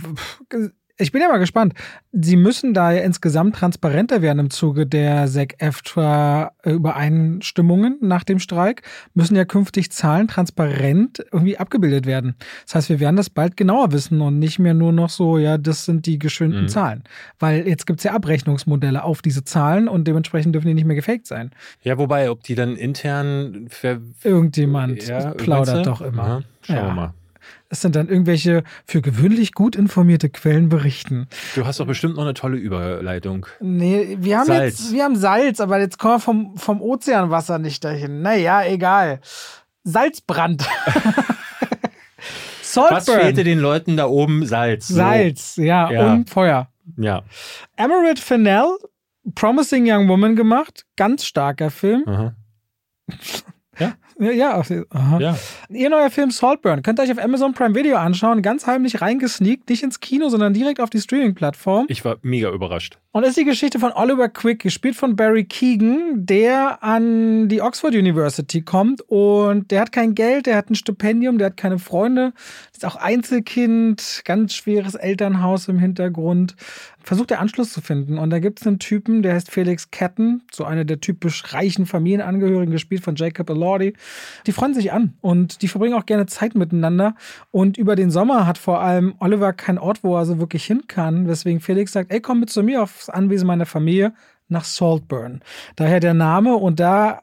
ich 0.97 1.11
bin 1.11 1.21
ja 1.21 1.27
mal 1.27 1.39
gespannt. 1.39 1.73
Sie 2.13 2.37
müssen 2.37 2.73
da 2.73 2.91
ja 2.91 3.01
insgesamt 3.01 3.57
transparenter 3.57 4.21
werden 4.21 4.39
im 4.39 4.49
Zuge 4.49 4.87
der 4.87 5.27
SEC-EFTA-Übereinstimmungen 5.27 7.97
nach 8.01 8.23
dem 8.23 8.39
Streik. 8.39 8.81
Müssen 9.13 9.35
ja 9.35 9.45
künftig 9.45 9.91
Zahlen 9.91 10.27
transparent 10.27 11.23
irgendwie 11.31 11.57
abgebildet 11.57 12.05
werden. 12.05 12.35
Das 12.65 12.75
heißt, 12.75 12.89
wir 12.89 12.99
werden 12.99 13.15
das 13.17 13.29
bald 13.29 13.57
genauer 13.57 13.91
wissen 13.91 14.21
und 14.21 14.39
nicht 14.39 14.59
mehr 14.59 14.73
nur 14.73 14.91
noch 14.93 15.09
so, 15.09 15.37
ja, 15.37 15.57
das 15.57 15.85
sind 15.85 16.05
die 16.05 16.19
geschönten 16.19 16.63
Mhm. 16.63 16.67
Zahlen. 16.69 17.03
Weil 17.39 17.67
jetzt 17.67 17.85
gibt's 17.87 18.03
ja 18.03 18.13
Abrechnungsmodelle 18.13 19.03
auf 19.03 19.21
diese 19.21 19.43
Zahlen 19.43 19.87
und 19.87 20.07
dementsprechend 20.07 20.55
dürfen 20.55 20.67
die 20.67 20.73
nicht 20.73 20.85
mehr 20.85 20.95
gefaked 20.95 21.27
sein. 21.27 21.51
Ja, 21.81 21.97
wobei, 21.97 22.29
ob 22.31 22.43
die 22.43 22.55
dann 22.55 22.75
intern 22.77 23.67
ver 23.69 23.99
Irgendjemand 24.23 25.05
ja, 25.07 25.31
plaudert 25.31 25.85
doch 25.85 26.01
immer. 26.01 26.23
Aha, 26.23 26.41
schauen 26.61 26.75
Ja. 26.77 26.85
wir 26.87 26.93
mal. 26.93 27.13
Es 27.75 27.81
sind 27.81 27.93
dann 27.97 28.07
irgendwelche 28.07 28.63
für 28.85 29.01
gewöhnlich 29.01 29.51
gut 29.53 29.75
informierte 29.75 30.29
Quellen 30.29 30.69
berichten. 30.69 31.27
Du 31.55 31.65
hast 31.65 31.81
doch 31.81 31.85
bestimmt 31.85 32.15
noch 32.15 32.23
eine 32.23 32.33
tolle 32.33 32.55
Überleitung. 32.55 33.47
Nee, 33.59 34.15
wir 34.21 34.37
haben 34.39 34.45
Salz. 34.45 34.79
jetzt, 34.79 34.93
wir 34.93 35.03
haben 35.03 35.17
Salz, 35.17 35.59
aber 35.59 35.77
jetzt 35.81 35.99
kommen 35.99 36.13
wir 36.15 36.19
vom, 36.21 36.55
vom 36.55 36.81
Ozeanwasser 36.81 37.59
nicht 37.59 37.83
dahin. 37.83 38.21
Naja, 38.21 38.63
egal. 38.63 39.19
Salzbrand. 39.83 40.65
Was 42.73 43.05
fehlte 43.09 43.43
den 43.43 43.59
Leuten 43.59 43.97
da 43.97 44.05
oben? 44.07 44.45
Salz. 44.45 44.87
So. 44.87 44.95
Salz, 44.95 45.57
ja, 45.57 45.91
Ja. 45.91 46.13
und 46.13 46.29
Feuer. 46.29 46.69
Ja. 46.95 47.23
Emerald 47.75 48.19
Fennell, 48.19 48.77
Promising 49.35 49.83
Young 49.85 50.07
Woman 50.07 50.37
gemacht. 50.37 50.85
Ganz 50.95 51.25
starker 51.25 51.71
Film. 51.71 52.03
Aha. 52.07 52.35
Ja, 53.79 53.95
ja, 54.17 54.63
aha. 54.89 55.19
ja. 55.19 55.37
Ihr 55.69 55.89
neuer 55.89 56.09
Film 56.09 56.31
Saltburn 56.31 56.81
könnt 56.83 56.99
ihr 56.99 57.03
euch 57.03 57.11
auf 57.11 57.21
Amazon 57.21 57.53
Prime 57.53 57.75
Video 57.75 57.97
anschauen. 57.97 58.41
Ganz 58.41 58.65
heimlich 58.65 59.01
reingesneakt, 59.01 59.69
nicht 59.69 59.83
ins 59.83 59.99
Kino, 59.99 60.29
sondern 60.29 60.53
direkt 60.53 60.79
auf 60.79 60.89
die 60.89 61.01
Streaming-Plattform. 61.01 61.85
Ich 61.89 62.05
war 62.05 62.17
mega 62.21 62.49
überrascht. 62.49 62.97
Und 63.11 63.21
das 63.21 63.29
ist 63.29 63.37
die 63.37 63.45
Geschichte 63.45 63.79
von 63.79 63.93
Oliver 63.93 64.27
Quick, 64.27 64.59
gespielt 64.59 64.95
von 64.95 65.15
Barry 65.15 65.45
Keegan, 65.45 66.25
der 66.25 66.83
an 66.83 67.47
die 67.47 67.61
Oxford 67.61 67.95
University 67.95 68.61
kommt 68.61 69.01
und 69.07 69.71
der 69.71 69.81
hat 69.81 69.93
kein 69.93 70.15
Geld, 70.15 70.47
der 70.47 70.57
hat 70.57 70.69
ein 70.69 70.75
Stipendium, 70.75 71.37
der 71.37 71.47
hat 71.47 71.57
keine 71.57 71.79
Freunde, 71.79 72.33
ist 72.73 72.85
auch 72.85 72.97
Einzelkind, 72.97 74.21
ganz 74.25 74.53
schweres 74.53 74.95
Elternhaus 74.95 75.69
im 75.69 75.79
Hintergrund. 75.79 76.57
Versucht 77.05 77.29
der 77.29 77.39
Anschluss 77.39 77.71
zu 77.71 77.81
finden. 77.81 78.17
Und 78.17 78.31
da 78.31 78.39
gibt 78.39 78.59
es 78.59 78.67
einen 78.67 78.79
Typen, 78.79 79.21
der 79.21 79.35
heißt 79.35 79.51
Felix 79.51 79.91
Catton, 79.91 80.41
so 80.51 80.65
einer 80.65 80.85
der 80.85 80.99
typisch 80.99 81.53
reichen 81.53 81.85
Familienangehörigen, 81.85 82.71
gespielt 82.71 83.03
von 83.03 83.15
Jacob 83.15 83.49
Elordi. 83.49 83.93
Die 84.47 84.51
freuen 84.51 84.73
sich 84.73 84.91
an 84.91 85.13
und 85.21 85.61
die 85.61 85.67
verbringen 85.67 85.93
auch 85.93 86.07
gerne 86.07 86.25
Zeit 86.25 86.55
miteinander. 86.55 87.15
Und 87.51 87.77
über 87.77 87.95
den 87.95 88.09
Sommer 88.09 88.47
hat 88.47 88.57
vor 88.57 88.81
allem 88.81 89.13
Oliver 89.19 89.53
keinen 89.53 89.77
Ort, 89.77 90.03
wo 90.03 90.17
er 90.17 90.25
so 90.25 90.39
wirklich 90.39 90.65
hin 90.65 90.83
kann, 90.87 91.27
weswegen 91.27 91.61
Felix 91.61 91.91
sagt, 91.91 92.11
ey, 92.11 92.21
komm 92.21 92.39
mit 92.39 92.49
zu 92.49 92.63
mir 92.63 92.81
aufs 92.81 93.09
Anwesen 93.09 93.45
meiner 93.45 93.67
Familie 93.67 94.13
nach 94.47 94.63
Saltburn. 94.63 95.41
Daher 95.75 95.99
der 95.99 96.15
Name 96.15 96.55
und 96.55 96.79
da 96.79 97.21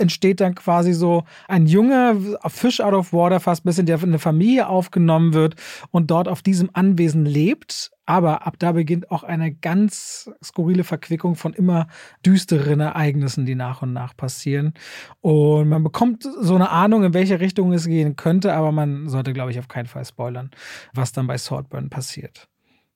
entsteht 0.00 0.40
dann 0.40 0.54
quasi 0.54 0.92
so 0.92 1.24
ein 1.46 1.66
junger 1.66 2.16
Fish 2.48 2.80
out 2.80 2.94
of 2.94 3.12
water, 3.12 3.38
fast 3.38 3.64
bis 3.64 3.78
in 3.78 3.86
der 3.86 4.02
eine 4.02 4.18
Familie 4.18 4.68
aufgenommen 4.68 5.34
wird 5.34 5.54
und 5.90 6.10
dort 6.10 6.26
auf 6.26 6.42
diesem 6.42 6.70
Anwesen 6.72 7.26
lebt. 7.26 7.92
Aber 8.10 8.44
ab 8.44 8.56
da 8.58 8.72
beginnt 8.72 9.12
auch 9.12 9.22
eine 9.22 9.54
ganz 9.54 10.28
skurrile 10.42 10.82
Verquickung 10.82 11.36
von 11.36 11.52
immer 11.52 11.86
düsteren 12.26 12.80
Ereignissen, 12.80 13.46
die 13.46 13.54
nach 13.54 13.82
und 13.82 13.92
nach 13.92 14.16
passieren. 14.16 14.74
Und 15.20 15.68
man 15.68 15.84
bekommt 15.84 16.24
so 16.24 16.56
eine 16.56 16.70
Ahnung, 16.70 17.04
in 17.04 17.14
welche 17.14 17.38
Richtung 17.38 17.72
es 17.72 17.86
gehen 17.86 18.16
könnte, 18.16 18.52
aber 18.52 18.72
man 18.72 19.08
sollte, 19.08 19.32
glaube 19.32 19.52
ich, 19.52 19.60
auf 19.60 19.68
keinen 19.68 19.86
Fall 19.86 20.04
spoilern, 20.04 20.50
was 20.92 21.12
dann 21.12 21.28
bei 21.28 21.38
Saltburn 21.38 21.88
passiert. 21.88 22.48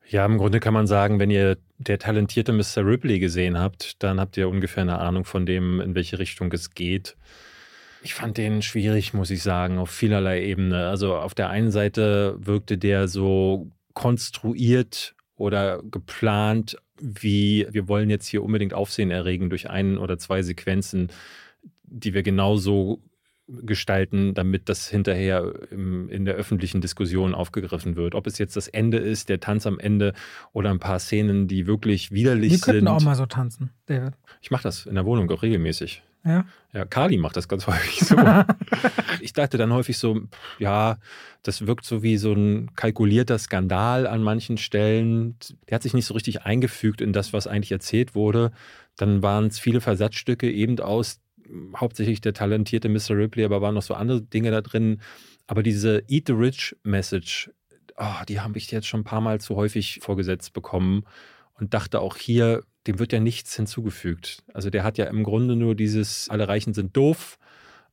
Ja, 0.09 0.27
im 0.27 0.37
Grunde 0.37 0.59
kann 0.59 0.75
man 0.75 0.89
sagen, 0.89 1.21
wenn 1.21 1.31
ihr 1.31 1.59
der 1.79 2.01
talentierte 2.01 2.53
Mr. 2.53 2.85
Ripley 2.85 3.21
gesehen 3.21 3.57
habt, 3.57 4.03
dann 4.03 4.19
habt 4.19 4.37
ihr 4.37 4.49
ungefähr 4.49 4.83
eine 4.83 4.99
Ahnung 4.99 5.25
von 5.25 5.47
dem, 5.47 5.81
in 5.81 5.95
welche 5.95 6.19
Richtung 6.19 6.51
es 6.51 6.71
geht. 6.75 7.17
Ich 8.03 8.15
fand 8.15 8.37
den 8.37 8.63
schwierig, 8.63 9.15
muss 9.15 9.31
ich 9.31 9.45
sagen, 9.45 9.79
auf 9.79 9.91
vielerlei 9.91 10.43
Ebene. 10.43 10.89
Also 10.89 11.15
auf 11.15 11.37
der 11.37 11.51
einen 11.51 11.71
Seite 11.71 12.37
wirkte 12.41 12.79
der 12.79 13.07
so 13.07 13.71
konstruiert 13.95 15.15
oder 15.37 15.83
geplant, 15.83 16.77
wie 17.01 17.67
wir 17.71 17.89
wollen 17.89 18.11
jetzt 18.11 18.27
hier 18.27 18.43
unbedingt 18.43 18.75
Aufsehen 18.75 19.11
erregen 19.11 19.51
durch 19.51 19.71
ein 19.71 19.99
oder 19.99 20.19
zwei 20.19 20.43
Sequenzen, 20.43 21.09
die 21.83 22.15
wir 22.15 22.23
genauso 22.23 23.01
gestalten, 23.47 24.33
damit 24.33 24.69
das 24.69 24.89
hinterher 24.89 25.53
im, 25.71 26.09
in 26.09 26.25
der 26.25 26.35
öffentlichen 26.35 26.81
Diskussion 26.81 27.35
aufgegriffen 27.35 27.95
wird. 27.95 28.15
Ob 28.15 28.27
es 28.27 28.39
jetzt 28.39 28.57
das 28.57 28.69
Ende 28.69 28.99
ist, 28.99 29.29
der 29.29 29.41
Tanz 29.41 29.67
am 29.67 29.79
Ende 29.79 30.15
oder 30.53 30.71
ein 30.71 30.79
paar 30.79 30.99
Szenen, 30.99 31.47
die 31.47 31.67
wirklich 31.67 32.11
widerlich 32.11 32.53
Wir 32.53 32.59
könnten 32.61 32.87
sind. 32.87 32.89
auch 32.89 33.03
mal 33.03 33.17
so 33.17 33.27
tanzen, 33.27 33.71
David. 33.87 34.15
Ich 34.41 34.51
mache 34.51 34.63
das 34.63 34.87
in 34.87 34.95
der 34.95 35.05
Wohnung 35.05 35.31
auch 35.31 35.43
regelmäßig. 35.43 36.03
Ja. 36.25 36.47
Ja, 36.73 36.85
Kali 36.85 37.19
macht 37.19 37.37
das 37.37 37.49
ganz 37.49 37.67
häufig 37.69 38.01
so. 38.01 38.17
ich 39.21 39.33
dachte 39.33 39.59
dann 39.59 39.73
häufig 39.73 39.99
so, 39.99 40.23
ja, 40.59 40.99
das 41.43 41.67
wirkt 41.67 41.85
so 41.85 42.03
wie 42.03 42.17
so 42.17 42.33
ein 42.33 42.75
kalkulierter 42.75 43.39
Skandal 43.39 44.07
an 44.07 44.23
manchen 44.23 44.57
Stellen. 44.57 45.37
Der 45.69 45.77
hat 45.77 45.83
sich 45.83 45.95
nicht 45.95 46.07
so 46.07 46.15
richtig 46.15 46.43
eingefügt 46.43 47.01
in 47.01 47.13
das, 47.13 47.33
was 47.33 47.47
eigentlich 47.47 47.73
erzählt 47.73 48.15
wurde. 48.15 48.53
Dann 48.97 49.23
waren 49.23 49.47
es 49.47 49.59
viele 49.59 49.81
Versatzstücke 49.81 50.51
eben 50.51 50.81
aus 50.81 51.21
hauptsächlich 51.77 52.21
der 52.21 52.33
talentierte 52.33 52.89
Mr. 52.89 53.11
Ripley, 53.11 53.45
aber 53.45 53.61
waren 53.61 53.75
noch 53.75 53.83
so 53.83 53.95
andere 53.95 54.23
Dinge 54.23 54.51
da 54.51 54.63
drin. 54.63 55.01
Aber 55.47 55.63
diese 55.63 56.03
Eat 56.09 56.29
the 56.29 56.33
Rich 56.33 56.75
Message, 56.85 57.51
oh, 57.97 58.25
die 58.29 58.41
habe 58.41 58.57
ich 58.57 58.71
jetzt 58.71 58.87
schon 58.87 59.01
ein 59.01 59.05
paar 59.05 59.21
Mal 59.21 59.41
zu 59.41 59.57
häufig 59.57 60.01
vorgesetzt 60.03 60.55
bekommen 60.55 61.05
und 61.59 61.75
dachte 61.75 62.01
auch 62.01 62.17
hier, 62.17 62.63
dem 62.87 62.99
wird 62.99 63.13
ja 63.13 63.21
nichts 63.21 63.57
hinzugefügt. 63.57 64.43
Also 64.53 64.71
der 64.71 64.85
hat 64.85 64.99
ja 64.99 65.07
im 65.07 65.23
Grunde 65.23 65.57
nur 65.57 65.75
dieses, 65.75 66.29
alle 66.29 66.49
Reichen 66.49 66.75
sind 66.75 66.97
doof 66.97 67.39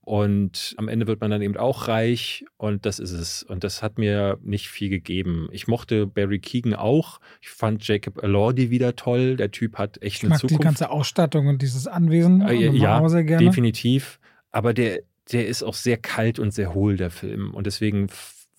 und 0.03 0.73
am 0.77 0.87
Ende 0.87 1.05
wird 1.05 1.21
man 1.21 1.29
dann 1.29 1.41
eben 1.43 1.55
auch 1.57 1.87
reich 1.87 2.43
und 2.57 2.85
das 2.87 2.97
ist 2.97 3.11
es. 3.11 3.43
Und 3.43 3.63
das 3.63 3.83
hat 3.83 3.99
mir 3.99 4.39
nicht 4.41 4.67
viel 4.67 4.89
gegeben. 4.89 5.47
Ich 5.51 5.67
mochte 5.67 6.07
Barry 6.07 6.39
Keegan 6.39 6.73
auch. 6.73 7.19
Ich 7.39 7.49
fand 7.49 7.87
Jacob 7.87 8.23
Elordi 8.23 8.71
wieder 8.71 8.95
toll. 8.95 9.35
Der 9.37 9.51
Typ 9.51 9.77
hat 9.77 10.01
echt 10.01 10.17
Ich 10.17 10.23
eine 10.23 10.29
mag 10.31 10.39
Zukunft. 10.39 10.59
die 10.59 10.65
ganze 10.65 10.89
Ausstattung 10.89 11.47
und 11.47 11.61
dieses 11.61 11.87
Anwesen. 11.87 12.41
Äh, 12.41 12.67
und 12.69 12.75
ja, 12.75 12.99
auch 12.99 13.07
sehr 13.09 13.23
gerne. 13.23 13.45
definitiv. 13.45 14.19
Aber 14.51 14.73
der, 14.73 15.01
der 15.31 15.47
ist 15.47 15.61
auch 15.61 15.75
sehr 15.75 15.97
kalt 15.97 16.39
und 16.39 16.51
sehr 16.51 16.73
hohl, 16.73 16.97
der 16.97 17.11
Film. 17.11 17.53
Und 17.53 17.67
deswegen, 17.67 18.07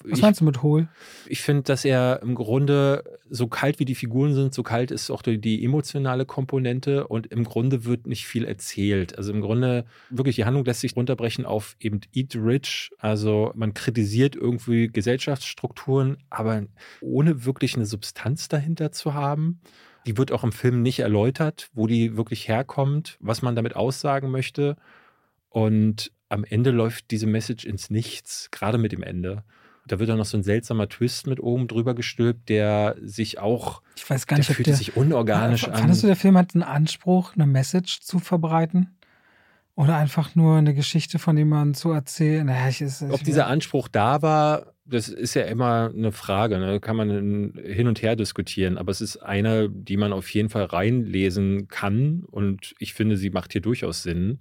Was 0.04 0.18
ich, 0.18 0.22
meinst 0.22 0.40
du 0.40 0.44
mit 0.44 0.62
hohl? 0.62 0.88
ich 1.26 1.40
finde, 1.40 1.62
dass 1.62 1.84
er 1.84 2.20
im 2.22 2.34
Grunde 2.34 3.04
so 3.30 3.46
kalt 3.46 3.78
wie 3.78 3.84
die 3.84 3.94
Figuren 3.94 4.34
sind, 4.34 4.52
so 4.54 4.62
kalt 4.62 4.90
ist 4.90 5.10
auch 5.10 5.22
die, 5.22 5.38
die 5.38 5.64
emotionale 5.64 6.26
Komponente 6.26 7.06
und 7.06 7.26
im 7.28 7.44
Grunde 7.44 7.84
wird 7.84 8.06
nicht 8.06 8.26
viel 8.26 8.44
erzählt. 8.44 9.16
Also 9.16 9.32
im 9.32 9.40
Grunde 9.40 9.84
wirklich 10.10 10.36
die 10.36 10.44
Handlung 10.44 10.64
lässt 10.64 10.80
sich 10.80 10.96
runterbrechen 10.96 11.46
auf 11.46 11.76
eben 11.80 12.00
Eat 12.12 12.36
Rich. 12.36 12.90
Also 12.98 13.52
man 13.54 13.74
kritisiert 13.74 14.36
irgendwie 14.36 14.88
Gesellschaftsstrukturen, 14.88 16.18
aber 16.30 16.64
ohne 17.00 17.44
wirklich 17.44 17.74
eine 17.76 17.86
Substanz 17.86 18.48
dahinter 18.48 18.92
zu 18.92 19.14
haben. 19.14 19.60
Die 20.06 20.18
wird 20.18 20.32
auch 20.32 20.42
im 20.44 20.52
Film 20.52 20.82
nicht 20.82 20.98
erläutert, 20.98 21.70
wo 21.74 21.86
die 21.86 22.16
wirklich 22.16 22.48
herkommt, 22.48 23.16
was 23.20 23.42
man 23.42 23.54
damit 23.54 23.76
aussagen 23.76 24.30
möchte. 24.30 24.76
Und 25.48 26.12
am 26.28 26.44
Ende 26.44 26.70
läuft 26.70 27.10
diese 27.10 27.26
Message 27.26 27.64
ins 27.64 27.90
Nichts, 27.90 28.48
gerade 28.50 28.78
mit 28.78 28.92
dem 28.92 29.02
Ende. 29.02 29.44
Da 29.86 29.98
wird 29.98 30.08
dann 30.08 30.18
noch 30.18 30.26
so 30.26 30.36
ein 30.36 30.42
seltsamer 30.42 30.88
Twist 30.88 31.26
mit 31.26 31.40
oben 31.40 31.66
drüber 31.66 31.94
gestülpt, 31.94 32.48
der 32.48 32.96
sich 33.02 33.38
auch. 33.38 33.82
Ich 33.96 34.08
weiß 34.08 34.26
gar 34.26 34.36
nicht, 34.36 34.48
der 34.48 34.56
fühlt 34.56 34.68
der, 34.68 34.76
sich 34.76 34.96
unorganisch 34.96 35.62
Fandest 35.62 35.74
an. 35.74 35.80
Fandest 35.80 36.02
du, 36.02 36.06
der 36.06 36.16
Film 36.16 36.38
hat 36.38 36.54
einen 36.54 36.62
Anspruch, 36.62 37.34
eine 37.34 37.46
Message 37.46 38.00
zu 38.00 38.18
verbreiten? 38.18 38.96
Oder 39.74 39.96
einfach 39.96 40.34
nur 40.34 40.58
eine 40.58 40.74
Geschichte 40.74 41.18
von 41.18 41.36
jemandem 41.36 41.74
zu 41.74 41.90
erzählen? 41.90 42.46
Naja, 42.46 42.68
ich, 42.68 42.82
ich, 42.82 43.02
Ob 43.10 43.24
dieser 43.24 43.46
Anspruch 43.46 43.88
da 43.88 44.20
war, 44.20 44.74
das 44.84 45.08
ist 45.08 45.34
ja 45.34 45.42
immer 45.42 45.90
eine 45.96 46.12
Frage, 46.12 46.58
ne? 46.58 46.78
kann 46.78 46.96
man 46.96 47.54
hin 47.64 47.88
und 47.88 48.02
her 48.02 48.14
diskutieren, 48.14 48.76
aber 48.76 48.90
es 48.90 49.00
ist 49.00 49.16
eine, 49.16 49.70
die 49.70 49.96
man 49.96 50.12
auf 50.12 50.28
jeden 50.28 50.50
Fall 50.50 50.64
reinlesen 50.64 51.68
kann 51.68 52.24
und 52.30 52.74
ich 52.78 52.92
finde, 52.92 53.16
sie 53.16 53.30
macht 53.30 53.52
hier 53.52 53.62
durchaus 53.62 54.02
Sinn. 54.02 54.40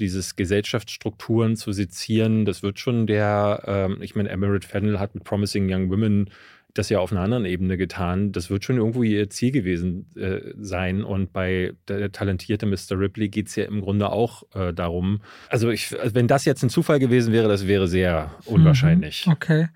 Dieses 0.00 0.34
Gesellschaftsstrukturen 0.34 1.56
zu 1.56 1.72
sezieren, 1.72 2.44
das 2.44 2.62
wird 2.62 2.78
schon 2.80 3.06
der, 3.06 3.62
ähm, 3.66 3.98
ich 4.00 4.16
meine, 4.16 4.30
Emerald 4.30 4.64
Fennel 4.64 4.98
hat 4.98 5.14
mit 5.14 5.24
Promising 5.24 5.72
Young 5.72 5.90
Women 5.90 6.30
das 6.74 6.88
ja 6.88 6.98
auf 6.98 7.12
einer 7.12 7.20
anderen 7.20 7.44
Ebene 7.44 7.76
getan. 7.76 8.32
Das 8.32 8.50
wird 8.50 8.64
schon 8.64 8.76
irgendwo 8.76 9.02
ihr 9.02 9.28
Ziel 9.30 9.50
gewesen 9.50 10.06
äh, 10.16 10.52
sein. 10.58 11.02
Und 11.02 11.32
bei 11.32 11.72
der 11.88 12.12
talentierte 12.12 12.66
Mr. 12.66 12.98
Ripley 12.98 13.28
geht 13.28 13.48
es 13.48 13.56
ja 13.56 13.64
im 13.64 13.80
Grunde 13.80 14.10
auch 14.10 14.44
äh, 14.54 14.72
darum. 14.72 15.20
Also, 15.48 15.70
ich, 15.70 15.98
also 15.98 16.14
wenn 16.14 16.28
das 16.28 16.44
jetzt 16.44 16.62
ein 16.62 16.70
Zufall 16.70 16.98
gewesen 16.98 17.32
wäre, 17.32 17.48
das 17.48 17.66
wäre 17.66 17.88
sehr 17.88 18.30
unwahrscheinlich. 18.44 19.26
Mhm, 19.26 19.32
okay. 19.32 19.68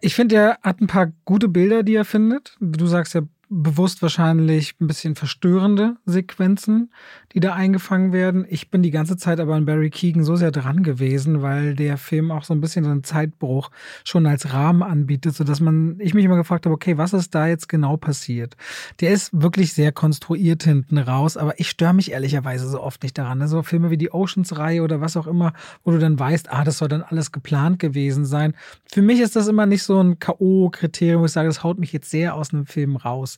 Ich 0.00 0.14
finde, 0.14 0.36
er 0.36 0.58
hat 0.62 0.80
ein 0.80 0.86
paar 0.86 1.12
gute 1.24 1.48
Bilder, 1.48 1.82
die 1.82 1.94
er 1.94 2.04
findet. 2.04 2.56
Du 2.60 2.86
sagst 2.86 3.14
ja 3.14 3.22
bewusst 3.62 4.02
wahrscheinlich 4.02 4.74
ein 4.80 4.88
bisschen 4.88 5.14
verstörende 5.14 5.96
Sequenzen, 6.06 6.92
die 7.32 7.40
da 7.40 7.54
eingefangen 7.54 8.12
werden. 8.12 8.44
Ich 8.48 8.68
bin 8.70 8.82
die 8.82 8.90
ganze 8.90 9.16
Zeit 9.16 9.38
aber 9.38 9.54
an 9.54 9.64
Barry 9.64 9.90
Keegan 9.90 10.24
so 10.24 10.34
sehr 10.34 10.50
dran 10.50 10.82
gewesen, 10.82 11.40
weil 11.40 11.76
der 11.76 11.96
Film 11.96 12.32
auch 12.32 12.42
so 12.42 12.52
ein 12.52 12.60
bisschen 12.60 12.84
einen 12.84 13.04
Zeitbruch 13.04 13.70
schon 14.02 14.26
als 14.26 14.52
Rahmen 14.52 14.82
anbietet, 14.82 15.36
sodass 15.36 15.60
man, 15.60 15.96
ich 16.00 16.14
mich 16.14 16.24
immer 16.24 16.36
gefragt 16.36 16.66
habe, 16.66 16.74
okay, 16.74 16.98
was 16.98 17.12
ist 17.12 17.34
da 17.34 17.46
jetzt 17.46 17.68
genau 17.68 17.96
passiert? 17.96 18.56
Der 19.00 19.12
ist 19.12 19.30
wirklich 19.32 19.72
sehr 19.72 19.92
konstruiert 19.92 20.64
hinten 20.64 20.98
raus, 20.98 21.36
aber 21.36 21.58
ich 21.60 21.70
störe 21.70 21.94
mich 21.94 22.10
ehrlicherweise 22.10 22.68
so 22.68 22.82
oft 22.82 23.04
nicht 23.04 23.16
daran. 23.16 23.46
So 23.46 23.62
Filme 23.62 23.90
wie 23.90 23.98
die 23.98 24.12
Oceans-Reihe 24.12 24.82
oder 24.82 25.00
was 25.00 25.16
auch 25.16 25.28
immer, 25.28 25.52
wo 25.84 25.92
du 25.92 25.98
dann 25.98 26.18
weißt, 26.18 26.50
ah, 26.50 26.64
das 26.64 26.78
soll 26.78 26.88
dann 26.88 27.02
alles 27.02 27.30
geplant 27.30 27.78
gewesen 27.78 28.24
sein. 28.24 28.54
Für 28.90 29.02
mich 29.02 29.20
ist 29.20 29.36
das 29.36 29.46
immer 29.46 29.66
nicht 29.66 29.84
so 29.84 30.02
ein 30.02 30.18
K.O.-Kriterium, 30.18 31.20
wo 31.20 31.26
ich 31.26 31.32
sage, 31.32 31.48
das 31.48 31.62
haut 31.62 31.78
mich 31.78 31.92
jetzt 31.92 32.10
sehr 32.10 32.34
aus 32.34 32.52
einem 32.52 32.66
Film 32.66 32.96
raus. 32.96 33.36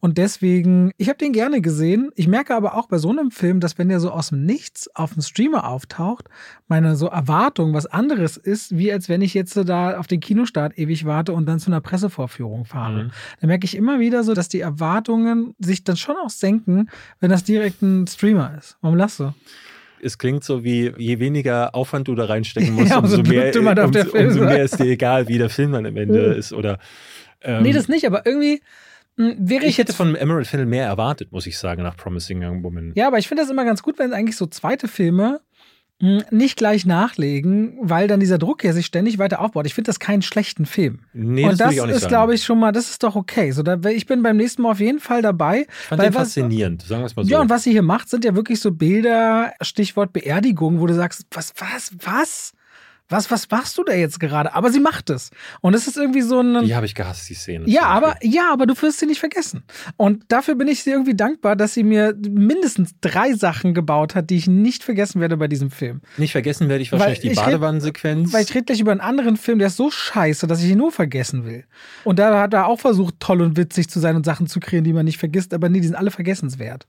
Und 0.00 0.18
deswegen, 0.18 0.92
ich 0.96 1.08
habe 1.08 1.18
den 1.18 1.32
gerne 1.32 1.60
gesehen. 1.60 2.10
Ich 2.14 2.28
merke 2.28 2.54
aber 2.54 2.76
auch 2.76 2.86
bei 2.86 2.98
so 2.98 3.10
einem 3.10 3.30
Film, 3.30 3.60
dass 3.60 3.78
wenn 3.78 3.88
der 3.88 4.00
so 4.00 4.10
aus 4.10 4.28
dem 4.28 4.44
Nichts 4.44 4.88
auf 4.94 5.14
dem 5.14 5.22
Streamer 5.22 5.68
auftaucht, 5.68 6.28
meine 6.68 6.96
so 6.96 7.06
Erwartung 7.06 7.74
was 7.74 7.86
anderes 7.86 8.36
ist, 8.36 8.76
wie 8.76 8.92
als 8.92 9.08
wenn 9.08 9.22
ich 9.22 9.34
jetzt 9.34 9.56
da 9.56 9.98
auf 9.98 10.06
den 10.06 10.20
Kinostart 10.20 10.78
ewig 10.78 11.04
warte 11.04 11.32
und 11.32 11.46
dann 11.46 11.58
zu 11.58 11.70
einer 11.70 11.80
Pressevorführung 11.80 12.64
fahre. 12.64 13.04
Mhm. 13.04 13.10
Da 13.40 13.46
merke 13.46 13.64
ich 13.64 13.76
immer 13.76 14.00
wieder 14.00 14.24
so, 14.24 14.34
dass 14.34 14.48
die 14.48 14.60
Erwartungen 14.60 15.54
sich 15.58 15.84
dann 15.84 15.96
schon 15.96 16.16
auch 16.16 16.30
senken, 16.30 16.88
wenn 17.20 17.30
das 17.30 17.44
direkt 17.44 17.82
ein 17.82 18.06
Streamer 18.06 18.56
ist. 18.58 18.76
Warum 18.80 18.96
lachst 18.96 19.20
du? 19.20 19.32
es 20.04 20.18
klingt 20.18 20.44
so 20.44 20.62
wie, 20.62 20.92
je 20.98 21.18
weniger 21.18 21.74
Aufwand 21.74 22.08
du 22.08 22.14
da 22.14 22.26
reinstecken 22.26 22.74
musst, 22.74 22.90
ja, 22.90 22.98
umso, 22.98 23.22
mehr, 23.22 23.52
umso, 23.56 24.00
umso, 24.12 24.44
mehr 24.44 24.62
ist 24.62 24.78
dir 24.78 24.86
egal, 24.86 25.28
wie 25.28 25.38
der 25.38 25.50
Film 25.50 25.72
dann 25.72 25.86
am 25.86 25.96
Ende 25.96 26.20
ist. 26.34 26.52
Oder, 26.52 26.78
ähm, 27.42 27.62
nee, 27.62 27.72
das 27.72 27.88
nicht, 27.88 28.06
aber 28.06 28.26
irgendwie 28.26 28.60
wäre 29.16 29.64
ich, 29.64 29.70
ich 29.70 29.78
hätte 29.78 29.92
von 29.92 30.14
Emerald 30.14 30.46
Fennel 30.46 30.66
mehr 30.66 30.86
erwartet, 30.86 31.32
muss 31.32 31.46
ich 31.46 31.58
sagen, 31.58 31.82
nach 31.82 31.96
Promising 31.96 32.44
Young 32.44 32.62
Woman. 32.62 32.92
Ja, 32.94 33.06
aber 33.06 33.18
ich 33.18 33.28
finde 33.28 33.42
das 33.42 33.50
immer 33.50 33.64
ganz 33.64 33.82
gut, 33.82 33.98
wenn 33.98 34.12
eigentlich 34.12 34.36
so 34.36 34.46
zweite 34.46 34.88
Filme 34.88 35.40
hm, 36.00 36.24
nicht 36.30 36.56
gleich 36.56 36.84
nachlegen, 36.86 37.78
weil 37.80 38.08
dann 38.08 38.18
dieser 38.18 38.38
Druck 38.38 38.64
ja 38.64 38.72
sich 38.72 38.86
ständig 38.86 39.18
weiter 39.18 39.40
aufbaut. 39.40 39.64
Ich 39.66 39.74
finde 39.74 39.88
das 39.88 40.00
keinen 40.00 40.22
schlechten 40.22 40.66
Film. 40.66 41.00
Nee, 41.12 41.44
und 41.44 41.60
das, 41.60 41.76
das 41.76 42.02
ist, 42.02 42.08
glaube 42.08 42.34
ich, 42.34 42.42
schon 42.42 42.58
mal, 42.58 42.72
das 42.72 42.90
ist 42.90 43.04
doch 43.04 43.14
okay. 43.14 43.52
So, 43.52 43.62
da, 43.62 43.78
ich 43.88 44.06
bin 44.06 44.22
beim 44.22 44.36
nächsten 44.36 44.62
Mal 44.62 44.72
auf 44.72 44.80
jeden 44.80 44.98
Fall 44.98 45.22
dabei. 45.22 45.66
Ich 45.68 45.86
fand 45.86 46.02
den 46.02 46.12
faszinierend, 46.12 46.82
sagen 46.82 47.02
wir 47.02 47.06
es 47.06 47.14
mal 47.14 47.24
so. 47.24 47.30
Ja, 47.30 47.40
und 47.40 47.48
was 47.48 47.62
sie 47.62 47.70
hier 47.70 47.82
macht, 47.82 48.10
sind 48.10 48.24
ja 48.24 48.34
wirklich 48.34 48.60
so 48.60 48.72
Bilder, 48.72 49.52
Stichwort 49.60 50.12
Beerdigung, 50.12 50.80
wo 50.80 50.86
du 50.86 50.94
sagst, 50.94 51.26
was, 51.30 51.54
was, 51.58 51.92
was? 52.02 52.52
Was, 53.08 53.30
was 53.30 53.50
machst 53.50 53.76
du 53.76 53.84
da 53.84 53.92
jetzt 53.92 54.18
gerade? 54.18 54.54
Aber 54.54 54.70
sie 54.72 54.80
macht 54.80 55.10
es. 55.10 55.30
Und 55.60 55.74
es 55.74 55.86
ist 55.86 55.98
irgendwie 55.98 56.22
so 56.22 56.40
ein. 56.40 56.64
Die 56.64 56.74
habe 56.74 56.86
ich 56.86 56.94
gehasst, 56.94 57.28
die 57.28 57.34
Szene. 57.34 57.68
Ja, 57.68 57.82
aber, 57.82 58.16
ja, 58.22 58.50
aber 58.50 58.66
du 58.66 58.74
wirst 58.80 58.98
sie 58.98 59.06
nicht 59.06 59.20
vergessen. 59.20 59.62
Und 59.96 60.24
dafür 60.28 60.54
bin 60.54 60.68
ich 60.68 60.82
sie 60.82 60.90
irgendwie 60.90 61.14
dankbar, 61.14 61.54
dass 61.54 61.74
sie 61.74 61.82
mir 61.82 62.14
mindestens 62.16 62.94
drei 63.02 63.34
Sachen 63.34 63.74
gebaut 63.74 64.14
hat, 64.14 64.30
die 64.30 64.36
ich 64.36 64.46
nicht 64.46 64.82
vergessen 64.82 65.20
werde 65.20 65.36
bei 65.36 65.48
diesem 65.48 65.70
Film. 65.70 66.00
Nicht 66.16 66.32
vergessen 66.32 66.70
werde 66.70 66.82
ich 66.82 66.92
wahrscheinlich 66.92 67.22
weil 67.22 67.30
die 67.30 67.36
Badewannensequenz. 67.36 68.32
Weil 68.32 68.44
ich 68.44 68.54
rede 68.54 68.64
gleich 68.64 68.80
über 68.80 68.92
einen 68.92 69.00
anderen 69.00 69.36
Film, 69.36 69.58
der 69.58 69.68
ist 69.68 69.76
so 69.76 69.90
scheiße, 69.90 70.46
dass 70.46 70.62
ich 70.62 70.70
ihn 70.70 70.78
nur 70.78 70.90
vergessen 70.90 71.44
will. 71.44 71.64
Und 72.04 72.18
da 72.18 72.40
hat 72.40 72.54
er 72.54 72.66
auch 72.66 72.80
versucht, 72.80 73.16
toll 73.20 73.42
und 73.42 73.58
witzig 73.58 73.88
zu 73.90 74.00
sein 74.00 74.16
und 74.16 74.24
Sachen 74.24 74.46
zu 74.46 74.60
kreieren, 74.60 74.84
die 74.84 74.94
man 74.94 75.04
nicht 75.04 75.18
vergisst, 75.18 75.52
aber 75.52 75.68
nee, 75.68 75.80
die 75.80 75.86
sind 75.86 75.96
alle 75.96 76.10
vergessenswert. 76.10 76.86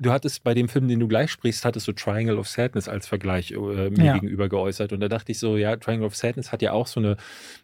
Du 0.00 0.10
hattest 0.12 0.44
bei 0.44 0.54
dem 0.54 0.68
Film, 0.68 0.88
den 0.88 1.00
du 1.00 1.08
gleich 1.08 1.30
sprichst, 1.30 1.64
hattest 1.64 1.86
du 1.88 1.92
Triangle 1.92 2.38
of 2.38 2.48
Sadness 2.48 2.88
als 2.88 3.06
Vergleich 3.06 3.52
äh, 3.52 3.90
mir 3.90 4.04
ja. 4.04 4.14
gegenüber 4.14 4.48
geäußert. 4.48 4.92
Und 4.92 5.00
da 5.00 5.08
dachte 5.08 5.32
ich 5.32 5.38
so, 5.38 5.56
ja, 5.56 5.76
Triangle 5.76 6.06
of 6.06 6.16
Sadness 6.16 6.52
hat 6.52 6.62
ja 6.62 6.72
auch 6.72 6.86
so 6.86 7.00
eine, 7.00 7.16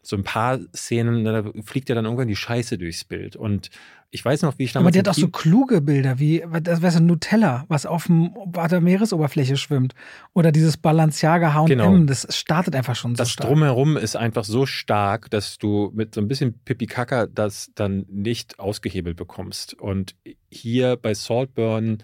so 0.03 0.17
ein 0.17 0.25
paar 0.25 0.59
Szenen, 0.75 1.25
da 1.25 1.45
fliegt 1.65 1.89
ja 1.89 1.95
dann 1.95 2.05
irgendwann 2.05 2.29
die 2.29 2.37
Scheiße 2.37 2.79
durchs 2.79 3.05
Bild. 3.05 3.37
Und 3.37 3.71
ich 4.13 4.25
weiß 4.25 4.43
noch, 4.43 4.59
wie 4.59 4.65
ich 4.65 4.73
damals. 4.73 4.87
Aber 4.87 4.93
die 4.93 4.99
hat 4.99 5.09
auch 5.09 5.19
so 5.19 5.29
kluge 5.29 5.81
Bilder, 5.81 6.19
wie 6.19 6.45
das 6.63 6.83
wäre 6.83 6.93
so 6.93 6.99
Nutella, 7.01 7.65
was 7.69 7.87
auf, 7.87 8.07
dem, 8.07 8.35
auf 8.37 8.69
der 8.69 8.81
Meeresoberfläche 8.81 9.57
schwimmt. 9.57 9.95
Oder 10.33 10.51
dieses 10.51 10.77
Balenciaga 10.77 11.55
H&M, 11.55 11.67
genau. 11.67 11.97
das 11.99 12.27
startet 12.37 12.75
einfach 12.75 12.97
schon 12.97 13.15
so 13.15 13.19
Das 13.23 13.31
stark. 13.31 13.49
Drumherum 13.49 13.97
ist 13.97 14.17
einfach 14.17 14.45
so 14.45 14.67
stark, 14.67 15.31
dass 15.31 15.59
du 15.59 15.93
mit 15.95 16.15
so 16.15 16.21
ein 16.21 16.27
bisschen 16.27 16.59
Pipi-Kaka 16.65 17.27
das 17.27 17.71
dann 17.75 18.05
nicht 18.09 18.59
ausgehebelt 18.59 19.17
bekommst. 19.17 19.75
Und 19.75 20.17
hier 20.51 20.97
bei 20.97 21.15
Saltburn 21.15 21.99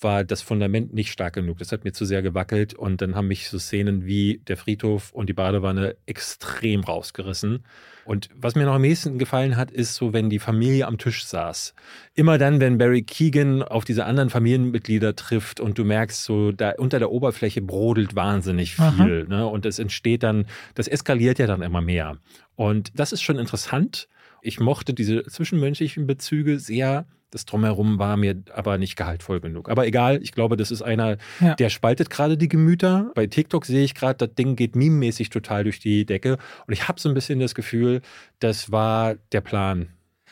war 0.00 0.24
das 0.24 0.42
Fundament 0.42 0.92
nicht 0.92 1.10
stark 1.10 1.34
genug. 1.34 1.58
Das 1.58 1.72
hat 1.72 1.84
mir 1.84 1.92
zu 1.92 2.04
sehr 2.04 2.22
gewackelt 2.22 2.74
und 2.74 3.00
dann 3.00 3.14
haben 3.14 3.28
mich 3.28 3.48
so 3.48 3.58
Szenen 3.58 4.04
wie 4.04 4.40
der 4.46 4.56
Friedhof 4.56 5.12
und 5.12 5.28
die 5.28 5.32
Badewanne 5.32 5.96
extrem 6.06 6.82
rausgerissen. 6.82 7.64
Und 8.04 8.28
was 8.34 8.54
mir 8.54 8.66
noch 8.66 8.74
am 8.74 8.82
nächsten 8.82 9.18
gefallen 9.18 9.56
hat, 9.56 9.70
ist 9.70 9.94
so, 9.94 10.12
wenn 10.12 10.28
die 10.28 10.38
Familie 10.38 10.86
am 10.86 10.98
Tisch 10.98 11.24
saß. 11.24 11.74
Immer 12.14 12.36
dann, 12.36 12.60
wenn 12.60 12.76
Barry 12.76 13.02
Keegan 13.02 13.62
auf 13.62 13.84
diese 13.84 14.04
anderen 14.04 14.30
Familienmitglieder 14.30 15.16
trifft 15.16 15.58
und 15.60 15.78
du 15.78 15.84
merkst, 15.84 16.22
so 16.22 16.52
da 16.52 16.72
unter 16.76 16.98
der 16.98 17.10
Oberfläche 17.10 17.62
brodelt 17.62 18.14
wahnsinnig 18.14 18.74
viel. 18.74 19.26
Ne? 19.28 19.46
Und 19.46 19.64
es 19.64 19.78
entsteht 19.78 20.22
dann, 20.22 20.46
das 20.74 20.88
eskaliert 20.88 21.38
ja 21.38 21.46
dann 21.46 21.62
immer 21.62 21.80
mehr. 21.80 22.18
Und 22.56 22.92
das 22.94 23.12
ist 23.12 23.22
schon 23.22 23.38
interessant. 23.38 24.08
Ich 24.42 24.60
mochte 24.60 24.92
diese 24.92 25.22
zwischenmenschlichen 25.24 26.06
Bezüge 26.06 26.58
sehr 26.58 27.06
das 27.34 27.46
Drumherum 27.46 27.98
war 27.98 28.16
mir 28.16 28.42
aber 28.54 28.78
nicht 28.78 28.94
gehaltvoll 28.94 29.40
genug. 29.40 29.68
Aber 29.68 29.86
egal, 29.86 30.22
ich 30.22 30.32
glaube, 30.32 30.56
das 30.56 30.70
ist 30.70 30.82
einer, 30.82 31.16
ja. 31.40 31.54
der 31.56 31.68
spaltet 31.68 32.08
gerade 32.08 32.38
die 32.38 32.48
Gemüter. 32.48 33.10
Bei 33.16 33.26
TikTok 33.26 33.66
sehe 33.66 33.84
ich 33.84 33.94
gerade, 33.94 34.26
das 34.26 34.36
Ding 34.36 34.54
geht 34.54 34.76
meme-mäßig 34.76 35.30
total 35.30 35.64
durch 35.64 35.80
die 35.80 36.06
Decke. 36.06 36.38
Und 36.66 36.72
ich 36.72 36.86
habe 36.86 37.00
so 37.00 37.08
ein 37.08 37.14
bisschen 37.14 37.40
das 37.40 37.56
Gefühl, 37.56 38.02
das 38.38 38.70
war 38.70 39.16
der 39.32 39.40
Plan. 39.40 39.88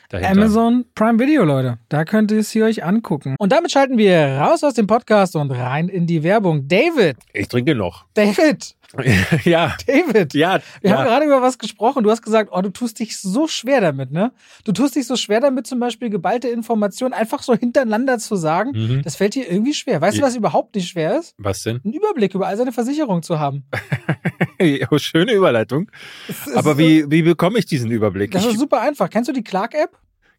Dahinter. 0.09 0.31
Amazon 0.31 0.85
Prime 0.95 1.19
Video, 1.19 1.43
Leute. 1.43 1.79
Da 1.89 2.05
könnt 2.05 2.31
ihr 2.31 2.39
es 2.39 2.51
hier 2.51 2.65
euch 2.65 2.83
angucken. 2.83 3.35
Und 3.39 3.51
damit 3.51 3.71
schalten 3.71 3.97
wir 3.97 4.37
raus 4.37 4.63
aus 4.63 4.75
dem 4.75 4.87
Podcast 4.87 5.35
und 5.35 5.51
rein 5.51 5.89
in 5.89 6.07
die 6.07 6.23
Werbung. 6.23 6.67
David. 6.67 7.17
Ich 7.33 7.47
trinke 7.47 7.75
noch. 7.75 8.05
David. 8.13 8.75
ja. 9.43 9.75
David. 9.87 10.33
Ja. 10.33 10.59
Wir 10.81 10.91
ja. 10.91 10.97
haben 10.97 11.05
gerade 11.05 11.25
über 11.25 11.41
was 11.41 11.57
gesprochen. 11.57 12.03
Du 12.03 12.11
hast 12.11 12.21
gesagt, 12.21 12.49
oh, 12.53 12.61
du 12.61 12.69
tust 12.69 12.99
dich 12.99 13.17
so 13.17 13.47
schwer 13.47 13.81
damit, 13.81 14.11
ne? 14.11 14.31
Du 14.63 14.71
tust 14.71 14.95
dich 14.95 15.07
so 15.07 15.15
schwer 15.15 15.39
damit, 15.39 15.67
zum 15.67 15.79
Beispiel 15.79 16.09
geballte 16.09 16.47
Informationen 16.49 17.13
einfach 17.13 17.41
so 17.41 17.55
hintereinander 17.55 18.19
zu 18.19 18.35
sagen. 18.35 18.71
Mhm. 18.73 19.01
Das 19.03 19.15
fällt 19.15 19.35
dir 19.35 19.49
irgendwie 19.49 19.73
schwer. 19.73 20.01
Weißt 20.01 20.17
ja. 20.17 20.21
du, 20.21 20.27
was 20.27 20.35
überhaupt 20.35 20.75
nicht 20.75 20.89
schwer 20.89 21.19
ist? 21.19 21.33
Was 21.37 21.63
denn? 21.63 21.81
Einen 21.83 21.93
Überblick 21.93 22.35
über 22.35 22.47
all 22.47 22.57
seine 22.57 22.71
Versicherungen 22.71 23.23
zu 23.23 23.39
haben. 23.39 23.63
oh, 24.91 24.97
schöne 24.97 25.33
Überleitung. 25.33 25.89
Aber 26.55 26.77
wie, 26.77 27.09
wie 27.09 27.23
bekomme 27.23 27.59
ich 27.59 27.65
diesen 27.65 27.89
Überblick? 27.91 28.31
Das 28.31 28.45
ist 28.45 28.59
super 28.59 28.81
einfach. 28.81 29.09
Kennst 29.09 29.27
du 29.29 29.33
die 29.33 29.43
Clark-App? 29.43 29.97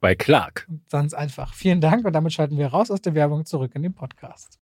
Bei 0.00 0.14
Clark. 0.14 0.68
Ganz 0.90 1.14
einfach. 1.14 1.54
Vielen 1.54 1.80
Dank 1.80 2.04
und 2.04 2.12
damit 2.12 2.32
schalten 2.32 2.58
wir 2.58 2.68
raus 2.68 2.90
aus 2.90 3.02
der 3.02 3.14
Werbung 3.14 3.44
zurück 3.44 3.72
in 3.74 3.82
den 3.82 3.94
Podcast. 3.94 4.58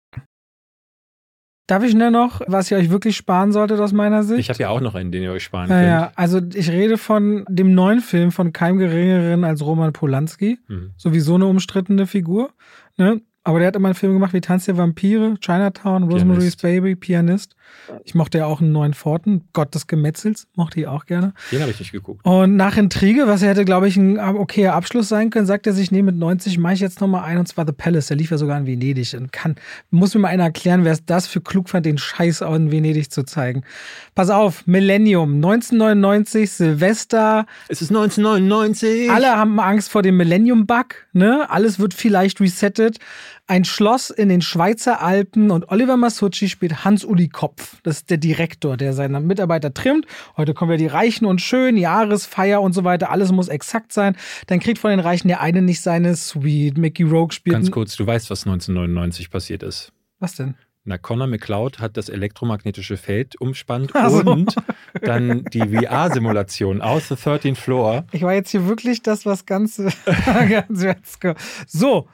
Darf 1.71 1.85
ich 1.85 1.95
nur 1.95 2.11
noch, 2.11 2.41
was 2.49 2.69
ihr 2.73 2.79
euch 2.79 2.91
wirklich 2.91 3.17
sparen 3.17 3.53
solltet 3.53 3.79
aus 3.79 3.93
meiner 3.93 4.25
Sicht? 4.25 4.41
Ich 4.41 4.49
habe 4.49 4.59
ja 4.59 4.71
auch 4.71 4.81
noch 4.81 4.97
einen, 4.97 5.13
den 5.13 5.23
ihr 5.23 5.31
euch 5.31 5.45
sparen 5.45 5.69
könnt. 5.69 5.87
Ja, 5.87 6.11
also 6.17 6.41
ich 6.53 6.69
rede 6.69 6.99
von 6.99 7.45
dem 7.49 7.77
neuen 7.77 8.01
Film 8.01 8.33
von 8.33 8.53
keinem 8.53 8.79
Geringeren 8.79 9.45
als 9.45 9.65
Roman 9.65 9.93
Polanski. 9.93 10.59
Mhm. 10.67 10.91
Sowieso 10.97 11.37
eine 11.37 11.47
umstrittene 11.47 12.09
Figur. 12.09 12.51
Ne? 12.97 13.21
Aber 13.51 13.59
der 13.59 13.67
hat 13.67 13.75
immer 13.75 13.89
einen 13.89 13.97
Film 13.97 14.13
gemacht 14.13 14.33
wie 14.33 14.41
Tanz 14.41 14.67
der 14.67 14.77
Vampire, 14.77 15.35
Chinatown, 15.41 16.05
Rosemary's 16.05 16.55
Baby, 16.55 16.95
Pianist. 16.95 17.57
Ich 18.05 18.15
mochte 18.15 18.39
ja 18.39 18.47
auch 18.47 18.61
einen 18.61 18.71
neuen 18.71 18.95
Forten, 18.95 19.43
Gott 19.53 19.75
des 19.75 19.89
Gemetzels, 19.89 20.47
mochte 20.55 20.79
ich 20.79 20.87
auch 20.87 21.05
gerne. 21.05 21.35
Den 21.51 21.61
habe 21.61 21.73
ich 21.73 21.81
nicht 21.81 21.91
geguckt. 21.91 22.25
Und 22.25 22.55
nach 22.55 22.77
Intrige, 22.77 23.27
was 23.27 23.43
hätte, 23.43 23.65
glaube 23.65 23.89
ich, 23.89 23.97
ein 23.97 24.21
okayer 24.21 24.75
Abschluss 24.75 25.09
sein 25.09 25.31
können, 25.31 25.47
sagt 25.47 25.67
er 25.67 25.73
sich, 25.73 25.91
nee, 25.91 26.03
mit 26.03 26.15
90 26.15 26.59
mache 26.59 26.75
ich 26.75 26.81
jetzt 26.81 27.01
nochmal 27.01 27.25
ein, 27.25 27.39
und 27.39 27.47
zwar 27.47 27.67
The 27.67 27.73
Palace. 27.73 28.07
Der 28.07 28.17
lief 28.17 28.31
ja 28.31 28.39
sogar 28.39 28.57
in 28.57 28.67
Venedig 28.67 29.15
und 29.15 29.33
kann, 29.33 29.57
muss 29.91 30.15
mir 30.15 30.21
mal 30.21 30.29
einer 30.29 30.45
erklären, 30.45 30.85
wer 30.85 30.93
es 30.93 31.05
das 31.05 31.27
für 31.27 31.41
klug 31.41 31.69
fand, 31.69 31.87
den 31.87 31.99
Scheiß 31.99 32.43
auch 32.43 32.55
in 32.55 32.71
Venedig 32.71 33.11
zu 33.11 33.25
zeigen. 33.25 33.65
Pass 34.15 34.31
auf, 34.31 34.65
Millennium, 34.69 35.35
1999, 35.35 36.53
Silvester. 36.53 37.47
Es 37.67 37.83
ist 37.83 37.91
1999. 37.91 39.11
Alle 39.11 39.37
haben 39.37 39.59
Angst 39.59 39.91
vor 39.91 40.03
dem 40.03 40.17
Millennium-Bug, 40.19 40.95
ne? 41.13 41.49
Alles 41.51 41.79
wird 41.79 41.95
vielleicht 41.95 42.41
resettet 42.41 42.99
ein 43.51 43.65
Schloss 43.65 44.11
in 44.11 44.29
den 44.29 44.43
Schweizer 44.43 45.03
Alpen 45.03 45.51
und 45.51 45.71
Oliver 45.71 45.97
Masucci 45.97 46.49
spielt 46.49 46.85
Hans-Uli 46.85 47.29
Kopf. 47.29 47.81
Das 47.83 47.97
ist 47.97 48.11
der 48.11 48.17
Direktor, 48.17 48.77
der 48.77 48.93
seine 48.93 49.19
Mitarbeiter 49.19 49.75
trimmt. 49.75 50.07
Heute 50.37 50.55
kommen 50.55 50.71
wir 50.71 50.79
die 50.79 50.87
Reichen 50.87 51.27
und 51.27 51.41
Schön, 51.41 51.77
Jahresfeier 51.77 52.63
und 52.63 52.75
so 52.75 52.85
weiter. 52.85 53.11
Alles 53.11 53.33
muss 53.33 53.49
exakt 53.49 53.93
sein. 53.93 54.17
Dann 54.47 54.61
kriegt 54.61 54.79
von 54.79 54.91
den 54.91 55.01
Reichen 55.01 55.27
der 55.27 55.41
eine 55.41 55.63
nicht 55.63 55.81
seine 55.81 56.15
Suite. 56.15 56.79
Mickey 56.79 57.03
Rogue 57.03 57.33
spielt. 57.33 57.55
Ganz 57.55 57.73
kurz, 57.73 57.97
du 57.97 58.07
weißt, 58.07 58.31
was 58.31 58.47
1999 58.47 59.31
passiert 59.31 59.65
ist. 59.65 59.93
Was 60.21 60.37
denn? 60.37 60.55
Na, 60.91 60.99
Connor 60.99 61.29
McCloud 61.29 61.79
hat 61.79 61.97
das 61.97 62.09
elektromagnetische 62.09 62.97
Feld 62.97 63.41
umspannt 63.41 63.93
so. 63.95 64.29
und 64.29 64.57
dann 65.03 65.45
die 65.53 65.61
VR-Simulation 65.61 66.83
aus 66.83 67.07
The 67.07 67.15
13th 67.15 67.55
Floor. 67.55 68.07
Ich 68.11 68.23
war 68.23 68.35
jetzt 68.35 68.51
hier 68.51 68.67
wirklich 68.67 69.01
das, 69.01 69.25
was 69.25 69.47
ganz, 69.47 69.81
ganz 70.25 70.85
So, 71.69 72.09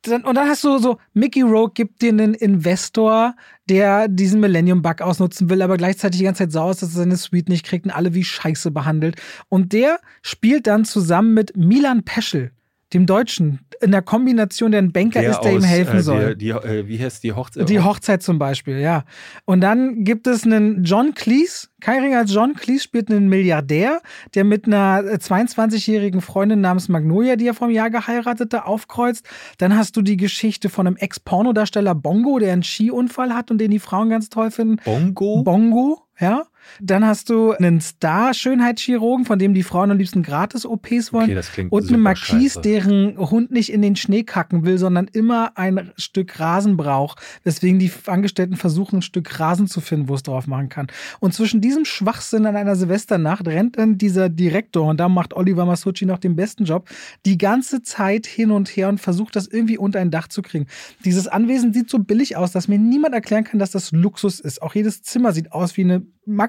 dann, 0.00 0.22
und 0.24 0.36
dann 0.36 0.48
hast 0.48 0.64
du 0.64 0.78
so, 0.78 0.96
Mickey 1.12 1.42
Rogue 1.42 1.72
gibt 1.74 2.00
dir 2.00 2.08
einen 2.12 2.32
Investor, 2.32 3.36
der 3.68 4.08
diesen 4.08 4.40
Millennium-Bug 4.40 5.02
ausnutzen 5.02 5.50
will, 5.50 5.60
aber 5.60 5.76
gleichzeitig 5.76 6.20
die 6.20 6.24
ganze 6.24 6.44
Zeit 6.44 6.52
sauer 6.52 6.70
ist, 6.70 6.80
dass 6.80 6.94
er 6.94 7.00
seine 7.00 7.18
Suite 7.18 7.50
nicht 7.50 7.66
kriegt 7.66 7.84
und 7.84 7.90
alle 7.90 8.14
wie 8.14 8.24
Scheiße 8.24 8.70
behandelt. 8.70 9.20
Und 9.50 9.74
der 9.74 10.00
spielt 10.22 10.66
dann 10.66 10.86
zusammen 10.86 11.34
mit 11.34 11.58
Milan 11.58 12.04
Peschel, 12.04 12.52
dem 12.94 13.06
Deutschen, 13.06 13.60
in 13.80 13.90
der 13.90 14.02
Kombination, 14.02 14.70
der 14.70 14.80
ein 14.80 14.92
Banker 14.92 15.20
der 15.20 15.30
ist, 15.30 15.40
der 15.40 15.52
aus, 15.52 15.62
ihm 15.62 15.68
helfen 15.68 15.98
äh, 15.98 16.02
soll. 16.02 16.36
Die, 16.36 16.46
die, 16.46 16.50
äh, 16.50 16.88
wie 16.88 17.02
heißt 17.02 17.22
die 17.22 17.32
Hochzeit? 17.32 17.68
Die 17.68 17.80
Hochzeit 17.80 18.22
zum 18.22 18.38
Beispiel, 18.38 18.78
ja. 18.78 19.04
Und 19.44 19.60
dann 19.60 20.04
gibt 20.04 20.26
es 20.26 20.44
einen 20.44 20.84
John 20.84 21.14
Cleese, 21.14 21.68
kein 21.84 22.02
Ringer 22.02 22.18
als 22.20 22.32
John 22.32 22.54
Cleese 22.54 22.82
spielt 22.82 23.10
einen 23.10 23.28
Milliardär, 23.28 24.00
der 24.34 24.44
mit 24.44 24.66
einer 24.66 25.00
22-jährigen 25.00 26.22
Freundin 26.22 26.62
namens 26.62 26.88
Magnolia, 26.88 27.36
die 27.36 27.46
er 27.46 27.52
vom 27.52 27.68
Jahr 27.68 27.90
geheiratete, 27.90 28.64
aufkreuzt. 28.64 29.26
Dann 29.58 29.76
hast 29.76 29.94
du 29.96 30.00
die 30.00 30.16
Geschichte 30.16 30.70
von 30.70 30.86
einem 30.86 30.96
Ex-Pornodarsteller 30.96 31.94
Bongo, 31.94 32.38
der 32.38 32.54
einen 32.54 32.62
Skiunfall 32.62 33.34
hat 33.34 33.50
und 33.50 33.58
den 33.58 33.70
die 33.70 33.80
Frauen 33.80 34.08
ganz 34.08 34.30
toll 34.30 34.50
finden. 34.50 34.76
Bongo? 34.82 35.42
Bongo, 35.42 36.02
ja. 36.18 36.44
Dann 36.80 37.06
hast 37.06 37.30
du 37.30 37.52
einen 37.52 37.80
Star-Schönheitschirurgen, 37.80 39.24
von 39.24 39.38
dem 39.38 39.54
die 39.54 39.62
Frauen 39.62 39.90
am 39.90 39.98
liebsten 39.98 40.22
Gratis-OPs 40.22 41.12
wollen. 41.12 41.24
Okay, 41.24 41.34
das 41.34 41.52
klingt 41.52 41.72
und 41.72 41.88
eine 41.88 41.98
Marquise, 41.98 42.60
deren 42.60 43.18
Hund 43.18 43.50
nicht 43.50 43.72
in 43.72 43.82
den 43.82 43.96
Schnee 43.96 44.22
kacken 44.22 44.64
will, 44.64 44.78
sondern 44.78 45.08
immer 45.12 45.56
ein 45.56 45.92
Stück 45.96 46.40
Rasen 46.40 46.76
braucht. 46.76 47.20
Weswegen 47.44 47.78
die 47.78 47.90
Angestellten 48.06 48.56
versuchen, 48.56 48.98
ein 48.98 49.02
Stück 49.02 49.38
Rasen 49.38 49.66
zu 49.66 49.80
finden, 49.80 50.08
wo 50.08 50.14
es 50.14 50.22
drauf 50.22 50.46
machen 50.46 50.68
kann. 50.68 50.86
Und 51.20 51.34
zwischen 51.34 51.60
diesem 51.60 51.84
Schwachsinn 51.84 52.46
an 52.46 52.56
einer 52.56 52.76
Silvesternacht 52.76 53.46
rennt 53.46 53.78
dann 53.78 53.98
dieser 53.98 54.28
Direktor, 54.28 54.86
und 54.86 54.98
da 54.98 55.08
macht 55.08 55.34
Oliver 55.34 55.66
Masucci 55.66 56.06
noch 56.06 56.18
den 56.18 56.36
besten 56.36 56.64
Job, 56.64 56.88
die 57.24 57.38
ganze 57.38 57.82
Zeit 57.82 58.26
hin 58.26 58.50
und 58.50 58.68
her 58.68 58.88
und 58.88 59.00
versucht, 59.00 59.36
das 59.36 59.46
irgendwie 59.46 59.78
unter 59.78 60.00
ein 60.00 60.10
Dach 60.10 60.28
zu 60.28 60.42
kriegen. 60.42 60.66
Dieses 61.04 61.28
Anwesen 61.28 61.72
sieht 61.72 61.90
so 61.90 61.98
billig 61.98 62.36
aus, 62.36 62.52
dass 62.52 62.68
mir 62.68 62.78
niemand 62.78 63.14
erklären 63.14 63.44
kann, 63.44 63.58
dass 63.58 63.70
das 63.70 63.92
Luxus 63.92 64.40
ist. 64.40 64.62
Auch 64.62 64.74
jedes 64.74 65.02
Zimmer 65.02 65.32
sieht 65.32 65.52
aus 65.52 65.76
wie 65.76 65.82
eine 65.84 66.02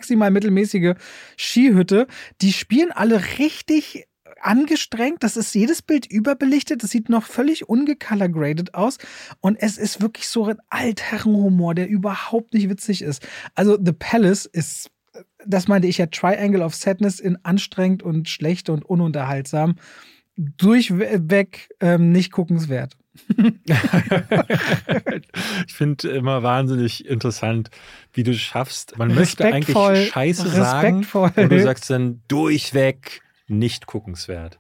maximal 0.06 0.30
mittelmäßige 0.30 0.94
Skihütte. 1.36 2.06
Die 2.42 2.54
spielen 2.54 2.92
alle 2.92 3.22
richtig 3.40 4.06
angestrengt. 4.40 5.24
Das 5.24 5.36
ist 5.36 5.56
jedes 5.56 5.82
Bild 5.82 6.06
überbelichtet. 6.06 6.84
Das 6.84 6.92
sieht 6.92 7.10
noch 7.10 7.24
völlig 7.24 7.68
ungecolorgraded 7.68 8.76
aus. 8.76 9.00
Und 9.42 9.58
es 9.60 9.80
ist 9.80 10.02
wirklich 10.02 10.28
so 10.28 10.46
ein 10.46 10.60
Altherrenhumor, 10.70 11.74
der 11.74 11.88
überhaupt 11.88 12.54
nicht 12.54 12.70
witzig 12.70 13.02
ist. 13.02 13.28
Also 13.56 13.80
The 13.84 13.94
Palace 13.94 14.46
ist, 14.46 14.92
das 15.44 15.68
meinte 15.68 15.88
ich 15.88 15.98
ja, 15.98 16.06
Triangle 16.06 16.62
of 16.62 16.76
Sadness 16.76 17.20
in 17.20 17.38
anstrengend 17.44 18.04
und 18.04 18.30
schlecht 18.30 18.70
und 18.70 18.86
ununterhaltsam. 18.86 19.76
Durchweg 20.38 21.70
ähm, 21.80 22.12
nicht 22.12 22.32
guckenswert. 22.32 22.96
ich 25.68 25.74
finde 25.74 26.10
immer 26.10 26.44
wahnsinnig 26.44 27.06
interessant, 27.06 27.70
wie 28.14 28.24
du 28.24 28.34
schaffst. 28.34 28.98
Man 28.98 29.14
möchte 29.16 29.46
eigentlich 29.46 30.10
Scheiße 30.10 30.50
sagen 30.50 31.06
und 31.14 31.52
du 31.52 31.62
sagst 31.62 31.90
dann 31.90 32.22
durchweg 32.28 33.22
nicht 33.48 33.88
guckenswert. 33.88 34.60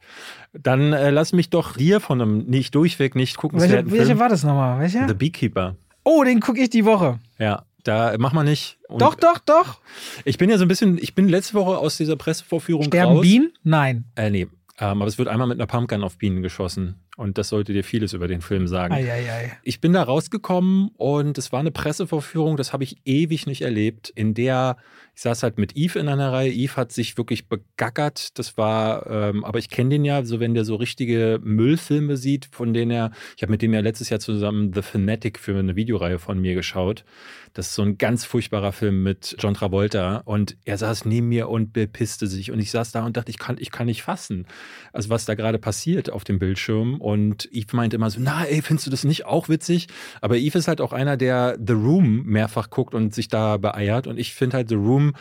Dann 0.53 0.94
äh, 0.94 1.10
lass 1.10 1.34
mich 1.34 1.49
doch 1.49 1.76
dir 1.76 1.99
von 1.99 2.22
einem 2.22 2.45
nicht 2.45 2.76
durchweg 2.76 3.15
nicht 3.15 3.38
guckenswerten 3.38 3.91
Welche, 3.91 4.07
welche 4.07 4.19
war 4.19 4.30
das 4.30 4.44
nochmal? 4.44 4.80
Welcher? 4.80 5.07
The 5.07 5.14
Beekeeper. 5.14 5.76
Oh, 6.03 6.23
den 6.23 6.40
gucke 6.40 6.61
ich 6.61 6.69
die 6.69 6.86
Woche. 6.86 7.19
Ja, 7.40 7.64
da 7.84 8.15
mach 8.18 8.34
mal 8.34 8.44
nicht. 8.44 8.77
Und 8.88 9.02
doch, 9.02 9.15
doch, 9.15 9.40
doch. 9.40 9.80
Ich 10.23 10.38
bin 10.38 10.49
ja 10.49 10.57
so 10.57 10.65
ein 10.65 10.68
bisschen, 10.68 10.98
ich 10.98 11.15
bin 11.15 11.27
letzte 11.27 11.56
Woche 11.56 11.77
aus 11.77 11.98
dieser 11.98 12.15
Pressevorführung 12.15 12.86
Sterben 12.86 13.18
raus. 13.18 13.22
Bienen? 13.22 13.53
Nein. 13.64 14.06
Äh, 14.15 14.30
nee. 14.30 14.48
Ähm, 14.80 15.02
aber 15.02 15.07
es 15.07 15.18
wird 15.18 15.30
einmal 15.30 15.48
mit 15.48 15.57
einer 15.57 15.68
Pumpgun 15.68 16.03
auf 16.03 16.18
Bienen 16.18 16.41
geschossen. 16.41 16.99
Und 17.16 17.38
das 17.38 17.50
sollte 17.50 17.74
dir 17.74 17.84
vieles 17.84 18.14
über 18.14 18.28
den 18.28 18.42
Film 18.42 18.68
sagen. 18.68 18.94
Ei, 18.94 19.12
ei, 19.12 19.32
ei. 19.32 19.58
Ich 19.64 19.80
bin 19.82 19.94
da 19.94 20.04
rausgekommen 20.04 20.90
und 20.98 21.38
es 21.38 21.52
war 21.52 21.60
eine 21.60 21.72
Pressevorführung, 21.72 22.58
das 22.58 22.74
habe 22.74 22.84
ich 22.84 22.98
ewig 23.06 23.48
nicht 23.48 23.62
erlebt, 23.62 24.10
in 24.10 24.34
der 24.34 24.78
ich 25.16 25.22
saß 25.22 25.44
halt 25.44 25.58
mit 25.58 25.78
Eve 25.78 25.98
in 25.98 26.10
einer 26.10 26.34
Reihe. 26.34 26.52
Eve 26.52 26.76
hat 26.76 26.92
sich 26.92 27.18
wirklich 27.18 27.48
begackert. 27.48 28.38
Das 28.38 28.58
war, 28.58 29.10
ähm, 29.10 29.46
aber 29.46 29.60
ich 29.60 29.70
kenne 29.70 29.92
den 29.92 30.04
ja, 30.04 30.26
so 30.26 30.42
wenn 30.42 30.54
der 30.54 30.66
so 30.66 30.76
richtige 30.76 31.40
Müllfilme 31.42 32.18
sieht, 32.18 32.50
von 32.52 32.74
denen 32.74 32.92
er, 32.92 33.12
ich 33.38 33.42
habe 33.42 33.52
mit 33.52 33.62
dem 33.62 33.74
ja 33.74 33.80
letztes 33.80 34.10
Jahr 34.10 34.20
zusammen 34.20 34.74
The 34.74 34.82
Fanatic 34.82 35.40
für 35.40 35.58
eine 35.58 35.78
Videoreihe 35.78 36.20
von 36.20 36.42
mir 36.42 36.54
geschaut. 36.54 37.06
Das 37.54 37.68
ist 37.68 37.76
so 37.76 37.84
ein 37.84 37.98
ganz 37.98 38.26
furchtbarer 38.26 38.74
Film 38.74 39.04
mit 39.04 39.38
John 39.40 39.54
Travolta 39.54 40.18
und 40.26 40.58
er 40.66 40.78
saß 40.78 41.06
neben 41.06 41.30
mir 41.30 41.48
und 41.48 41.72
bepisste 41.72 42.28
sich 42.28 42.52
und 42.52 42.60
ich 42.60 42.70
saß 42.70 42.92
da 42.92 43.06
und 43.06 43.16
dachte, 43.16 43.32
ich 43.32 43.40
kann, 43.40 43.56
ich 43.58 43.72
kann 43.72 43.86
nicht 43.86 44.04
fassen, 44.04 44.46
also 44.92 45.10
was 45.10 45.24
da 45.24 45.36
gerade 45.36 45.58
passiert 45.58 46.10
auf 46.10 46.26
dem 46.26 46.38
Bildschirm 46.38 47.00
und 47.06 47.48
Eve 47.52 47.76
meinte 47.76 47.98
immer 47.98 48.10
so, 48.10 48.19
na 48.19 48.45
ey, 48.45 48.64
findest 48.64 48.88
du 48.88 48.91
das 48.91 49.03
nicht 49.03 49.27
auch 49.27 49.48
witzig? 49.48 49.86
Aber 50.22 50.38
Eve 50.38 50.57
ist 50.57 50.68
halt 50.68 50.82
auch 50.82 50.91
einer, 50.91 51.18
der 51.18 51.56
The 51.64 51.73
Room 51.73 52.23
mehrfach 52.23 52.72
guckt 52.72 52.95
und 52.95 53.14
sich 53.14 53.27
da 53.27 53.57
beeiert 53.57 54.07
und 54.07 54.18
ich 54.18 54.34
finde 54.34 54.57
halt 54.57 54.69
The 54.69 54.76
Room 54.76 55.14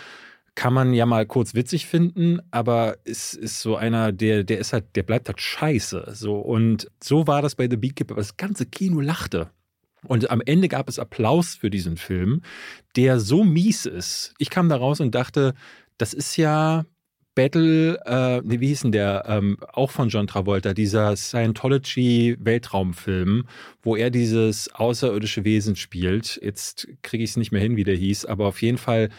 kann 0.54 0.72
man 0.72 0.94
ja 0.94 1.04
mal 1.04 1.26
kurz 1.26 1.52
witzig 1.54 1.86
finden, 1.86 2.40
aber 2.50 2.96
es 3.04 3.34
ist 3.34 3.60
so 3.60 3.76
einer, 3.76 4.12
der, 4.12 4.44
der 4.44 4.60
ist 4.60 4.72
halt, 4.72 4.96
der 4.96 5.02
bleibt 5.02 5.28
halt 5.28 5.40
scheiße. 5.40 6.12
So. 6.14 6.38
Und 6.38 6.90
so 7.02 7.26
war 7.26 7.42
das 7.42 7.56
bei 7.56 7.68
The 7.68 7.76
Beekeeper. 7.76 8.14
Das 8.14 8.36
ganze 8.36 8.64
Kino 8.64 9.00
lachte. 9.00 9.50
Und 10.06 10.30
am 10.30 10.40
Ende 10.40 10.68
gab 10.68 10.88
es 10.88 11.00
Applaus 11.00 11.56
für 11.56 11.70
diesen 11.70 11.96
Film, 11.96 12.42
der 12.94 13.18
so 13.18 13.42
mies 13.42 13.84
ist. 13.84 14.32
Ich 14.38 14.48
kam 14.48 14.68
da 14.68 14.76
raus 14.76 15.00
und 15.00 15.14
dachte, 15.14 15.54
das 15.98 16.14
ist 16.14 16.36
ja 16.36 16.84
Battle, 17.34 17.98
äh, 18.04 18.42
wie 18.44 18.68
hieß 18.68 18.82
denn 18.82 18.92
der, 18.92 19.24
ähm, 19.26 19.56
auch 19.72 19.90
von 19.90 20.08
John 20.08 20.26
Travolta, 20.26 20.74
dieser 20.74 21.16
Scientology-Weltraumfilm, 21.16 23.46
wo 23.82 23.96
er 23.96 24.10
dieses 24.10 24.74
außerirdische 24.74 25.44
Wesen 25.44 25.76
spielt. 25.76 26.38
Jetzt 26.42 26.88
kriege 27.02 27.24
ich 27.24 27.30
es 27.30 27.36
nicht 27.36 27.52
mehr 27.52 27.60
hin, 27.60 27.76
wie 27.76 27.84
der 27.84 27.96
hieß, 27.96 28.24
aber 28.26 28.46
auf 28.46 28.62
jeden 28.62 28.78
Fall 28.78 29.10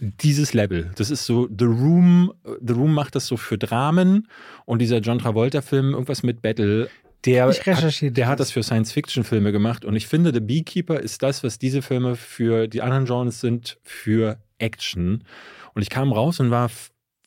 dieses 0.00 0.54
Level. 0.54 0.90
Das 0.96 1.10
ist 1.10 1.26
so, 1.26 1.46
The 1.46 1.66
Room, 1.66 2.32
The 2.60 2.72
Room 2.72 2.94
macht 2.94 3.14
das 3.14 3.26
so 3.26 3.36
für 3.36 3.58
Dramen 3.58 4.28
und 4.64 4.80
dieser 4.80 4.98
John 4.98 5.18
Travolta-Film, 5.18 5.92
irgendwas 5.92 6.22
mit 6.22 6.40
Battle, 6.42 6.88
der, 7.24 7.46
hat, 7.46 8.02
der 8.02 8.26
hat 8.26 8.40
das 8.40 8.50
für 8.50 8.64
Science-Fiction-Filme 8.64 9.52
gemacht 9.52 9.84
und 9.84 9.94
ich 9.94 10.08
finde, 10.08 10.32
The 10.34 10.40
Beekeeper 10.40 10.98
ist 10.98 11.22
das, 11.22 11.44
was 11.44 11.58
diese 11.58 11.82
Filme 11.82 12.16
für 12.16 12.66
die 12.66 12.82
anderen 12.82 13.04
Genres 13.04 13.40
sind, 13.40 13.78
für 13.84 14.38
Action. 14.58 15.22
Und 15.74 15.82
ich 15.82 15.90
kam 15.90 16.12
raus 16.12 16.40
und 16.40 16.50
war 16.50 16.68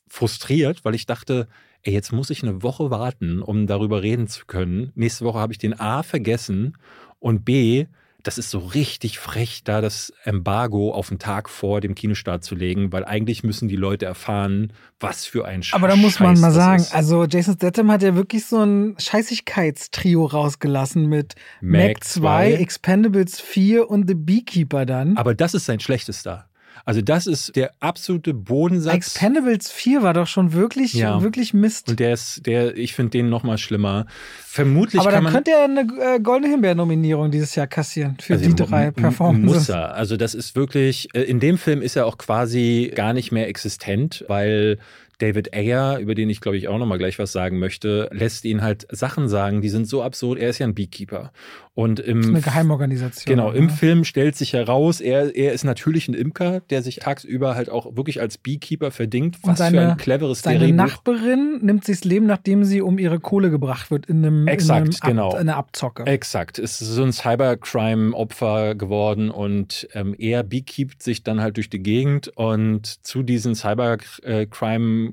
frustriert, 0.07 0.85
weil 0.85 0.95
ich 0.95 1.05
dachte, 1.05 1.47
ey, 1.83 1.93
jetzt 1.93 2.11
muss 2.11 2.29
ich 2.29 2.43
eine 2.43 2.63
Woche 2.63 2.89
warten, 2.89 3.41
um 3.41 3.67
darüber 3.67 4.01
reden 4.01 4.27
zu 4.27 4.45
können. 4.45 4.91
Nächste 4.95 5.25
Woche 5.25 5.39
habe 5.39 5.53
ich 5.53 5.59
den 5.59 5.79
A 5.79 6.03
vergessen 6.03 6.77
und 7.19 7.45
B 7.45 7.87
das 8.25 8.39
ist 8.39 8.49
so 8.49 8.57
richtig 8.57 9.19
frech, 9.19 9.61
da 9.63 9.81
das 9.81 10.11
Embargo 10.23 10.91
auf 10.91 11.09
den 11.09 11.19
Tag 11.19 11.47
vor 11.47 11.79
dem 11.79 11.93
Kinostart 11.93 12.43
zu 12.43 12.55
legen, 12.55 12.91
weil 12.91 13.05
eigentlich 13.05 13.43
müssen 13.43 13.67
die 13.67 13.75
Leute 13.75 14.05
erfahren, 14.05 14.73
was 14.99 15.25
für 15.25 15.45
ein 15.45 15.61
Scheiß 15.61 15.75
Aber 15.75 15.87
da 15.87 15.95
muss 15.95 16.19
man 16.19 16.39
mal 16.39 16.51
sagen, 16.51 16.81
ist. 16.81 16.93
also 16.93 17.25
Jason 17.25 17.55
Statham 17.55 17.91
hat 17.91 18.01
ja 18.01 18.15
wirklich 18.15 18.45
so 18.45 18.63
ein 18.63 18.95
Scheißigkeitstrio 18.97 20.25
rausgelassen 20.25 21.07
mit 21.07 21.35
Mac 21.61 22.03
2, 22.03 22.53
Expendables 22.53 23.39
4 23.39 23.89
und 23.89 24.07
The 24.07 24.15
Beekeeper 24.15 24.87
dann. 24.87 25.17
Aber 25.17 25.35
das 25.35 25.53
ist 25.53 25.65
sein 25.65 25.79
schlechtester. 25.79 26.49
Also 26.83 27.01
das 27.01 27.27
ist 27.27 27.55
der 27.55 27.71
absolute 27.79 28.33
Bodensatz. 28.33 28.93
Expendables 28.93 29.71
4 29.71 30.03
war 30.03 30.13
doch 30.13 30.27
schon 30.27 30.53
wirklich, 30.53 30.93
ja. 30.93 31.21
wirklich 31.21 31.53
Mist. 31.53 31.89
Und 31.89 31.99
der 31.99 32.13
ist, 32.13 32.45
der, 32.45 32.75
ich 32.77 32.93
finde 32.93 33.11
den 33.11 33.29
noch 33.29 33.43
mal 33.43 33.57
schlimmer. 33.57 34.05
Vermutlich 34.45 35.01
Aber 35.01 35.11
dann 35.11 35.25
könnte 35.25 35.51
er 35.51 35.63
eine 35.63 35.81
äh, 35.81 36.19
Goldene 36.19 36.51
Himbeer-Nominierung 36.51 37.31
dieses 37.31 37.55
Jahr 37.55 37.67
kassieren 37.67 38.17
für 38.19 38.33
also 38.33 38.45
die 38.45 38.55
drei 38.55 38.91
Performances. 38.91 39.55
Muss 39.55 39.69
er. 39.69 39.95
Also 39.95 40.17
das 40.17 40.33
ist 40.33 40.55
wirklich, 40.55 41.09
äh, 41.13 41.21
in 41.21 41.39
dem 41.39 41.57
Film 41.57 41.81
ist 41.81 41.95
er 41.95 42.05
auch 42.05 42.17
quasi 42.17 42.91
gar 42.95 43.13
nicht 43.13 43.31
mehr 43.31 43.47
existent, 43.47 44.25
weil 44.27 44.77
David 45.19 45.53
Ayer, 45.53 45.99
über 45.99 46.15
den 46.15 46.29
ich 46.29 46.41
glaube 46.41 46.57
ich 46.57 46.67
auch 46.67 46.77
noch 46.77 46.85
mal 46.85 46.97
gleich 46.97 47.19
was 47.19 47.31
sagen 47.31 47.59
möchte, 47.59 48.09
lässt 48.11 48.45
ihn 48.45 48.61
halt 48.61 48.85
Sachen 48.91 49.29
sagen, 49.29 49.61
die 49.61 49.69
sind 49.69 49.87
so 49.87 50.03
absurd. 50.03 50.39
Er 50.39 50.49
ist 50.49 50.59
ja 50.59 50.67
ein 50.67 50.75
Beekeeper. 50.75 51.31
Und 51.75 51.99
im, 51.99 52.19
das 52.21 52.27
ist 52.27 52.33
eine 52.33 52.41
Geheimorganisation. 52.41 53.35
Genau, 53.35 53.51
im 53.51 53.69
Film 53.69 54.05
stellt 54.05 54.37
sich 54.37 54.53
heraus, 54.53 55.01
er, 55.01 55.35
er 55.35 55.51
ist 55.51 55.65
natürlich 55.65 56.07
ein 56.07 56.13
Imker, 56.13 56.61
der 56.69 56.81
sich 56.81 56.97
tagsüber 56.97 57.53
halt 57.55 57.69
auch 57.69 57.97
wirklich 57.97 58.21
als 58.21 58.37
Beekeeper 58.37 58.91
verdingt. 58.91 59.39
Was 59.43 59.57
seine, 59.57 59.77
für 59.77 59.87
ein 59.89 59.97
cleveres 59.97 60.41
seine 60.41 60.59
Drehbuch. 60.59 60.75
Nachbarin 60.77 61.59
nimmt 61.61 61.83
sich 61.83 61.97
das 61.99 62.05
Leben, 62.05 62.27
nachdem 62.27 62.63
sie 62.63 62.81
um 62.81 62.97
ihre 62.97 63.19
Kohle 63.19 63.49
gebracht 63.49 63.91
wird 63.91 64.05
in 64.05 64.25
einem, 64.25 64.47
Exakt, 64.47 64.79
in 64.79 64.83
einem 64.83 65.19
Ab, 65.19 65.31
genau. 65.31 65.33
eine 65.33 65.57
Abzocke. 65.57 66.05
Exakt. 66.05 66.59
Es 66.59 66.81
ist 66.81 66.91
so 66.91 67.03
ein 67.03 67.11
Cybercrime-Opfer 67.11 68.75
geworden 68.75 69.29
und 69.29 69.89
ähm, 69.93 70.15
er 70.17 70.43
beekeept 70.43 71.03
sich 71.03 71.23
dann 71.23 71.41
halt 71.41 71.57
durch 71.57 71.69
die 71.69 71.83
Gegend 71.83 72.29
und 72.37 72.85
zu 73.05 73.21
diesen 73.21 73.53
Cybercrime 73.53 75.11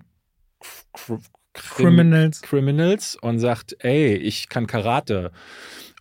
Criminals. 1.55 2.41
Criminals 2.41 3.17
und 3.21 3.41
sagt, 3.41 3.77
ey, 3.81 4.15
ich 4.15 4.49
kann 4.49 4.69
Karate. 4.69 5.33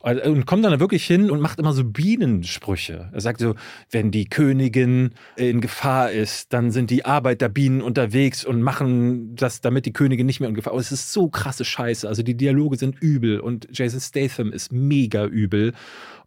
Und 0.01 0.45
kommt 0.47 0.65
dann 0.65 0.79
wirklich 0.79 1.05
hin 1.05 1.29
und 1.29 1.41
macht 1.41 1.59
immer 1.59 1.73
so 1.73 1.83
Bienensprüche. 1.83 3.09
Er 3.11 3.21
sagt 3.21 3.39
so, 3.39 3.55
wenn 3.91 4.09
die 4.09 4.25
Königin 4.25 5.11
in 5.35 5.61
Gefahr 5.61 6.11
ist, 6.11 6.53
dann 6.53 6.71
sind 6.71 6.89
die 6.89 7.05
Arbeiterbienen 7.05 7.81
unterwegs 7.81 8.43
und 8.43 8.63
machen 8.63 9.35
das, 9.35 9.61
damit 9.61 9.85
die 9.85 9.93
Königin 9.93 10.25
nicht 10.25 10.39
mehr 10.39 10.49
in 10.49 10.55
Gefahr 10.55 10.73
ist. 10.73 10.91
Es 10.91 11.01
ist 11.01 11.13
so 11.13 11.29
krasse 11.29 11.65
Scheiße. 11.65 12.07
Also 12.07 12.23
die 12.23 12.35
Dialoge 12.35 12.77
sind 12.77 12.99
übel 12.99 13.39
und 13.39 13.67
Jason 13.71 13.99
Statham 13.99 14.51
ist 14.51 14.71
mega 14.71 15.25
übel. 15.25 15.73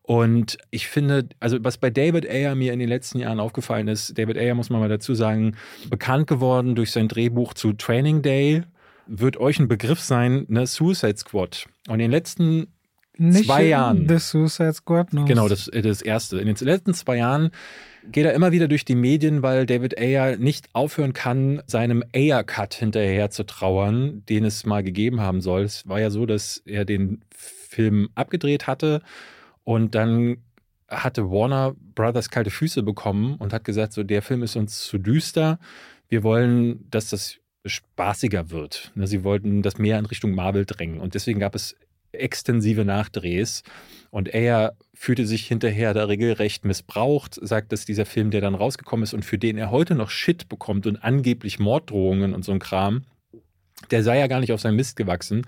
Und 0.03 0.59
ich 0.71 0.87
finde, 0.87 1.29
also 1.41 1.57
was 1.63 1.79
bei 1.79 1.91
David 1.91 2.29
Ayer 2.29 2.55
mir 2.55 2.75
in 2.75 2.79
den 2.79 2.89
letzten 2.89 3.19
Jahren 3.19 3.41
aufgefallen 3.41 3.89
ist, 3.89 4.17
David 4.19 4.37
Ayer 4.37 4.55
muss 4.55 4.71
man 4.71 4.81
mal 4.81 4.89
dazu 4.89 5.15
sagen, 5.15 5.57
bekannt 5.89 6.27
geworden 6.27 6.75
durch 6.75 6.93
sein 6.93 7.09
Drehbuch 7.09 7.55
zu 7.55 7.73
Training 7.73 8.21
Day, 8.21 8.63
wird 9.07 9.39
euch 9.39 9.59
ein 9.59 9.69
Begriff 9.69 10.01
sein, 10.01 10.45
ne, 10.49 10.67
Suicide 10.67 11.17
Squad. 11.17 11.67
Und 11.89 11.95
in 11.95 12.01
den 12.01 12.11
letzten 12.11 12.67
Nicht 13.17 13.47
zwei 13.47 13.65
Jahren. 13.65 14.09
The 14.09 14.19
Suicide 14.19 14.73
Squad, 14.73 15.13
no. 15.13 15.25
Genau, 15.25 15.49
das, 15.49 15.71
das 15.73 16.03
erste. 16.03 16.39
In 16.39 16.47
den 16.47 16.57
letzten 16.67 16.95
zwei 16.95 17.19
Jahren 17.19 17.51
geht 18.11 18.27
er 18.27 18.35
immer 18.35 18.53
wieder 18.53 18.69
durch 18.69 18.85
die 18.85 18.97
Medien, 18.97 19.43
weil 19.43 19.67
David 19.67 19.99
Ayer 19.99 20.37
nicht 20.37 20.69
aufhören 20.73 21.13
kann, 21.13 21.63
seinem 21.67 22.03
Ayer-Cut 22.15 22.75
hinterher 22.75 23.31
zu 23.31 23.45
trauern, 23.45 24.25
den 24.29 24.45
es 24.45 24.67
mal 24.67 24.83
gegeben 24.83 25.21
haben 25.21 25.41
soll. 25.41 25.63
Es 25.63 25.89
war 25.89 26.01
ja 26.01 26.11
so, 26.11 26.27
dass 26.27 26.63
er 26.67 26.85
den 26.85 27.23
Film 27.31 28.09
abgedreht 28.15 28.67
hatte 28.67 29.01
und 29.63 29.95
dann 29.95 30.39
hatte 30.89 31.31
Warner 31.31 31.75
Brothers 31.95 32.31
kalte 32.31 32.51
Füße 32.51 32.83
bekommen 32.83 33.37
und 33.37 33.53
hat 33.53 33.65
gesagt, 33.65 33.93
so 33.93 34.03
der 34.03 34.23
Film 34.23 34.43
ist 34.43 34.57
uns 34.57 34.81
zu 34.81 34.99
düster. 34.99 35.59
Wir 36.09 36.23
wollen, 36.23 36.89
dass 36.91 37.11
das 37.11 37.39
spaßiger 37.65 38.51
wird. 38.51 38.93
Ne, 38.95 39.07
sie 39.07 39.25
wollten 39.25 39.63
das 39.63 39.79
mehr 39.79 39.99
in 39.99 40.07
Richtung 40.07 40.33
Marvel 40.35 40.67
drängen. 40.67 41.01
Und 41.01 41.15
deswegen 41.15 41.41
gab 41.41 41.55
es 41.55 41.77
extensive 42.15 42.85
Nachdrehs. 42.85 43.63
Und 44.11 44.29
er 44.29 44.77
fühlte 44.95 45.27
sich 45.27 45.47
hinterher 45.47 45.93
da 45.93 46.05
regelrecht 46.05 46.65
missbraucht, 46.65 47.39
sagt, 47.43 47.73
dass 47.73 47.85
dieser 47.85 48.07
Film, 48.07 48.31
der 48.31 48.41
dann 48.41 48.55
rausgekommen 48.55 49.03
ist 49.03 49.13
und 49.13 49.25
für 49.25 49.39
den 49.39 49.59
er 49.59 49.71
heute 49.71 49.95
noch 49.95 50.11
Shit 50.11 50.49
bekommt 50.49 50.87
und 50.87 51.03
angeblich 51.03 51.59
Morddrohungen 51.59 52.33
und 52.33 52.45
so 52.45 52.53
ein 52.53 52.61
Kram, 52.61 53.03
der 53.91 54.03
sei 54.03 54.19
ja 54.19 54.29
gar 54.29 54.41
nicht 54.41 54.53
auf 54.53 54.61
seinen 54.61 54.77
Mist 54.77 54.97
gewachsen. 54.97 55.47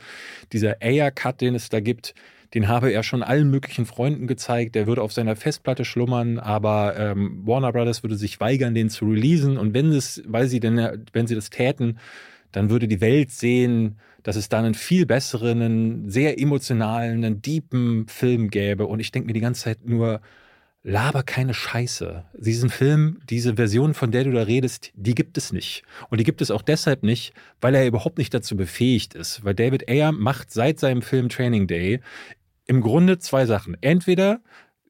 Dieser 0.52 0.76
Ayer-Cut, 0.82 1.40
den 1.40 1.54
es 1.54 1.68
da 1.68 1.80
gibt, 1.80 2.14
den 2.54 2.68
habe 2.68 2.90
er 2.90 3.02
schon 3.02 3.22
allen 3.22 3.50
möglichen 3.50 3.86
Freunden 3.86 4.26
gezeigt. 4.26 4.74
Der 4.74 4.86
würde 4.86 5.02
auf 5.02 5.12
seiner 5.12 5.36
Festplatte 5.36 5.84
schlummern, 5.84 6.38
aber 6.38 6.96
ähm, 6.96 7.42
Warner 7.44 7.72
Brothers 7.72 8.02
würde 8.02 8.16
sich 8.16 8.40
weigern, 8.40 8.74
den 8.74 8.88
zu 8.88 9.06
releasen. 9.06 9.58
Und 9.58 9.74
wenn 9.74 9.92
es, 9.92 10.22
weil 10.26 10.46
sie 10.48 10.60
denn, 10.60 11.04
wenn 11.12 11.26
sie 11.26 11.34
das 11.34 11.50
täten, 11.50 11.98
dann 12.56 12.70
würde 12.70 12.88
die 12.88 13.02
Welt 13.02 13.30
sehen, 13.32 13.98
dass 14.22 14.34
es 14.34 14.48
da 14.48 14.60
einen 14.60 14.72
viel 14.72 15.04
besseren, 15.04 15.60
einen 15.60 16.08
sehr 16.08 16.40
emotionalen, 16.40 17.22
einen 17.22 17.42
deepen 17.42 18.08
Film 18.08 18.48
gäbe. 18.48 18.86
Und 18.86 18.98
ich 18.98 19.12
denke 19.12 19.26
mir 19.26 19.34
die 19.34 19.40
ganze 19.40 19.64
Zeit 19.64 19.84
nur, 19.84 20.22
laber 20.82 21.22
keine 21.22 21.52
Scheiße. 21.52 22.24
Diesen 22.32 22.70
Film, 22.70 23.18
diese 23.28 23.56
Version, 23.56 23.92
von 23.92 24.10
der 24.10 24.24
du 24.24 24.32
da 24.32 24.44
redest, 24.44 24.90
die 24.94 25.14
gibt 25.14 25.36
es 25.36 25.52
nicht. 25.52 25.82
Und 26.08 26.18
die 26.18 26.24
gibt 26.24 26.40
es 26.40 26.50
auch 26.50 26.62
deshalb 26.62 27.02
nicht, 27.02 27.34
weil 27.60 27.74
er 27.74 27.86
überhaupt 27.86 28.16
nicht 28.16 28.32
dazu 28.32 28.56
befähigt 28.56 29.12
ist. 29.12 29.44
Weil 29.44 29.54
David 29.54 29.90
Ayer 29.90 30.12
macht 30.12 30.50
seit 30.50 30.80
seinem 30.80 31.02
Film 31.02 31.28
Training 31.28 31.66
Day 31.66 32.00
im 32.64 32.80
Grunde 32.80 33.18
zwei 33.18 33.44
Sachen. 33.44 33.76
Entweder 33.82 34.40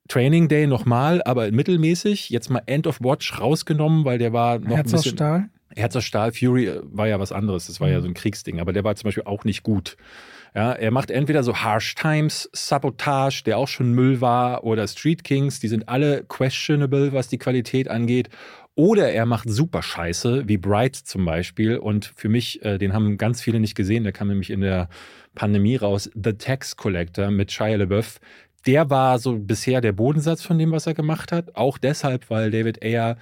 Training 0.06 0.46
Day 0.46 0.68
nochmal, 0.68 1.20
aber 1.24 1.50
mittelmäßig. 1.50 2.30
Jetzt 2.30 2.48
mal 2.48 2.62
End 2.66 2.86
of 2.86 3.00
Watch 3.00 3.40
rausgenommen, 3.40 4.04
weil 4.04 4.18
der 4.18 4.32
war 4.32 4.60
noch 4.60 4.76
Herz 4.76 4.92
ein 4.92 4.98
bisschen. 4.98 5.12
Aus 5.14 5.16
Stahl? 5.16 5.50
Herz 5.76 5.94
aus 5.94 6.04
Stahl, 6.04 6.32
Fury 6.32 6.66
äh, 6.66 6.80
war 6.84 7.06
ja 7.06 7.20
was 7.20 7.32
anderes. 7.32 7.66
Das 7.66 7.80
war 7.80 7.88
mhm. 7.88 7.94
ja 7.94 8.00
so 8.00 8.08
ein 8.08 8.14
Kriegsding, 8.14 8.60
aber 8.60 8.72
der 8.72 8.84
war 8.84 8.96
zum 8.96 9.08
Beispiel 9.08 9.24
auch 9.24 9.44
nicht 9.44 9.62
gut. 9.62 9.96
Ja, 10.54 10.72
er 10.72 10.90
macht 10.90 11.10
entweder 11.10 11.42
so 11.42 11.54
Harsh 11.54 11.94
Times, 11.94 12.48
Sabotage, 12.54 13.42
der 13.44 13.58
auch 13.58 13.68
schon 13.68 13.92
Müll 13.92 14.22
war, 14.22 14.64
oder 14.64 14.88
Street 14.88 15.22
Kings, 15.22 15.60
die 15.60 15.68
sind 15.68 15.88
alle 15.88 16.24
questionable, 16.24 17.12
was 17.12 17.28
die 17.28 17.36
Qualität 17.36 17.88
angeht. 17.88 18.30
Oder 18.74 19.12
er 19.12 19.26
macht 19.26 19.50
super 19.50 19.82
Scheiße, 19.82 20.48
wie 20.48 20.56
Bright 20.56 20.96
zum 20.96 21.24
Beispiel. 21.24 21.76
Und 21.78 22.12
für 22.16 22.28
mich, 22.28 22.62
äh, 22.64 22.78
den 22.78 22.94
haben 22.94 23.18
ganz 23.18 23.42
viele 23.42 23.60
nicht 23.60 23.74
gesehen, 23.74 24.04
der 24.04 24.12
kam 24.12 24.28
nämlich 24.28 24.50
in 24.50 24.60
der 24.60 24.88
Pandemie 25.34 25.76
raus, 25.76 26.10
The 26.14 26.32
Tax 26.34 26.76
Collector 26.76 27.30
mit 27.30 27.52
Shia 27.52 27.76
LaBeouf. 27.76 28.18
Der 28.66 28.90
war 28.90 29.18
so 29.18 29.38
bisher 29.38 29.80
der 29.80 29.92
Bodensatz 29.92 30.42
von 30.42 30.58
dem, 30.58 30.72
was 30.72 30.86
er 30.86 30.94
gemacht 30.94 31.32
hat. 31.32 31.54
Auch 31.54 31.78
deshalb, 31.78 32.28
weil 32.30 32.50
David 32.50 32.82
Ayer 32.82 33.16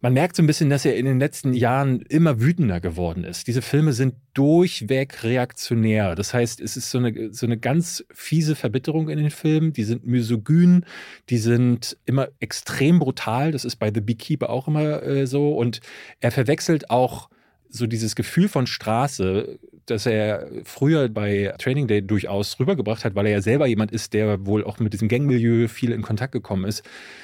man 0.00 0.14
merkt 0.14 0.36
so 0.36 0.42
ein 0.42 0.46
bisschen, 0.46 0.70
dass 0.70 0.84
er 0.84 0.96
in 0.96 1.04
den 1.04 1.18
letzten 1.18 1.52
Jahren 1.52 2.00
immer 2.02 2.40
wütender 2.40 2.80
geworden 2.80 3.24
ist. 3.24 3.46
Diese 3.46 3.60
Filme 3.60 3.92
sind 3.92 4.14
durchweg 4.32 5.22
reaktionär. 5.22 6.14
Das 6.14 6.32
heißt, 6.32 6.60
es 6.60 6.76
ist 6.76 6.90
so 6.90 6.98
eine, 6.98 7.32
so 7.32 7.44
eine 7.44 7.58
ganz 7.58 8.04
fiese 8.12 8.56
Verbitterung 8.56 9.10
in 9.10 9.18
den 9.18 9.30
Filmen. 9.30 9.72
Die 9.72 9.84
sind 9.84 10.06
misogyn, 10.06 10.86
die 11.28 11.38
sind 11.38 11.98
immer 12.06 12.28
extrem 12.40 12.98
brutal. 12.98 13.52
Das 13.52 13.64
ist 13.64 13.76
bei 13.76 13.92
The 13.92 14.00
Beekeeper 14.00 14.48
auch 14.48 14.68
immer 14.68 15.02
äh, 15.02 15.26
so. 15.26 15.54
Und 15.54 15.80
er 16.20 16.30
verwechselt 16.30 16.90
auch 16.90 17.28
so 17.68 17.86
dieses 17.86 18.16
Gefühl 18.16 18.48
von 18.48 18.66
Straße, 18.66 19.58
das 19.90 20.06
er 20.06 20.46
früher 20.64 21.08
bei 21.08 21.54
Training 21.58 21.86
Day 21.86 22.02
durchaus 22.02 22.58
rübergebracht 22.58 23.04
hat, 23.04 23.14
weil 23.14 23.26
er 23.26 23.32
ja 23.32 23.42
selber 23.42 23.66
jemand 23.66 23.92
ist, 23.92 24.12
der 24.14 24.46
wohl 24.46 24.64
auch 24.64 24.78
mit 24.78 24.92
diesem 24.92 25.08
Gangmilieu 25.08 25.68
viel 25.68 25.92
in 25.92 26.02
Kontakt 26.02 26.32
gekommen 26.32 26.64
ist. 26.64 26.82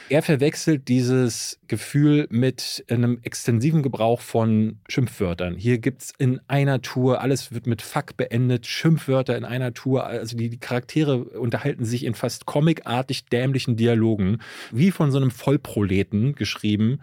Er 0.09 0.22
verwechselt 0.22 0.88
dieses 0.88 1.59
Gefühl 1.66 2.26
mit 2.30 2.84
einem 2.88 3.18
extensiven 3.22 3.82
Gebrauch 3.82 4.20
von 4.20 4.78
Schimpfwörtern. 4.88 5.56
Hier 5.56 5.78
gibt 5.78 6.02
es 6.02 6.12
in 6.18 6.40
einer 6.47 6.80
Tour, 6.82 7.20
alles 7.20 7.52
wird 7.52 7.66
mit 7.66 7.82
Fuck 7.82 8.16
beendet, 8.16 8.66
Schimpfwörter 8.66 9.36
in 9.36 9.44
einer 9.44 9.74
Tour. 9.74 10.06
Also 10.06 10.36
die, 10.36 10.48
die 10.48 10.59
Charaktere 10.59 11.24
unterhalten 11.24 11.84
sich 11.84 12.05
in 12.05 12.14
fast 12.14 12.47
comicartig 12.47 13.26
dämlichen 13.26 13.76
Dialogen, 13.76 14.38
wie 14.70 14.90
von 14.90 15.10
so 15.10 15.18
einem 15.18 15.30
Vollproleten 15.30 16.34
geschrieben. 16.34 17.01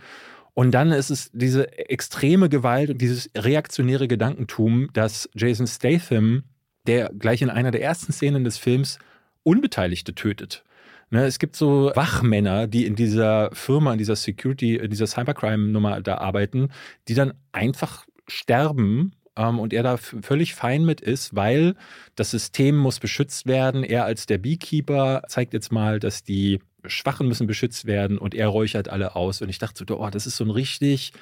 Und 0.54 0.72
dann 0.72 0.92
ist 0.92 1.10
es 1.10 1.32
diese 1.34 1.78
extreme 1.90 2.48
Gewalt 2.48 2.90
und 2.92 3.02
dieses 3.02 3.30
reaktionäre 3.36 4.08
Gedankentum, 4.08 4.90
dass 4.94 5.30
Jason 5.34 5.68
Statham, 5.68 6.44
der 6.86 7.10
gleich 7.10 7.42
in 7.42 7.50
einer 7.50 7.72
der 7.72 7.82
ersten 7.82 8.14
Szenen 8.14 8.44
des 8.44 8.58
Films 8.58 9.00
Unbeteiligte 9.44 10.14
tötet. 10.14 10.64
Ne, 11.10 11.26
es 11.26 11.38
gibt 11.38 11.56
so 11.56 11.92
Wachmänner, 11.96 12.66
die 12.68 12.86
in 12.86 12.96
dieser 12.96 13.52
Firma, 13.54 13.92
in 13.92 14.00
dieser 14.00 14.16
Security, 14.16 14.78
in 14.78 14.90
dieser 14.90 15.06
Cybercrime-Nummer 15.06 16.02
da 16.02 16.18
arbeiten, 16.18 16.70
die 17.08 17.14
dann 17.14 17.34
einfach 17.52 18.06
sterben 18.28 19.14
ähm, 19.36 19.60
und 19.60 19.74
er 19.74 19.84
da 19.84 19.98
völlig 19.98 20.56
fein 20.56 20.86
mit 20.86 21.02
ist, 21.02 21.36
weil 21.36 21.76
das 22.16 22.32
System 22.32 22.78
muss 22.78 23.00
beschützt 23.00 23.46
werden. 23.46 23.84
Er 23.84 24.06
als 24.06 24.26
der 24.26 24.40
Beekeeper 24.40 25.24
zeigt 25.28 25.54
jetzt 25.54 25.72
mal, 25.72 26.00
dass 26.00 26.24
die 26.24 26.60
Schwachen 26.86 27.28
müssen 27.28 27.48
beschützt 27.48 27.86
werden 27.86 28.18
und 28.18 28.36
er 28.36 28.48
räuchert 28.48 28.90
alle 28.90 29.16
aus. 29.16 29.42
Und 29.42 29.50
ich 29.50 29.60
dachte 29.60 29.86
so, 29.88 30.00
oh, 30.00 30.10
das 30.10 30.28
ist 30.28 30.38
so 30.38 30.44
ein 30.44 30.50
richtig, 30.50 31.14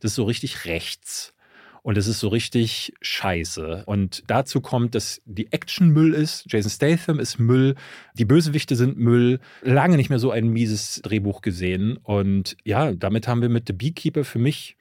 das 0.00 0.12
ist 0.12 0.16
so 0.16 0.24
richtig 0.24 0.64
rechts. 0.64 1.34
Und 1.82 1.96
es 1.96 2.06
ist 2.06 2.20
so 2.20 2.28
richtig 2.28 2.92
scheiße. 3.00 3.84
Und 3.86 4.22
dazu 4.26 4.60
kommt, 4.60 4.94
dass 4.94 5.22
die 5.24 5.50
Action 5.50 5.88
Müll 5.90 6.12
ist. 6.12 6.44
Jason 6.46 6.70
Statham 6.70 7.18
ist 7.18 7.38
Müll. 7.38 7.74
Die 8.14 8.26
Bösewichte 8.26 8.76
sind 8.76 8.98
Müll. 8.98 9.40
Lange 9.62 9.96
nicht 9.96 10.10
mehr 10.10 10.18
so 10.18 10.30
ein 10.30 10.48
mieses 10.48 11.00
Drehbuch 11.02 11.40
gesehen. 11.40 11.96
Und 12.02 12.56
ja, 12.64 12.92
damit 12.92 13.28
haben 13.28 13.40
wir 13.40 13.48
mit 13.48 13.66
The 13.66 13.72
Beekeeper 13.72 14.24
für 14.24 14.38
mich 14.38 14.76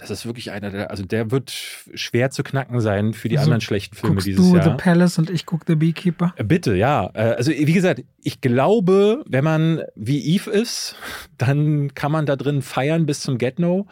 das 0.00 0.10
ist 0.10 0.24
wirklich 0.24 0.50
einer 0.50 0.70
der, 0.70 0.90
also 0.90 1.04
der 1.04 1.30
wird 1.30 1.50
schwer 1.50 2.30
zu 2.30 2.42
knacken 2.42 2.80
sein 2.80 3.12
für 3.12 3.28
die 3.28 3.36
also 3.36 3.50
anderen 3.50 3.60
schlechten 3.60 3.94
Filme 3.94 4.22
dieses 4.22 4.48
du 4.48 4.56
Jahr. 4.56 4.64
The 4.64 4.82
Palace 4.82 5.18
und 5.18 5.28
ich 5.28 5.44
gucke 5.44 5.64
The 5.66 5.74
Beekeeper. 5.74 6.32
Äh, 6.36 6.44
bitte, 6.44 6.74
ja. 6.74 7.10
Äh, 7.12 7.34
also 7.34 7.50
wie 7.50 7.72
gesagt, 7.72 8.02
ich 8.22 8.40
glaube, 8.40 9.22
wenn 9.28 9.44
man 9.44 9.82
wie 9.94 10.34
Eve 10.34 10.50
ist, 10.50 10.96
dann 11.38 11.94
kann 11.94 12.10
man 12.10 12.24
da 12.24 12.36
drin 12.36 12.62
feiern 12.62 13.04
bis 13.04 13.20
zum 13.20 13.36
Get-No, 13.36 13.86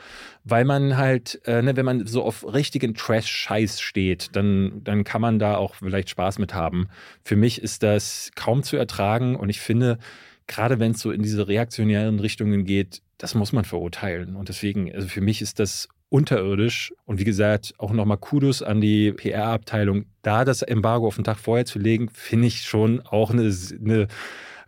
weil 0.45 0.65
man 0.65 0.97
halt, 0.97 1.41
äh, 1.45 1.61
ne, 1.61 1.77
wenn 1.77 1.85
man 1.85 2.07
so 2.07 2.23
auf 2.23 2.45
richtigen 2.55 2.95
Trash-Scheiß 2.95 3.81
steht, 3.81 4.35
dann, 4.35 4.81
dann 4.85 5.05
kann 5.05 5.21
man 5.21 5.39
da 5.39 5.57
auch 5.57 5.75
vielleicht 5.75 6.09
Spaß 6.09 6.39
mit 6.39 6.55
haben. 6.55 6.89
Für 7.23 7.37
mich 7.37 7.63
ist 7.63 7.83
das 7.83 8.31
kaum 8.35 8.63
zu 8.63 8.77
ertragen 8.77 9.37
und 9.37 9.51
ich 9.51 9.61
finde, 9.61 9.99
gerade 10.47 10.81
wenn 10.81 10.93
es 10.93 11.01
so 11.01 11.11
in 11.11 11.23
diese 11.23 11.49
reaktionären 11.49 12.19
Richtungen 12.19 12.65
geht, 12.65 13.03
das 13.19 13.35
muss 13.35 13.53
man 13.53 13.65
verurteilen. 13.65 14.37
Und 14.37 14.49
deswegen, 14.49 14.93
also 14.95 15.07
für 15.09 15.21
mich 15.21 15.43
ist 15.43 15.59
das 15.59 15.89
unterirdisch. 16.11 16.93
Und 17.05 17.19
wie 17.21 17.25
gesagt, 17.25 17.75
auch 17.79 17.93
nochmal 17.93 18.19
Kudos 18.19 18.63
an 18.63 18.81
die 18.81 19.13
PR-Abteilung. 19.13 20.07
Da 20.23 20.45
das 20.45 20.63
Embargo 20.63 21.07
auf 21.07 21.17
den 21.17 21.25
Tag 21.25 21.39
vorher 21.39 21.67
zu 21.67 21.79
legen, 21.79 22.09
finde 22.13 22.47
ich 22.47 22.63
schon 22.63 23.01
auch 23.01 23.31
eine, 23.31 23.43
eine 23.43 24.09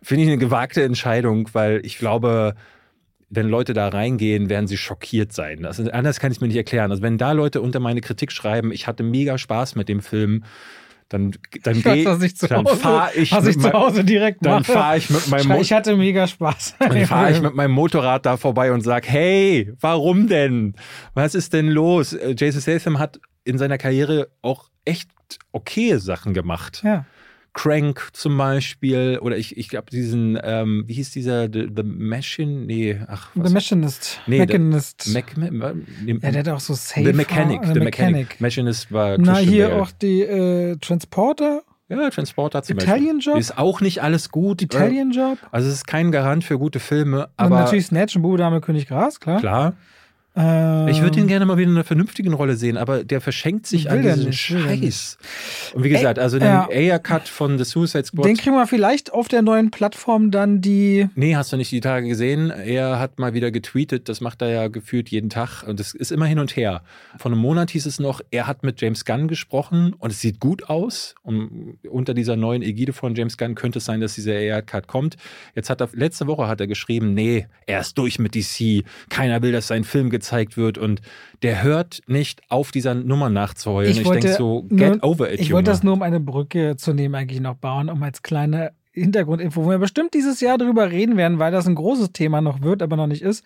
finde 0.01 0.23
ich 0.23 0.29
eine 0.29 0.37
gewagte 0.37 0.83
Entscheidung, 0.83 1.49
weil 1.53 1.81
ich 1.85 1.97
glaube, 1.97 2.55
wenn 3.29 3.47
Leute 3.47 3.73
da 3.73 3.87
reingehen, 3.87 4.49
werden 4.49 4.67
sie 4.67 4.77
schockiert 4.77 5.31
sein. 5.31 5.65
Also 5.65 5.89
anders 5.89 6.19
kann 6.19 6.31
ich 6.31 6.37
es 6.37 6.41
mir 6.41 6.47
nicht 6.47 6.57
erklären. 6.57 6.91
Also 6.91 7.01
wenn 7.01 7.17
da 7.17 7.31
Leute 7.31 7.61
unter 7.61 7.79
meine 7.79 8.01
Kritik 8.01 8.31
schreiben, 8.31 8.71
ich 8.71 8.87
hatte 8.87 9.03
mega 9.03 9.37
Spaß 9.37 9.75
mit 9.75 9.87
dem 9.87 10.01
Film, 10.01 10.43
dann, 11.11 11.31
dann, 11.63 11.75
zu 11.75 12.47
dann 12.47 12.65
fahre 12.65 13.13
ich, 13.15 13.33
was 13.33 13.45
ich 13.45 13.59
zu 13.59 13.73
Hause 13.73 14.05
direkt 14.05 14.45
dann 14.45 14.63
fahre 14.63 14.97
ich 14.97 15.09
mit 15.09 15.27
meinem 15.27 15.59
Ich 15.59 15.73
hatte 15.73 15.97
mega 15.97 16.25
Spaß. 16.25 16.75
Dann 16.79 17.05
fahre 17.05 17.31
ich 17.31 17.41
mit 17.41 17.53
meinem 17.53 17.71
Motorrad 17.71 18.25
da 18.25 18.37
vorbei 18.37 18.71
und 18.71 18.79
sage, 18.79 19.09
hey, 19.09 19.73
warum 19.81 20.27
denn? 20.27 20.75
Was 21.13 21.35
ist 21.35 21.51
denn 21.51 21.67
los? 21.67 22.13
Äh, 22.13 22.35
Jason 22.37 22.61
Statham 22.61 22.97
hat 22.97 23.19
in 23.43 23.57
seiner 23.57 23.77
Karriere 23.77 24.29
auch 24.41 24.69
echt 24.85 25.09
okay 25.51 25.97
Sachen 25.97 26.33
gemacht. 26.33 26.81
Ja. 26.85 27.05
Crank 27.53 28.09
zum 28.13 28.37
Beispiel, 28.37 29.19
oder 29.21 29.37
ich, 29.37 29.57
ich 29.57 29.67
glaube, 29.67 29.91
diesen, 29.91 30.39
ähm, 30.41 30.85
wie 30.87 30.93
hieß 30.93 31.11
dieser, 31.11 31.51
The, 31.51 31.67
The 31.75 31.83
Machine? 31.83 32.65
Nee, 32.65 32.99
ach. 33.07 33.29
Was? 33.35 33.49
The 33.49 33.53
Machinist. 33.53 34.19
Nee, 34.25 34.39
Machinist. 34.39 35.01
The, 35.01 35.13
Mac, 35.13 35.35
ja, 36.23 36.31
der 36.31 36.39
hat 36.39 36.49
auch 36.49 36.59
so 36.59 36.73
Safe. 36.73 37.05
The 37.05 37.13
Mechanic. 37.13 37.65
The, 37.65 37.73
The 37.73 37.79
Mechanic. 37.79 38.13
Mechanic. 38.13 38.41
Machinist 38.41 38.91
war 38.91 39.17
Na, 39.17 39.37
hier 39.37 39.69
Bale. 39.69 39.81
auch 39.81 39.91
die 39.91 40.21
äh, 40.21 40.77
Transporter. 40.77 41.63
Ja, 41.89 42.09
Transporter 42.09 42.63
zum 42.63 42.77
Italian 42.77 43.17
Beispiel. 43.17 43.33
Job? 43.33 43.39
Ist 43.41 43.57
auch 43.57 43.81
nicht 43.81 44.01
alles 44.01 44.29
gut. 44.29 44.61
Italian 44.61 45.11
Job? 45.11 45.37
Also 45.51 45.67
es 45.67 45.73
ist 45.75 45.87
kein 45.87 46.13
Garant 46.13 46.45
für 46.45 46.57
gute 46.57 46.79
Filme, 46.79 47.27
aber... 47.35 47.57
Und 47.57 47.61
natürlich 47.63 47.87
Snatch 47.87 48.15
und 48.15 48.21
Bube 48.21 48.37
Dame 48.37 48.61
König 48.61 48.87
Gras, 48.87 49.19
klar. 49.19 49.41
Klar. 49.41 49.73
Ähm, 50.33 50.87
ich 50.87 51.01
würde 51.01 51.19
ihn 51.19 51.27
gerne 51.27 51.45
mal 51.45 51.57
wieder 51.57 51.69
in 51.69 51.75
einer 51.75 51.83
vernünftigen 51.83 52.33
Rolle 52.33 52.55
sehen, 52.55 52.77
aber 52.77 53.03
der 53.03 53.19
verschenkt 53.19 53.67
sich 53.67 53.91
an 53.91 54.01
diesem 54.01 54.31
Scheiß. 54.31 55.17
Und 55.73 55.83
wie 55.83 55.89
gesagt, 55.89 56.19
also 56.19 56.39
den 56.39 56.47
ja. 56.47 56.69
Air-Cut 56.69 57.27
von 57.27 57.57
The 57.57 57.65
Suicide 57.65 58.05
Squad. 58.05 58.25
Den 58.25 58.37
kriegen 58.37 58.55
wir 58.55 58.65
vielleicht 58.65 59.11
auf 59.11 59.27
der 59.27 59.41
neuen 59.41 59.71
Plattform 59.71 60.31
dann 60.31 60.61
die. 60.61 61.09
Nee, 61.15 61.35
hast 61.35 61.51
du 61.51 61.57
nicht 61.57 61.71
die 61.71 61.81
Tage 61.81 62.07
gesehen? 62.07 62.49
Er 62.49 62.97
hat 62.99 63.19
mal 63.19 63.33
wieder 63.33 63.51
getweetet, 63.51 64.07
das 64.07 64.21
macht 64.21 64.41
er 64.41 64.49
ja 64.49 64.67
gefühlt 64.69 65.09
jeden 65.09 65.29
Tag 65.29 65.63
und 65.63 65.79
das 65.81 65.93
ist 65.93 66.11
immer 66.11 66.25
hin 66.25 66.39
und 66.39 66.55
her. 66.55 66.83
Vor 67.17 67.31
einem 67.31 67.41
Monat 67.41 67.71
hieß 67.71 67.85
es 67.85 67.99
noch, 67.99 68.21
er 68.31 68.47
hat 68.47 68.63
mit 68.63 68.79
James 68.79 69.03
Gunn 69.03 69.27
gesprochen 69.27 69.93
und 69.93 70.11
es 70.11 70.21
sieht 70.21 70.39
gut 70.39 70.69
aus. 70.69 71.15
Und 71.23 71.77
unter 71.89 72.13
dieser 72.13 72.37
neuen 72.37 72.61
Ägide 72.61 72.93
von 72.93 73.15
James 73.15 73.37
Gunn 73.37 73.55
könnte 73.55 73.79
es 73.79 73.85
sein, 73.85 73.99
dass 73.99 74.15
dieser 74.15 74.33
Air-Cut 74.33 74.87
kommt. 74.87 75.17
Jetzt 75.55 75.69
hat 75.69 75.81
er, 75.81 75.89
letzte 75.91 76.27
Woche 76.27 76.47
hat 76.47 76.61
er 76.61 76.67
geschrieben, 76.67 77.13
nee, 77.13 77.47
er 77.67 77.81
ist 77.81 77.97
durch 77.97 78.17
mit 78.17 78.33
DC. 78.33 78.85
Keiner 79.09 79.41
will, 79.41 79.51
dass 79.51 79.67
sein 79.67 79.83
Film 79.83 80.09
gezeigt 80.21 80.55
wird 80.55 80.77
und 80.77 81.01
der 81.41 81.63
hört 81.63 82.01
nicht 82.07 82.41
auf 82.49 82.71
dieser 82.71 82.93
Nummer 82.93 83.29
nachzuheulen. 83.29 83.91
Ich, 83.91 84.01
ich 84.01 84.07
denke 84.07 84.33
so, 84.33 84.63
get 84.69 85.01
nur, 85.01 85.03
over 85.03 85.31
it. 85.31 85.39
Ich 85.39 85.47
Junge. 85.47 85.57
wollte 85.57 85.71
das 85.71 85.83
nur 85.83 85.93
um 85.93 86.03
eine 86.03 86.19
Brücke 86.19 86.77
zu 86.77 86.93
nehmen 86.93 87.15
eigentlich 87.15 87.41
noch 87.41 87.55
bauen, 87.55 87.89
um 87.89 88.01
als 88.03 88.21
kleine 88.21 88.71
Hintergrundinfo, 88.91 89.65
wo 89.65 89.69
wir 89.69 89.79
bestimmt 89.79 90.13
dieses 90.13 90.41
Jahr 90.41 90.57
darüber 90.57 90.91
reden 90.91 91.17
werden, 91.17 91.39
weil 91.39 91.51
das 91.51 91.67
ein 91.67 91.75
großes 91.75 92.11
Thema 92.11 92.41
noch 92.41 92.61
wird, 92.61 92.81
aber 92.81 92.97
noch 92.97 93.07
nicht 93.07 93.21
ist. 93.21 93.43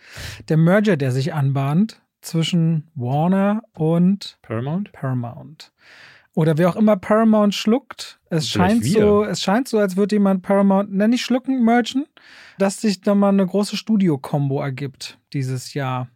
Der 0.49 0.57
Merger, 0.57 0.97
der 0.97 1.11
sich 1.11 1.34
anbahnt 1.34 2.02
zwischen 2.22 2.88
Warner 2.95 3.64
und 3.73 4.38
Paramount. 4.41 4.91
Paramount. 4.91 5.72
Oder 6.34 6.57
wer 6.57 6.68
auch 6.68 6.76
immer 6.76 6.97
Paramount 6.97 7.56
schluckt. 7.56 8.19
Es 8.30 8.49
scheint 8.49 8.84
so, 8.84 9.23
es 9.23 9.41
scheint 9.41 9.69
so, 9.69 9.77
als 9.77 9.95
würde 9.95 10.15
jemand 10.18 10.41
Paramount, 10.41 10.91
nenne 10.91 11.15
ich 11.15 11.22
schlucken, 11.22 11.64
merchen, 11.64 12.06
dass 12.57 12.81
sich 12.81 12.99
da 12.99 13.15
mal 13.15 13.30
eine 13.30 13.45
große 13.45 13.77
Studio-Kombo 13.77 14.61
ergibt 14.61 15.18
dieses 15.31 15.73
Jahr 15.73 16.10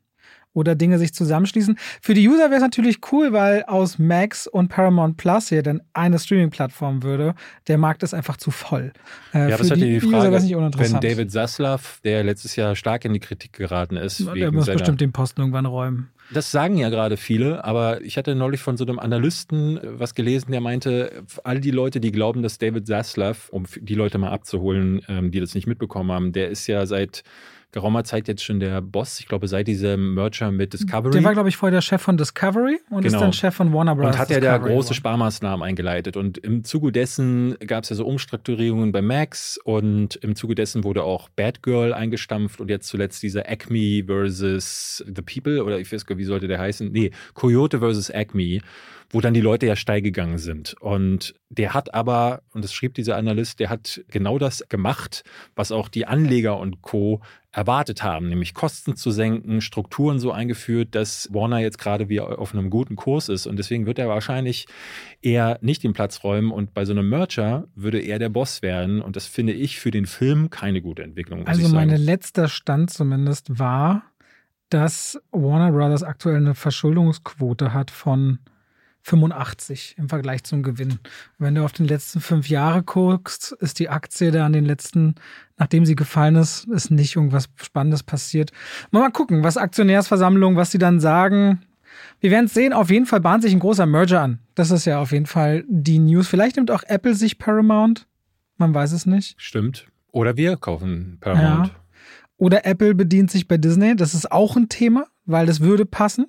oder 0.53 0.75
Dinge 0.75 0.97
sich 0.97 1.13
zusammenschließen. 1.13 1.77
Für 2.01 2.13
die 2.13 2.27
User 2.27 2.45
wäre 2.45 2.55
es 2.55 2.61
natürlich 2.61 2.99
cool, 3.11 3.33
weil 3.33 3.63
aus 3.63 3.99
Max 3.99 4.47
und 4.47 4.69
Paramount 4.69 5.17
Plus 5.17 5.49
hier 5.49 5.63
dann 5.63 5.81
eine 5.93 6.19
Streaming-Plattform 6.19 7.03
würde. 7.03 7.35
Der 7.67 7.77
Markt 7.77 8.03
ist 8.03 8.13
einfach 8.13 8.37
zu 8.37 8.51
voll. 8.51 8.91
Äh, 9.33 9.49
ja, 9.49 9.59
was 9.59 9.69
hat 9.69 9.77
die, 9.77 9.99
die 9.99 10.01
Frage, 10.01 10.31
wenn 10.31 10.99
David 10.99 11.31
Zaslav, 11.31 11.99
der 12.03 12.23
letztes 12.23 12.55
Jahr 12.55 12.75
stark 12.75 13.05
in 13.05 13.13
die 13.13 13.19
Kritik 13.19 13.53
geraten 13.53 13.95
ist, 13.95 14.19
der 14.19 14.33
wegen 14.33 14.55
muss 14.55 14.65
bestimmt 14.65 15.01
den 15.01 15.11
Posten 15.11 15.41
irgendwann 15.41 15.65
räumen. 15.65 16.09
Das 16.31 16.51
sagen 16.51 16.77
ja 16.77 16.89
gerade 16.89 17.17
viele, 17.17 17.63
aber 17.63 18.01
ich 18.01 18.15
hatte 18.15 18.35
neulich 18.35 18.61
von 18.61 18.77
so 18.77 18.85
einem 18.85 18.99
Analysten 18.99 19.77
äh, 19.77 19.99
was 19.99 20.13
gelesen, 20.13 20.51
der 20.51 20.61
meinte, 20.61 21.23
all 21.43 21.59
die 21.59 21.71
Leute, 21.71 21.99
die 21.99 22.11
glauben, 22.11 22.43
dass 22.43 22.57
David 22.57 22.87
Zaslav, 22.87 23.49
um 23.49 23.65
die 23.79 23.95
Leute 23.95 24.17
mal 24.17 24.29
abzuholen, 24.29 25.01
ähm, 25.07 25.31
die 25.31 25.39
das 25.39 25.55
nicht 25.55 25.67
mitbekommen 25.67 26.11
haben, 26.11 26.31
der 26.31 26.49
ist 26.49 26.67
ja 26.67 26.85
seit 26.85 27.23
geraumer 27.71 28.03
Zeit 28.03 28.27
jetzt 28.27 28.43
schon 28.43 28.59
der 28.59 28.81
Boss. 28.81 29.19
Ich 29.19 29.27
glaube, 29.27 29.47
seit 29.47 29.67
diesem 29.67 30.15
Merger 30.15 30.51
mit 30.51 30.73
Discovery. 30.73 31.11
Der 31.11 31.23
war, 31.23 31.33
glaube 31.33 31.49
ich, 31.49 31.57
vorher 31.57 31.75
der 31.75 31.81
Chef 31.81 32.01
von 32.01 32.17
Discovery 32.17 32.79
und 32.89 33.03
genau. 33.03 33.15
ist 33.15 33.21
dann 33.21 33.33
Chef 33.33 33.55
von 33.55 33.71
Warner 33.73 33.95
Bros. 33.95 34.07
Und 34.07 34.17
hat 34.17 34.29
ja 34.29 34.39
da 34.39 34.57
große 34.57 34.93
Sparmaßnahmen 34.93 35.63
eingeleitet. 35.63 36.17
Und 36.17 36.37
im 36.39 36.63
Zuge 36.63 36.91
dessen 36.91 37.57
gab 37.65 37.83
es 37.83 37.89
ja 37.89 37.95
so 37.95 38.05
Umstrukturierungen 38.05 38.91
bei 38.91 39.01
Max 39.01 39.59
und 39.63 40.15
im 40.17 40.35
Zuge 40.35 40.55
dessen 40.55 40.83
wurde 40.83 41.03
auch 41.03 41.29
Batgirl 41.29 41.93
eingestampft 41.93 42.59
und 42.59 42.69
jetzt 42.69 42.87
zuletzt 42.87 43.21
dieser 43.21 43.47
Acme 43.49 44.03
versus 44.05 45.03
The 45.05 45.21
People 45.21 45.63
oder 45.63 45.79
ich 45.79 45.91
weiß 45.91 46.05
gar 46.05 46.15
nicht, 46.15 46.23
wie 46.23 46.27
sollte 46.27 46.47
der 46.47 46.59
heißen? 46.59 46.91
Nee, 46.91 47.11
Coyote 47.33 47.79
versus 47.79 48.09
Acme 48.09 48.61
wo 49.11 49.21
dann 49.21 49.33
die 49.33 49.41
Leute 49.41 49.65
ja 49.65 49.75
steil 49.75 50.01
gegangen 50.01 50.37
sind. 50.37 50.75
Und 50.79 51.33
der 51.49 51.73
hat 51.73 51.93
aber, 51.93 52.43
und 52.53 52.63
das 52.63 52.73
schrieb 52.73 52.93
dieser 52.93 53.17
Analyst, 53.17 53.59
der 53.59 53.69
hat 53.69 54.01
genau 54.09 54.37
das 54.37 54.63
gemacht, 54.69 55.23
was 55.55 55.71
auch 55.71 55.89
die 55.89 56.05
Anleger 56.05 56.57
und 56.57 56.81
Co. 56.81 57.21
erwartet 57.51 58.03
haben, 58.03 58.29
nämlich 58.29 58.53
Kosten 58.53 58.95
zu 58.95 59.09
senken, 59.09 59.61
Strukturen 59.61 60.19
so 60.19 60.31
eingeführt, 60.31 60.93
dass 60.93 61.27
Warner 61.33 61.59
jetzt 61.59 61.79
gerade 61.79 62.07
wieder 62.07 62.37
auf 62.37 62.53
einem 62.53 62.69
guten 62.69 62.95
Kurs 62.95 63.27
ist. 63.27 63.47
Und 63.47 63.57
deswegen 63.57 63.87
wird 63.87 63.97
er 63.97 64.07
wahrscheinlich 64.07 64.67
eher 65.21 65.57
nicht 65.61 65.83
den 65.83 65.93
Platz 65.93 66.23
räumen 66.23 66.51
und 66.51 66.75
bei 66.75 66.85
so 66.85 66.91
einem 66.91 67.09
Merger 67.09 67.67
würde 67.73 67.99
er 67.99 68.19
der 68.19 68.29
Boss 68.29 68.61
werden. 68.61 69.01
Und 69.01 69.15
das 69.15 69.25
finde 69.25 69.53
ich 69.53 69.79
für 69.79 69.89
den 69.89 70.05
Film 70.05 70.51
keine 70.51 70.81
gute 70.81 71.01
Entwicklung. 71.01 71.47
Also 71.47 71.69
mein 71.69 71.89
letzter 71.89 72.47
Stand 72.47 72.91
zumindest 72.91 73.57
war, 73.57 74.03
dass 74.69 75.19
Warner 75.31 75.71
Brothers 75.71 76.03
aktuell 76.03 76.37
eine 76.37 76.53
Verschuldungsquote 76.53 77.73
hat 77.73 77.89
von 77.89 78.39
85 79.01 79.95
im 79.97 80.09
Vergleich 80.09 80.43
zum 80.43 80.63
Gewinn. 80.63 80.99
Wenn 81.37 81.55
du 81.55 81.63
auf 81.63 81.71
den 81.71 81.87
letzten 81.87 82.21
fünf 82.21 82.49
Jahre 82.49 82.83
guckst, 82.83 83.53
ist 83.59 83.79
die 83.79 83.89
Aktie 83.89 84.31
da 84.31 84.45
an 84.45 84.53
den 84.53 84.65
letzten, 84.65 85.15
nachdem 85.57 85.85
sie 85.85 85.95
gefallen 85.95 86.35
ist, 86.35 86.65
ist 86.65 86.91
nicht 86.91 87.15
irgendwas 87.15 87.49
Spannendes 87.55 88.03
passiert. 88.03 88.51
Mal, 88.91 89.11
gucken, 89.11 89.43
was 89.43 89.57
Aktionärsversammlungen, 89.57 90.57
was 90.57 90.71
sie 90.71 90.77
dann 90.77 90.99
sagen. 90.99 91.61
Wir 92.19 92.31
werden 92.31 92.45
es 92.45 92.53
sehen. 92.53 92.73
Auf 92.73 92.89
jeden 92.89 93.05
Fall 93.05 93.21
bahnt 93.21 93.43
sich 93.43 93.53
ein 93.53 93.59
großer 93.59 93.85
Merger 93.85 94.21
an. 94.21 94.39
Das 94.55 94.71
ist 94.71 94.85
ja 94.85 94.99
auf 94.99 95.11
jeden 95.11 95.25
Fall 95.25 95.63
die 95.67 95.99
News. 95.99 96.27
Vielleicht 96.27 96.57
nimmt 96.57 96.71
auch 96.71 96.83
Apple 96.83 97.15
sich 97.15 97.39
Paramount. 97.39 98.07
Man 98.57 98.73
weiß 98.73 98.91
es 98.91 99.05
nicht. 99.05 99.35
Stimmt. 99.37 99.87
Oder 100.11 100.37
wir 100.37 100.57
kaufen 100.57 101.17
Paramount. 101.21 101.67
Ja. 101.67 101.75
Oder 102.37 102.65
Apple 102.65 102.95
bedient 102.95 103.31
sich 103.31 103.47
bei 103.47 103.57
Disney. 103.57 103.95
Das 103.95 104.13
ist 104.13 104.31
auch 104.31 104.55
ein 104.55 104.69
Thema, 104.69 105.07
weil 105.25 105.45
das 105.45 105.59
würde 105.59 105.85
passen. 105.85 106.27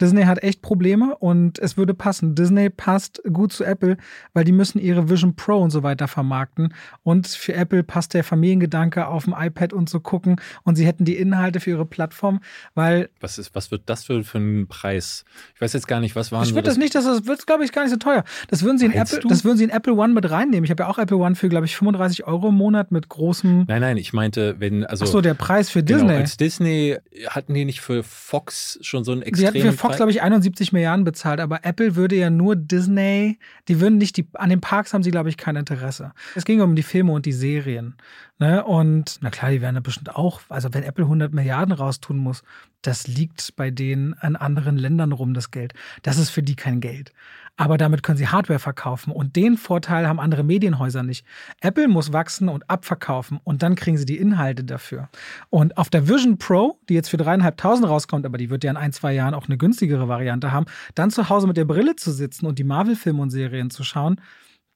Disney 0.00 0.24
hat 0.24 0.42
echt 0.42 0.62
Probleme 0.62 1.16
und 1.16 1.58
es 1.58 1.76
würde 1.76 1.94
passen. 1.94 2.34
Disney 2.34 2.70
passt 2.70 3.22
gut 3.32 3.52
zu 3.52 3.64
Apple, 3.64 3.96
weil 4.34 4.44
die 4.44 4.52
müssen 4.52 4.78
ihre 4.78 5.08
Vision 5.08 5.34
Pro 5.36 5.56
und 5.56 5.70
so 5.70 5.82
weiter 5.82 6.08
vermarkten. 6.08 6.74
Und 7.02 7.26
für 7.26 7.54
Apple 7.54 7.82
passt 7.82 8.14
der 8.14 8.24
Familiengedanke 8.24 9.06
auf 9.06 9.24
dem 9.24 9.34
iPad 9.36 9.72
und 9.72 9.88
so 9.88 10.00
gucken 10.00 10.40
und 10.64 10.76
sie 10.76 10.86
hätten 10.86 11.04
die 11.04 11.16
Inhalte 11.16 11.60
für 11.60 11.70
ihre 11.70 11.86
Plattform, 11.86 12.40
weil. 12.74 13.08
Was 13.20 13.38
ist, 13.38 13.54
was 13.54 13.70
wird 13.70 13.82
das 13.86 14.04
für, 14.04 14.22
für 14.24 14.38
ein 14.38 14.66
Preis? 14.66 15.24
Ich 15.54 15.60
weiß 15.60 15.72
jetzt 15.72 15.88
gar 15.88 16.00
nicht, 16.00 16.14
was 16.14 16.32
waren 16.32 16.44
Ich 16.44 16.54
würde 16.54 16.68
das 16.68 16.76
nicht, 16.76 16.94
das 16.94 17.26
wird, 17.26 17.46
glaube 17.46 17.64
ich, 17.64 17.72
gar 17.72 17.82
nicht 17.82 17.92
so 17.92 17.96
teuer. 17.96 18.24
Das 18.48 18.62
würden 18.62 18.78
sie 18.78 18.86
in 18.86 18.92
Apple, 18.92 19.20
du? 19.20 19.28
das 19.28 19.44
würden 19.44 19.56
sie 19.56 19.64
in 19.64 19.70
Apple 19.70 19.94
One 19.94 20.12
mit 20.12 20.30
reinnehmen. 20.30 20.64
Ich 20.64 20.70
habe 20.70 20.82
ja 20.82 20.88
auch 20.88 20.98
Apple 20.98 21.16
One 21.16 21.34
für, 21.34 21.48
glaube 21.48 21.66
ich, 21.66 21.76
35 21.76 22.26
Euro 22.26 22.48
im 22.48 22.54
Monat 22.54 22.92
mit 22.92 23.08
großem. 23.08 23.64
Nein, 23.66 23.80
nein, 23.80 23.96
ich 23.96 24.12
meinte, 24.12 24.56
wenn, 24.58 24.84
also. 24.84 25.04
Ach 25.04 25.08
so, 25.08 25.20
der 25.20 25.34
Preis 25.34 25.70
für 25.70 25.82
genau, 25.82 26.00
Disney. 26.00 26.16
Als 26.16 26.36
Disney 26.36 26.96
hatten 27.28 27.54
die 27.54 27.64
nicht 27.64 27.80
für 27.80 28.02
Fox 28.02 28.78
schon 28.82 29.04
so 29.04 29.12
einen 29.12 29.22
extremen 29.22 29.72
Fox, 29.86 29.96
glaube 29.96 30.10
ich, 30.10 30.22
71 30.22 30.72
Milliarden 30.72 31.04
bezahlt, 31.04 31.40
aber 31.40 31.64
Apple 31.64 31.96
würde 31.96 32.16
ja 32.16 32.30
nur 32.30 32.56
Disney, 32.56 33.38
die 33.68 33.80
würden 33.80 33.98
nicht 33.98 34.16
die, 34.16 34.26
an 34.34 34.50
den 34.50 34.60
Parks 34.60 34.92
haben 34.92 35.02
sie, 35.02 35.10
glaube 35.10 35.28
ich, 35.28 35.36
kein 35.36 35.56
Interesse. 35.56 36.12
Es 36.34 36.44
ging 36.44 36.60
um 36.60 36.76
die 36.76 36.82
Filme 36.82 37.12
und 37.12 37.26
die 37.26 37.32
Serien. 37.32 37.94
Ne? 38.38 38.64
Und 38.64 39.18
na 39.20 39.30
klar, 39.30 39.50
die 39.50 39.62
werden 39.62 39.76
da 39.76 39.80
bestimmt 39.80 40.14
auch, 40.14 40.40
also 40.48 40.68
wenn 40.72 40.82
Apple 40.82 41.04
100 41.04 41.32
Milliarden 41.32 41.72
raustun 41.72 42.18
muss, 42.18 42.42
das 42.82 43.06
liegt 43.06 43.56
bei 43.56 43.70
denen 43.70 44.14
an 44.14 44.36
anderen 44.36 44.76
Ländern 44.76 45.12
rum, 45.12 45.34
das 45.34 45.50
Geld. 45.50 45.72
Das 46.02 46.18
ist 46.18 46.30
für 46.30 46.42
die 46.42 46.56
kein 46.56 46.80
Geld 46.80 47.12
aber 47.56 47.78
damit 47.78 48.02
können 48.02 48.18
sie 48.18 48.28
Hardware 48.28 48.58
verkaufen. 48.58 49.12
Und 49.12 49.36
den 49.36 49.56
Vorteil 49.56 50.06
haben 50.06 50.20
andere 50.20 50.44
Medienhäuser 50.44 51.02
nicht. 51.02 51.26
Apple 51.60 51.88
muss 51.88 52.12
wachsen 52.12 52.48
und 52.48 52.68
abverkaufen 52.68 53.40
und 53.44 53.62
dann 53.62 53.74
kriegen 53.74 53.96
sie 53.96 54.04
die 54.04 54.18
Inhalte 54.18 54.64
dafür. 54.64 55.08
Und 55.50 55.76
auf 55.78 55.90
der 55.90 56.08
Vision 56.08 56.38
Pro, 56.38 56.78
die 56.88 56.94
jetzt 56.94 57.08
für 57.08 57.16
dreieinhalbtausend 57.16 57.88
rauskommt, 57.88 58.26
aber 58.26 58.38
die 58.38 58.50
wird 58.50 58.64
ja 58.64 58.70
in 58.70 58.76
ein, 58.76 58.92
zwei 58.92 59.12
Jahren 59.12 59.34
auch 59.34 59.46
eine 59.46 59.56
günstigere 59.56 60.08
Variante 60.08 60.52
haben, 60.52 60.66
dann 60.94 61.10
zu 61.10 61.28
Hause 61.28 61.46
mit 61.46 61.56
der 61.56 61.64
Brille 61.64 61.96
zu 61.96 62.12
sitzen 62.12 62.46
und 62.46 62.58
die 62.58 62.64
Marvel-Filme 62.64 63.22
und 63.22 63.30
Serien 63.30 63.70
zu 63.70 63.84
schauen, 63.84 64.20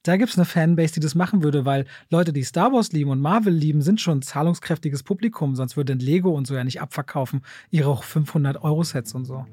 da 0.02 0.16
gibt 0.16 0.31
es 0.31 0.39
eine 0.39 0.47
Fanbase, 0.47 0.94
die 0.94 1.01
das 1.01 1.14
machen 1.14 1.43
würde, 1.43 1.64
weil 1.64 1.85
Leute, 2.09 2.32
die 2.32 2.43
Star 2.43 2.72
Wars 2.72 2.93
lieben 2.93 3.10
und 3.10 3.20
Marvel 3.20 3.52
lieben, 3.52 3.82
sind 3.82 4.01
schon 4.01 4.18
ein 4.18 4.22
zahlungskräftiges 4.22 5.02
Publikum. 5.02 5.56
Sonst 5.56 5.77
würde 5.77 5.93
Lego 5.94 6.31
und 6.31 6.47
so 6.47 6.55
ja 6.55 6.64
nicht 6.64 6.81
abverkaufen, 6.81 7.43
ihre 7.70 7.90
500-Euro-Sets 7.93 9.14
und 9.14 9.24
so. 9.24 9.47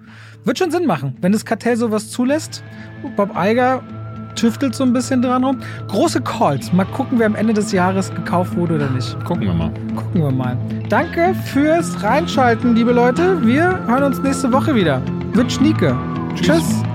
Wird 0.43 0.57
schon 0.57 0.71
Sinn 0.71 0.85
machen, 0.85 1.17
wenn 1.21 1.31
das 1.31 1.45
Kartell 1.45 1.75
sowas 1.75 2.09
zulässt. 2.09 2.63
Bob 3.15 3.35
Eiger 3.35 3.83
tüftelt 4.35 4.75
so 4.75 4.83
ein 4.83 4.93
bisschen 4.93 5.21
dran 5.21 5.43
rum. 5.43 5.59
Große 5.87 6.21
Calls. 6.21 6.71
Mal 6.71 6.85
gucken, 6.85 7.19
wer 7.19 7.25
am 7.25 7.35
Ende 7.35 7.53
des 7.53 7.71
Jahres 7.71 8.13
gekauft 8.13 8.55
wurde 8.55 8.75
oder 8.75 8.89
nicht. 8.89 9.19
Gucken 9.25 9.47
wir 9.47 9.53
mal. 9.53 9.73
Gucken 9.95 10.21
wir 10.21 10.31
mal. 10.31 10.57
Danke 10.89 11.35
fürs 11.45 12.01
Reinschalten, 12.03 12.75
liebe 12.75 12.93
Leute. 12.93 13.45
Wir 13.45 13.85
hören 13.87 14.03
uns 14.03 14.19
nächste 14.19 14.51
Woche 14.53 14.75
wieder. 14.75 15.01
Wird 15.33 15.51
Schnieke. 15.51 15.97
Tschüss. 16.35 16.47
Tschüss. 16.47 16.86